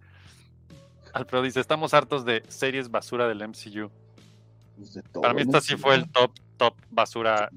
Alfredo 1.14 1.44
dice, 1.44 1.60
estamos 1.60 1.94
hartos 1.94 2.26
de 2.26 2.44
series 2.50 2.90
basura 2.92 3.28
del 3.28 3.48
MCU. 3.48 3.90
Pues 4.76 4.94
de 4.94 5.02
todo, 5.04 5.22
Para 5.22 5.34
mí 5.34 5.42
esta 5.42 5.62
sí 5.62 5.78
fue 5.78 5.96
el 5.96 6.10
top, 6.12 6.32
top 6.58 6.76
basura. 6.90 7.50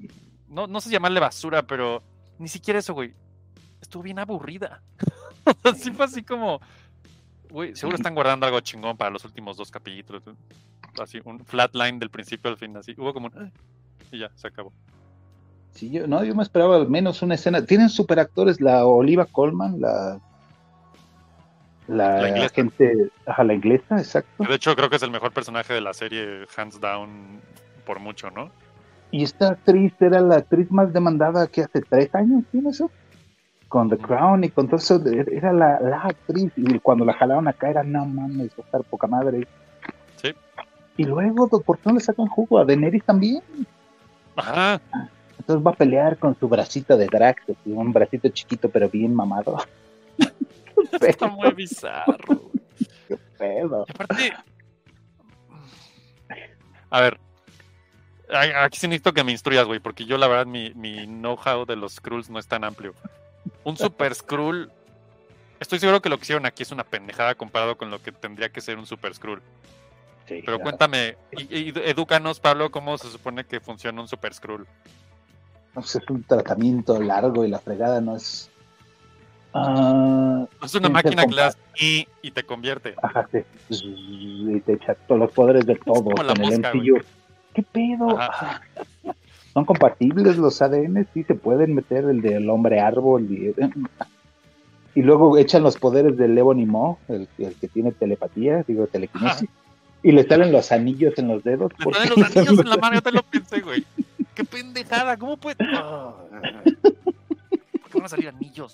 No, 0.47 0.65
no 0.67 0.79
sé 0.79 0.89
llamarle 0.89 1.19
basura, 1.19 1.63
pero 1.63 2.01
ni 2.37 2.47
siquiera 2.47 2.79
eso, 2.79 2.93
güey. 2.93 3.13
Estuvo 3.81 4.03
bien 4.03 4.19
aburrida. 4.19 4.81
Así 5.63 5.91
fue 5.91 6.05
así 6.05 6.21
como, 6.23 6.61
güey, 7.49 7.75
seguro 7.75 7.95
están 7.97 8.13
guardando 8.13 8.45
algo 8.45 8.59
chingón 8.59 8.97
para 8.97 9.09
los 9.09 9.25
últimos 9.25 9.57
dos 9.57 9.71
capítulos. 9.71 10.23
Así, 11.01 11.19
un 11.23 11.43
flatline 11.45 11.97
del 11.99 12.09
principio 12.09 12.51
al 12.51 12.57
fin, 12.57 12.75
así. 12.77 12.93
Hubo 12.97 13.13
como 13.13 13.27
un... 13.27 13.37
"Ah", 13.37 13.51
Y 14.11 14.19
ya, 14.19 14.31
se 14.35 14.47
acabó. 14.47 14.73
Sí, 15.79 15.89
yo, 15.89 16.07
no, 16.07 16.25
yo 16.25 16.35
me 16.35 16.43
esperaba 16.43 16.75
al 16.75 16.89
menos 16.89 17.21
una 17.21 17.35
escena. 17.35 17.65
Tienen 17.65 17.87
superactores, 17.87 18.59
la 18.59 18.85
Oliva 18.85 19.25
Colman, 19.25 19.79
la. 19.79 20.19
La, 21.87 22.49
gente. 22.53 23.09
Ajá, 23.25 23.45
la 23.45 23.53
inglesa, 23.53 23.97
exacto. 23.97 24.43
De 24.43 24.55
hecho, 24.55 24.75
creo 24.75 24.89
que 24.89 24.97
es 24.97 25.03
el 25.03 25.09
mejor 25.09 25.31
personaje 25.31 25.73
de 25.73 25.79
la 25.79 25.93
serie, 25.93 26.45
hands 26.55 26.81
down, 26.81 27.39
por 27.85 27.99
mucho, 27.99 28.29
¿no? 28.29 28.51
Y 29.09 29.23
esta 29.23 29.51
actriz 29.51 29.93
era 30.01 30.19
la 30.19 30.35
actriz 30.35 30.69
más 30.69 30.91
demandada 30.91 31.47
que 31.47 31.63
hace 31.63 31.81
tres 31.81 32.13
años, 32.13 32.43
¿tiene 32.51 32.71
eso? 32.71 32.91
Con 33.69 33.89
The 33.89 33.97
Crown 33.97 34.43
y 34.43 34.49
con 34.49 34.67
todo 34.67 34.75
eso, 34.75 35.01
era 35.07 35.53
la, 35.53 35.79
la 35.79 36.01
actriz. 36.01 36.51
Y 36.57 36.77
cuando 36.79 37.05
la 37.05 37.13
jalaron 37.13 37.47
acá 37.47 37.69
era, 37.69 37.83
no 37.83 38.05
mames, 38.05 38.49
va 38.49 38.63
a 38.63 38.65
estar 38.65 38.83
poca 38.83 39.07
madre. 39.07 39.47
Sí. 40.17 40.35
Y 40.97 41.05
luego, 41.05 41.47
¿por 41.47 41.77
qué 41.77 41.83
no 41.85 41.95
le 41.95 42.01
sacan 42.01 42.27
jugo 42.27 42.59
a 42.59 42.65
Daenerys 42.65 43.05
también? 43.05 43.41
Ajá. 44.35 44.81
Entonces 45.39 45.65
va 45.65 45.71
a 45.71 45.75
pelear 45.75 46.17
con 46.17 46.37
su 46.37 46.47
bracito 46.47 46.97
de 46.97 47.07
Drax, 47.07 47.43
un 47.65 47.93
bracito 47.93 48.29
chiquito 48.29 48.69
pero 48.69 48.89
bien 48.89 49.15
mamado. 49.15 49.57
¿Qué 50.17 50.27
Está 51.07 51.27
muy 51.27 51.51
bizarro. 51.51 52.51
¿Qué 53.07 53.17
pedo? 53.37 53.85
Y 53.87 53.91
aparte. 53.91 54.33
A 56.89 57.01
ver. 57.01 57.19
Aquí 58.31 58.77
sí 58.77 58.87
necesito 58.87 59.11
que 59.11 59.23
me 59.23 59.31
instruyas, 59.31 59.65
güey, 59.65 59.79
porque 59.79 60.05
yo 60.05 60.15
la 60.19 60.27
verdad 60.27 60.45
mi, 60.45 60.71
mi 60.75 61.07
know-how 61.07 61.65
de 61.65 61.75
los 61.75 61.93
Skrulls 61.95 62.29
no 62.29 62.37
es 62.37 62.47
tan 62.47 62.63
amplio. 62.63 62.93
Un 63.63 63.75
Super 63.75 64.13
Skrull. 64.13 64.71
Estoy 65.59 65.79
seguro 65.79 66.01
que 66.01 66.09
lo 66.09 66.17
que 66.17 66.23
hicieron 66.23 66.45
aquí 66.45 66.61
es 66.61 66.71
una 66.71 66.83
pendejada 66.83 67.33
comparado 67.33 67.75
con 67.75 67.89
lo 67.89 68.01
que 68.03 68.11
tendría 68.11 68.49
que 68.49 68.61
ser 68.61 68.77
un 68.77 68.85
Super 68.85 69.15
Skrull. 69.15 69.41
Sí, 70.27 70.43
Pero 70.45 70.59
cuéntame, 70.59 71.17
y, 71.31 71.69
y 71.69 71.73
edúcanos, 71.85 72.39
Pablo, 72.39 72.69
cómo 72.69 72.99
se 72.99 73.09
supone 73.09 73.45
que 73.45 73.59
funciona 73.59 73.99
un 73.99 74.07
Super 74.07 74.31
Skrull. 74.31 74.67
No 75.79 75.85
sé, 75.85 75.99
es 75.99 76.09
un 76.09 76.23
tratamiento 76.23 77.01
largo 77.01 77.45
y 77.45 77.47
la 77.47 77.59
fregada 77.59 78.01
no 78.01 78.17
es. 78.17 78.49
Ah, 79.53 80.45
Es 80.61 80.75
una 80.75 80.89
máquina 80.89 81.23
das 81.33 81.57
y, 81.79 82.05
y 82.21 82.31
te 82.31 82.43
convierte. 82.43 82.95
Ajá, 83.01 83.29
sí. 83.31 83.39
Y 83.69 84.59
te 84.59 84.73
echa 84.73 84.95
todos 85.07 85.21
los 85.21 85.31
poderes 85.31 85.65
de 85.65 85.75
todo 85.75 86.11
en 86.21 86.29
el 86.29 86.37
mosca, 86.41 86.73
MCU. 86.73 86.99
¿Qué 87.53 87.63
pedo? 87.63 88.19
Ajá. 88.19 88.61
¿Son 89.53 89.63
compatibles 89.63 90.35
los 90.35 90.61
ADN? 90.61 91.07
Sí, 91.13 91.23
se 91.23 91.33
pueden 91.35 91.75
meter 91.75 92.03
el 92.03 92.21
del 92.21 92.49
hombre 92.49 92.81
árbol 92.81 93.23
y, 93.31 93.55
y 94.99 95.01
luego 95.01 95.37
echan 95.37 95.63
los 95.63 95.77
poderes 95.77 96.17
del 96.17 96.37
Ebony 96.37 96.65
Maw, 96.65 96.97
el, 97.07 97.29
el 97.37 97.55
que 97.55 97.69
tiene 97.69 97.93
telepatía, 97.93 98.65
digo, 98.67 98.85
telequinesis, 98.87 99.47
y 100.03 100.11
le 100.11 100.27
salen 100.27 100.51
los 100.51 100.73
anillos 100.73 101.13
en 101.17 101.29
los 101.29 101.41
dedos. 101.41 101.71
Le 101.79 101.85
¿Por 101.85 101.93
ponen 101.93 102.09
qué 102.09 102.19
los 102.19 102.35
anillos 102.35 102.59
en 102.59 102.69
la 102.69 102.75
mano, 102.75 102.95
yo 102.95 103.01
te 103.01 103.11
lo 103.13 103.23
pensé, 103.23 103.61
güey. 103.61 103.85
Qué 104.39 104.45
pendejada, 104.45 105.17
¿cómo 105.17 105.35
puede? 105.35 105.57
¿Por 105.65 106.29
qué 107.91 107.97
van 107.97 108.05
a 108.05 108.07
salir 108.07 108.29
anillos? 108.29 108.73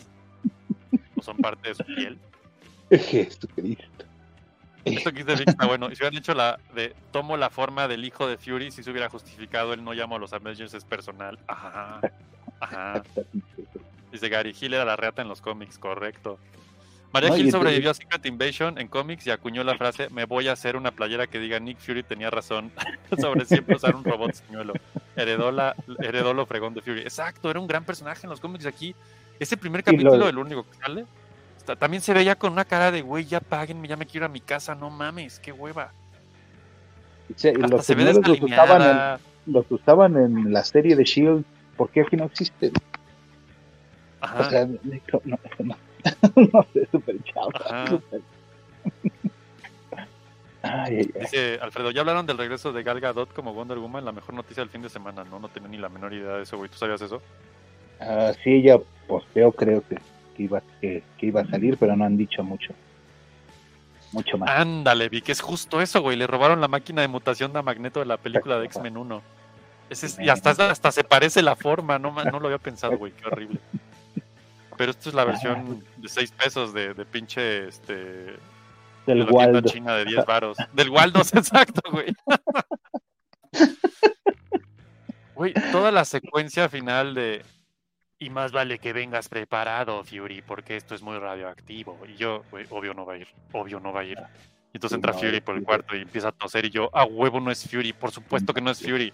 ¿O 1.16 1.24
son 1.24 1.38
parte 1.38 1.70
de 1.70 1.74
su 1.74 1.84
piel? 1.84 2.20
Jesucristo. 2.92 4.06
Esto 4.84 5.12
que 5.12 5.24
dice 5.24 5.40
Vic 5.40 5.50
está 5.50 5.66
bueno. 5.66 5.88
Y 5.88 5.96
si 5.96 6.04
hubieran 6.04 6.20
hecho 6.20 6.36
la 6.36 6.60
de 6.76 6.94
tomo 7.12 7.36
la 7.36 7.50
forma 7.50 7.88
del 7.88 8.06
hijo 8.06 8.28
de 8.28 8.38
Fury, 8.38 8.70
si 8.70 8.84
se 8.84 8.92
hubiera 8.92 9.10
justificado 9.10 9.74
el 9.74 9.84
no 9.84 9.94
llamo 9.94 10.18
a 10.18 10.20
los 10.20 10.34
Avengers 10.34 10.76
es 10.76 10.86
personal. 10.86 11.40
Ajá. 11.48 12.00
Ajá. 12.60 13.02
Dice 14.12 14.30
Gary, 14.30 14.56
Hill 14.62 14.76
era 14.76 14.86
la 14.86 14.96
reata 14.96 15.24
en 15.24 15.30
los 15.30 15.42
cómics, 15.42 15.80
correcto. 15.80 16.38
María 17.16 17.30
No, 17.30 17.38
Hill 17.38 17.52
sobrevivió 17.52 17.92
a 17.92 17.94
Secret 17.94 18.26
Invasion 18.26 18.78
en 18.78 18.88
cómics 18.90 19.26
y 19.26 19.32
acuñó 19.32 19.64
la 19.64 19.76
frase, 19.78 20.10
me 20.10 20.26
voy 20.26 20.50
a 20.50 20.52
hacer 20.52 20.76
una 20.76 20.92
playera 20.92 21.28
que 21.28 21.40
diga 21.40 21.60
Nick 21.60 21.78
Fury 21.80 22.04
tenía 22.04 22.30
razón 22.30 22.72
sobre 23.18 23.46
siempre 23.46 23.76
usar 23.78 23.96
un 23.96 24.04
robot 24.04 24.34
señuelo. 24.34 24.74
Heredó, 25.16 25.52
la, 25.52 25.76
heredó 26.04 26.34
lo 26.34 26.46
fregón 26.46 26.74
de 26.74 26.82
Fury. 26.82 27.02
Exacto, 27.02 27.50
era 27.50 27.60
un 27.60 27.68
gran 27.68 27.86
personaje 27.86 28.22
en 28.26 28.30
los 28.30 28.40
cómics 28.42 28.66
aquí. 28.66 28.94
Ese 29.40 29.56
primer 29.56 29.80
lo- 29.80 29.86
capítulo, 29.86 30.28
el 30.30 30.38
único 30.38 30.64
que 30.70 30.78
sale, 30.78 31.06
está- 31.58 31.76
también 31.78 32.02
se 32.02 32.14
veía 32.14 32.36
con 32.36 32.52
una 32.52 32.66
cara 32.66 32.92
de, 32.92 33.02
güey, 33.02 33.24
ya 33.26 33.40
páguenme, 33.40 33.88
ya 33.88 33.96
me 33.96 34.06
quiero 34.06 34.26
ir 34.26 34.30
a 34.30 34.34
mi 34.34 34.42
casa, 34.42 34.76
no 34.76 34.90
mames, 34.90 35.40
qué 35.40 35.52
hueva. 35.54 35.92
Sí, 37.36 37.48
Hasta 37.48 37.68
los 37.68 37.86
se 37.86 37.96
ve 37.96 38.14
los 38.14 38.42
usaban, 38.42 38.82
en, 38.82 39.54
los 39.54 39.66
usaban 39.72 40.16
en 40.18 40.54
la 40.54 40.64
serie 40.64 40.96
de 40.96 41.04
Shield. 41.06 41.44
¿Por 41.78 41.90
qué 41.90 42.02
aquí 42.02 42.16
no 42.18 42.26
existe? 42.26 42.72
Ajá. 44.22 44.40
O 44.42 44.50
sea, 44.50 44.66
no, 44.66 44.78
no, 45.24 45.38
no, 45.60 45.76
no 46.54 46.66
sé, 46.74 46.88
súper 46.92 47.24
chavo. 47.24 47.52
Ajá. 47.56 47.88
súper- 47.88 48.22
Ay, 50.62 50.96
ay, 50.98 51.12
ay. 51.16 51.22
Dice 51.22 51.60
Alfredo, 51.62 51.92
¿ya 51.92 52.02
hablaron 52.02 52.26
del 52.26 52.38
regreso 52.40 52.74
de 52.74 52.82
Gal 52.84 53.00
Gadot 53.00 53.32
como 53.34 53.54
Wonder 53.54 53.78
Woman? 53.78 54.04
La 54.04 54.12
mejor 54.12 54.34
noticia 54.34 54.62
del 54.62 54.70
fin 54.72 54.82
de 54.82 54.90
semana. 54.90 55.24
No, 55.24 55.40
no 55.40 55.48
tenía 55.48 55.70
ni 55.70 55.78
la 55.78 55.90
menor 55.90 56.14
idea 56.14 56.38
de 56.38 56.44
eso, 56.44 56.58
güey. 56.58 56.70
¿Tú 56.70 56.78
sabías 56.78 57.02
eso? 57.02 57.22
Ah, 58.00 58.32
sí, 58.44 58.50
ella 58.56 58.78
posteó, 59.08 59.52
creo 59.52 59.82
que, 59.88 59.96
que 60.36 60.44
iba, 60.44 60.62
que, 60.82 61.04
que 61.18 61.26
iba 61.28 61.42
a 61.42 61.46
salir, 61.48 61.78
pero 61.78 61.96
no 61.96 62.04
han 62.06 62.18
dicho 62.18 62.44
mucho. 62.44 62.74
Mucho 64.12 64.38
más. 64.40 64.50
Ándale, 64.50 65.08
vi 65.10 65.22
que 65.22 65.34
es 65.34 65.42
justo 65.42 65.82
eso, 65.82 66.02
güey. 66.02 66.18
Le 66.18 66.26
robaron 66.26 66.60
la 66.62 66.68
máquina 66.68 67.02
de 67.04 67.10
mutación 67.10 67.54
de 67.54 67.62
Magneto 67.62 68.00
de 68.00 68.06
la 68.08 68.18
película 68.18 68.58
de 68.60 68.66
X-Men 68.66 68.98
1. 68.98 69.22
Ese 69.92 70.08
es- 70.08 70.18
y 70.20 70.30
hasta, 70.30 70.50
hasta 70.52 70.92
se 70.92 71.04
parece 71.04 71.44
la 71.44 71.56
forma, 71.56 72.00
no, 72.00 72.12
no 72.12 72.40
lo 72.40 72.48
había 72.48 72.58
pensado, 72.58 72.98
güey. 72.98 73.12
Qué 73.12 73.28
horrible. 73.28 73.60
Pero 74.78 74.92
esto 74.92 75.10
es 75.10 75.16
la 75.16 75.24
versión 75.26 75.84
de 75.98 76.10
6 76.10 76.32
pesos 76.32 76.74
de, 76.74 76.94
de 76.94 77.06
pinche, 77.06 77.68
este... 77.68 77.96
de 77.96 78.38
Del 79.06 79.26
tienda 79.26 79.32
Waldo. 79.32 79.62
china 79.62 79.96
de 79.96 80.06
10 80.06 80.26
varos. 80.26 80.58
Del 80.74 80.90
Waldos, 80.90 81.34
exacto, 81.36 81.82
güey. 81.92 82.14
Güey, 85.36 85.54
toda 85.72 85.92
la 85.92 86.06
secuencia 86.06 86.70
final 86.70 87.14
de. 87.14 87.44
Y 88.18 88.30
más 88.30 88.54
vale 88.54 88.80
que 88.80 88.94
vengas 88.94 89.28
preparado, 89.28 90.02
Fury, 90.04 90.42
porque 90.42 90.78
esto 90.78 90.96
es 90.96 91.02
muy 91.02 91.18
radioactivo. 91.18 92.00
Y 92.08 92.16
yo, 92.16 92.44
güey, 92.50 92.66
obvio 92.70 92.94
no 92.94 93.06
va 93.06 93.14
a 93.14 93.18
ir, 93.18 93.28
obvio 93.52 93.80
no 93.82 93.92
va 93.92 94.02
a 94.02 94.06
ir. 94.06 94.18
Y 94.72 94.78
entonces 94.78 94.96
entra 94.96 95.14
Fury 95.14 95.42
por 95.42 95.56
el 95.56 95.64
cuarto 95.64 95.96
y 95.96 96.02
empieza 96.02 96.30
a 96.30 96.32
toser. 96.32 96.66
Y 96.66 96.70
yo, 96.70 96.90
a 96.94 97.04
huevo 97.04 97.42
no 97.42 97.52
es 97.52 97.70
Fury, 97.70 97.92
por 97.92 98.12
supuesto 98.12 98.54
que 98.54 98.62
no 98.62 98.72
es 98.72 98.82
Fury. 98.82 99.12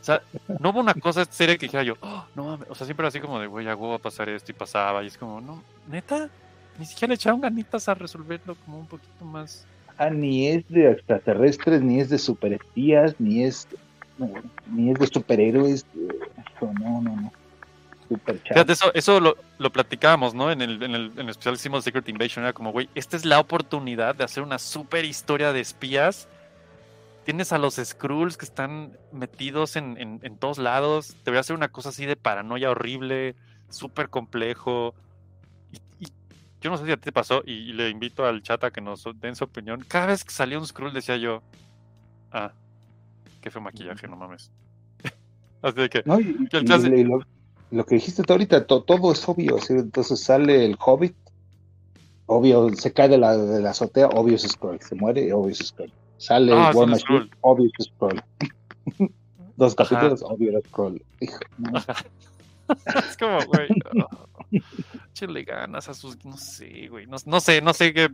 O 0.00 0.04
sea, 0.04 0.22
no 0.60 0.70
hubo 0.70 0.80
una 0.80 0.94
cosa 0.94 1.22
esta 1.22 1.34
serie 1.34 1.58
que 1.58 1.66
dijera 1.66 1.82
yo, 1.82 1.94
"Oh, 2.00 2.24
no 2.34 2.44
mames. 2.44 2.68
O 2.70 2.74
sea, 2.74 2.86
siempre 2.86 3.02
era 3.02 3.08
así 3.08 3.20
como 3.20 3.40
de, 3.40 3.46
güey, 3.46 3.66
va 3.66 3.94
a 3.94 3.98
pasar 3.98 4.28
esto 4.28 4.52
y 4.52 4.54
pasaba. 4.54 5.02
Y 5.02 5.06
es 5.08 5.16
como, 5.18 5.40
no, 5.40 5.62
neta, 5.88 6.28
ni 6.78 6.84
siquiera 6.86 7.10
le 7.10 7.14
echaron 7.14 7.40
ganitas 7.40 7.88
a 7.88 7.94
resolverlo 7.94 8.54
como 8.64 8.78
un 8.80 8.86
poquito 8.86 9.24
más. 9.24 9.66
Ah, 9.98 10.10
ni 10.10 10.48
es 10.48 10.68
de 10.68 10.90
extraterrestres, 10.90 11.80
ni 11.80 12.00
es 12.00 12.10
de 12.10 12.18
superespías, 12.18 13.14
ni 13.18 13.44
es 13.44 13.66
no, 14.18 14.30
ni 14.70 14.90
es 14.90 14.98
de 14.98 15.06
superhéroes. 15.06 15.86
eso, 15.94 16.72
no, 16.80 17.00
no, 17.00 17.16
no. 17.16 17.32
Super. 18.08 18.38
Fíjate, 18.38 18.72
eso, 18.72 18.94
eso 18.94 19.18
lo, 19.20 19.36
lo 19.58 19.70
platicábamos, 19.72 20.32
¿no? 20.32 20.50
En 20.52 20.62
el, 20.62 20.82
en, 20.82 20.94
el, 20.94 21.12
en 21.14 21.18
el 21.20 21.28
especial 21.30 21.54
hicimos 21.54 21.82
Secret 21.82 22.08
Invasion. 22.08 22.44
Era 22.44 22.52
como, 22.52 22.70
güey, 22.70 22.88
esta 22.94 23.16
es 23.16 23.24
la 23.24 23.40
oportunidad 23.40 24.14
de 24.14 24.22
hacer 24.24 24.42
una 24.42 24.58
super 24.58 25.04
historia 25.04 25.52
de 25.52 25.60
espías. 25.60 26.28
Tienes 27.26 27.52
a 27.52 27.58
los 27.58 27.74
Skrulls 27.74 28.36
que 28.38 28.44
están 28.46 28.96
metidos 29.12 29.76
en, 29.76 29.98
en, 30.00 30.20
en 30.22 30.38
todos 30.38 30.56
lados. 30.58 31.16
Te 31.24 31.30
voy 31.30 31.36
a 31.38 31.40
hacer 31.40 31.56
una 31.56 31.68
cosa 31.68 31.88
así 31.90 32.06
de 32.06 32.16
paranoia 32.16 32.70
horrible, 32.70 33.34
súper 33.68 34.08
complejo. 34.08 34.94
Y, 35.72 36.04
y 36.04 36.08
yo 36.60 36.70
no 36.70 36.78
sé 36.78 36.86
si 36.86 36.92
a 36.92 36.96
ti 36.96 37.02
te 37.02 37.12
pasó, 37.12 37.42
y, 37.44 37.52
y 37.52 37.72
le 37.72 37.90
invito 37.90 38.24
al 38.24 38.42
chat 38.42 38.62
a 38.64 38.70
que 38.70 38.80
nos 38.80 39.04
den 39.20 39.34
su 39.36 39.42
opinión. 39.44 39.84
Cada 39.88 40.06
vez 40.06 40.24
que 40.24 40.32
salía 40.32 40.58
un 40.58 40.66
Skrull 40.66 40.92
decía 40.94 41.16
yo, 41.16 41.42
ah, 42.30 42.52
qué 43.40 43.50
fue 43.50 43.60
maquillaje, 43.60 44.06
no 44.06 44.16
mames. 44.16 44.52
así 45.62 45.76
de 45.80 45.88
que, 45.88 46.02
No, 46.06 46.20
y- 46.20 46.46
que 46.48 46.58
el 46.58 46.62
y- 46.62 46.66
chat 46.66 46.80
se- 46.80 46.96
y 46.96 47.02
lo, 47.04 47.20
lo 47.72 47.84
que 47.84 47.96
dijiste 47.96 48.22
tú 48.22 48.34
ahorita, 48.34 48.66
to- 48.66 48.84
todo 48.84 49.10
es 49.10 49.28
obvio. 49.28 49.58
¿sí? 49.58 49.72
Entonces 49.72 50.20
sale 50.20 50.64
el 50.64 50.76
Hobbit, 50.78 51.16
obvio, 52.26 52.68
se 52.74 52.92
cae 52.92 53.08
de 53.08 53.18
la, 53.18 53.36
de 53.36 53.60
la 53.60 53.70
azotea, 53.70 54.06
obvio 54.10 54.36
es 54.36 54.42
Scroll. 54.42 54.80
Se 54.80 54.94
muere, 54.94 55.32
obvio 55.32 55.50
es 55.50 55.58
Scroll. 55.58 55.92
Sale 56.18 56.52
Ah, 56.52 56.72
War 56.74 56.88
Machine, 56.88 57.30
obvio 57.40 57.70
es 57.78 57.86
Scroll. 57.86 58.22
Dos 59.56 59.74
capítulos, 59.74 60.22
obvio 60.22 60.50
era 60.50 60.60
Scroll. 60.60 61.02
Es 63.08 63.16
como, 63.16 63.38
güey, 63.46 63.68
oh, 64.02 64.26
échenle 65.12 65.44
ganas 65.44 65.88
a 65.88 65.94
sus, 65.94 66.24
no 66.24 66.36
sé, 66.36 66.88
güey, 66.88 67.06
no, 67.06 67.16
no 67.24 67.38
sé, 67.38 67.62
no 67.62 67.72
sé 67.72 67.94
qué, 67.94 68.10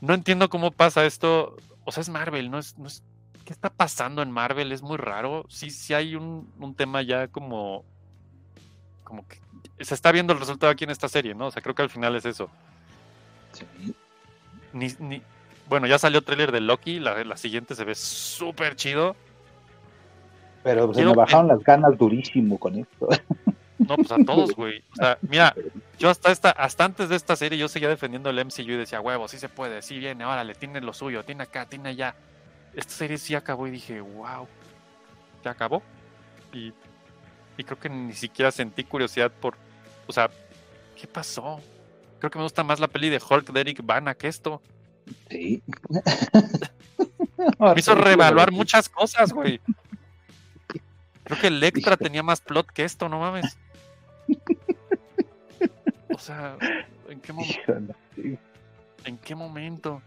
no 0.00 0.14
entiendo 0.14 0.48
cómo 0.48 0.70
pasa 0.70 1.04
esto, 1.04 1.56
o 1.84 1.90
sea, 1.90 2.02
es 2.02 2.08
Marvel, 2.08 2.48
no 2.48 2.60
es, 2.60 2.78
no 2.78 2.86
es, 2.86 3.02
¿qué 3.44 3.52
está 3.52 3.70
pasando 3.70 4.22
en 4.22 4.30
Marvel? 4.30 4.70
Es 4.70 4.82
muy 4.82 4.98
raro, 4.98 5.46
sí, 5.48 5.70
sí 5.70 5.94
hay 5.94 6.14
un, 6.14 6.52
un 6.60 6.76
tema 6.76 7.02
ya 7.02 7.26
como, 7.26 7.84
como 9.02 9.26
que 9.26 9.40
se 9.80 9.94
está 9.94 10.12
viendo 10.12 10.32
el 10.32 10.38
resultado 10.38 10.70
aquí 10.70 10.84
en 10.84 10.90
esta 10.90 11.08
serie, 11.08 11.34
¿no? 11.34 11.46
O 11.46 11.50
sea, 11.50 11.62
creo 11.62 11.74
que 11.74 11.82
al 11.82 11.90
final 11.90 12.14
es 12.16 12.24
eso. 12.24 12.48
Sí. 13.52 13.94
Ni, 14.72 14.88
ni, 14.98 15.22
bueno, 15.68 15.86
ya 15.86 15.98
salió 15.98 16.22
tráiler 16.22 16.52
de 16.52 16.60
Loki, 16.60 17.00
la, 17.00 17.22
la 17.24 17.36
siguiente 17.36 17.74
se 17.74 17.84
ve 17.84 17.94
súper 17.94 18.76
chido. 18.76 19.16
Pero 20.62 20.88
se 20.88 20.94
Quiero 20.94 21.10
me 21.10 21.16
bajaron 21.16 21.48
las 21.48 21.62
ganas 21.62 21.96
durísimo 21.96 22.58
con 22.58 22.78
esto. 22.78 23.08
No, 23.78 23.94
pues 23.94 24.10
a 24.10 24.18
todos, 24.24 24.56
güey. 24.56 24.82
O 24.92 24.96
sea, 24.96 25.18
mira, 25.22 25.54
yo 26.00 26.10
hasta 26.10 26.32
esta, 26.32 26.50
hasta 26.50 26.84
antes 26.84 27.08
de 27.08 27.14
esta 27.14 27.36
serie 27.36 27.56
yo 27.56 27.68
seguía 27.68 27.88
defendiendo 27.88 28.28
el 28.28 28.44
MCU 28.44 28.62
y 28.62 28.76
decía, 28.76 29.00
huevo, 29.00 29.28
sí 29.28 29.38
se 29.38 29.48
puede, 29.48 29.82
sí 29.82 29.98
viene, 30.00 30.24
órale, 30.24 30.56
tiene 30.56 30.80
lo 30.80 30.92
suyo, 30.92 31.24
tiene 31.24 31.44
acá, 31.44 31.66
tiene 31.66 31.90
allá. 31.90 32.16
Esta 32.74 32.92
serie 32.92 33.18
sí 33.18 33.36
acabó 33.36 33.68
y 33.68 33.70
dije, 33.70 34.00
wow, 34.00 34.48
ya 35.44 35.52
acabó. 35.52 35.80
Y, 36.52 36.72
y 37.56 37.64
creo 37.64 37.78
que 37.78 37.88
ni 37.88 38.14
siquiera 38.14 38.50
sentí 38.50 38.82
curiosidad 38.82 39.30
por, 39.30 39.54
o 40.08 40.12
sea, 40.12 40.28
¿qué 41.00 41.06
pasó? 41.06 41.60
Creo 42.18 42.30
que 42.30 42.38
me 42.38 42.44
gusta 42.44 42.64
más 42.64 42.80
la 42.80 42.88
peli 42.88 43.10
de 43.10 43.22
Hulk 43.26 43.52
de 43.52 43.60
Eric 43.60 43.80
Bana 43.84 44.14
que 44.14 44.26
esto. 44.26 44.60
Sí. 45.30 45.62
Me 47.58 47.74
hizo 47.76 47.94
reevaluar 47.94 48.50
muchas 48.52 48.88
cosas, 48.88 49.32
güey. 49.32 49.60
Creo 51.24 51.40
que 51.40 51.46
Electra 51.48 51.96
tenía 51.96 52.22
más 52.22 52.40
plot 52.40 52.70
que 52.70 52.84
esto, 52.84 53.08
no 53.08 53.20
mames. 53.20 53.56
O 56.10 56.20
sea, 56.20 56.56
¿en 57.08 57.20
qué 57.20 57.32
momento? 57.32 57.94
¿En 59.04 59.18
qué 59.18 59.34
momento? 59.36 60.02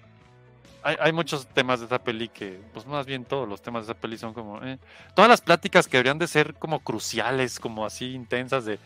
Hay, 0.83 0.97
hay 0.99 1.13
muchos 1.13 1.47
temas 1.47 1.79
de 1.79 1.85
esa 1.85 1.99
peli 2.03 2.27
que, 2.27 2.59
pues 2.73 2.85
más 2.85 3.05
bien 3.05 3.23
todos 3.23 3.47
los 3.47 3.61
temas 3.61 3.85
de 3.87 3.93
esa 3.93 4.01
peli 4.01 4.17
son 4.17 4.33
como... 4.33 4.61
eh, 4.61 4.77
Todas 5.15 5.29
las 5.29 5.39
pláticas 5.39 5.87
que 5.87 5.97
deberían 5.97 6.17
de 6.19 6.27
ser 6.27 6.55
como 6.55 6.79
cruciales, 6.81 7.61
como 7.61 7.85
así 7.85 8.13
intensas 8.13 8.65
de 8.65 8.77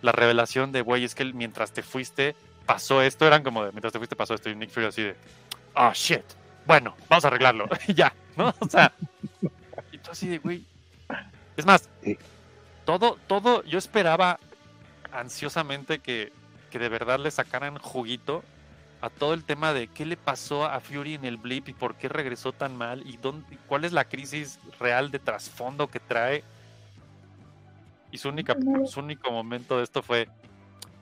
la 0.00 0.12
revelación 0.12 0.72
de, 0.72 0.80
güey, 0.80 1.04
es 1.04 1.14
que 1.14 1.24
mientras 1.26 1.72
te 1.72 1.82
fuiste 1.82 2.34
pasó 2.64 3.02
esto, 3.02 3.26
eran 3.26 3.42
como 3.42 3.64
de, 3.64 3.72
mientras 3.72 3.92
te 3.92 3.98
fuiste 3.98 4.16
pasó 4.16 4.32
esto 4.34 4.48
y 4.48 4.54
Nick 4.54 4.70
Fury 4.70 4.86
así 4.86 5.02
de, 5.02 5.16
ah, 5.74 5.92
shit, 5.94 6.24
bueno, 6.66 6.94
vamos 7.08 7.24
a 7.24 7.28
arreglarlo, 7.28 7.68
y 7.86 7.94
ya, 7.94 8.12
¿no? 8.36 8.54
O 8.58 8.68
sea, 8.68 8.92
y 9.92 9.98
tú 9.98 10.10
así 10.10 10.28
de, 10.28 10.38
güey. 10.38 10.64
Es 11.56 11.66
más, 11.66 11.88
todo, 12.84 13.18
todo, 13.26 13.62
yo 13.64 13.78
esperaba 13.78 14.38
ansiosamente 15.12 15.98
que, 15.98 16.32
que 16.70 16.78
de 16.78 16.88
verdad 16.88 17.18
le 17.18 17.30
sacaran 17.30 17.76
juguito 17.78 18.42
a 19.00 19.08
todo 19.08 19.34
el 19.34 19.44
tema 19.44 19.72
de 19.72 19.88
qué 19.88 20.04
le 20.04 20.16
pasó 20.16 20.64
a 20.66 20.78
Fury 20.80 21.14
en 21.14 21.24
el 21.24 21.38
blip 21.38 21.68
y 21.68 21.72
por 21.72 21.94
qué 21.94 22.08
regresó 22.08 22.52
tan 22.52 22.76
mal 22.76 23.02
y 23.06 23.16
dónde, 23.16 23.56
cuál 23.66 23.84
es 23.84 23.92
la 23.92 24.04
crisis 24.04 24.58
real 24.78 25.10
de 25.10 25.18
trasfondo 25.18 25.88
que 25.88 26.00
trae. 26.00 26.44
Y 28.12 28.18
su, 28.18 28.28
única, 28.28 28.56
su 28.86 29.00
único 29.00 29.30
momento 29.30 29.78
de 29.78 29.84
esto 29.84 30.02
fue, 30.02 30.28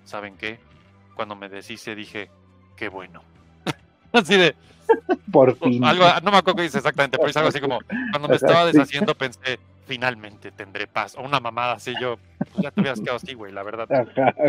¿saben 0.04 0.36
qué? 0.36 0.60
Cuando 1.14 1.34
me 1.34 1.48
deshice 1.48 1.94
dije, 1.94 2.30
qué 2.76 2.88
bueno. 2.88 3.22
Así 4.12 4.36
de, 4.36 4.55
Por 5.30 5.56
fin. 5.59 5.85
algo, 5.85 6.05
no 6.22 6.30
me 6.30 6.39
acuerdo 6.39 6.56
qué 6.56 6.62
dice 6.62 6.78
exactamente, 6.78 7.18
pero 7.18 7.26
dice 7.26 7.39
algo 7.39 7.48
así 7.51 7.60
como, 7.60 7.78
cuando 8.10 8.28
me 8.28 8.36
estaba 8.36 8.66
deshaciendo 8.66 9.14
pensé, 9.14 9.59
finalmente 9.86 10.51
tendré 10.51 10.86
paz. 10.86 11.14
O 11.16 11.22
una 11.22 11.40
mamada 11.40 11.74
así, 11.74 11.94
yo, 12.01 12.18
pues 12.39 12.62
ya 12.62 12.70
te 12.70 12.80
hubieras 12.80 13.01
quedado 13.01 13.16
así, 13.16 13.35
güey, 13.35 13.52
la 13.52 13.62
verdad. 13.62 13.90
Ajá. 13.93 14.35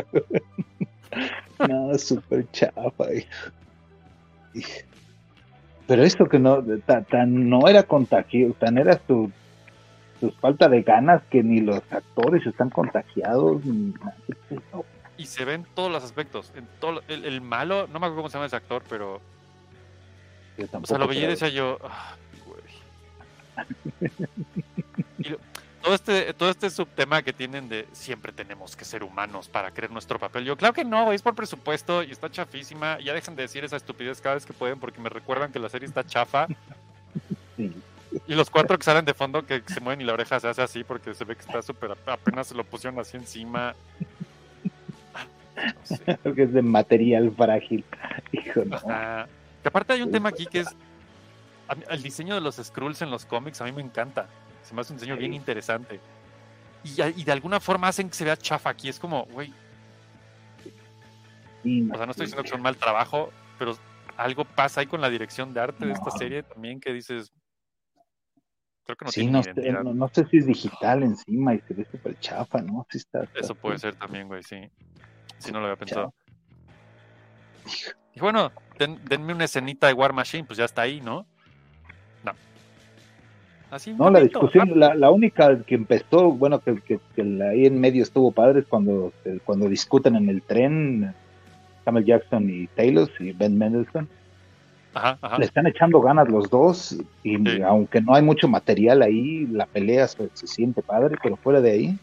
No, 1.68 1.98
súper 1.98 2.50
chafa. 2.52 3.06
Pero 5.88 6.04
esto 6.04 6.30
que 6.30 6.40
no, 6.40 6.64
tan, 6.86 7.04
tan 7.06 7.50
no 7.50 7.68
era 7.68 7.84
contagio, 7.84 8.54
tan 8.60 8.78
era 8.78 9.02
su, 9.08 9.32
su 10.20 10.32
falta 10.34 10.70
de 10.70 10.84
ganas 10.84 11.24
que 11.30 11.42
ni 11.42 11.62
los 11.62 11.82
actores 11.90 12.46
están 12.46 12.70
contagiados. 12.70 13.66
Ni. 13.66 13.94
Y 15.18 15.26
se 15.26 15.46
ven 15.46 15.66
todos 15.74 15.92
los 15.92 16.04
aspectos. 16.04 16.54
En 16.56 16.68
todo, 16.80 17.02
el, 17.08 17.26
el 17.26 17.42
malo, 17.42 17.88
no 17.88 18.00
me 18.00 18.06
acuerdo 18.06 18.18
cómo 18.18 18.30
se 18.30 18.36
llama 18.36 18.46
ese 18.46 18.56
actor, 18.56 18.84
pero, 18.88 19.20
Yo 20.68 20.80
o 20.82 20.86
sea, 20.86 20.98
lo 20.98 21.08
veía 21.08 21.24
y 21.24 21.28
decía 21.28 21.50
yo, 21.50 21.78
"Ah, 21.84 22.16
güey. 22.46 22.62
Y 25.20 25.30
lo- 25.30 25.40
todo 25.82 25.96
este, 25.96 26.34
todo 26.34 26.50
este 26.50 26.70
subtema 26.70 27.22
que 27.22 27.32
tienen 27.34 27.70
de 27.70 27.88
siempre 27.94 28.32
tenemos 28.34 28.76
que 28.76 28.84
ser 28.86 29.02
humanos 29.04 29.48
para 29.48 29.72
creer 29.72 29.92
nuestro 29.92 30.20
papel. 30.20 30.44
Yo, 30.44 30.58
claro 30.58 30.74
que 30.74 30.84
no, 30.84 31.12
es 31.14 31.22
por 31.22 31.36
presupuesto 31.36 32.04
y 32.04 32.12
está 32.12 32.30
chafísima. 32.30 33.00
Ya 33.00 33.14
dejan 33.14 33.36
de 33.36 33.44
decir 33.44 33.64
esa 33.64 33.78
estupidez 33.78 34.20
cada 34.22 34.36
vez 34.36 34.46
que 34.46 34.54
pueden 34.54 34.80
porque 34.80 35.00
me 35.00 35.08
recuerdan 35.10 35.52
que 35.52 35.60
la 35.60 35.70
serie 35.70 35.88
está 35.88 36.04
chafa. 36.06 36.48
Sí. 37.56 37.74
Y 38.28 38.36
los 38.36 38.50
cuatro 38.50 38.78
que 38.78 38.84
salen 38.84 39.06
de 39.06 39.14
fondo 39.14 39.46
que 39.46 39.62
se 39.68 39.80
mueven 39.80 40.02
y 40.02 40.04
la 40.04 40.14
oreja 40.14 40.40
se 40.40 40.48
hace 40.50 40.62
así 40.62 40.84
porque 40.84 41.14
se 41.14 41.24
ve 41.26 41.36
que 41.36 41.42
está 41.42 41.62
súper, 41.62 41.96
apenas 42.08 42.48
se 42.48 42.56
lo 42.56 42.64
pusieron 42.66 43.00
así 43.00 43.16
encima. 43.18 43.74
No 45.56 45.74
sé. 45.86 46.20
que 46.36 46.44
es 46.44 46.54
de 46.54 46.62
material 46.62 47.32
frágil. 47.36 47.86
Hijo, 48.34 48.64
no. 48.66 48.78
Que 49.62 49.68
aparte 49.68 49.94
hay 49.94 50.02
un 50.02 50.12
tema 50.12 50.30
aquí 50.30 50.46
que 50.46 50.62
es 50.62 50.68
mí- 51.76 51.84
el 51.90 52.02
diseño 52.02 52.36
de 52.36 52.42
los 52.42 52.56
Skrulls 52.56 53.02
en 53.02 53.12
los 53.12 53.26
cómics 53.26 53.62
a 53.62 53.66
mí 53.66 53.72
me 53.72 53.82
encanta. 53.82 54.28
Se 54.64 54.74
me 54.74 54.82
hace 54.82 54.94
un 54.94 55.00
diseño 55.00 55.18
bien 55.18 55.34
interesante. 55.34 56.00
Y, 56.84 57.24
de 57.24 57.32
alguna 57.32 57.60
forma 57.60 57.90
hacen 57.90 58.10
que 58.10 58.16
se 58.16 58.24
vea 58.24 58.38
chafa 58.38 58.70
aquí. 58.70 58.90
Es 58.90 59.00
como, 59.00 59.26
güey, 59.26 59.54
Sí, 61.64 61.90
o 61.92 61.96
sea, 61.98 62.06
no 62.06 62.12
estoy 62.12 62.26
diciendo 62.26 62.44
que 62.44 62.50
es 62.50 62.56
un 62.56 62.62
mal 62.62 62.78
trabajo, 62.78 63.32
pero 63.58 63.78
algo 64.16 64.46
pasa 64.46 64.80
ahí 64.80 64.88
con 64.88 65.02
la 65.02 65.10
dirección 65.10 65.54
de 65.54 65.60
arte 65.60 65.86
de 65.86 65.92
esta 65.92 66.12
serie 66.12 66.44
también 66.44 66.80
que 66.80 66.94
dices, 66.94 67.34
creo 68.86 68.96
que 68.96 69.06
no 69.06 69.12
Sí, 69.12 69.22
tiene 69.22 69.72
no 69.74 69.84
no, 69.84 69.94
no 69.94 70.08
sé 70.14 70.26
si 70.28 70.38
es 70.38 70.46
digital 70.46 71.04
encima 71.04 71.54
y 71.54 71.60
se 71.60 71.74
ve 71.74 71.86
súper 71.92 72.18
chafa, 72.20 72.62
¿no? 72.62 72.88
Sí 72.90 73.00
está, 73.00 73.24
está 73.24 73.40
Eso 73.40 73.56
puede 73.56 73.78
ser 73.78 73.96
también, 73.96 74.28
güey, 74.30 74.42
sí. 74.42 74.70
Si 75.38 75.52
no 75.52 75.60
lo 75.60 75.66
había 75.66 75.76
pensado. 75.76 76.14
Y 78.20 78.22
bueno, 78.22 78.52
den- 78.78 79.00
denme 79.08 79.34
una 79.34 79.46
escenita 79.46 79.88
de 79.88 79.94
War 79.94 80.12
Machine, 80.12 80.44
pues 80.44 80.58
ya 80.58 80.66
está 80.66 80.82
ahí, 80.82 81.00
¿no? 81.00 81.26
No. 82.26 82.34
Así 83.72 83.92
No, 83.94 84.10
la 84.10 84.20
bonito, 84.20 84.40
discusión, 84.42 84.78
la, 84.78 84.94
la 84.94 85.10
única 85.10 85.64
que 85.64 85.76
empezó, 85.76 86.32
bueno, 86.34 86.60
que, 86.60 86.76
que, 86.82 87.00
que 87.16 87.24
la- 87.24 87.50
ahí 87.52 87.66
en 87.66 87.80
medio 87.80 88.04
estuvo 88.04 88.32
padre 88.34 88.60
es 88.60 88.66
cuando, 88.68 89.14
eh, 89.24 89.40
cuando 89.46 89.70
discuten 89.70 90.18
en 90.18 90.28
el 90.28 90.42
tren 90.42 91.14
Samuel 91.86 92.04
Jackson 92.04 92.50
y 92.50 92.68
Taylor 92.68 93.10
y 93.20 93.32
Ben 93.32 93.58
Mendelsohn. 93.58 94.10
Le 95.38 95.46
están 95.46 95.68
echando 95.68 96.02
ganas 96.02 96.28
los 96.28 96.50
dos 96.50 96.98
y 97.24 97.62
aunque 97.62 98.02
no 98.02 98.16
hay 98.16 98.22
mucho 98.24 98.48
material 98.50 99.02
ahí, 99.02 99.46
la 99.48 99.66
pelea 99.66 100.08
se, 100.08 100.30
siente 100.34 100.82
padre, 100.82 101.16
pero 101.24 101.38
fuera 101.38 101.62
de 101.62 101.72
ahí. 101.72 102.00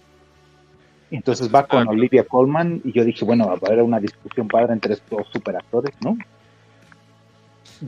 Entonces 1.11 1.55
va 1.55 1.67
con 1.67 1.87
Olivia 1.89 2.25
Colman 2.25 2.81
y 2.85 2.93
yo 2.93 3.05
dije, 3.05 3.25
bueno, 3.25 3.47
va 3.47 3.55
a 3.55 3.67
haber 3.67 3.83
una 3.83 4.01
discusión 4.01 4.49
padre 4.49 4.73
entre 4.73 4.95
estos 4.95 5.27
superactores, 5.33 5.95
¿no? 6.01 6.17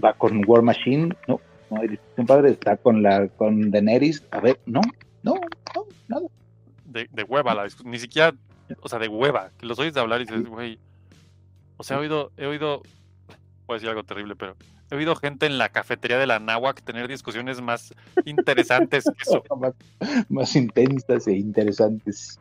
Va 0.03 0.13
con 0.13 0.43
War 0.47 0.63
Machine, 0.63 1.17
no, 1.27 1.41
no 1.71 1.81
hay 1.81 1.89
discusión 1.89 2.27
padre, 2.27 2.51
está 2.51 2.77
con 2.77 3.03
la 3.03 3.29
con 3.29 3.71
Daenerys, 3.71 4.23
a 4.31 4.41
ver, 4.41 4.61
no, 4.67 4.81
no, 5.23 5.35
no, 5.75 5.85
nada. 6.07 6.27
De, 6.85 7.09
de 7.11 7.23
hueva, 7.25 7.55
la, 7.55 7.67
ni 7.85 7.99
siquiera, 7.99 8.35
o 8.81 8.89
sea, 8.89 8.99
de 8.99 9.09
hueva, 9.09 9.51
que 9.59 9.67
los 9.67 9.79
oyes 9.79 9.95
de 9.95 10.01
hablar 10.01 10.21
y 10.21 10.25
dices, 10.25 10.47
güey, 10.47 10.79
o 11.77 11.83
sea, 11.83 11.97
he 11.97 12.01
oído, 12.01 12.33
he 12.37 12.47
oído, 12.47 12.83
voy 13.67 13.75
a 13.75 13.75
decir 13.75 13.89
algo 13.89 14.05
terrible, 14.05 14.37
pero 14.37 14.57
he 14.91 14.97
oído 14.97 15.15
gente 15.17 15.47
en 15.47 15.59
la 15.59 15.69
cafetería 15.69 16.19
de 16.19 16.27
la 16.27 16.39
Náhuac 16.39 16.83
tener 16.83 17.09
discusiones 17.09 17.61
más 17.61 17.95
interesantes 18.25 19.05
que 19.05 19.23
eso. 19.23 19.43
más, 20.29 20.57
intensas 20.57 21.27
e 21.27 21.37
interesantes. 21.37 22.39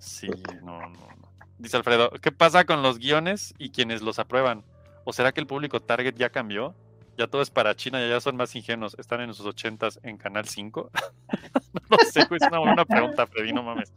Sí, 0.00 0.28
no, 0.62 0.80
no, 0.80 0.88
no. 0.88 1.32
Dice 1.58 1.76
Alfredo, 1.76 2.10
¿qué 2.22 2.32
pasa 2.32 2.64
con 2.64 2.82
los 2.82 2.98
guiones 2.98 3.54
y 3.58 3.70
quienes 3.70 4.00
los 4.00 4.18
aprueban? 4.18 4.64
¿O 5.04 5.12
será 5.12 5.32
que 5.32 5.40
el 5.40 5.46
público 5.46 5.80
target 5.80 6.14
ya 6.16 6.30
cambió? 6.30 6.74
Ya 7.18 7.26
todo 7.26 7.42
es 7.42 7.50
para 7.50 7.76
China 7.76 8.02
y 8.02 8.08
ya 8.08 8.18
son 8.18 8.36
más 8.36 8.56
ingenuos. 8.56 8.96
¿Están 8.98 9.20
en 9.20 9.34
sus 9.34 9.44
ochentas 9.44 10.00
en 10.02 10.16
Canal 10.16 10.48
5? 10.48 10.90
no 11.90 11.98
sé, 12.10 12.20
es 12.20 12.42
una 12.48 12.60
buena 12.60 12.84
pregunta, 12.86 13.26
Freddy, 13.26 13.52
no 13.52 13.62
mames. 13.62 13.92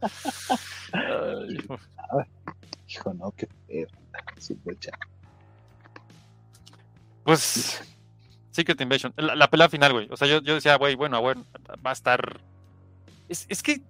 Hijo, 2.86 3.14
no, 3.14 3.30
qué 3.30 3.48
feo. 3.66 3.88
Pues, 7.24 7.82
Secret 8.50 8.80
Invasion. 8.80 9.14
La, 9.16 9.34
la, 9.34 9.48
pelea 9.48 9.70
final, 9.70 9.92
güey. 9.92 10.08
O 10.10 10.16
sea, 10.18 10.28
yo, 10.28 10.42
yo 10.42 10.54
decía, 10.54 10.76
güey, 10.76 10.94
bueno, 10.94 11.20
bueno, 11.22 11.46
va 11.84 11.90
a 11.90 11.94
estar. 11.94 12.40
Es, 13.28 13.46
es 13.48 13.62
que. 13.62 13.80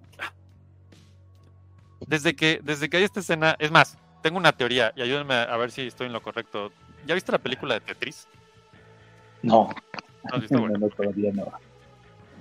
Desde 2.07 2.35
que, 2.35 2.59
desde 2.63 2.89
que 2.89 2.97
hay 2.97 3.03
esta 3.03 3.19
escena. 3.19 3.55
Es 3.59 3.71
más, 3.71 3.97
tengo 4.21 4.37
una 4.37 4.51
teoría 4.51 4.93
y 4.95 5.01
ayúdenme 5.01 5.35
a 5.35 5.57
ver 5.57 5.71
si 5.71 5.87
estoy 5.87 6.07
en 6.07 6.13
lo 6.13 6.21
correcto. 6.21 6.71
¿Ya 7.05 7.15
viste 7.15 7.31
la 7.31 7.37
película 7.37 7.75
de 7.75 7.81
Tetris? 7.81 8.27
No. 9.41 9.69
¿No 10.23 10.35
has 10.35 10.41
visto, 10.41 10.59
güey? 10.59 10.73
no, 10.79 10.89
todavía 10.89 11.31
no. 11.33 11.51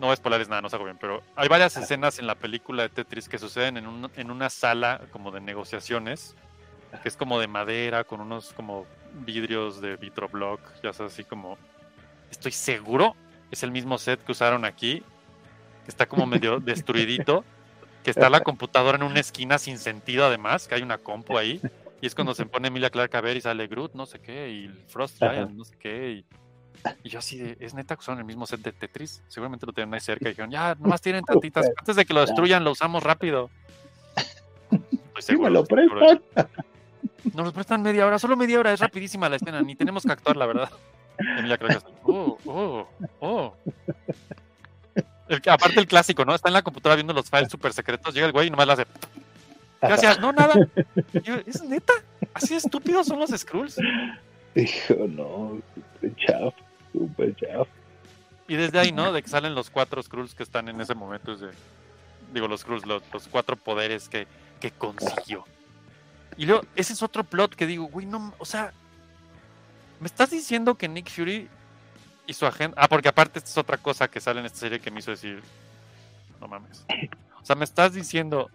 No 0.01 0.13
es 0.13 0.21
polares 0.21 0.49
nada, 0.49 0.61
no 0.61 0.69
hago 0.69 0.85
bien, 0.85 0.99
pero 1.01 1.23
hay 1.37 1.47
varias 1.47 1.77
escenas 1.77 2.19
en 2.19 2.27
la 2.27 2.35
película 2.35 2.83
de 2.83 2.89
Tetris 2.89 3.29
que 3.29 3.39
suceden 3.39 3.77
en, 3.77 3.87
un, 3.87 4.11
en 4.17 4.31
una 4.31 4.51
sala 4.51 5.01
como 5.13 5.31
de 5.31 5.41
negociaciones, 5.41 6.35
que 7.01 7.09
es 7.09 7.17
como 7.17 7.39
de 7.39 7.47
madera, 7.47 8.03
con 8.03 8.21
unos 8.21 8.53
como 8.55 8.87
vidrios 9.25 9.81
de 9.81 9.97
Vitroblock, 9.97 10.61
ya 10.83 10.93
sabes, 10.93 11.13
así 11.13 11.25
como. 11.25 11.57
Estoy 12.29 12.51
seguro 12.51 13.15
es 13.55 13.63
el 13.63 13.71
mismo 13.71 13.99
set 13.99 14.23
que 14.23 14.33
usaron 14.33 14.65
aquí, 14.65 15.03
que 15.85 15.89
está 15.89 16.07
como 16.07 16.27
medio 16.27 16.61
destruidito, 16.61 17.45
que 18.05 18.11
está 18.11 18.31
la 18.31 18.41
computadora 18.45 18.97
en 18.97 19.03
una 19.03 19.19
esquina 19.19 19.59
sin 19.59 19.79
sentido, 19.79 20.27
además, 20.27 20.69
que 20.69 20.77
hay 20.77 20.83
una 20.83 20.99
compu 20.99 21.37
ahí, 21.37 21.61
y 22.01 22.07
es 22.07 22.15
cuando 22.15 22.35
se 22.35 22.47
pone 22.47 22.69
Emilia 22.69 22.91
Clark 22.91 23.17
a 23.17 23.21
ver 23.21 23.37
y 23.37 23.41
sale 23.41 23.67
Groot, 23.67 23.95
no 23.95 24.07
sé 24.07 24.21
qué, 24.21 24.51
y 24.51 24.69
Frost 24.89 25.19
Giant, 25.19 25.51
no 25.51 25.65
sé 25.65 25.77
qué, 25.79 26.13
y, 26.13 26.27
y, 27.03 27.09
yo 27.09 27.19
así 27.19 27.39
de, 27.39 27.57
es 27.59 27.75
neta 27.75 27.97
que 27.97 28.01
usaron 28.01 28.21
el 28.21 28.27
mismo 28.27 28.47
set 28.47 28.61
de 28.61 28.73
Tetris, 28.73 29.23
seguramente 29.27 29.67
lo 29.67 29.73
tienen 29.73 29.93
ahí 29.95 30.01
cerca, 30.01 30.29
y 30.29 30.33
dijeron, 30.33 30.51
ya, 30.51 30.77
nomás 30.79 31.01
tienen 31.01 31.25
tantitas, 31.27 31.69
antes 31.77 31.97
de 31.97 32.05
que 32.05 32.15
lo 32.15 32.21
destruyan, 32.21 32.63
lo 32.63 32.73
usamos 32.73 33.03
rápido. 33.03 33.51
Estoy 34.71 35.23
seguro, 35.23 35.51
lo 35.51 35.65
prestan. 35.65 36.23
Nos 37.33 37.53
prestan 37.53 37.83
media 37.83 38.07
hora, 38.07 38.19
solo 38.19 38.37
media 38.37 38.61
hora, 38.61 38.73
es 38.73 38.81
rapidísima 38.81 39.29
la 39.29 39.37
escena, 39.37 39.63
ni 39.63 39.75
tenemos 39.75 40.05
que 40.05 40.13
actuar, 40.13 40.37
la 40.37 40.47
verdad. 40.47 40.71
Emilia 41.19 41.57
Clarke 41.57 41.85
oh, 42.03 42.39
oh, 42.45 42.89
oh. 43.21 43.55
Aparte 45.49 45.81
el 45.81 45.87
clásico, 45.87 46.25
¿no? 46.25 46.35
Está 46.35 46.49
en 46.49 46.55
la 46.55 46.63
computadora 46.63 46.97
viendo 46.97 47.13
los 47.13 47.31
files 47.31 47.51
super 47.51 47.73
secretos, 47.73 48.15
llega 48.15 48.27
el 48.27 48.33
güey 48.33 48.49
y 48.49 48.51
nomás 48.51 48.67
le 48.67 48.73
hace. 48.75 48.87
Gracias, 49.81 50.21
no, 50.21 50.33
nada. 50.33 50.55
¿Es 51.47 51.63
neta? 51.63 51.93
¿Así 52.33 52.55
estúpidos 52.55 53.07
son 53.07 53.19
los 53.19 53.31
Skrulls? 53.31 53.77
Hijo, 54.55 54.95
no, 55.09 55.61
super 55.75 56.17
chaf, 56.17 56.55
super 56.93 57.37
chaf. 57.37 57.69
Y 58.49 58.57
desde 58.57 58.79
ahí, 58.79 58.93
¿no? 58.93 59.13
De 59.13 59.23
que 59.23 59.29
salen 59.29 59.55
los 59.55 59.71
cuatro 59.71 60.03
Skrulls 60.03 60.35
que 60.35 60.43
están 60.43 60.69
en 60.69 60.81
ese 60.81 60.95
momento, 60.95 61.33
es 61.33 61.41
de, 61.41 61.51
digo, 62.33 62.49
los 62.49 62.61
Skrulls, 62.61 62.87
los, 62.87 63.03
los 63.13 63.29
cuatro 63.29 63.57
poderes 63.57 64.09
que, 64.09 64.27
que 64.61 64.71
consiguió. 64.71 65.45
Y 66.37 66.47
luego, 66.47 66.65
ese 66.75 66.93
es 66.93 67.03
otro 67.03 67.25
plot 67.25 67.55
que 67.55 67.67
digo, 67.67 67.85
güey, 67.85 68.07
no, 68.07 68.35
o 68.39 68.45
sea, 68.45 68.73
me 70.01 70.07
estás 70.07 70.31
diciendo 70.31 70.75
que 70.75 70.89
Nick 70.89 71.11
Fury 71.11 71.49
y 72.27 72.33
su 72.33 72.47
agente. 72.47 72.77
Ah, 72.79 72.89
porque 72.89 73.09
aparte, 73.09 73.39
esta 73.39 73.51
es 73.51 73.59
otra 73.59 73.79
cosa 73.79 74.09
que 74.09 74.21
sale 74.21 74.41
en 74.41 74.47
esta 74.47 74.59
serie 74.59 74.81
que 74.81 74.91
me 74.91 75.01
hizo 75.01 75.11
decir, 75.11 75.43
no 76.41 76.49
mames. 76.49 76.85
O 77.41 77.45
sea, 77.45 77.57
me 77.57 77.65
estás 77.65 77.95
diciendo 77.95 78.51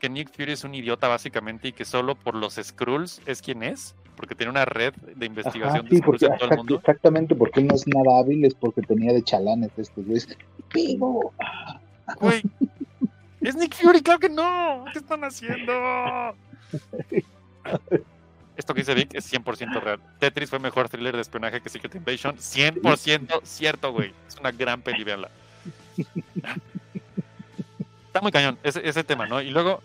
que 0.00 0.08
Nick 0.08 0.34
Fury 0.34 0.52
es 0.52 0.64
un 0.64 0.74
idiota 0.74 1.08
básicamente 1.08 1.68
y 1.68 1.72
que 1.72 1.84
solo 1.84 2.14
por 2.14 2.34
los 2.34 2.54
Skrulls 2.54 3.20
es 3.26 3.42
quien 3.42 3.62
es, 3.62 3.94
porque 4.16 4.34
tiene 4.34 4.50
una 4.50 4.64
red 4.64 4.94
de 4.94 5.26
investigación 5.26 5.88
de 5.88 5.98
Skrulls 5.98 6.22
en 6.22 6.38
todo 6.38 6.50
el 6.50 6.56
mundo. 6.56 6.76
Exactamente, 6.76 7.34
porque 7.34 7.60
él 7.60 7.66
no 7.66 7.74
es 7.74 7.86
nada 7.86 8.18
hábil, 8.18 8.44
es 8.44 8.54
porque 8.54 8.82
tenía 8.82 9.12
de 9.12 9.22
chalanes 9.22 9.70
estos 9.76 10.04
güeyes. 10.04 10.28
¡Vivo! 10.72 11.32
Güey, 12.20 12.42
es 13.40 13.56
Nick 13.56 13.74
Fury, 13.74 14.02
claro 14.02 14.20
que 14.20 14.28
no. 14.28 14.84
¿Qué 14.92 14.98
están 14.98 15.24
haciendo? 15.24 15.72
Esto 18.56 18.72
que 18.72 18.80
dice 18.80 18.94
Vic 18.94 19.14
es 19.14 19.32
100% 19.32 19.80
real. 19.80 20.00
Tetris 20.18 20.48
fue 20.48 20.58
mejor 20.58 20.88
thriller 20.88 21.14
de 21.14 21.22
espionaje 21.22 21.60
que 21.60 21.68
Secret 21.68 21.94
Invasion. 21.94 22.36
100% 22.36 23.40
cierto, 23.42 23.92
güey. 23.92 24.14
Es 24.28 24.36
una 24.36 24.52
gran 24.52 24.80
peli, 24.80 25.02
veanla. 25.02 25.28
Está 28.06 28.20
muy 28.20 28.30
cañón 28.30 28.58
ese, 28.62 28.86
ese 28.88 29.02
tema, 29.02 29.26
¿no? 29.26 29.40
Y 29.40 29.50
luego, 29.50 29.82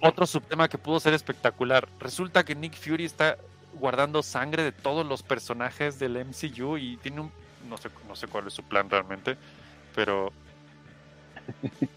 otro 0.00 0.26
subtema 0.26 0.68
que 0.68 0.78
pudo 0.78 1.00
ser 1.00 1.14
espectacular. 1.14 1.88
Resulta 1.98 2.44
que 2.44 2.54
Nick 2.54 2.74
Fury 2.74 3.04
está 3.04 3.36
guardando 3.74 4.22
sangre 4.22 4.62
de 4.62 4.72
todos 4.72 5.04
los 5.04 5.22
personajes 5.22 5.98
del 5.98 6.24
MCU 6.24 6.78
y 6.78 6.96
tiene 6.98 7.22
un... 7.22 7.32
No 7.68 7.76
sé, 7.76 7.90
no 8.08 8.16
sé 8.16 8.26
cuál 8.26 8.46
es 8.46 8.54
su 8.54 8.62
plan 8.62 8.88
realmente, 8.88 9.36
pero... 9.94 10.32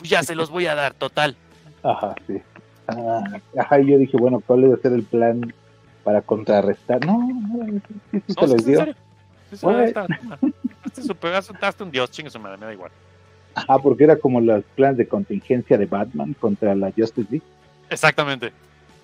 Ya 0.01 0.23
se 0.23 0.35
los 0.35 0.49
voy 0.49 0.65
a 0.67 0.75
dar, 0.75 0.93
total. 0.93 1.37
Ajá, 1.83 2.15
sí. 2.27 2.41
Ah, 2.87 3.23
ajá, 3.57 3.79
y 3.79 3.91
yo 3.91 3.97
dije, 3.97 4.17
bueno, 4.17 4.41
¿cuál 4.45 4.61
debe 4.61 4.77
ser 4.77 4.93
el 4.93 5.03
plan 5.03 5.53
para 6.03 6.21
contrarrestar? 6.21 7.05
No, 7.05 7.17
no, 7.17 7.81
sí, 8.11 8.21
sí, 8.27 8.33
se 8.33 8.47
les 8.47 8.65
dio. 8.65 8.95
Su 9.53 11.15
pedazo, 11.15 11.53
un 11.79 11.91
dios, 11.91 12.11
chingue 12.11 12.29
su 12.29 12.39
madre, 12.39 12.57
me 12.57 12.65
da 12.65 12.73
igual. 12.73 12.91
Ajá, 13.55 13.79
porque 13.79 14.03
era 14.03 14.17
como 14.17 14.41
los 14.41 14.63
planes 14.75 14.97
de 14.97 15.07
contingencia 15.07 15.77
de 15.77 15.85
Batman 15.85 16.33
contra 16.33 16.75
la 16.75 16.91
Justice 16.91 17.27
League. 17.29 17.45
Exactamente. 17.89 18.51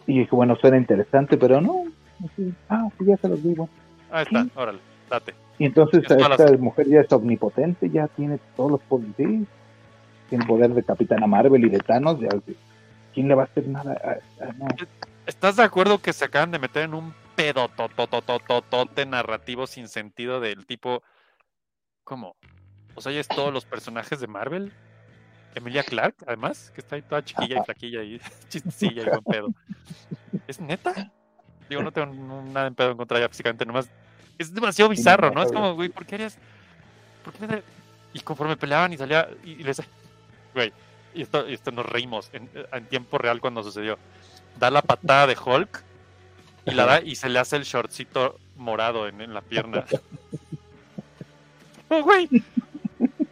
Y 0.08 0.20
dije, 0.20 0.36
bueno, 0.36 0.56
suena 0.56 0.78
interesante, 0.78 1.38
pero 1.38 1.62
no. 1.62 1.84
ah, 2.70 2.90
sí, 2.98 3.06
ya 3.06 3.18
se 3.18 3.30
los 3.30 3.44
digo. 3.44 3.70
Ahí 4.12 4.24
está, 4.24 4.48
órale, 4.56 4.80
date. 5.10 5.34
Y 5.60 5.66
entonces 5.66 6.04
esta, 6.10 6.58
mujer 6.58 6.88
ya 6.88 7.02
es 7.02 7.12
omnipotente, 7.12 7.90
ya 7.90 8.08
tiene 8.08 8.40
todos 8.56 8.72
los 8.72 8.82
poderes. 8.82 9.48
Tiene 10.30 10.46
poder 10.46 10.74
de 10.74 10.84
Capitana 10.84 11.28
Marvel 11.28 11.66
y 11.66 11.70
de 11.70 11.80
Thanos, 11.80 12.20
ya 12.20 12.30
¿quién 13.20 13.28
le 13.28 13.36
va 13.36 13.42
a 13.42 13.46
hacer 13.48 13.68
nada? 13.68 14.22
¿Estás 15.26 15.58
de 15.58 15.64
acuerdo 15.64 16.02
que 16.02 16.14
se 16.14 16.24
acaban 16.24 16.52
de 16.52 16.60
meter 16.60 16.84
en 16.84 16.94
un 16.94 17.14
pedo 17.36 17.68
tototototote 17.68 19.06
narrativo 19.06 19.68
sin 19.68 19.90
sentido 19.90 20.40
del 20.40 20.66
tipo 20.66 21.04
¿cómo? 22.06 22.38
O 22.96 23.02
sea, 23.02 23.12
ya 23.12 23.20
es 23.20 23.28
todos 23.28 23.52
los 23.52 23.66
personajes 23.66 24.22
de 24.22 24.28
Marvel. 24.28 24.72
Emilia 25.54 25.84
Clark, 25.84 26.16
además, 26.28 26.72
que 26.74 26.80
está 26.80 26.96
ahí 26.96 27.02
toda 27.02 27.22
chiquilla 27.22 27.60
y 27.60 27.66
flaquilla 27.66 28.04
y 28.04 28.22
chistecilla 28.48 29.02
y 29.02 29.10
buen 29.10 29.24
pedo. 29.24 29.48
¿Es 30.48 30.62
neta? 30.62 31.12
Digo, 31.70 31.84
no 31.84 31.92
tengo 31.92 32.14
nada 32.54 32.68
en 32.68 32.76
pedo 32.76 32.92
en 32.92 32.98
contra 32.98 33.18
de 33.18 33.26
ella 33.26 33.30
físicamente, 33.30 33.66
nomás. 33.66 33.90
Es 34.38 34.54
demasiado 34.54 34.88
bizarro, 34.88 35.30
¿no? 35.32 35.44
Es 35.44 35.52
como, 35.52 35.76
güey, 35.76 35.90
¿por 35.90 36.06
qué 36.06 36.16
eres.? 36.16 36.38
¿Por 37.26 37.34
qué 37.34 37.64
Y 38.14 38.22
conforme 38.22 38.56
peleaban 38.56 38.94
y 38.94 38.98
salía. 38.98 39.28
Y, 39.44 39.52
y 39.52 39.64
les. 39.64 39.82
Güey, 40.54 40.72
y 41.14 41.22
esto, 41.22 41.46
esto 41.48 41.72
nos 41.72 41.86
reímos 41.86 42.30
en, 42.34 42.50
tiempo 42.86 43.18
real 43.18 43.42
cuando 43.42 43.64
sucedió. 43.64 43.98
Da 44.58 44.70
la 44.70 44.82
patada 44.82 45.28
de 45.28 45.38
Hulk 45.38 45.84
y 46.66 46.72
la 46.72 46.86
da 46.86 47.02
y 47.02 47.16
se 47.16 47.30
le 47.30 47.40
hace 47.40 47.56
el 47.56 47.64
shortcito 47.64 48.38
morado 48.56 49.08
en, 49.08 49.34
la 49.34 49.42
pierna. 49.42 49.86
oh, 51.90 52.04
güey, 52.04 52.30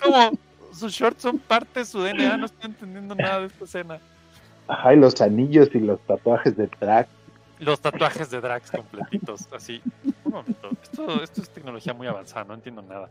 como 0.01 0.31
sus 0.73 0.93
shorts 0.93 1.21
son 1.21 1.39
parte 1.39 1.81
de 1.81 1.85
su 1.85 2.01
DNA, 2.01 2.37
no 2.37 2.45
estoy 2.45 2.69
entendiendo 2.69 3.15
nada 3.15 3.41
de 3.41 3.47
esta 3.47 3.65
escena. 3.65 3.99
Ajá, 4.67 4.93
y 4.93 4.97
los 4.97 5.19
anillos 5.21 5.69
y 5.73 5.79
los 5.79 5.99
tatuajes 6.01 6.55
de 6.57 6.69
Drax. 6.79 7.09
Los 7.59 7.79
tatuajes 7.79 8.29
de 8.29 8.41
Drax 8.41 8.71
completitos, 8.71 9.47
así. 9.51 9.81
Un 10.23 10.33
momento, 10.33 10.69
esto, 10.83 11.23
esto 11.23 11.41
es 11.41 11.49
tecnología 11.49 11.93
muy 11.93 12.07
avanzada, 12.07 12.45
no 12.45 12.53
entiendo 12.53 12.81
nada. 12.81 13.09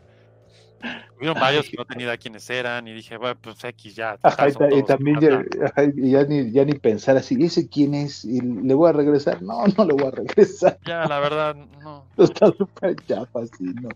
Hubieron 1.16 1.40
varios 1.40 1.68
que 1.68 1.76
no 1.76 1.84
tenía 1.84 2.06
idea 2.06 2.16
quiénes 2.18 2.48
eran 2.50 2.86
y 2.86 2.92
dije, 2.92 3.16
bueno, 3.16 3.36
pues 3.40 3.62
X 3.64 3.94
ya. 3.94 4.18
Ajá, 4.22 4.48
y, 4.48 4.82
también 4.82 5.20
ya, 5.20 5.30
mata. 5.30 5.66
ajá, 5.66 5.84
y 5.96 6.10
ya 6.10 6.24
ni, 6.24 6.50
ya 6.50 6.64
ni 6.64 6.74
pensar 6.74 7.16
así, 7.16 7.36
¿y 7.38 7.44
ese 7.44 7.68
quién 7.68 7.94
es? 7.94 8.24
¿Y 8.24 8.40
le 8.40 8.74
voy 8.74 8.90
a 8.90 8.92
regresar? 8.92 9.40
No, 9.42 9.64
no 9.66 9.84
le 9.84 9.94
voy 9.94 10.06
a 10.06 10.10
regresar. 10.10 10.78
Ya, 10.86 11.06
la 11.06 11.18
verdad, 11.18 11.56
no. 11.82 12.04
Está 12.18 12.52
súper 12.52 12.96
chafa, 13.06 13.40
así, 13.40 13.64
no. 13.64 13.88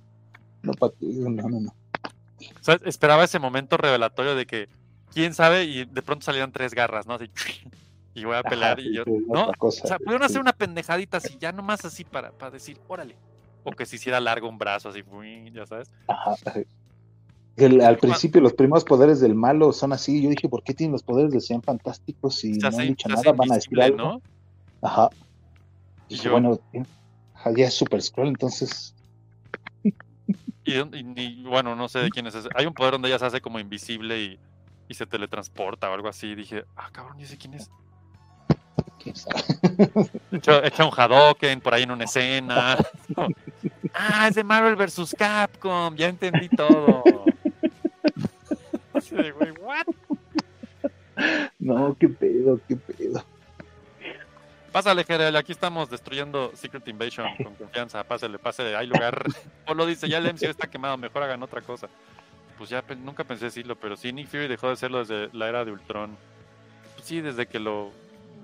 No, 0.62 0.72
no, 1.00 1.48
no, 1.48 1.60
no. 1.60 1.74
O 2.38 2.62
sea, 2.62 2.78
esperaba 2.84 3.24
ese 3.24 3.38
momento 3.38 3.76
revelatorio 3.76 4.34
de 4.34 4.46
que, 4.46 4.68
quién 5.12 5.34
sabe, 5.34 5.64
y 5.64 5.84
de 5.84 6.02
pronto 6.02 6.24
salían 6.24 6.52
tres 6.52 6.74
garras, 6.74 7.06
¿no? 7.06 7.14
Así, 7.14 7.30
y 8.14 8.24
voy 8.24 8.36
a 8.36 8.42
pelear 8.42 8.78
Ajá, 8.78 8.80
y 8.80 8.94
yo, 8.94 9.04
sí, 9.04 9.24
¿no? 9.28 9.52
cosa, 9.58 9.84
o 9.84 9.86
sea, 9.88 9.98
pudieron 9.98 10.22
hacer 10.22 10.40
una 10.40 10.52
pendejadita 10.52 11.18
así, 11.18 11.36
ya 11.38 11.52
nomás 11.52 11.84
así 11.84 12.04
para, 12.04 12.32
para 12.32 12.52
decir, 12.52 12.78
órale. 12.88 13.16
O 13.64 13.72
que 13.72 13.86
se 13.86 13.96
hiciera 13.96 14.20
largo 14.20 14.48
un 14.48 14.58
brazo 14.58 14.88
así, 14.88 15.02
ya 15.52 15.66
sabes. 15.66 15.90
Ajá. 16.08 16.34
El- 17.56 17.80
al 17.82 17.98
principio 17.98 18.40
los 18.40 18.54
primeros 18.54 18.84
poderes 18.84 19.20
del 19.20 19.34
malo 19.34 19.72
son 19.72 19.92
así. 19.92 20.22
Yo 20.22 20.30
dije, 20.30 20.48
¿por 20.48 20.62
qué 20.62 20.72
tienen 20.72 20.92
los 20.92 21.02
poderes 21.02 21.32
de 21.32 21.40
sean 21.40 21.62
fantásticos 21.62 22.36
Se 22.36 22.50
no 22.52 22.68
han 22.68 22.88
dicho 22.88 23.08
nada? 23.08 23.32
¿Van 23.32 23.52
a 23.52 23.56
decir 23.56 23.80
algo? 23.82 23.96
¿no? 23.98 24.22
Ajá. 24.82 25.10
Y 26.08 26.14
Dije, 26.14 26.24
yo- 26.24 26.32
bueno, 26.32 26.58
ajá, 27.34 27.50
ya 27.56 27.66
es 27.66 27.74
Super 27.74 28.00
Scroll, 28.02 28.28
entonces. 28.28 28.94
Y, 30.62 30.74
y- 30.74 31.14
y, 31.16 31.42
bueno, 31.44 31.74
no 31.74 31.88
sé 31.88 32.00
de 32.00 32.10
quién 32.10 32.26
es 32.26 32.34
ese. 32.34 32.48
Hay 32.54 32.66
un 32.66 32.74
poder 32.74 32.92
donde 32.92 33.08
ella 33.08 33.18
se 33.18 33.24
hace 33.26 33.40
como 33.40 33.58
invisible 33.58 34.20
y, 34.22 34.38
y 34.88 34.94
se 34.94 35.06
teletransporta 35.06 35.90
o 35.90 35.94
algo 35.94 36.06
así. 36.08 36.28
Y 36.28 36.34
dije, 36.34 36.64
ah, 36.76 36.90
cabrón, 36.92 37.18
¿y 37.18 37.24
ese 37.24 37.38
quién 37.38 37.54
es? 37.54 37.70
Quién 39.02 39.16
sabe. 39.16 39.42
Echa, 40.32 40.66
echa 40.66 40.84
un 40.84 40.92
Hadoken 40.96 41.60
por 41.60 41.74
ahí 41.74 41.82
en 41.82 41.90
una 41.90 42.04
escena. 42.04 42.76
ah, 43.94 44.28
es 44.28 44.34
de 44.34 44.44
Marvel 44.44 44.76
vs. 44.76 45.14
Capcom. 45.16 45.94
Ya 45.96 46.08
entendí 46.08 46.48
todo. 46.48 47.02
Así 48.94 49.14
de, 49.14 49.32
güey, 49.32 49.50
¿what? 49.60 49.86
No, 51.58 51.96
qué 51.98 52.08
pedo, 52.08 52.60
qué 52.68 52.76
pedo. 52.76 53.24
Pásale, 54.72 55.02
Jerel, 55.04 55.34
aquí 55.34 55.50
estamos 55.50 55.90
destruyendo 55.90 56.52
Secret 56.54 56.86
Invasion 56.86 57.26
con 57.42 57.54
confianza. 57.56 58.04
Pásale, 58.04 58.38
pásale, 58.38 58.76
hay 58.76 58.86
lugar. 58.86 59.24
Polo 59.66 59.84
dice, 59.84 60.08
ya 60.08 60.18
el 60.18 60.32
MCU 60.32 60.46
está 60.46 60.68
quemado, 60.68 60.96
mejor 60.96 61.24
hagan 61.24 61.42
otra 61.42 61.60
cosa. 61.60 61.88
Pues 62.56 62.70
ya 62.70 62.84
nunca 63.02 63.24
pensé 63.24 63.46
decirlo, 63.46 63.74
pero 63.74 63.96
sí, 63.96 64.12
Nick 64.12 64.28
Fury 64.28 64.46
dejó 64.46 64.68
de 64.68 64.74
hacerlo 64.74 65.00
desde 65.00 65.28
la 65.36 65.48
era 65.48 65.64
de 65.64 65.72
Ultron. 65.72 66.16
Pues 66.94 67.06
sí, 67.06 67.20
desde 67.20 67.46
que 67.46 67.58
lo 67.58 67.90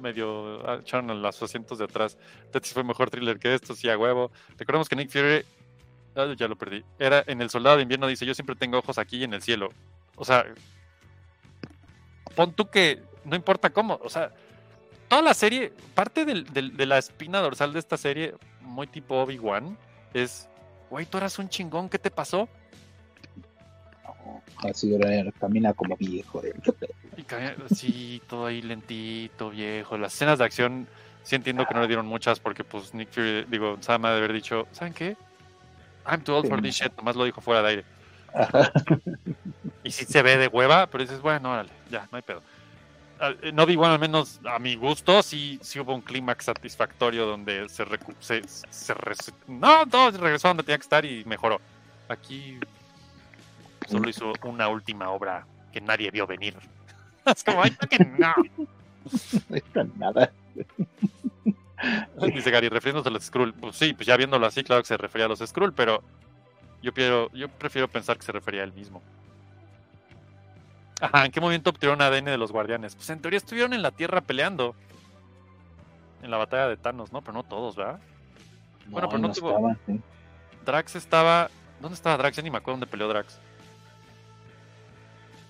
medio 0.01 0.69
ah, 0.69 0.79
echaron 0.81 1.11
a 1.11 1.15
los 1.15 1.43
asientos 1.43 1.79
de 1.79 1.85
atrás. 1.85 2.17
Tetis 2.51 2.73
fue 2.73 2.85
mejor 2.85 3.11
thriller 3.11 3.39
que 3.39 3.55
esto, 3.55 3.75
sí, 3.75 3.89
a 3.89 3.99
huevo. 3.99 4.31
Recordemos 4.59 4.89
que 4.89 4.97
Nick 4.97 5.11
Fury, 5.11 5.45
ah, 6.17 6.35
ya 6.37 6.49
lo 6.49 6.57
perdí, 6.57 6.85
era 6.99 7.23
en 7.27 7.41
El 7.43 7.51
Soldado 7.51 7.77
de 7.77 7.83
Invierno, 7.83 8.07
dice, 8.07 8.27
yo 8.27 8.35
siempre 8.35 8.57
tengo 8.57 8.79
ojos 8.79 8.99
aquí 8.99 9.19
y 9.19 9.25
en 9.25 9.35
el 9.35 9.43
cielo. 9.43 9.71
O 10.17 10.25
sea, 10.25 10.45
pon 12.35 12.53
tú 12.53 12.69
que 12.71 13.03
no 13.25 13.37
importa 13.37 13.71
cómo, 13.71 13.99
o 14.03 14.09
sea, 14.09 14.33
toda 15.09 15.23
la 15.23 15.35
serie, 15.35 15.73
parte 15.95 16.25
del- 16.25 16.45
de 16.53 16.87
la 16.87 16.99
espina 16.99 17.41
dorsal 17.41 17.73
de 17.73 17.79
esta 17.79 17.97
serie, 17.97 18.35
muy 18.61 18.87
tipo 18.87 19.17
Obi-Wan, 19.23 19.77
es, 20.15 20.49
güey, 20.91 21.07
tú 21.07 21.19
eras 21.19 21.39
un 21.39 21.49
chingón, 21.49 21.89
¿qué 21.89 21.99
te 21.99 22.11
pasó? 22.11 22.49
Así 24.59 24.93
ahora 24.93 25.31
camina 25.39 25.73
como 25.75 25.97
viejo. 25.97 26.43
Sí, 27.75 28.23
todo 28.29 28.47
ahí 28.47 28.63
lentito, 28.63 29.51
viejo. 29.51 29.99
Las 29.99 30.15
escenas 30.15 30.39
de 30.39 30.45
acción, 30.45 30.87
sí 31.23 31.37
entiendo 31.37 31.67
que 31.67 31.75
no 31.75 31.81
le 31.81 31.87
dieron 31.87 32.07
muchas 32.07 32.41
porque, 32.41 32.65
pues, 32.65 32.95
Nick 32.95 33.11
Fury, 33.11 33.45
digo, 33.49 33.77
Sam 33.81 34.05
ha 34.05 34.11
de 34.13 34.19
haber 34.19 34.33
dicho, 34.33 34.67
¿saben 34.73 34.95
qué? 34.95 35.17
I'm 36.07 36.23
too 36.23 36.35
old 36.37 36.49
for 36.49 36.63
this 36.63 36.77
shit, 36.77 36.93
nomás 36.97 37.17
lo 37.17 37.25
dijo 37.25 37.41
fuera 37.41 37.63
de 37.63 37.69
aire. 37.69 37.85
Ajá. 38.35 38.71
Y 39.83 39.91
sí 39.91 40.05
se 40.05 40.23
ve 40.23 40.37
de 40.37 40.49
hueva, 40.49 40.87
pero 40.87 41.03
dices, 41.03 41.21
bueno, 41.21 41.53
órale, 41.53 41.71
ya, 41.91 42.09
no 42.11 42.17
hay 42.17 42.23
pedo. 42.23 42.43
Eh, 43.21 43.53
No 43.53 43.67
vi, 43.67 43.77
bueno, 43.77 43.95
al 43.95 44.01
menos 44.01 44.41
a 44.45 44.59
mi 44.59 44.77
gusto, 44.77 45.23
sí, 45.23 45.59
sí 45.63 45.81
hubo 45.81 45.95
un 45.95 46.03
clímax 46.03 46.45
satisfactorio 46.45 47.25
donde 47.27 47.69
se, 47.69 47.85
se, 48.21 48.43
se 48.71 48.95
No, 49.47 49.87
todo 49.87 50.11
regresó 50.11 50.49
donde 50.49 50.63
tenía 50.63 50.79
que 50.79 50.83
estar 50.83 51.05
y 51.05 51.25
mejoró. 51.25 51.61
Aquí 52.09 52.59
solo 53.89 54.09
hizo 54.09 54.33
una 54.43 54.69
última 54.69 55.11
obra 55.11 55.47
que 55.73 55.81
nadie 55.81 56.11
vio 56.11 56.27
venir. 56.27 56.57
Es 57.27 57.45
como, 57.45 57.63
ay, 57.63 57.71
que 57.91 57.99
no. 58.05 58.35
No 59.49 59.57
está 59.57 59.85
nada. 59.97 60.33
Dice 62.33 62.51
Gary, 62.51 62.69
refiriéndose 62.69 63.09
a 63.09 63.13
los 63.13 63.25
Skrull. 63.25 63.53
Pues 63.55 63.77
sí, 63.77 63.93
pues 63.95 64.07
ya 64.07 64.17
viéndolo 64.17 64.47
así, 64.47 64.65
claro 64.65 64.83
que 64.83 64.89
se 64.89 64.97
refería 64.97 65.27
a 65.27 65.29
los 65.29 65.39
Skrull, 65.41 65.73
pero 65.73 66.03
yo, 66.83 66.93
quiero, 66.93 67.31
yo 67.33 67.49
prefiero 67.49 67.87
pensar 67.89 68.17
que 68.19 68.25
se 68.25 68.33
refería 68.33 68.63
a 68.63 68.65
él 68.65 68.73
mismo. 68.73 69.01
Ajá, 71.01 71.25
¿en 71.27 71.31
qué 71.31 71.41
momento 71.41 71.71
obtuvieron 71.71 72.01
ADN 72.03 72.25
de 72.25 72.39
los 72.39 72.51
guardianes? 72.51 72.97
Pues 72.97 73.09
en 73.11 73.21
teoría 73.21 73.37
estuvieron 73.37 73.75
en 73.75 73.83
la 73.83 73.91
Tierra 73.93 74.21
peleando. 74.23 74.75
En 76.23 76.31
la 76.31 76.39
batalla 76.39 76.67
de 76.69 76.77
Thanos, 76.77 77.13
¿no? 77.13 77.21
Pero 77.21 77.35
no 77.35 77.43
todos, 77.45 77.77
¿verdad? 77.77 78.01
Bueno, 78.87 79.09
pero 79.09 79.21
no 79.21 79.29
tuvo- 79.33 79.77
sí. 79.87 80.01
Drax 80.65 80.97
estaba. 80.97 81.51
¿Dónde 81.81 81.95
estaba 81.95 82.17
Drax? 82.17 82.37
Ya 82.39 82.43
ni 82.43 82.51
me 82.51 82.57
acuerdo 82.59 82.79
dónde 82.81 82.87
peleó 82.91 83.07
Drax. 83.09 83.39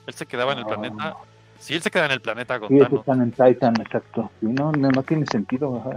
Él 0.07 0.15
se 0.15 0.27
quedaba 0.27 0.53
en 0.53 0.59
el 0.59 0.65
No. 0.65 0.69
planeta. 0.70 1.16
Sí, 1.59 1.74
él 1.74 1.83
se 1.83 1.91
queda 1.91 2.07
en 2.07 2.12
el 2.12 2.20
planeta 2.20 2.59
con 2.61 2.69
Sí, 2.69 2.78
Thanos. 2.78 3.01
están 3.01 3.23
en 3.23 3.31
Titan, 3.33 3.81
exacto. 3.81 4.31
Sí, 4.41 4.47
no, 4.47 4.73
no, 4.73 4.91
no 4.91 5.03
tiene 5.03 5.27
sentido. 5.27 5.83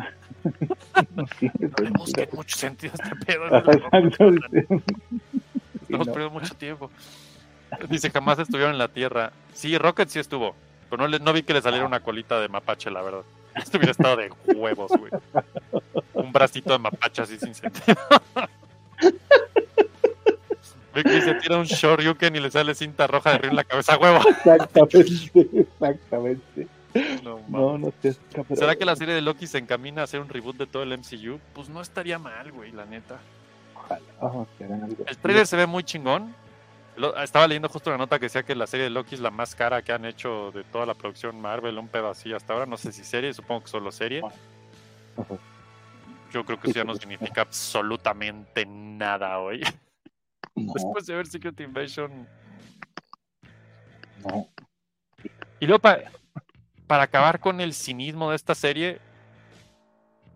No 1.15 1.25
tiene 1.37 1.53
sentido. 1.69 2.27
mucho 2.33 2.57
sentido 2.57 2.93
este 2.93 3.15
pedo. 3.25 3.45
Estamos 5.81 6.07
no. 6.07 6.13
perdiendo 6.13 6.29
mucho 6.31 6.53
tiempo. 6.55 6.89
Dice, 7.89 8.09
jamás 8.09 8.39
estuvieron 8.39 8.71
en 8.73 8.77
la 8.79 8.87
Tierra. 8.87 9.31
Sí, 9.53 9.77
Rocket 9.77 10.07
sí 10.09 10.19
estuvo. 10.19 10.55
Pero 10.89 11.01
no, 11.03 11.07
le- 11.09 11.19
no 11.19 11.33
vi 11.33 11.43
que 11.43 11.53
le 11.53 11.61
saliera 11.61 11.85
una 11.85 11.99
colita 11.99 12.39
de 12.39 12.47
mapache, 12.47 12.89
la 12.89 13.01
verdad. 13.01 13.21
Esto 13.55 13.77
hubiera 13.77 13.91
estado 13.91 14.15
de 14.15 14.31
huevos, 14.55 14.91
güey. 14.97 15.11
Un 16.13 16.31
bracito 16.31 16.71
de 16.73 16.79
mapache 16.79 17.21
así 17.23 17.37
sin 17.37 17.53
sentido. 17.53 17.97
Que 21.03 21.21
se 21.21 21.33
tira 21.35 21.57
un 21.57 21.65
Shoryuken 21.65 22.35
y 22.35 22.39
le 22.39 22.51
sale 22.51 22.75
cinta 22.75 23.07
roja 23.07 23.31
de 23.31 23.37
río 23.39 23.49
en 23.51 23.55
la 23.55 23.63
cabeza, 23.63 23.97
huevo. 23.97 24.19
Exactamente, 24.29 25.47
exactamente. 25.53 26.67
No. 27.23 27.39
No, 27.49 27.91
cabrón. 28.33 28.57
¿Será 28.57 28.75
que 28.75 28.85
la 28.85 28.95
serie 28.95 29.13
de 29.13 29.21
Loki 29.21 29.45
se 29.47 29.59
encamina 29.59 30.01
a 30.01 30.03
hacer 30.05 30.19
un 30.19 30.29
reboot 30.29 30.57
de 30.57 30.65
todo 30.67 30.83
el 30.83 30.97
MCU? 30.97 31.39
Pues 31.53 31.69
no 31.69 31.81
estaría 31.81 32.17
mal, 32.17 32.51
güey, 32.51 32.71
la 32.71 32.85
neta. 32.85 33.19
Ojalá, 33.75 34.01
algo 34.19 34.47
El 35.05 35.17
trailer 35.17 35.45
se 35.47 35.55
ve 35.55 35.65
muy 35.67 35.83
chingón. 35.83 36.33
Lo- 36.97 37.15
estaba 37.21 37.47
leyendo 37.47 37.69
justo 37.69 37.89
una 37.91 37.97
nota 37.97 38.17
que 38.19 38.25
decía 38.25 38.43
que 38.43 38.55
la 38.55 38.67
serie 38.67 38.85
de 38.85 38.89
Loki 38.89 39.15
es 39.15 39.21
la 39.21 39.31
más 39.31 39.55
cara 39.55 39.81
que 39.83 39.93
han 39.93 40.03
hecho 40.03 40.51
de 40.51 40.63
toda 40.63 40.85
la 40.85 40.93
producción 40.95 41.39
Marvel, 41.39 41.77
un 41.77 41.89
así 42.09 42.33
hasta 42.33 42.53
ahora. 42.53 42.65
No 42.65 42.75
sé 42.75 42.91
si 42.91 43.03
serie, 43.03 43.33
supongo 43.33 43.61
que 43.63 43.69
solo 43.69 43.91
serie. 43.91 44.21
Yo 46.31 46.45
creo 46.45 46.59
que 46.59 46.69
eso 46.69 46.79
ya 46.79 46.83
no 46.83 46.95
significa 46.95 47.41
absolutamente 47.41 48.65
nada 48.65 49.39
hoy. 49.39 49.61
No, 50.65 50.73
Después 50.73 51.05
de 51.05 51.15
ver 51.15 51.27
Secret 51.27 51.59
Invasion. 51.61 52.27
no. 54.27 54.47
Y 55.59 55.65
luego, 55.65 55.79
pa- 55.79 55.99
para 56.87 57.03
acabar 57.03 57.39
con 57.39 57.59
el 57.61 57.73
cinismo 57.73 58.29
de 58.29 58.35
esta 58.37 58.55
serie, 58.55 58.99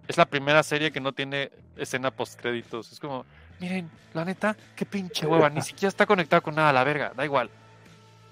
es 0.08 0.18
la 0.18 0.26
primera 0.26 0.62
serie 0.64 0.92
que 0.92 1.00
no 1.00 1.14
tiene 1.14 1.50
escena 1.78 2.12
post 2.12 2.40
créditos. 2.40 2.92
Es 2.92 3.00
como, 3.00 3.26
miren, 3.60 3.90
la 4.14 4.26
neta, 4.26 4.56
qué 4.76 4.86
pinche 4.86 5.26
hueva, 5.26 5.50
ni 5.50 5.62
siquiera 5.62 5.88
está 5.88 6.06
conectada 6.06 6.42
con 6.42 6.56
nada 6.56 6.70
a 6.70 6.74
la 6.74 6.84
verga, 6.84 7.14
da 7.16 7.24
igual. 7.26 7.50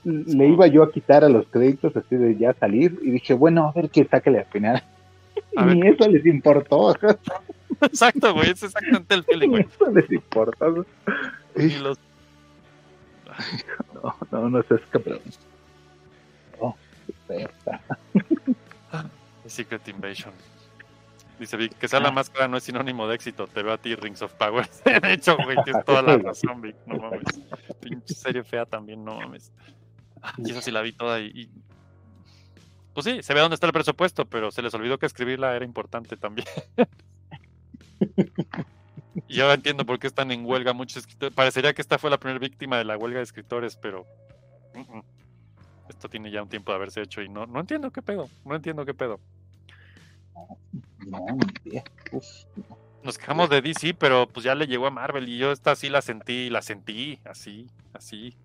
Le 0.03 0.47
iba 0.47 0.67
yo 0.67 0.83
a 0.83 0.91
quitar 0.91 1.23
a 1.23 1.29
los 1.29 1.47
créditos 1.47 1.95
así 1.95 2.15
de 2.15 2.35
ya 2.37 2.53
salir 2.53 2.99
y 3.03 3.11
dije, 3.11 3.33
bueno, 3.33 3.67
a 3.67 3.71
ver 3.71 3.89
qué 3.89 4.03
sáquele 4.05 4.39
al 4.39 4.45
final. 4.47 4.83
A 5.55 5.65
Ni 5.65 5.85
eso 5.87 6.07
les 6.09 6.25
importó. 6.25 6.95
Exacto, 7.81 8.33
güey, 8.33 8.51
es 8.51 8.63
exactamente 8.63 9.13
el 9.15 9.23
feeling, 9.23 9.47
Ni 9.49 9.51
güey. 9.63 9.65
eso 9.65 9.91
les 9.91 10.11
importó. 10.11 10.85
Y 11.55 11.69
los- 11.79 11.99
No, 14.03 14.17
no, 14.31 14.49
no 14.49 14.63
seas 14.63 14.81
cabrón. 14.91 15.19
No. 16.59 16.75
Secret 19.45 19.87
Invasion. 19.87 20.33
Dice 21.39 21.57
Vic, 21.57 21.73
que 21.77 21.87
sea 21.87 21.99
la 21.99 22.11
máscara 22.11 22.47
no 22.47 22.57
es 22.57 22.63
sinónimo 22.63 23.07
de 23.07 23.15
éxito. 23.15 23.47
Te 23.47 23.63
veo 23.63 23.73
a 23.73 23.77
ti, 23.79 23.95
Rings 23.95 24.21
of 24.21 24.33
Power. 24.33 24.67
De 24.85 25.13
hecho, 25.13 25.35
güey, 25.43 25.57
tienes 25.63 25.83
toda 25.85 26.01
la 26.03 26.17
razón, 26.17 26.61
Vic. 26.61 26.75
No 26.85 26.97
mames. 26.97 27.23
Pinche 27.79 28.13
serie 28.13 28.43
fea 28.43 28.65
también, 28.65 29.03
no 29.03 29.15
mames. 29.19 29.51
Ah, 30.21 30.33
Y 30.37 30.51
esa 30.51 30.61
sí 30.61 30.69
la 30.71 30.81
vi 30.81 30.91
toda 30.93 31.19
y, 31.19 31.27
y- 31.33 31.49
Pues 32.93 33.05
sí, 33.05 33.23
se 33.23 33.33
ve 33.33 33.39
dónde 33.39 33.55
está 33.55 33.65
el 33.65 33.73
presupuesto, 33.73 34.25
pero 34.25 34.51
se 34.51 34.61
les 34.61 34.73
olvidó 34.75 34.99
que 34.99 35.07
escribirla 35.07 35.55
era 35.55 35.65
importante 35.65 36.15
también. 36.15 36.47
Y 39.27 39.41
ahora 39.41 39.55
entiendo 39.55 39.85
por 39.85 39.99
qué 39.99 40.07
están 40.07 40.31
en 40.31 40.45
huelga 40.45 40.73
muchos 40.73 40.97
escritores. 40.97 41.35
Parecería 41.35 41.73
que 41.73 41.81
esta 41.81 41.97
fue 41.97 42.09
la 42.09 42.19
primera 42.19 42.39
víctima 42.39 42.77
de 42.77 42.85
la 42.85 42.97
huelga 42.97 43.17
de 43.17 43.23
escritores, 43.23 43.75
pero... 43.75 44.05
Esto 45.89 46.07
tiene 46.07 46.31
ya 46.31 46.41
un 46.41 46.47
tiempo 46.47 46.71
de 46.71 46.77
haberse 46.77 47.01
hecho 47.01 47.21
y 47.21 47.27
no, 47.27 47.45
no 47.45 47.59
entiendo 47.59 47.91
qué 47.91 48.01
pedo. 48.01 48.29
No 48.45 48.55
entiendo 48.55 48.85
qué 48.85 48.93
pedo. 48.93 49.19
Nos 53.03 53.17
quejamos 53.17 53.49
de 53.49 53.61
DC, 53.61 53.93
pero 53.95 54.27
pues 54.27 54.45
ya 54.45 54.55
le 54.55 54.67
llegó 54.67 54.87
a 54.87 54.91
Marvel 54.91 55.27
y 55.27 55.37
yo 55.37 55.51
esta 55.51 55.75
sí 55.75 55.89
la 55.89 56.01
sentí, 56.01 56.49
la 56.49 56.61
sentí, 56.61 57.19
así, 57.25 57.67
así. 57.93 58.37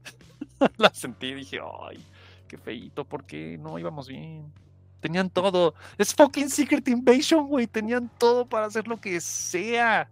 la 0.78 0.92
sentí 0.92 1.28
y 1.28 1.34
dije, 1.34 1.60
ay, 1.82 2.04
qué 2.48 2.58
feito, 2.58 3.04
¿por 3.04 3.24
qué 3.24 3.58
no 3.58 3.78
íbamos 3.78 4.08
bien? 4.08 4.52
Tenían 5.00 5.30
todo. 5.30 5.74
Es 5.98 6.14
fucking 6.14 6.50
Secret 6.50 6.88
Invasion, 6.88 7.46
güey. 7.46 7.66
Tenían 7.66 8.10
todo 8.18 8.44
para 8.44 8.66
hacer 8.66 8.88
lo 8.88 9.00
que 9.00 9.20
sea. 9.20 10.08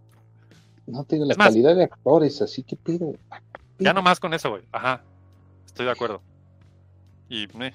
No 0.87 1.03
tengo 1.03 1.25
la 1.25 1.35
más- 1.35 1.47
calidad 1.47 1.75
de 1.75 1.83
actores, 1.85 2.41
así 2.41 2.63
que 2.63 2.75
pido. 2.75 3.13
Ya 3.79 3.93
nomás 3.93 4.19
con 4.19 4.33
eso, 4.33 4.51
güey. 4.51 4.63
Ajá. 4.71 5.01
Estoy 5.65 5.85
de 5.85 5.91
acuerdo. 5.91 6.21
Y 7.29 7.47
me, 7.57 7.73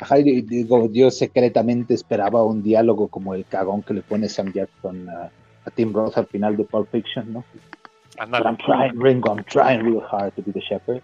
Ajá, 0.00 0.16
digo, 0.16 0.90
yo 0.90 1.10
secretamente 1.10 1.94
esperaba 1.94 2.42
un 2.42 2.62
diálogo 2.62 3.08
como 3.08 3.34
el 3.34 3.44
cagón 3.44 3.82
que 3.82 3.94
le 3.94 4.02
pone 4.02 4.28
Sam 4.28 4.52
Jackson 4.52 5.08
a, 5.08 5.30
a 5.64 5.70
Tim 5.70 5.92
Roth 5.92 6.18
al 6.18 6.26
final 6.26 6.56
de 6.56 6.64
Pulp 6.64 6.90
Fiction, 6.90 7.32
¿no? 7.32 7.44
But 7.52 8.20
ándale. 8.22 8.44
I'm 8.46 8.56
trying, 8.56 9.00
Ringo, 9.00 9.30
I'm 9.36 9.44
trying 9.44 9.82
real 9.84 10.02
hard 10.10 10.34
to 10.34 10.42
be 10.42 10.52
the 10.52 10.60
shepherd. 10.60 11.02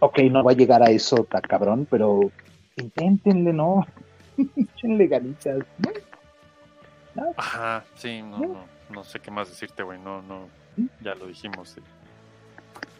Ok, 0.00 0.18
no 0.30 0.44
va 0.44 0.52
a 0.52 0.54
llegar 0.54 0.82
a 0.82 0.90
eso, 0.90 1.24
ta 1.24 1.40
cabrón, 1.40 1.86
pero 1.90 2.30
inténtenle, 2.76 3.52
¿no? 3.52 3.86
Échenle 4.56 5.06
ganitas. 5.06 5.64
¿no? 7.14 7.24
Ajá, 7.36 7.84
sí, 7.94 8.20
no, 8.22 8.38
no, 8.38 8.46
no 8.48 8.77
sé 9.04 9.20
qué 9.20 9.30
más 9.30 9.48
decirte, 9.48 9.82
güey. 9.82 9.98
No, 9.98 10.22
no, 10.22 10.48
ya 11.02 11.14
lo 11.14 11.26
dijimos. 11.26 11.70
sí. 11.70 11.80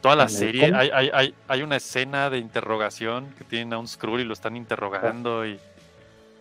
Toda 0.00 0.14
la 0.14 0.28
serie, 0.28 0.72
hay, 0.74 0.90
hay, 0.92 1.10
hay, 1.12 1.34
hay 1.48 1.62
una 1.62 1.76
escena 1.76 2.30
de 2.30 2.38
interrogación 2.38 3.26
que 3.36 3.42
tienen 3.44 3.72
a 3.72 3.78
un 3.78 3.88
Skrull 3.88 4.20
y 4.20 4.24
lo 4.24 4.32
están 4.32 4.54
interrogando 4.56 5.44
y 5.44 5.58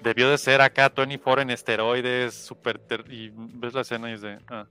debió 0.04 0.30
de 0.30 0.38
ser 0.38 0.62
acá 0.62 0.92
24 0.96 1.42
en 1.42 1.50
esteroides, 1.50 2.36
super 2.36 2.78
ter- 2.78 3.12
y 3.12 3.32
ves 3.34 3.74
la 3.74 3.82
escena 3.82 4.12
y 4.12 4.14
es 4.14 4.22
de, 4.22 4.38
ah, 4.50 4.66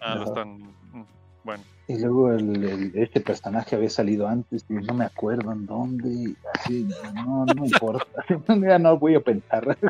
ah, 0.00 0.14
lo 0.14 0.24
están, 0.24 0.48
mm, 0.92 1.04
bueno, 1.44 1.62
Y 1.88 1.98
luego 1.98 2.32
el, 2.32 2.64
el- 2.64 2.92
este 2.94 3.20
personaje 3.20 3.76
había 3.76 3.90
salido 3.90 4.26
antes 4.26 4.64
y 4.70 4.72
no 4.72 4.94
me 4.94 5.04
acuerdo 5.04 5.52
en 5.52 5.66
dónde. 5.66 6.34
Así, 6.54 6.86
no, 7.14 7.44
no 7.44 7.66
importa. 7.66 8.06
Ya 8.66 8.78
no 8.78 8.98
voy 8.98 9.14
a 9.14 9.20
pensar. 9.20 9.76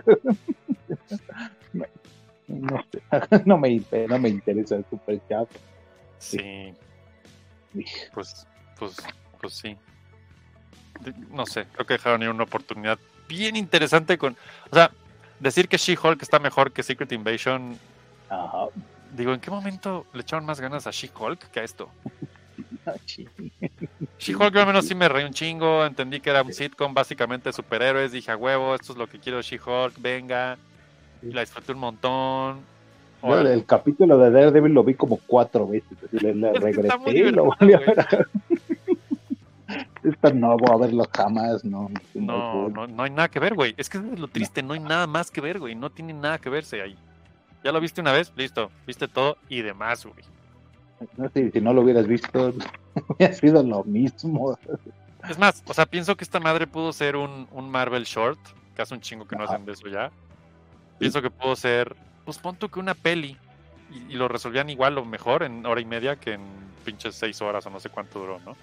No, 2.49 2.77
no 2.77 2.85
sé. 2.91 3.03
No 3.47 3.59
me, 3.59 3.81
no 4.09 4.19
me 4.19 4.29
interesa 4.29 4.77
el 4.77 4.85
super 4.91 5.20
chat. 5.29 5.49
sí, 6.19 6.75
pues, 8.12 8.47
pues, 8.79 8.97
pues 9.41 9.55
sí. 9.55 9.77
No 11.31 11.47
sé, 11.47 11.66
creo 11.73 11.87
que 11.87 11.95
dejaron 11.95 12.23
ir 12.23 12.31
una 12.31 12.43
oportunidad 12.43 12.99
bien 13.29 13.55
interesante 13.55 14.19
con, 14.19 14.37
o 14.70 14.75
sea, 14.75 14.91
decir 15.39 15.69
que 15.69 15.77
She-Hulk 15.77 16.20
está 16.23 16.41
mejor 16.41 16.73
que 16.73 16.83
Secret 16.83 17.12
Invasion 17.12 17.79
Ajá. 18.29 18.66
Digo, 19.12 19.33
¿en 19.33 19.41
qué 19.41 19.51
momento 19.51 20.07
le 20.12 20.20
echaron 20.20 20.45
más 20.45 20.61
ganas 20.61 20.87
a 20.87 20.91
She-Hulk 20.91 21.51
que 21.51 21.61
a 21.61 21.65
esto? 21.65 21.91
She-Hulk 24.19 24.57
al 24.57 24.66
menos 24.66 24.87
sí 24.87 24.95
me 24.95 25.09
reí 25.09 25.25
un 25.25 25.33
chingo, 25.33 25.85
entendí 25.87 26.20
que 26.20 26.31
era 26.31 26.43
un 26.43 26.53
sitcom 26.53 26.93
básicamente 26.93 27.49
de 27.49 27.53
superhéroes, 27.53 28.12
dije 28.12 28.31
a 28.31 28.37
huevo, 28.37 28.75
esto 28.75 28.93
es 28.93 28.99
lo 28.99 29.07
que 29.07 29.19
quiero 29.19 29.41
She-Hulk, 29.41 29.95
venga, 29.99 30.59
y 31.23 31.32
la 31.32 31.40
disfruté 31.43 31.73
un 31.73 31.78
montón. 31.78 32.61
Yo 33.23 33.40
el 33.40 33.65
capítulo 33.65 34.16
de 34.19 34.31
Daredevil 34.31 34.73
lo 34.73 34.85
vi 34.85 34.95
como 34.95 35.19
cuatro 35.27 35.66
veces. 35.66 35.99
así, 36.05 36.19
Le, 36.19 36.35
le 36.35 36.53
regresé 36.61 36.97
y 37.11 37.31
lo 37.32 37.47
volví 37.47 37.74
a 37.74 37.78
ver. 37.81 38.07
Esta 40.03 40.32
no 40.32 40.57
voy 40.57 40.70
a 40.73 40.77
verlo 40.77 41.05
jamás, 41.15 41.65
no. 41.65 41.90
No, 42.15 42.69
no, 42.69 42.86
no 42.86 43.03
hay 43.03 43.11
nada 43.11 43.28
que 43.28 43.40
ver, 43.40 43.55
güey. 43.55 43.74
Es 43.77 43.89
que 43.90 43.99
es 43.99 44.19
lo 44.19 44.28
triste, 44.28 44.62
no 44.62 44.73
hay 44.73 44.81
nada 44.81 45.07
más 45.07 45.31
que 45.31 45.40
ver, 45.40 45.59
güey. 45.59 45.74
No 45.74 45.90
tiene 45.90 46.15
nada 46.15 46.39
que 46.39 46.49
verse 46.49 46.81
ahí. 46.81 46.97
Ya 47.65 47.73
lo 47.73 47.81
viste 47.81 48.01
una 48.01 48.12
vez, 48.12 48.32
listo, 48.36 48.70
viste 48.86 49.09
todo 49.09 49.36
y 49.49 49.62
demás, 49.62 50.07
güey. 50.07 50.24
No 51.16 51.28
sé, 51.28 51.51
si 51.51 51.61
no 51.61 51.73
lo 51.74 51.82
hubieras 51.82 52.07
visto, 52.07 52.55
hubiera 53.09 53.35
sido 53.35 53.62
lo 53.62 53.85
mismo. 53.85 54.57
Es 55.28 55.39
más, 55.39 55.62
o 55.66 55.74
sea, 55.74 55.85
pienso 55.85 56.16
que 56.16 56.24
esta 56.24 56.40
madre 56.40 56.66
pudo 56.66 56.93
ser 56.93 57.16
un, 57.16 57.47
un 57.51 57.69
Marvel 57.70 58.05
Short, 58.05 58.39
que 58.74 58.82
hace 58.82 58.95
un 58.95 59.01
chingo 59.01 59.27
que 59.27 59.36
no 59.36 59.45
Ajá. 59.45 59.55
hacen 59.55 59.66
de 59.66 59.73
eso 59.73 59.89
ya. 59.89 60.11
Pienso 60.99 61.23
que 61.23 61.31
pudo 61.31 61.55
ser, 61.57 61.97
pues 62.25 62.39
pon 62.39 62.57
tú 62.57 62.69
que 62.69 62.81
una 62.81 62.95
peli, 62.95 63.37
y, 63.91 64.12
y 64.12 64.16
lo 64.16 64.29
resolvían 64.29 64.69
igual 64.70 64.99
o 64.99 65.05
mejor 65.05 65.43
en 65.43 65.65
hora 65.65 65.81
y 65.81 65.85
media 65.85 66.16
que 66.16 66.35
en 66.35 66.43
pinches 66.85 67.15
seis 67.15 67.41
horas 67.41 67.65
o 67.66 67.70
no 67.70 67.81
sé 67.81 67.89
cuánto 67.89 68.19
duró, 68.19 68.41
¿no? 68.41 68.57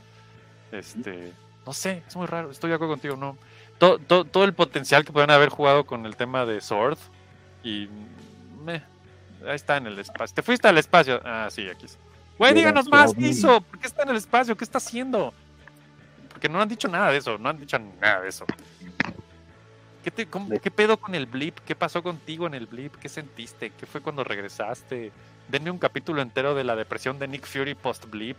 Este, 0.71 1.31
no 1.65 1.73
sé, 1.73 2.03
es 2.07 2.15
muy 2.15 2.27
raro, 2.27 2.51
estoy 2.51 2.69
de 2.69 2.75
acuerdo 2.75 2.93
contigo, 2.93 3.15
¿no? 3.15 3.37
Todo, 3.77 3.99
todo, 3.99 4.25
todo 4.25 4.43
el 4.43 4.53
potencial 4.53 5.05
que 5.05 5.11
pueden 5.11 5.31
haber 5.31 5.49
jugado 5.49 5.85
con 5.85 6.05
el 6.05 6.15
tema 6.15 6.45
de 6.45 6.61
Sword, 6.61 6.97
y 7.63 7.87
meh, 8.63 8.81
ahí 9.47 9.55
está 9.55 9.77
en 9.77 9.87
el 9.87 9.97
espacio. 9.97 10.35
¿Te 10.35 10.43
fuiste 10.43 10.67
al 10.67 10.77
espacio? 10.77 11.21
Ah, 11.23 11.47
sí, 11.49 11.67
aquí 11.67 11.85
está. 11.85 11.99
Güey, 12.37 12.53
díganos 12.53 12.87
más, 12.89 13.13
¿qué 13.13 13.29
hizo? 13.29 13.61
¿Por 13.61 13.79
qué 13.79 13.87
está 13.87 14.03
en 14.03 14.09
el 14.09 14.17
espacio? 14.17 14.57
¿Qué 14.57 14.63
está 14.63 14.77
haciendo? 14.77 15.33
Porque 16.29 16.49
no 16.49 16.61
han 16.61 16.67
dicho 16.67 16.87
nada 16.87 17.11
de 17.11 17.17
eso, 17.17 17.37
no 17.37 17.49
han 17.49 17.57
dicho 17.57 17.79
nada 17.79 18.21
de 18.21 18.29
eso. 18.29 18.45
¿Qué, 20.05 20.11
te, 20.11 20.27
cómo- 20.27 20.47
¿Qué 20.61 20.69
pedo 20.69 20.97
con 20.97 21.15
el 21.15 21.25
blip? 21.25 21.57
¿Qué 21.65 21.73
pasó 21.73 22.03
contigo 22.03 22.45
en 22.45 22.53
el 22.53 22.67
blip? 22.67 22.93
¿Qué 22.97 23.09
sentiste? 23.09 23.71
¿Qué 23.71 23.87
fue 23.87 24.01
cuando 24.01 24.23
regresaste? 24.23 25.11
Denme 25.49 25.71
un 25.71 25.79
capítulo 25.79 26.21
entero 26.21 26.53
de 26.53 26.63
la 26.63 26.75
depresión 26.75 27.17
de 27.17 27.27
Nick 27.27 27.47
Fury 27.47 27.73
post-blip. 27.73 28.37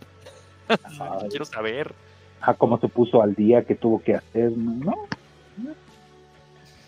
Quiero 1.29 1.43
saber. 1.43 1.93
Ah, 2.39 2.53
cómo 2.53 2.79
se 2.79 2.87
puso 2.87 3.21
al 3.21 3.35
día 3.35 3.65
que 3.65 3.75
tuvo 3.75 4.01
que 4.01 4.15
hacer, 4.15 4.51
¿no? 4.51 4.95
no. 5.57 5.75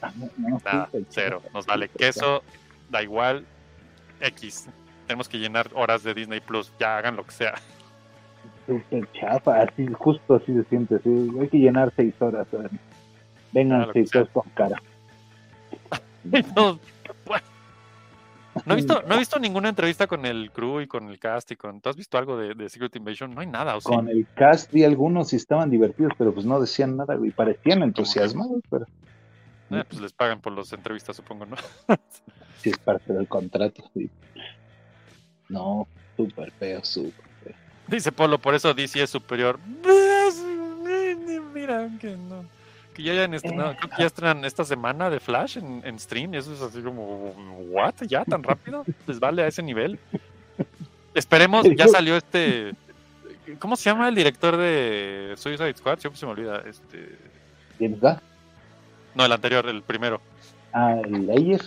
Ah, 0.02 0.14
no, 0.16 0.30
no, 0.38 0.62
Nada, 0.64 0.90
cero. 1.10 1.42
Nos 1.54 1.66
vale 1.66 1.90
queso, 1.90 2.42
da 2.90 3.04
igual. 3.04 3.46
X. 4.22 4.70
Tenemos 5.08 5.28
que 5.28 5.40
llenar 5.40 5.70
horas 5.74 6.04
de 6.04 6.14
Disney 6.14 6.40
Plus. 6.40 6.72
Ya 6.80 6.98
hagan 6.98 7.18
lo 7.18 7.26
que 7.26 7.32
sea. 7.32 7.56
Súper 8.66 9.12
chafa, 9.12 9.62
así, 9.62 9.88
justo 9.88 10.36
así 10.36 10.54
se 10.54 10.64
siente. 10.70 10.96
Así, 10.96 11.10
hay 11.38 11.50
que 11.50 11.58
llenar 11.58 11.92
seis 11.98 12.14
horas. 12.22 12.48
Vengan 13.52 13.88
con 14.34 14.50
cara. 14.54 14.82
no, 16.56 16.80
bueno. 17.26 17.46
No 18.66 18.74
he, 18.74 18.76
visto, 18.78 19.02
no 19.08 19.16
he 19.16 19.18
visto 19.20 19.40
ninguna 19.40 19.70
entrevista 19.70 20.08
con 20.08 20.26
el 20.26 20.52
crew 20.52 20.82
y 20.82 20.88
con 20.88 21.10
el 21.10 21.18
cast 21.20 21.52
y 21.52 21.56
con. 21.56 21.80
¿Tú 21.82 21.90
has 21.90 21.96
visto 21.96 22.18
algo 22.18 22.38
de, 22.38 22.54
de 22.56 22.70
Secret 22.70 22.96
Invasion? 22.96 23.34
No 23.34 23.42
hay 23.42 23.48
nada, 23.48 23.76
¿o 23.76 23.82
sí? 23.82 23.88
Con 23.88 24.10
el 24.10 24.28
cast 24.36 24.72
vi 24.72 24.84
algunos 24.84 25.32
y 25.34 25.38
estaban 25.38 25.70
divertidos, 25.70 26.14
pero 26.18 26.34
pues 26.34 26.46
no 26.46 26.60
decían 26.60 26.98
nada 26.98 27.18
y 27.24 27.32
parecían 27.32 27.84
entusiasmados, 27.84 28.62
pero 28.70 28.86
Eh, 29.72 29.84
pues 29.88 30.02
les 30.02 30.14
pagan 30.14 30.42
por 30.42 30.52
las 30.54 30.74
entrevistas, 30.74 31.16
supongo, 31.16 31.46
¿no? 31.46 31.56
sí 32.58 32.72
es 32.72 32.78
parte 32.80 33.14
del 33.14 33.28
contrato. 33.28 33.84
sí. 33.94 34.10
No, 35.48 35.88
súper 36.18 36.52
feo, 36.52 36.84
súper 36.84 37.26
feo. 37.44 37.54
Dice 37.88 38.12
Polo, 38.12 38.40
por 38.40 38.54
eso 38.56 38.74
DC 38.74 39.02
es 39.04 39.10
superior. 39.10 39.60
Mira, 41.54 41.90
que 42.00 42.16
no. 42.18 42.46
Que 43.00 43.06
ya 43.06 43.14
hayan 43.14 43.34
estrenado, 43.34 43.78
creo 43.78 43.90
que 43.92 44.02
ya 44.02 44.08
estrenan 44.08 44.44
esta 44.44 44.66
semana 44.66 45.10
de 45.10 45.22
Flash 45.22 45.58
en, 45.58 45.82
en 45.86 45.98
stream. 45.98 46.34
Y 46.34 46.38
eso 46.38 46.54
es 46.54 46.62
así 46.62 46.82
como, 46.82 47.30
¿what? 47.70 47.94
¿Ya 48.02 48.26
tan 48.26 48.44
rápido? 48.44 48.84
¿Les 49.08 49.22
vale 49.22 49.42
a 49.42 49.48
ese 49.48 49.64
nivel? 49.64 49.98
Esperemos, 51.14 51.66
ya 51.78 51.88
salió 51.88 52.18
este. 52.18 52.74
¿Cómo 53.58 53.78
se 53.78 53.90
llama 53.90 54.10
el 54.10 54.16
director 54.16 54.58
de 54.58 55.34
Suicide 55.38 55.74
Squad? 55.78 56.00
Siempre 56.00 56.20
se 56.20 56.26
me 56.26 56.34
olvida. 56.34 56.62
Este. 56.68 57.18
¿Quién 57.78 57.98
va? 58.04 58.22
No, 59.16 59.24
el 59.26 59.32
anterior, 59.32 59.66
el 59.70 59.82
primero. 59.82 60.20
Ah, 60.74 60.98
el 61.02 61.30
Ayer. 61.30 61.62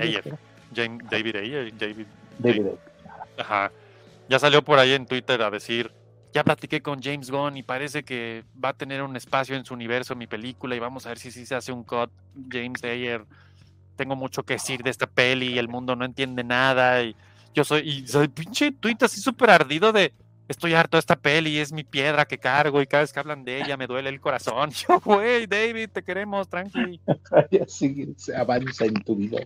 Ayer. 0.00 0.38
James, 0.74 1.04
David 1.10 1.36
Ayer. 1.36 1.76
David, 1.76 2.06
David 2.38 2.60
Ayer. 2.60 2.78
Ajá. 3.36 3.70
Ya 4.30 4.38
salió 4.38 4.62
por 4.62 4.78
ahí 4.78 4.94
en 4.94 5.04
Twitter 5.04 5.42
a 5.42 5.50
decir, 5.50 5.92
ya 6.34 6.42
platiqué 6.42 6.82
con 6.82 7.00
James 7.00 7.30
Gunn 7.30 7.56
y 7.56 7.62
parece 7.62 8.02
que 8.02 8.42
va 8.62 8.70
a 8.70 8.72
tener 8.74 9.02
un 9.02 9.14
espacio 9.14 9.54
en 9.54 9.64
su 9.64 9.72
universo, 9.72 10.16
mi 10.16 10.26
película, 10.26 10.74
y 10.74 10.80
vamos 10.80 11.06
a 11.06 11.10
ver 11.10 11.18
si, 11.18 11.30
si 11.30 11.46
se 11.46 11.54
hace 11.54 11.70
un 11.70 11.84
cut. 11.84 12.10
James 12.50 12.82
Ayer, 12.82 13.24
tengo 13.94 14.16
mucho 14.16 14.42
que 14.42 14.54
decir 14.54 14.82
de 14.82 14.90
esta 14.90 15.06
peli, 15.06 15.56
el 15.58 15.68
mundo 15.68 15.94
no 15.94 16.04
entiende 16.04 16.42
nada, 16.42 17.04
y 17.04 17.14
yo 17.54 17.62
soy, 17.62 17.88
y 17.88 18.08
soy 18.08 18.26
pinche 18.26 18.72
tweet 18.72 18.96
así 19.02 19.20
súper 19.20 19.48
ardido 19.48 19.92
de, 19.92 20.12
estoy 20.48 20.74
harto 20.74 20.96
de 20.96 21.00
esta 21.00 21.14
peli, 21.14 21.60
es 21.60 21.72
mi 21.72 21.84
piedra 21.84 22.24
que 22.24 22.38
cargo, 22.38 22.82
y 22.82 22.86
cada 22.88 23.04
vez 23.04 23.12
que 23.12 23.20
hablan 23.20 23.44
de 23.44 23.62
ella 23.62 23.76
me 23.76 23.86
duele 23.86 24.08
el 24.10 24.20
corazón. 24.20 24.70
Yo, 24.88 24.98
güey, 24.98 25.46
David, 25.46 25.90
te 25.92 26.02
queremos, 26.02 26.48
tranqui. 26.48 27.00
sigue, 27.68 28.08
se 28.16 28.34
avanza 28.34 28.86
en 28.86 28.94
tu 29.04 29.14
vida. 29.14 29.38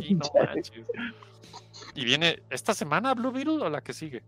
Sí, 0.00 0.14
no 0.14 0.30
manches. 0.46 0.86
Y 1.96 2.04
viene 2.04 2.44
esta 2.48 2.74
semana 2.74 3.12
Blue 3.14 3.32
Beetle 3.32 3.64
o 3.64 3.68
la 3.68 3.80
que 3.80 3.92
sigue. 3.92 4.22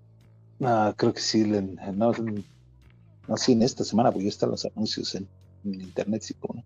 No, 0.63 0.95
creo 0.97 1.13
que 1.13 1.21
sí, 1.21 1.45
no, 1.45 2.13
no, 3.27 3.37
sí, 3.37 3.53
en 3.53 3.63
esta 3.63 3.83
semana, 3.83 4.13
porque 4.13 4.27
ya 4.27 4.29
están 4.29 4.51
los 4.51 4.65
anuncios 4.65 5.13
en, 5.17 5.27
en 5.65 5.81
internet, 5.81 6.23
sí, 6.23 6.35
como 6.35 6.61
no. 6.61 6.65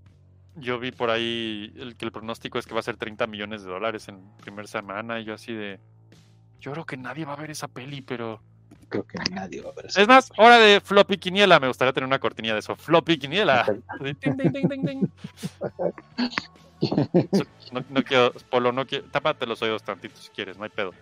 Yo 0.61 0.79
vi 0.79 0.93
por 0.93 1.09
ahí 1.09 1.73
el 1.77 1.97
que 1.97 2.05
el 2.05 2.13
pronóstico 2.13 2.59
es 2.59 2.67
que 2.67 2.75
va 2.75 2.81
a 2.81 2.83
ser 2.83 2.99
30 2.99 3.27
millones 3.27 3.63
de 3.63 3.71
dólares 3.71 4.09
en 4.09 4.21
primera 4.43 4.69
semana 4.69 5.19
y 5.19 5.25
yo 5.25 5.33
así 5.33 5.55
de 5.55 5.81
yo 6.61 6.73
creo 6.73 6.85
que 6.85 6.99
nadie 6.99 7.25
va 7.25 7.33
a 7.33 7.37
ver 7.37 7.51
esa 7.51 7.69
peli, 7.69 8.03
pero 8.03 8.43
Creo 8.91 9.07
que 9.07 9.19
nadie 9.31 9.63
va 9.63 9.71
a 9.71 9.73
ver 9.73 9.87
eso. 9.87 9.99
Es 9.99 10.07
más, 10.07 10.31
hora 10.37 10.59
de 10.59 10.83
floppy 10.83 11.17
quiniela. 11.17 11.59
Me 11.59 11.69
gustaría 11.69 11.95
tener 11.95 12.07
una 12.07 12.19
cortinilla 12.19 12.53
de 12.53 12.61
eso. 12.61 12.77
Floppy 12.77 13.19
quiniela. 13.19 13.65
Ting, 14.21 14.37
ting, 14.37 14.87
ting. 14.87 15.09
No, 17.73 17.83
no 17.89 18.05
quiero, 18.05 18.33
Polo, 18.51 18.73
no 18.73 18.87
quiero. 18.87 19.07
Tápate 19.07 19.47
los 19.47 19.61
oídos 19.63 19.83
tantito 19.83 20.17
si 20.19 20.29
quieres, 20.29 20.59
no 20.59 20.65
hay 20.65 20.71
pedo. 20.71 20.93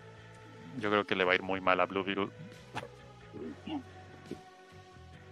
Yo 0.79 0.89
creo 0.89 1.05
que 1.05 1.15
le 1.15 1.25
va 1.25 1.33
a 1.33 1.35
ir 1.35 1.43
muy 1.43 1.61
mal 1.61 1.79
a 1.79 1.85
Blue 1.85 2.03
Beetle. 2.03 2.29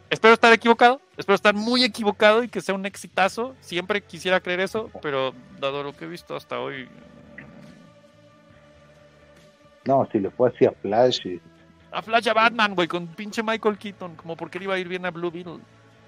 Espero 0.09 0.35
estar 0.35 0.53
equivocado, 0.53 1.01
espero 1.17 1.35
estar 1.35 1.55
muy 1.55 1.83
equivocado 1.83 2.43
y 2.43 2.47
que 2.47 2.61
sea 2.61 2.75
un 2.75 2.85
exitazo. 2.85 3.55
Siempre 3.61 4.01
quisiera 4.01 4.39
creer 4.39 4.59
eso, 4.59 4.91
pero 5.01 5.33
dado 5.59 5.81
lo 5.81 5.93
que 5.93 6.05
he 6.05 6.07
visto 6.07 6.35
hasta 6.35 6.59
hoy, 6.59 6.87
No, 9.85 10.07
si 10.11 10.19
le 10.19 10.29
fue 10.29 10.49
así 10.49 10.65
a 10.65 10.71
Flash 10.71 11.27
y, 11.27 11.41
a 11.91 12.01
Flash 12.01 12.29
a 12.29 12.33
Batman, 12.33 12.73
güey, 12.75 12.87
con 12.87 13.07
pinche 13.07 13.43
Michael 13.43 13.77
Keaton, 13.77 14.15
como 14.15 14.37
porque 14.37 14.59
le 14.59 14.65
iba 14.65 14.75
a 14.75 14.79
ir 14.79 14.87
bien 14.87 15.05
a 15.05 15.11
Blue 15.11 15.31
Beetle. 15.31 15.59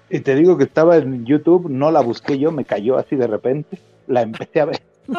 y 0.08 0.20
te 0.20 0.34
digo 0.34 0.56
que 0.56 0.64
estaba 0.64 0.96
en 0.96 1.26
YouTube, 1.26 1.68
no 1.68 1.90
la 1.90 2.00
busqué 2.00 2.38
yo, 2.38 2.50
me 2.52 2.64
cayó 2.64 2.96
así 2.96 3.16
de 3.16 3.26
repente, 3.26 3.78
la 4.06 4.22
empecé 4.22 4.60
a 4.60 4.64
ver 4.66 4.82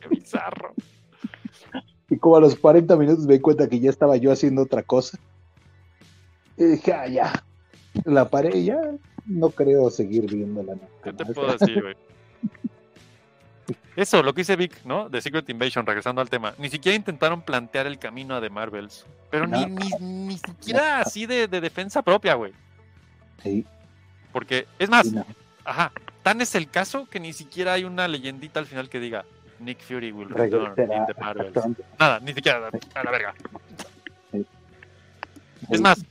Qué 0.00 0.08
bizarro. 0.10 0.74
y 2.08 2.16
como 2.18 2.36
a 2.36 2.40
los 2.40 2.56
40 2.56 2.96
minutos 2.96 3.26
me 3.26 3.34
di 3.34 3.40
cuenta 3.40 3.68
que 3.68 3.80
ya 3.80 3.90
estaba 3.90 4.16
yo 4.16 4.30
haciendo 4.30 4.62
otra 4.62 4.82
cosa. 4.82 5.18
Y 6.56 6.64
dije, 6.64 6.92
ah, 6.92 7.06
ya, 7.08 7.44
la 8.04 8.28
paré 8.28 8.62
ya, 8.64 8.78
no 9.26 9.50
creo 9.50 9.90
seguir 9.90 10.26
viéndola. 10.32 10.74
nunca 10.74 10.88
¿Qué 11.02 11.12
te 11.12 11.26
puedo 11.32 11.56
decir, 11.56 11.82
güey? 11.82 11.94
Eso, 13.96 14.22
lo 14.24 14.34
que 14.34 14.40
dice 14.40 14.56
Vic, 14.56 14.84
¿no? 14.84 15.08
De 15.08 15.22
Secret 15.22 15.48
Invasion, 15.48 15.86
regresando 15.86 16.20
al 16.20 16.28
tema. 16.28 16.52
Ni 16.58 16.68
siquiera 16.68 16.96
intentaron 16.96 17.42
plantear 17.42 17.86
el 17.86 17.98
camino 17.98 18.34
a 18.34 18.40
The 18.40 18.50
Marvels. 18.50 19.06
Pero 19.30 19.46
ni, 19.46 19.64
No. 19.66 19.68
ni, 20.00 20.26
ni 20.26 20.38
siquiera 20.38 21.00
así 21.00 21.26
de, 21.26 21.46
de 21.46 21.60
defensa 21.60 22.02
propia, 22.02 22.34
güey. 22.34 22.52
Sí, 23.42 23.64
Porque, 24.32 24.66
es 24.80 24.88
más, 24.90 25.06
sí, 25.08 25.14
no. 25.14 25.24
ajá, 25.64 25.92
tan 26.24 26.40
es 26.40 26.54
el 26.56 26.68
caso 26.70 27.06
que 27.08 27.20
ni 27.20 27.32
siquiera 27.32 27.74
hay 27.74 27.84
una 27.84 28.08
leyendita 28.08 28.58
al 28.58 28.66
final 28.66 28.88
que 28.88 28.98
diga 28.98 29.24
Nick 29.60 29.80
Fury 29.80 30.10
will 30.10 30.28
return 30.28 30.74
in 30.80 31.06
the 31.06 31.14
Marvels. 31.20 31.54
Nada, 31.98 32.18
ni 32.20 32.32
siquiera 32.34 32.70
a 32.94 33.04
la 33.04 33.10
verga. 33.12 33.34
Sí. 34.32 34.44
Es 35.70 35.80
más, 35.80 36.04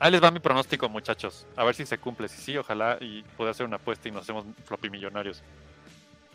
ahí 0.00 0.10
les 0.12 0.22
va 0.22 0.30
mi 0.30 0.40
pronóstico, 0.40 0.88
muchachos. 0.88 1.46
A 1.56 1.64
ver 1.64 1.74
si 1.74 1.86
se 1.86 1.98
cumple. 1.98 2.28
Si 2.28 2.40
sí, 2.40 2.56
ojalá 2.56 2.98
y 3.00 3.22
pueda 3.36 3.50
hacer 3.50 3.66
una 3.66 3.76
apuesta 3.76 4.08
y 4.08 4.12
nos 4.12 4.22
hacemos 4.22 4.44
floppy 4.64 4.90
millonarios. 4.90 5.42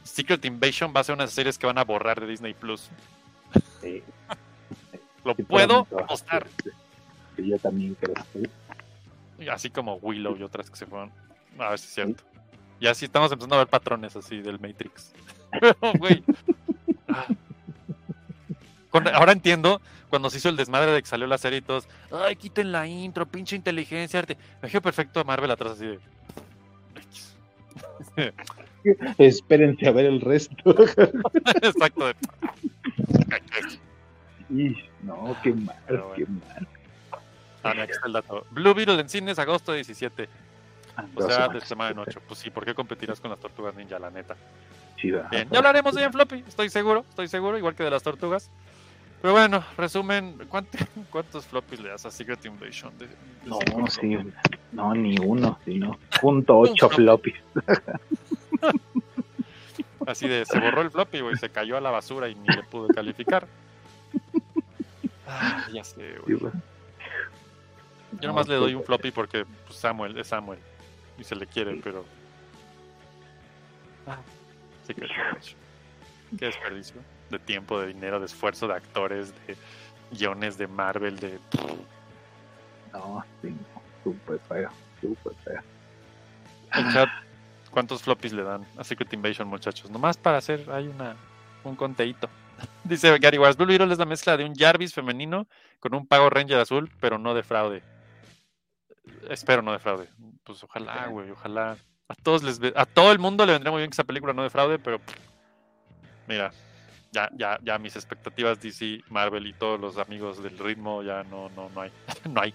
Secret 0.03 0.43
Invasion 0.45 0.93
va 0.95 0.99
a 0.99 1.03
ser 1.03 1.13
una 1.15 1.23
de 1.23 1.25
esas 1.27 1.35
series 1.35 1.57
que 1.57 1.65
van 1.65 1.77
a 1.77 1.83
borrar 1.83 2.19
de 2.19 2.27
Disney 2.27 2.53
Plus. 2.53 2.89
Sí. 3.81 4.03
Lo 5.23 5.33
Sí, 5.35 5.43
puedo 5.43 5.87
apostar. 5.97 6.45
sí, 7.37 7.47
yo 7.47 7.57
también 7.59 7.95
creo. 7.95 8.15
sí. 8.33 8.49
Así 9.49 9.69
como 9.69 9.95
Willow 9.95 10.37
y 10.37 10.43
otras 10.43 10.69
que 10.69 10.75
se 10.75 10.85
fueron. 10.85 11.11
A 11.59 11.69
ver 11.69 11.79
si 11.79 11.87
es 11.87 11.93
cierto. 11.93 12.23
Y 12.79 12.87
así 12.87 13.05
estamos 13.05 13.31
empezando 13.31 13.55
a 13.55 13.59
ver 13.59 13.67
patrones 13.67 14.15
así 14.15 14.41
del 14.41 14.59
Matrix. 14.59 15.13
Pero, 15.59 15.75
güey. 15.97 16.23
ah. 17.09 17.27
Ahora 19.13 19.31
entiendo 19.31 19.81
cuando 20.13 20.29
se 20.29 20.37
hizo 20.37 20.49
el 20.49 20.55
desmadre 20.55 20.91
de 20.91 21.01
que 21.01 21.07
salió 21.07 21.25
la 21.25 21.39
serie 21.39 21.57
y 21.57 21.61
todos, 21.63 21.87
ay, 22.11 22.35
quiten 22.35 22.71
la 22.71 22.85
intro, 22.85 23.25
pinche 23.25 23.55
inteligencia, 23.55 24.19
arte. 24.19 24.37
Me 24.61 24.67
dejé 24.67 24.79
perfecto 24.79 25.19
a 25.19 25.23
Marvel 25.23 25.49
atrás 25.49 25.71
así 25.71 25.87
de. 25.87 25.99
Espérense 29.17 29.87
a 29.87 29.91
ver 29.91 30.05
el 30.05 30.21
resto. 30.21 30.53
Exacto. 31.63 32.05
De... 32.13 32.15
Y, 34.51 34.77
no, 35.01 35.35
qué 35.41 35.51
mal, 35.51 35.75
bueno. 35.87 36.13
qué 36.15 36.27
mal. 36.27 36.67
Ah, 37.63 37.71
aquí 37.71 37.91
está 37.93 38.05
el 38.05 38.13
dato. 38.13 38.45
Blue 38.51 38.75
Beetle 38.75 38.99
en 38.99 39.09
cines 39.09 39.39
agosto 39.39 39.73
17. 39.73 40.29
O 41.15 41.27
sea, 41.27 41.47
de 41.47 41.59
semana 41.61 41.89
en 41.89 41.97
8. 41.97 42.21
Pues 42.27 42.39
sí, 42.39 42.51
¿por 42.51 42.65
qué 42.65 42.75
competirás 42.75 43.19
con 43.19 43.31
las 43.31 43.39
tortugas 43.39 43.73
ninja, 43.73 43.97
la 43.97 44.11
neta? 44.11 44.35
Chiva. 44.95 45.27
Bien, 45.31 45.49
ya 45.49 45.57
hablaremos 45.57 45.95
de 45.95 46.03
en 46.03 46.13
floppy, 46.13 46.43
estoy 46.47 46.69
seguro, 46.69 47.03
estoy 47.09 47.27
seguro, 47.27 47.57
igual 47.57 47.73
que 47.73 47.81
de 47.81 47.89
las 47.89 48.03
tortugas. 48.03 48.51
Pero 49.23 49.35
bueno, 49.35 49.63
resumen, 49.77 50.37
¿cuánto- 50.49 50.77
¿cuántos 51.09 51.45
floppies 51.45 51.79
le 51.79 51.91
das 51.91 52.05
a 52.05 52.11
Secret 52.11 52.43
Invasion? 52.43 52.91
De, 52.97 53.07
de 53.07 53.15
No, 53.45 53.57
sí, 53.87 54.17
no, 54.73 54.93
ni 54.93 55.17
uno, 55.17 55.57
sino 55.63 55.97
punto 56.19 56.57
ocho 56.57 56.89
floppies. 56.89 57.41
Así 60.05 60.27
de, 60.27 60.45
se 60.45 60.59
borró 60.59 60.81
el 60.81 60.91
floppy, 60.91 61.21
güey, 61.21 61.37
se 61.37 61.49
cayó 61.49 61.77
a 61.77 61.79
la 61.79 61.89
basura 61.89 62.27
y 62.27 62.35
ni 62.35 62.49
le 62.49 62.63
pude 62.63 62.93
calificar. 62.93 63.47
Ah, 65.25 65.67
ya 65.71 65.85
sé, 65.85 66.17
güey. 66.25 66.37
Yo 68.19 68.27
nomás 68.27 68.49
le 68.49 68.55
doy 68.55 68.75
un 68.75 68.83
floppy 68.83 69.11
porque 69.11 69.45
pues, 69.65 69.79
Samuel 69.79 70.17
es 70.17 70.27
Samuel 70.27 70.59
y 71.17 71.23
se 71.23 71.37
le 71.37 71.47
quiere, 71.47 71.79
pero. 71.81 72.03
Ah, 74.05 74.17
Secret 74.85 75.09
Invasion. 75.11 75.57
Qué 76.37 76.45
desperdicio 76.47 76.99
de 77.33 77.39
tiempo, 77.39 77.79
de 77.79 77.87
dinero, 77.87 78.19
de 78.19 78.25
esfuerzo, 78.27 78.67
de 78.67 78.75
actores, 78.75 79.33
de 79.47 79.57
guiones 80.11 80.57
de 80.57 80.67
Marvel, 80.67 81.19
de. 81.19 81.39
No, 82.93 83.25
sí, 83.41 83.55
súper 84.03 84.39
feo, 84.47 84.69
súper 85.01 85.33
feo. 85.43 85.61
El 86.75 86.91
chat, 86.91 87.09
¿cuántos 87.71 88.01
floppies 88.03 88.33
le 88.33 88.43
dan 88.43 88.65
a 88.77 88.83
Secret 88.83 89.11
Invasion, 89.13 89.47
muchachos? 89.47 89.89
Nomás 89.91 90.17
para 90.17 90.37
hacer 90.37 90.69
hay 90.71 90.87
una 90.87 91.15
un 91.63 91.75
conteíto. 91.75 92.29
Dice 92.83 93.17
Gary 93.19 93.37
Wars, 93.37 93.57
Blue 93.57 93.67
Beetle 93.67 93.91
es 93.91 93.99
la 93.99 94.05
mezcla 94.05 94.37
de 94.37 94.45
un 94.45 94.55
Jarvis 94.55 94.93
femenino 94.93 95.47
con 95.79 95.93
un 95.95 96.05
Pago 96.05 96.29
Ranger 96.29 96.59
azul, 96.59 96.91
pero 96.99 97.17
no 97.17 97.33
de 97.33 97.43
fraude. 97.43 97.81
Espero 99.29 99.61
no 99.61 99.71
de 99.71 99.79
fraude. 99.79 100.07
Pues 100.43 100.63
ojalá, 100.63 101.07
güey, 101.07 101.29
ojalá. 101.31 101.77
A 102.09 102.15
todos 102.15 102.43
les 102.43 102.59
ve- 102.59 102.73
a 102.75 102.85
todo 102.85 103.11
el 103.11 103.19
mundo 103.19 103.45
le 103.45 103.53
vendría 103.53 103.71
muy 103.71 103.79
bien 103.79 103.89
que 103.89 103.95
esa 103.95 104.03
película 104.03 104.33
no 104.33 104.43
de 104.43 104.49
fraude, 104.49 104.77
pero 104.77 104.99
mira, 106.27 106.51
ya, 107.13 107.29
ya, 107.37 107.59
ya 107.63 107.77
mis 107.77 107.95
expectativas 107.95 108.59
DC, 108.59 109.03
Marvel 109.09 109.45
y 109.45 109.53
todos 109.53 109.79
los 109.79 109.97
amigos 109.97 110.41
del 110.41 110.57
ritmo 110.57 111.03
ya 111.03 111.23
no, 111.23 111.49
no, 111.55 111.69
no 111.69 111.81
hay, 111.81 111.91
no 112.29 112.41
hay. 112.41 112.53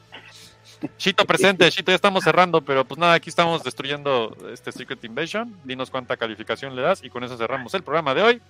Chito 0.96 1.24
presente, 1.24 1.70
Chito, 1.70 1.92
ya 1.92 1.96
estamos 1.96 2.24
cerrando, 2.24 2.60
pero 2.60 2.84
pues 2.84 2.98
nada, 2.98 3.14
aquí 3.14 3.30
estamos 3.30 3.62
destruyendo 3.62 4.36
este 4.52 4.72
Secret 4.72 5.02
Invasion. 5.04 5.56
Dinos 5.64 5.90
cuánta 5.90 6.16
calificación 6.16 6.74
le 6.74 6.82
das 6.82 7.02
y 7.04 7.08
con 7.08 7.22
eso 7.24 7.36
cerramos 7.36 7.72
el 7.74 7.82
programa 7.82 8.14
de 8.14 8.22
hoy. 8.22 8.42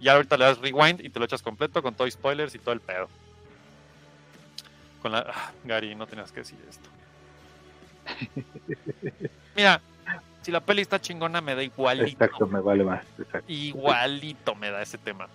Y 0.00 0.08
ahorita 0.08 0.36
le 0.36 0.46
das 0.46 0.58
rewind 0.58 1.00
y 1.00 1.10
te 1.10 1.18
lo 1.18 1.26
echas 1.26 1.42
completo 1.42 1.82
con 1.82 1.94
todo 1.94 2.10
spoilers 2.10 2.54
y 2.54 2.58
todo 2.58 2.72
el 2.72 2.80
pedo. 2.80 3.08
Con 5.02 5.12
la 5.12 5.26
ah, 5.28 5.52
Gary, 5.64 5.94
no 5.94 6.06
tenías 6.06 6.32
que 6.32 6.40
decir 6.40 6.58
esto. 6.68 6.88
Mira, 9.56 9.80
si 10.44 10.52
la 10.52 10.60
peli 10.60 10.82
está 10.82 11.00
chingona, 11.00 11.40
me 11.40 11.54
da 11.54 11.62
igualito. 11.62 12.06
Exacto, 12.24 12.46
me 12.46 12.60
vale 12.60 12.84
más. 12.84 13.04
Exacto. 13.18 13.44
Igualito 13.52 14.54
me 14.54 14.70
da 14.70 14.82
ese 14.82 14.98
tema. 14.98 15.28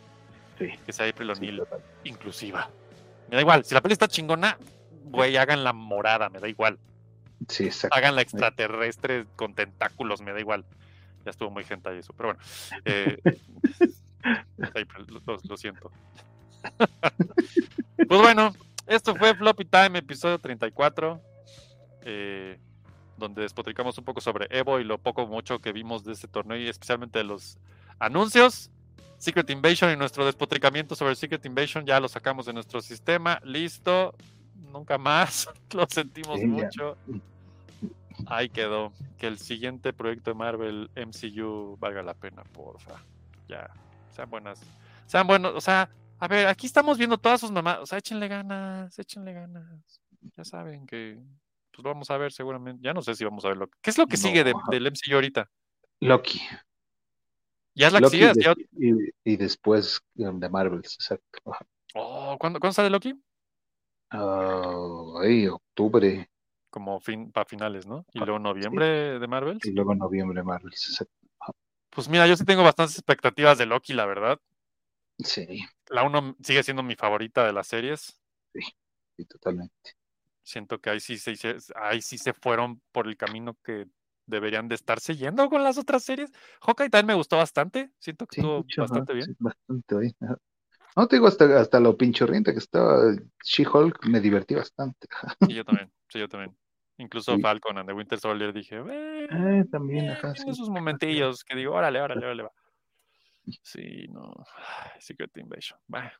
Sí. 0.57 0.69
Que 0.85 0.93
sea 0.93 1.07
April 1.09 1.31
sí, 1.35 1.39
O'Neil 1.39 1.57
total. 1.57 1.81
inclusiva. 2.03 2.69
Me 3.29 3.35
da 3.35 3.41
igual. 3.41 3.63
Si 3.65 3.73
la 3.73 3.81
peli 3.81 3.93
está 3.93 4.07
chingona, 4.07 4.57
güey, 5.05 5.37
hagan 5.37 5.63
la 5.63 5.73
morada, 5.73 6.29
me 6.29 6.39
da 6.39 6.47
igual. 6.47 6.77
Sí, 7.47 7.65
exacto. 7.65 7.95
Hagan 7.97 8.15
la 8.15 8.21
extraterrestre 8.21 9.25
con 9.35 9.53
tentáculos, 9.55 10.21
me 10.21 10.31
da 10.33 10.39
igual. 10.39 10.65
Ya 11.25 11.31
estuvo 11.31 11.49
muy 11.49 11.63
gente 11.63 11.97
eso, 11.97 12.13
pero 12.13 12.29
bueno. 12.33 12.41
Eh, 12.85 13.17
April, 14.61 15.05
lo, 15.07 15.21
lo- 15.33 15.39
lo 15.43 15.57
siento. 15.57 15.91
pues 18.07 18.21
bueno, 18.21 18.53
esto 18.87 19.15
fue 19.15 19.33
Floppy 19.35 19.65
Time, 19.65 19.99
episodio 19.99 20.39
34. 20.39 21.21
eh, 22.03 22.59
donde 23.19 23.43
despotricamos 23.43 23.97
un 23.97 24.05
poco 24.05 24.21
sobre 24.21 24.47
Evo 24.49 24.79
y 24.79 24.83
lo 24.83 24.97
poco 24.97 25.23
o 25.23 25.27
mucho 25.27 25.59
que 25.59 25.71
vimos 25.71 26.03
de 26.03 26.13
este 26.13 26.27
torneo 26.27 26.57
y 26.57 26.67
especialmente 26.67 27.19
de 27.19 27.25
los 27.25 27.57
anuncios. 27.99 28.71
Secret 29.17 29.49
Invasion 29.49 29.91
y 29.91 29.97
nuestro 29.97 30.25
despotricamiento 30.25 30.95
sobre 30.95 31.13
Secret 31.15 31.45
Invasion 31.45 31.85
ya 31.85 31.99
lo 31.99 32.07
sacamos 32.07 32.45
de 32.45 32.53
nuestro 32.53 32.81
sistema. 32.81 33.39
Listo. 33.43 34.15
Nunca 34.71 34.97
más. 34.97 35.49
Lo 35.73 35.85
sentimos 35.89 36.39
Sí, 36.39 36.45
ya. 36.45 36.47
mucho. 36.47 36.97
Ahí 38.27 38.49
quedó. 38.49 38.93
Que 39.17 39.27
el 39.27 39.37
siguiente 39.39 39.91
proyecto 39.93 40.31
de 40.31 40.35
Marvel 40.35 40.89
MCU 40.95 41.75
valga 41.79 42.01
la 42.03 42.13
pena, 42.13 42.43
porfa. 42.43 42.95
Ya. 43.47 43.69
Sean 44.15 44.29
buenas. 44.29 44.61
Sean 45.07 45.27
buenos. 45.27 45.53
O 45.55 45.61
sea, 45.61 45.89
a 46.19 46.27
ver, 46.27 46.47
aquí 46.47 46.67
estamos 46.67 46.97
viendo 46.97 47.17
todas 47.17 47.41
sus 47.41 47.51
mamás. 47.51 47.79
O 47.79 47.85
sea, 47.85 47.97
échenle 47.97 48.27
ganas, 48.27 48.97
échenle 48.99 49.33
ganas. 49.33 50.01
Ya 50.37 50.43
saben 50.43 50.85
que 50.85 51.17
pues 51.79 51.85
lo 51.85 51.91
vamos 51.91 52.11
a 52.11 52.17
ver 52.17 52.33
seguramente. 52.33 52.81
Ya 52.83 52.93
no 52.93 53.01
sé 53.01 53.15
si 53.15 53.23
vamos 53.23 53.45
a 53.45 53.49
verlo. 53.49 53.69
¿Qué 53.81 53.89
es 53.89 53.97
lo 53.97 54.05
que 54.05 54.17
No. 54.17 54.23
sigue 54.23 54.43
de- 54.43 54.53
del 54.69 54.87
MCU 54.87 55.15
ahorita? 55.15 55.49
Loki. 56.01 56.41
¿Ya 57.73 57.87
es 57.87 57.93
la 57.93 57.99
que 57.99 58.03
Loki 58.03 58.17
sigue? 58.17 58.33
de- 58.33 58.43
¿Ya- 58.43 58.55
y, 58.73 59.33
y 59.33 59.37
después 59.37 60.01
um, 60.15 60.39
de 60.39 60.49
Marvels, 60.49 60.95
exacto. 60.95 61.39
Oh, 61.95 62.35
¿cuándo, 62.37 62.59
¿Cuándo 62.59 62.73
sale 62.73 62.89
Loki? 62.89 63.13
Ah, 64.09 64.73
ay, 65.21 65.47
octubre 65.47 66.29
Como 66.69 66.99
fin, 66.99 67.31
para 67.31 67.45
finales, 67.45 67.87
¿no? 67.87 68.05
Y 68.11 68.19
luego 68.19 68.39
noviembre 68.39 69.19
de 69.19 69.27
Marvel. 69.27 69.59
y 69.63 69.71
luego 69.71 69.95
noviembre 69.95 70.43
Marvels, 70.43 70.89
exacto. 70.89 71.13
Pues 71.91 72.09
mira, 72.09 72.27
yo 72.27 72.35
sí 72.35 72.43
tengo 72.43 72.63
bastantes 72.63 72.95
expectativas 72.97 73.57
de 73.57 73.65
Loki, 73.65 73.93
la 73.93 74.05
verdad. 74.05 74.39
Sí, 75.19 75.61
La 75.89 76.03
uno 76.03 76.35
sigue 76.43 76.61
siendo 76.63 76.83
mi 76.83 76.95
favorita 76.95 77.45
de 77.45 77.53
las 77.53 77.67
series. 77.67 78.19
Sí. 78.53 78.61
sí, 79.15 79.25
totalmente. 79.25 79.98
Siento 80.49 80.81
que 80.81 80.89
ahí 80.89 80.99
sí 80.99 81.19
se, 81.19 81.35
ahí 81.75 82.01
sí 82.01 82.17
se 82.17 82.33
fueron 82.33 82.81
por 82.91 83.07
el 83.07 83.17
camino 83.17 83.55
que 83.63 83.85
deberían 84.25 84.67
de 84.67 84.73
estarse 84.73 85.15
yendo 85.15 85.47
con 85.47 85.63
las 85.63 85.77
otras 85.77 86.03
series. 86.03 86.31
Hawkeye 86.61 86.89
también 86.89 87.05
me 87.05 87.13
gustó 87.13 87.37
bastante. 87.37 87.91
Siento 87.99 88.25
que 88.25 88.33
Sí, 88.33 88.41
estuvo 88.41 88.57
mucho, 88.57 88.81
bastante 88.81 89.13
bien. 89.13 89.27
sí, 89.27 89.35
bastante 89.37 89.95
bien. 89.97 90.15
No 90.95 91.07
te 91.07 91.17
digo 91.17 91.27
hasta, 91.27 91.59
hasta 91.59 91.79
lo 91.79 91.95
pinchurriente 91.95 92.51
que 92.51 92.57
estaba 92.57 93.13
She-Hulk, 93.43 94.07
me 94.07 94.19
divertí 94.19 94.55
bastante. 94.55 95.07
Sí, 95.45 95.53
yo 95.53 95.63
también. 95.63 95.91
Sí, 96.07 96.17
yo 96.17 96.27
también. 96.27 96.57
Incluso 96.97 97.35
Sí. 97.35 97.41
Falcon 97.43 97.77
and 97.77 97.87
the 97.87 97.93
Winter 97.93 98.19
Soldier 98.19 98.51
dije, 98.51 98.77
"Eh, 98.89 99.27
Eh, 99.29 99.65
también, 99.71 100.05
eh, 100.05 100.13
ajá, 100.13 100.33
tiene 100.33 100.55
sus 100.55 100.71
momentillos 100.71 101.43
que 101.43 101.55
digo, 101.55 101.75
órale, 101.75 102.01
órale, 102.01 102.25
órale, 102.25 102.41
va. 102.43 102.51
Sí, 103.61 104.07
no. 104.09 104.33
Secret 104.99 105.37
Invasion. 105.37 105.79
Va, 105.93 106.11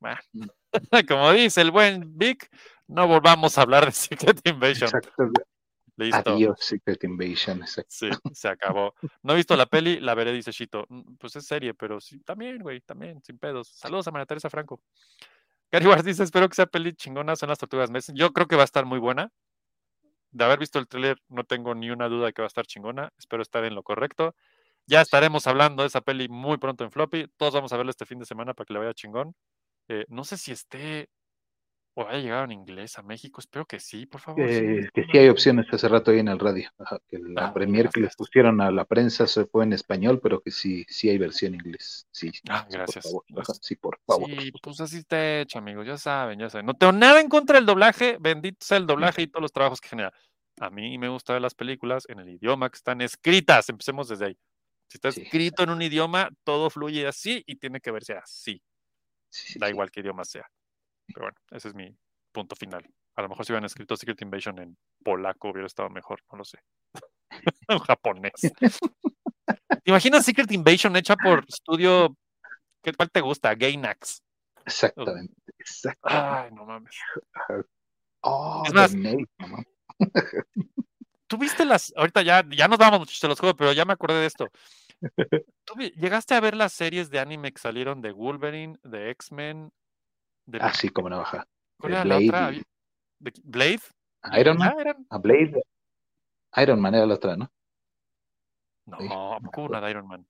Mm. 0.00 0.46
Como 1.08 1.32
dice 1.32 1.60
el 1.60 1.70
buen 1.70 2.16
Vic, 2.16 2.48
no 2.86 3.06
volvamos 3.06 3.58
a 3.58 3.62
hablar 3.62 3.86
de 3.86 3.92
Secret 3.92 4.40
Invasion. 4.46 4.88
Exacto. 4.88 5.30
Listo. 5.96 6.30
Adiós, 6.30 6.58
Secret 6.60 7.02
Invasion. 7.02 7.58
Exacto. 7.60 7.90
Sí, 7.90 8.08
se 8.32 8.48
acabó. 8.48 8.94
No 9.22 9.32
he 9.32 9.36
visto 9.36 9.56
la 9.56 9.66
peli, 9.66 9.98
la 9.98 10.14
veré, 10.14 10.32
dice 10.32 10.52
Shito. 10.52 10.84
"Mm, 10.88 11.16
Pues 11.18 11.34
es 11.34 11.44
serie, 11.46 11.74
pero 11.74 12.00
sí, 12.00 12.20
también, 12.20 12.58
güey, 12.58 12.80
también, 12.82 13.20
sin 13.24 13.36
pedos. 13.38 13.68
Saludos 13.68 14.06
a 14.06 14.12
María 14.12 14.26
Teresa 14.26 14.48
Franco. 14.48 14.80
Gary 15.72 15.86
Ward 15.86 16.04
dice, 16.04 16.22
espero 16.22 16.48
que 16.48 16.54
sea 16.54 16.66
peli 16.66 16.92
chingona, 16.94 17.34
son 17.36 17.48
las 17.48 17.58
tortugas 17.58 17.90
meses. 17.90 18.14
Yo 18.16 18.32
creo 18.32 18.46
que 18.46 18.54
va 18.56 18.62
a 18.62 18.64
estar 18.64 18.84
muy 18.86 18.98
buena. 19.00 19.32
De 20.30 20.44
haber 20.44 20.58
visto 20.60 20.78
el 20.78 20.86
tráiler, 20.86 21.18
no 21.28 21.42
tengo 21.44 21.74
ni 21.74 21.90
una 21.90 22.08
duda 22.08 22.26
de 22.26 22.32
que 22.32 22.42
va 22.42 22.46
a 22.46 22.48
estar 22.48 22.64
chingona. 22.66 23.12
Espero 23.18 23.42
estar 23.42 23.64
en 23.64 23.74
lo 23.74 23.82
correcto. 23.82 24.34
Ya 24.86 25.00
estaremos 25.00 25.46
hablando 25.46 25.82
de 25.82 25.88
esa 25.88 26.00
peli 26.00 26.28
muy 26.28 26.58
pronto 26.58 26.84
en 26.84 26.90
Floppy. 26.92 27.26
Todos 27.36 27.54
vamos 27.54 27.72
a 27.72 27.76
verla 27.76 27.90
este 27.90 28.06
fin 28.06 28.18
de 28.18 28.24
semana 28.24 28.54
para 28.54 28.66
que 28.66 28.72
le 28.72 28.78
vaya 28.78 28.94
chingón. 28.94 29.34
Eh, 29.88 30.04
no 30.08 30.24
sé 30.24 30.36
si 30.36 30.52
esté 30.52 31.08
o 31.94 32.06
haya 32.06 32.18
llegado 32.18 32.44
en 32.44 32.52
inglés 32.52 32.98
a 32.98 33.02
México. 33.02 33.40
Espero 33.40 33.66
que 33.66 33.80
sí, 33.80 34.06
por 34.06 34.20
favor. 34.20 34.48
sí, 34.48 34.88
que 34.94 35.04
sí, 35.10 35.18
hay 35.18 35.28
opciones 35.28 35.66
hace 35.72 35.88
rato 35.88 36.10
ahí 36.10 36.20
en 36.20 36.28
el 36.28 36.38
radio. 36.38 36.70
ajá, 36.78 36.98
que 37.08 37.18
la 37.18 37.46
Ah, 37.46 37.54
premier 37.54 37.88
que 37.90 38.00
les 38.00 38.14
pusieron 38.14 38.60
a 38.60 38.70
la 38.70 38.84
prensa 38.84 39.26
se 39.26 39.46
fue 39.46 39.64
en 39.64 39.72
español, 39.72 40.20
pero 40.22 40.40
que 40.40 40.50
sí, 40.50 40.84
sí 40.88 41.08
hay 41.08 41.18
versión 41.18 41.54
en 41.54 41.60
inglés. 41.66 42.06
Sí, 42.12 42.30
Ah, 42.48 42.66
gracias. 42.70 43.04
Por 43.04 43.24
favor, 43.24 43.24
ajá, 43.30 43.34
Gracias. 43.34 43.58
sí, 43.62 43.76
por 43.76 43.98
favor. 44.06 44.28
Sí, 44.30 44.52
pues 44.62 44.80
así 44.80 44.98
está 44.98 45.40
hecho, 45.40 45.58
amigos. 45.58 45.86
Ya 45.86 45.96
saben, 45.98 46.38
ya 46.38 46.48
saben. 46.50 46.66
No 46.66 46.74
tengo 46.74 46.92
nada 46.92 47.20
en 47.20 47.28
contra 47.28 47.56
del 47.56 47.66
doblaje. 47.66 48.16
Bendito 48.20 48.58
sea 48.64 48.78
el 48.78 48.86
doblaje 48.86 49.22
y 49.22 49.26
todos 49.26 49.42
los 49.42 49.52
trabajos 49.52 49.80
que 49.80 49.88
genera. 49.88 50.12
A 50.60 50.70
mí 50.70 50.98
me 50.98 51.08
gusta 51.08 51.32
ver 51.32 51.42
las 51.42 51.54
películas 51.54 52.04
en 52.08 52.20
el 52.20 52.28
idioma 52.28 52.70
que 52.70 52.76
están 52.76 53.00
escritas. 53.00 53.68
Empecemos 53.68 54.08
desde 54.08 54.26
ahí. 54.26 54.38
Si 54.88 54.96
está 54.98 55.10
Sí, 55.10 55.22
escrito 55.22 55.62
en 55.62 55.70
un 55.70 55.82
idioma, 55.82 56.30
todo 56.44 56.70
fluye 56.70 57.06
así 57.06 57.42
y 57.46 57.56
tiene 57.56 57.80
que 57.80 57.90
verse 57.90 58.14
así. 58.14 58.60
Da 59.56 59.68
igual 59.68 59.90
qué 59.90 60.00
idioma 60.00 60.24
sea. 60.24 60.48
Pero 61.06 61.26
bueno, 61.26 61.36
ese 61.50 61.68
es 61.68 61.74
mi 61.74 61.96
punto 62.32 62.56
final. 62.56 62.84
A 63.16 63.22
lo 63.22 63.28
mejor 63.28 63.44
si 63.44 63.52
hubieran 63.52 63.64
escrito 63.64 63.96
Secret 63.96 64.20
Invasion 64.22 64.58
en 64.58 64.76
polaco 65.02 65.50
hubiera 65.50 65.66
estado 65.66 65.90
mejor, 65.90 66.22
no 66.30 66.38
lo 66.38 66.44
sé. 66.44 66.58
en 67.68 67.78
japonés. 67.78 68.32
¿Te 69.84 69.90
imaginas 69.90 70.24
Secret 70.24 70.50
Invasion 70.52 70.96
hecha 70.96 71.16
por 71.16 71.44
estudio? 71.48 72.16
¿Qué 72.82 72.92
cuál 72.92 73.10
te 73.10 73.20
gusta? 73.20 73.54
Gainax. 73.54 74.22
Exactamente. 74.64 75.34
exactamente. 75.58 76.24
Ay, 76.24 76.50
no 76.52 76.64
mames. 76.64 76.94
Oh, 78.20 78.62
Es 78.66 78.74
más-. 78.74 78.94
¿Tú 81.26 81.38
viste 81.38 81.64
las? 81.64 81.92
Ahorita 81.96 82.22
ya, 82.22 82.44
ya 82.50 82.68
nos 82.68 82.78
vamos 82.78 83.20
de 83.20 83.28
los 83.28 83.38
juegos, 83.38 83.56
pero 83.58 83.72
ya 83.72 83.84
me 83.84 83.92
acordé 83.92 84.20
de 84.20 84.26
esto. 84.26 84.48
¿Tú 85.64 85.74
llegaste 85.96 86.34
a 86.34 86.40
ver 86.40 86.56
las 86.56 86.72
series 86.72 87.10
de 87.10 87.18
anime 87.20 87.52
que 87.52 87.60
salieron 87.60 88.00
de 88.00 88.12
Wolverine, 88.12 88.78
de 88.82 89.10
X-Men? 89.10 89.70
De 90.46 90.58
Ah, 90.60 90.72
sí, 90.72 90.88
como 90.88 91.10
navaja. 91.10 91.46
¿Cuál 91.78 91.92
era 91.92 92.04
la 92.04 92.16
Blade 92.16 92.28
otra? 92.28 92.46
Había- 92.46 92.62
¿De 93.20 93.32
¿Blade? 93.44 93.80
Iron 94.40 94.58
¿Ya 94.58 94.64
Man. 94.64 94.80
eran? 94.80 95.06
A 95.10 95.18
Blade. 95.18 95.62
Iron 96.56 96.80
Man 96.80 96.94
era 96.94 97.06
la 97.06 97.14
otra, 97.14 97.36
¿no? 97.36 97.50
No, 98.86 98.98
Sí, 98.98 99.06
¿a 99.10 99.40
poco 99.40 99.62
una 99.64 99.80
de 99.80 99.90
Iron 99.90 100.06
Man? 100.06 100.26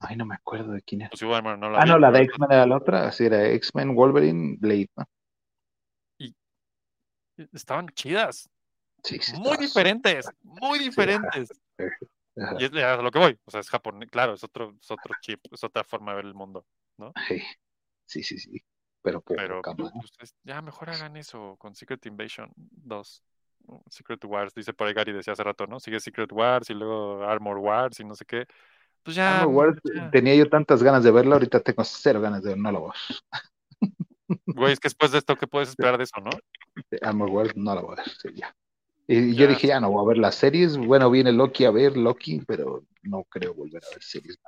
Ay, 0.00 0.14
no 0.16 0.24
me 0.24 0.36
acuerdo 0.36 0.72
de 0.72 0.82
quién 0.82 1.00
era. 1.02 1.10
Pues 1.10 1.22
igual, 1.22 1.42
bueno, 1.42 1.56
no 1.56 1.70
la 1.70 1.80
Ah, 1.80 1.84
vi, 1.84 1.90
no, 1.90 1.98
la 1.98 2.10
de 2.12 2.22
X-Men 2.22 2.52
era 2.52 2.66
la 2.66 2.76
otra. 2.76 3.08
Así 3.08 3.24
era 3.24 3.48
X-Men, 3.48 3.94
Wolverine, 3.96 4.56
Blade. 4.60 4.88
¿no? 4.96 5.04
Estaban 7.52 7.88
chidas. 7.90 8.48
Sí, 9.04 9.18
sí. 9.20 9.32
Muy 9.40 9.56
diferentes, 9.58 10.28
muy 10.42 10.78
diferentes. 10.78 11.48
súper- 11.48 11.86
ajá. 11.86 11.96
Y 12.58 12.64
es 12.64 12.72
a 12.84 12.96
lo 13.02 13.10
que 13.10 13.18
voy. 13.18 13.38
O 13.44 13.50
sea, 13.50 13.60
es 13.60 13.68
japonés, 13.68 14.10
claro, 14.10 14.34
es 14.34 14.44
otro, 14.44 14.74
es 14.80 14.90
otro 14.90 15.14
chip, 15.20 15.40
es 15.50 15.64
otra 15.64 15.84
forma 15.84 16.12
de 16.12 16.16
ver 16.16 16.26
el 16.26 16.34
mundo. 16.34 16.64
Sí, 17.26 17.42
sí, 18.06 18.22
sí, 18.22 18.38
sí. 18.38 18.62
Pero 19.02 19.20
poco, 19.20 19.36
Pero 19.36 19.62
pues, 19.62 20.12
es- 20.18 20.34
ya 20.42 20.60
mejor 20.60 20.90
hagan 20.90 21.16
eso 21.16 21.56
con 21.58 21.74
Secret 21.74 22.04
Invasion 22.06 22.50
2. 22.56 23.22
¿no? 23.66 23.82
Secret 23.88 24.24
Wars, 24.24 24.54
dice 24.54 24.72
por 24.72 24.86
ahí 24.86 24.94
Gary, 24.94 25.12
decía 25.12 25.32
hace 25.32 25.44
rato, 25.44 25.66
¿no? 25.66 25.78
Sigue 25.80 26.00
Secret 26.00 26.32
Wars 26.32 26.70
y 26.70 26.74
luego 26.74 27.22
Armor 27.24 27.58
Wars 27.58 28.00
y 28.00 28.04
no 28.04 28.14
sé 28.14 28.24
qué. 28.24 28.46
Pues 29.02 29.16
ya. 29.16 29.42
Armor 29.42 29.54
Wars, 29.54 29.80
ya. 29.94 30.10
tenía 30.10 30.34
yo 30.34 30.48
tantas 30.48 30.82
ganas 30.82 31.04
de 31.04 31.10
verla, 31.10 31.34
ahorita 31.36 31.60
tengo 31.60 31.84
cero 31.84 32.20
ganas 32.20 32.42
de 32.42 32.50
ver, 32.50 32.58
no 32.58 32.72
la 32.72 32.78
voy. 32.78 32.92
Güey, 34.46 34.72
es 34.72 34.80
que 34.80 34.86
después 34.88 35.12
de 35.12 35.18
esto, 35.18 35.36
¿qué 35.36 35.46
puedes 35.46 35.68
esperar 35.78 35.96
de 35.98 36.04
eso, 36.04 36.20
no? 36.20 36.30
Armor 37.02 37.30
Wars 37.30 37.56
no 37.56 37.74
la 37.74 37.80
voy 37.80 37.92
a 37.94 37.96
ver, 38.02 38.08
sí, 38.10 38.28
ya. 38.34 38.54
Y 39.10 39.34
yo 39.34 39.46
dije, 39.46 39.68
ya 39.68 39.80
no 39.80 39.90
voy 39.90 40.04
a 40.04 40.08
ver 40.08 40.18
las 40.18 40.34
series. 40.34 40.76
Bueno, 40.76 41.10
viene 41.10 41.32
Loki 41.32 41.64
a 41.64 41.70
ver 41.70 41.96
Loki, 41.96 42.42
pero 42.46 42.84
no 43.02 43.24
creo 43.24 43.54
volver 43.54 43.82
a 43.82 43.88
ver 43.94 44.02
series. 44.02 44.38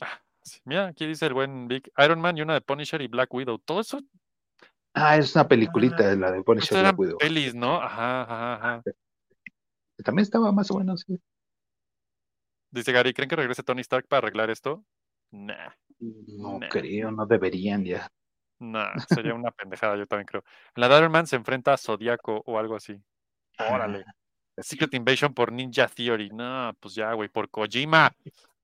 Ah, 0.00 0.20
sí. 0.42 0.60
Mira, 0.66 0.88
aquí 0.88 1.06
dice 1.06 1.24
el 1.24 1.32
buen 1.32 1.68
Vic 1.68 1.90
Iron 1.96 2.20
Man 2.20 2.36
y 2.36 2.42
una 2.42 2.52
de 2.52 2.60
Punisher 2.60 3.00
y 3.00 3.08
Black 3.08 3.32
Widow. 3.32 3.58
Todo 3.58 3.80
eso, 3.80 4.00
Ah, 4.92 5.16
es 5.16 5.34
una 5.34 5.48
peliculita, 5.48 6.14
la 6.16 6.32
de 6.32 6.42
Punisher 6.42 6.76
eran 6.78 6.96
Black 6.96 6.98
Widow. 7.00 7.18
pelis, 7.18 7.54
¿no? 7.54 7.80
Ajá, 7.80 8.22
ajá, 8.22 8.54
ajá. 8.54 8.82
También 10.04 10.22
estaba 10.22 10.52
más 10.52 10.70
o 10.70 10.78
menos, 10.78 11.04
sí. 11.06 11.18
Dice 12.70 12.92
Gary, 12.92 13.14
¿creen 13.14 13.30
que 13.30 13.36
regrese 13.36 13.62
Tony 13.62 13.80
Stark 13.80 14.06
para 14.06 14.18
arreglar 14.18 14.50
esto? 14.50 14.84
Nah, 15.30 15.70
No 15.98 16.58
Nah. 16.58 16.68
creo, 16.68 17.10
no 17.10 17.24
deberían 17.26 17.84
ya. 17.84 18.10
nah, 18.60 18.92
sería 19.08 19.34
una 19.34 19.50
pendejada, 19.56 19.96
yo 19.96 20.06
también 20.06 20.26
creo. 20.26 20.44
En 20.74 20.80
la 20.82 20.88
de 20.88 20.98
Iron 20.98 21.10
Man 21.12 21.26
se 21.26 21.36
enfrenta 21.36 21.72
a 21.72 21.78
Zodíaco 21.78 22.42
o 22.44 22.58
algo 22.58 22.76
así. 22.76 23.00
Órale. 23.58 24.04
Secret 24.58 24.92
Invasion 24.94 25.34
por 25.34 25.52
Ninja 25.52 25.88
Theory. 25.88 26.30
No, 26.30 26.72
pues 26.80 26.94
ya, 26.94 27.12
güey, 27.12 27.28
por 27.28 27.48
Kojima. 27.48 28.12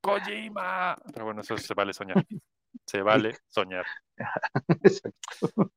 Kojima. 0.00 0.96
Pero 1.12 1.26
bueno, 1.26 1.42
eso 1.42 1.56
se 1.56 1.74
vale 1.74 1.92
soñar. 1.92 2.24
Se 2.86 3.02
vale 3.02 3.36
soñar. 3.48 3.86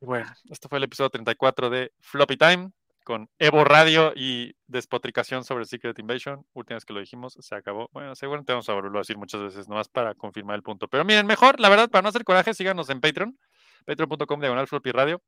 Bueno, 0.00 0.26
esto 0.50 0.68
fue 0.68 0.78
el 0.78 0.84
episodio 0.84 1.10
34 1.10 1.70
de 1.70 1.92
Floppy 2.00 2.36
Time 2.36 2.72
con 3.04 3.28
Evo 3.38 3.64
Radio 3.64 4.12
y 4.16 4.52
despotricación 4.66 5.44
sobre 5.44 5.64
Secret 5.64 5.96
Invasion. 5.98 6.44
Última 6.54 6.76
vez 6.76 6.84
que 6.84 6.92
lo 6.92 6.98
dijimos, 6.98 7.36
se 7.38 7.54
acabó. 7.54 7.88
Bueno, 7.92 8.14
seguramente 8.16 8.52
vamos 8.52 8.68
a 8.68 8.72
volverlo 8.72 8.98
a 8.98 9.02
decir 9.02 9.16
muchas 9.16 9.40
veces, 9.40 9.68
nomás 9.68 9.88
para 9.88 10.14
confirmar 10.14 10.56
el 10.56 10.62
punto. 10.62 10.88
Pero 10.88 11.04
miren, 11.04 11.26
mejor, 11.26 11.60
la 11.60 11.68
verdad, 11.68 11.88
para 11.88 12.02
no 12.02 12.08
hacer 12.08 12.24
coraje, 12.24 12.52
síganos 12.52 12.90
en 12.90 13.00
Patreon, 13.00 13.38
patreon.com 13.86 14.40
diagonal 14.40 14.66
Floppy 14.66 14.90
Radio. 14.90 15.22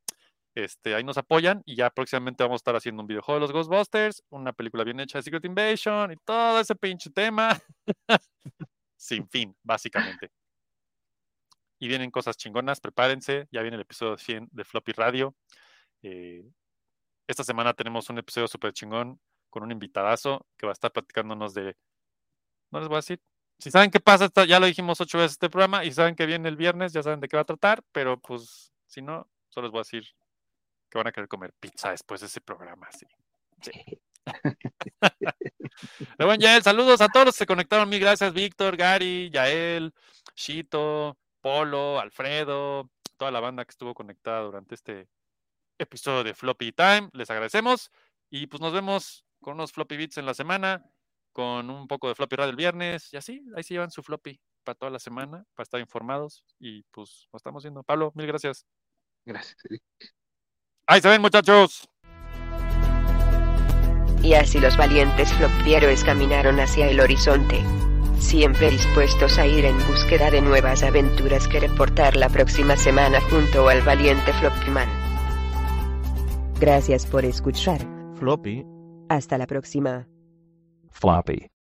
Este, 0.55 0.95
ahí 0.95 1.03
nos 1.03 1.19
apoyan 1.19 1.63
y 1.67 1.75
ya 1.75 1.91
próximamente 1.91 2.45
vamos 2.45 2.57
a 2.57 2.63
estar 2.63 2.77
haciendo 2.77 3.03
un 3.03 3.09
videojuego 3.09 3.41
de 3.41 3.41
los 3.41 3.53
Ghostbusters, 3.53 4.23
una 4.31 4.53
película 4.53 4.85
bien 4.85 5.01
hecha 5.01 5.19
de 5.19 5.23
Secret 5.23 5.45
Invasion 5.45 6.13
y 6.13 6.17
todo 6.25 6.61
ese 6.61 6.77
pinche 6.77 7.11
tema. 7.11 7.61
Sin 8.97 9.29
fin, 9.29 9.55
básicamente. 9.63 10.31
Y 11.81 11.89
vienen 11.89 12.11
cosas 12.11 12.37
chingonas, 12.37 12.81
prepárense, 12.81 13.49
ya 13.51 13.63
viene 13.63 13.75
el 13.75 13.83
episodio 13.83 14.17
100 14.17 14.49
de 14.53 14.65
Floppy 14.65 14.93
Radio. 14.93 15.35
Eh, 16.03 16.45
esta 17.27 17.43
semana 17.43 17.75
tenemos 17.75 18.09
un 18.11 18.19
episodio 18.19 18.47
súper 18.47 18.73
chingón 18.73 19.21
con 19.51 19.65
un 19.65 19.73
invitadazo 19.73 20.47
que 20.57 20.67
va 20.67 20.73
a 20.73 20.75
estar 20.75 20.93
platicándonos 20.93 21.53
de... 21.55 21.77
No 22.71 22.79
les 22.79 22.89
voy 22.89 22.97
a 22.97 22.99
decir. 22.99 23.21
Si 23.59 23.71
saben 23.71 23.91
qué 23.91 24.01
pasa, 24.01 24.29
ya 24.47 24.61
lo 24.61 24.67
dijimos 24.67 25.01
ocho 25.01 25.19
veces 25.19 25.33
este 25.33 25.51
programa 25.51 25.85
y 25.85 25.93
saben 25.93 26.15
que 26.15 26.27
viene 26.27 26.49
el 26.49 26.57
viernes, 26.57 26.93
ya 26.93 27.03
saben 27.03 27.21
de 27.21 27.29
qué 27.29 27.37
va 27.37 27.43
a 27.43 27.47
tratar, 27.47 27.83
pero 27.93 28.21
pues 28.21 28.73
si 28.87 29.03
no, 29.03 29.29
solo 29.49 29.67
les 29.67 29.73
voy 29.73 29.79
a 29.79 29.83
decir 29.83 30.05
que 30.95 30.99
van 30.99 31.09
a 31.09 31.13
querer 31.13 31.29
comer 31.29 31.53
pizza 31.59 31.91
después 31.91 32.21
de 32.21 32.29
ese 32.29 32.41
programa. 32.41 32.89
Sí. 32.93 33.07
Sí. 33.63 33.73
Bueno, 36.19 36.37
Yael, 36.37 36.63
saludos 36.63 37.01
a 37.01 37.09
todos 37.09 37.27
los 37.27 37.35
que 37.35 37.41
se 37.41 37.47
conectaron. 37.47 37.89
Mil 37.89 37.99
gracias, 37.99 38.33
Víctor, 38.33 38.77
Gary, 38.77 39.29
Yael, 39.31 39.93
Shito, 40.37 41.19
Polo, 41.41 41.99
Alfredo, 41.99 42.89
toda 43.17 43.33
la 43.33 43.41
banda 43.41 43.65
que 43.65 43.73
estuvo 43.73 43.93
conectada 43.93 44.43
durante 44.43 44.77
este 44.77 45.09
episodio 45.77 46.23
de 46.23 46.33
Floppy 46.33 46.71
Time. 46.71 47.11
Les 47.13 47.29
agradecemos 47.29 47.91
y 48.31 48.47
pues 48.47 48.61
nos 48.61 48.73
vemos 48.73 49.27
con 49.41 49.55
unos 49.55 49.73
Floppy 49.73 49.97
Beats 49.97 50.19
en 50.19 50.27
la 50.27 50.35
semana, 50.35 50.89
con 51.33 51.69
un 51.69 51.89
poco 51.89 52.09
de 52.09 52.15
Floppy 52.15 52.37
Radio 52.37 52.51
el 52.51 52.57
viernes 52.57 53.13
y 53.13 53.17
así, 53.17 53.45
ahí 53.57 53.65
se 53.65 53.75
llevan 53.75 53.91
su 53.91 54.05
Floppy 54.05 54.41
para 54.63 54.77
toda 54.77 54.93
la 54.93 55.01
semana, 55.01 55.45
para 55.55 55.65
estar 55.65 55.81
informados 55.81 56.45
y 56.61 56.85
pues 56.85 57.29
nos 57.33 57.41
estamos 57.41 57.65
viendo. 57.65 57.83
Pablo, 57.83 58.13
mil 58.15 58.29
gracias. 58.29 58.65
Gracias, 59.27 59.57
Eric. 59.65 59.83
Ahí 60.87 61.01
se 61.01 61.09
ven, 61.09 61.23
muchachos. 61.23 61.89
Y 64.23 64.35
así 64.35 64.59
los 64.59 64.77
valientes 64.77 65.33
flopieros 65.35 66.03
caminaron 66.05 66.59
hacia 66.61 66.89
el 66.89 67.01
horizonte. 67.01 67.63
Siempre 68.19 68.71
dispuestos 68.71 69.39
a 69.39 69.47
ir 69.47 69.65
en 69.65 69.77
búsqueda 69.87 70.31
de 70.31 70.41
nuevas 70.41 70.83
aventuras 70.83 71.47
que 71.47 71.61
reportar 71.61 72.17
la 72.17 72.29
próxima 72.29 72.77
semana 72.77 73.21
junto 73.21 73.69
al 73.69 73.83
valiente 73.83 74.33
Floppyman. 74.33 74.89
Gracias 76.59 77.05
por 77.07 77.25
escuchar. 77.25 77.81
Floppy. 78.15 78.65
Hasta 79.09 79.37
la 79.37 79.47
próxima. 79.47 80.07
Floppy. 80.91 81.54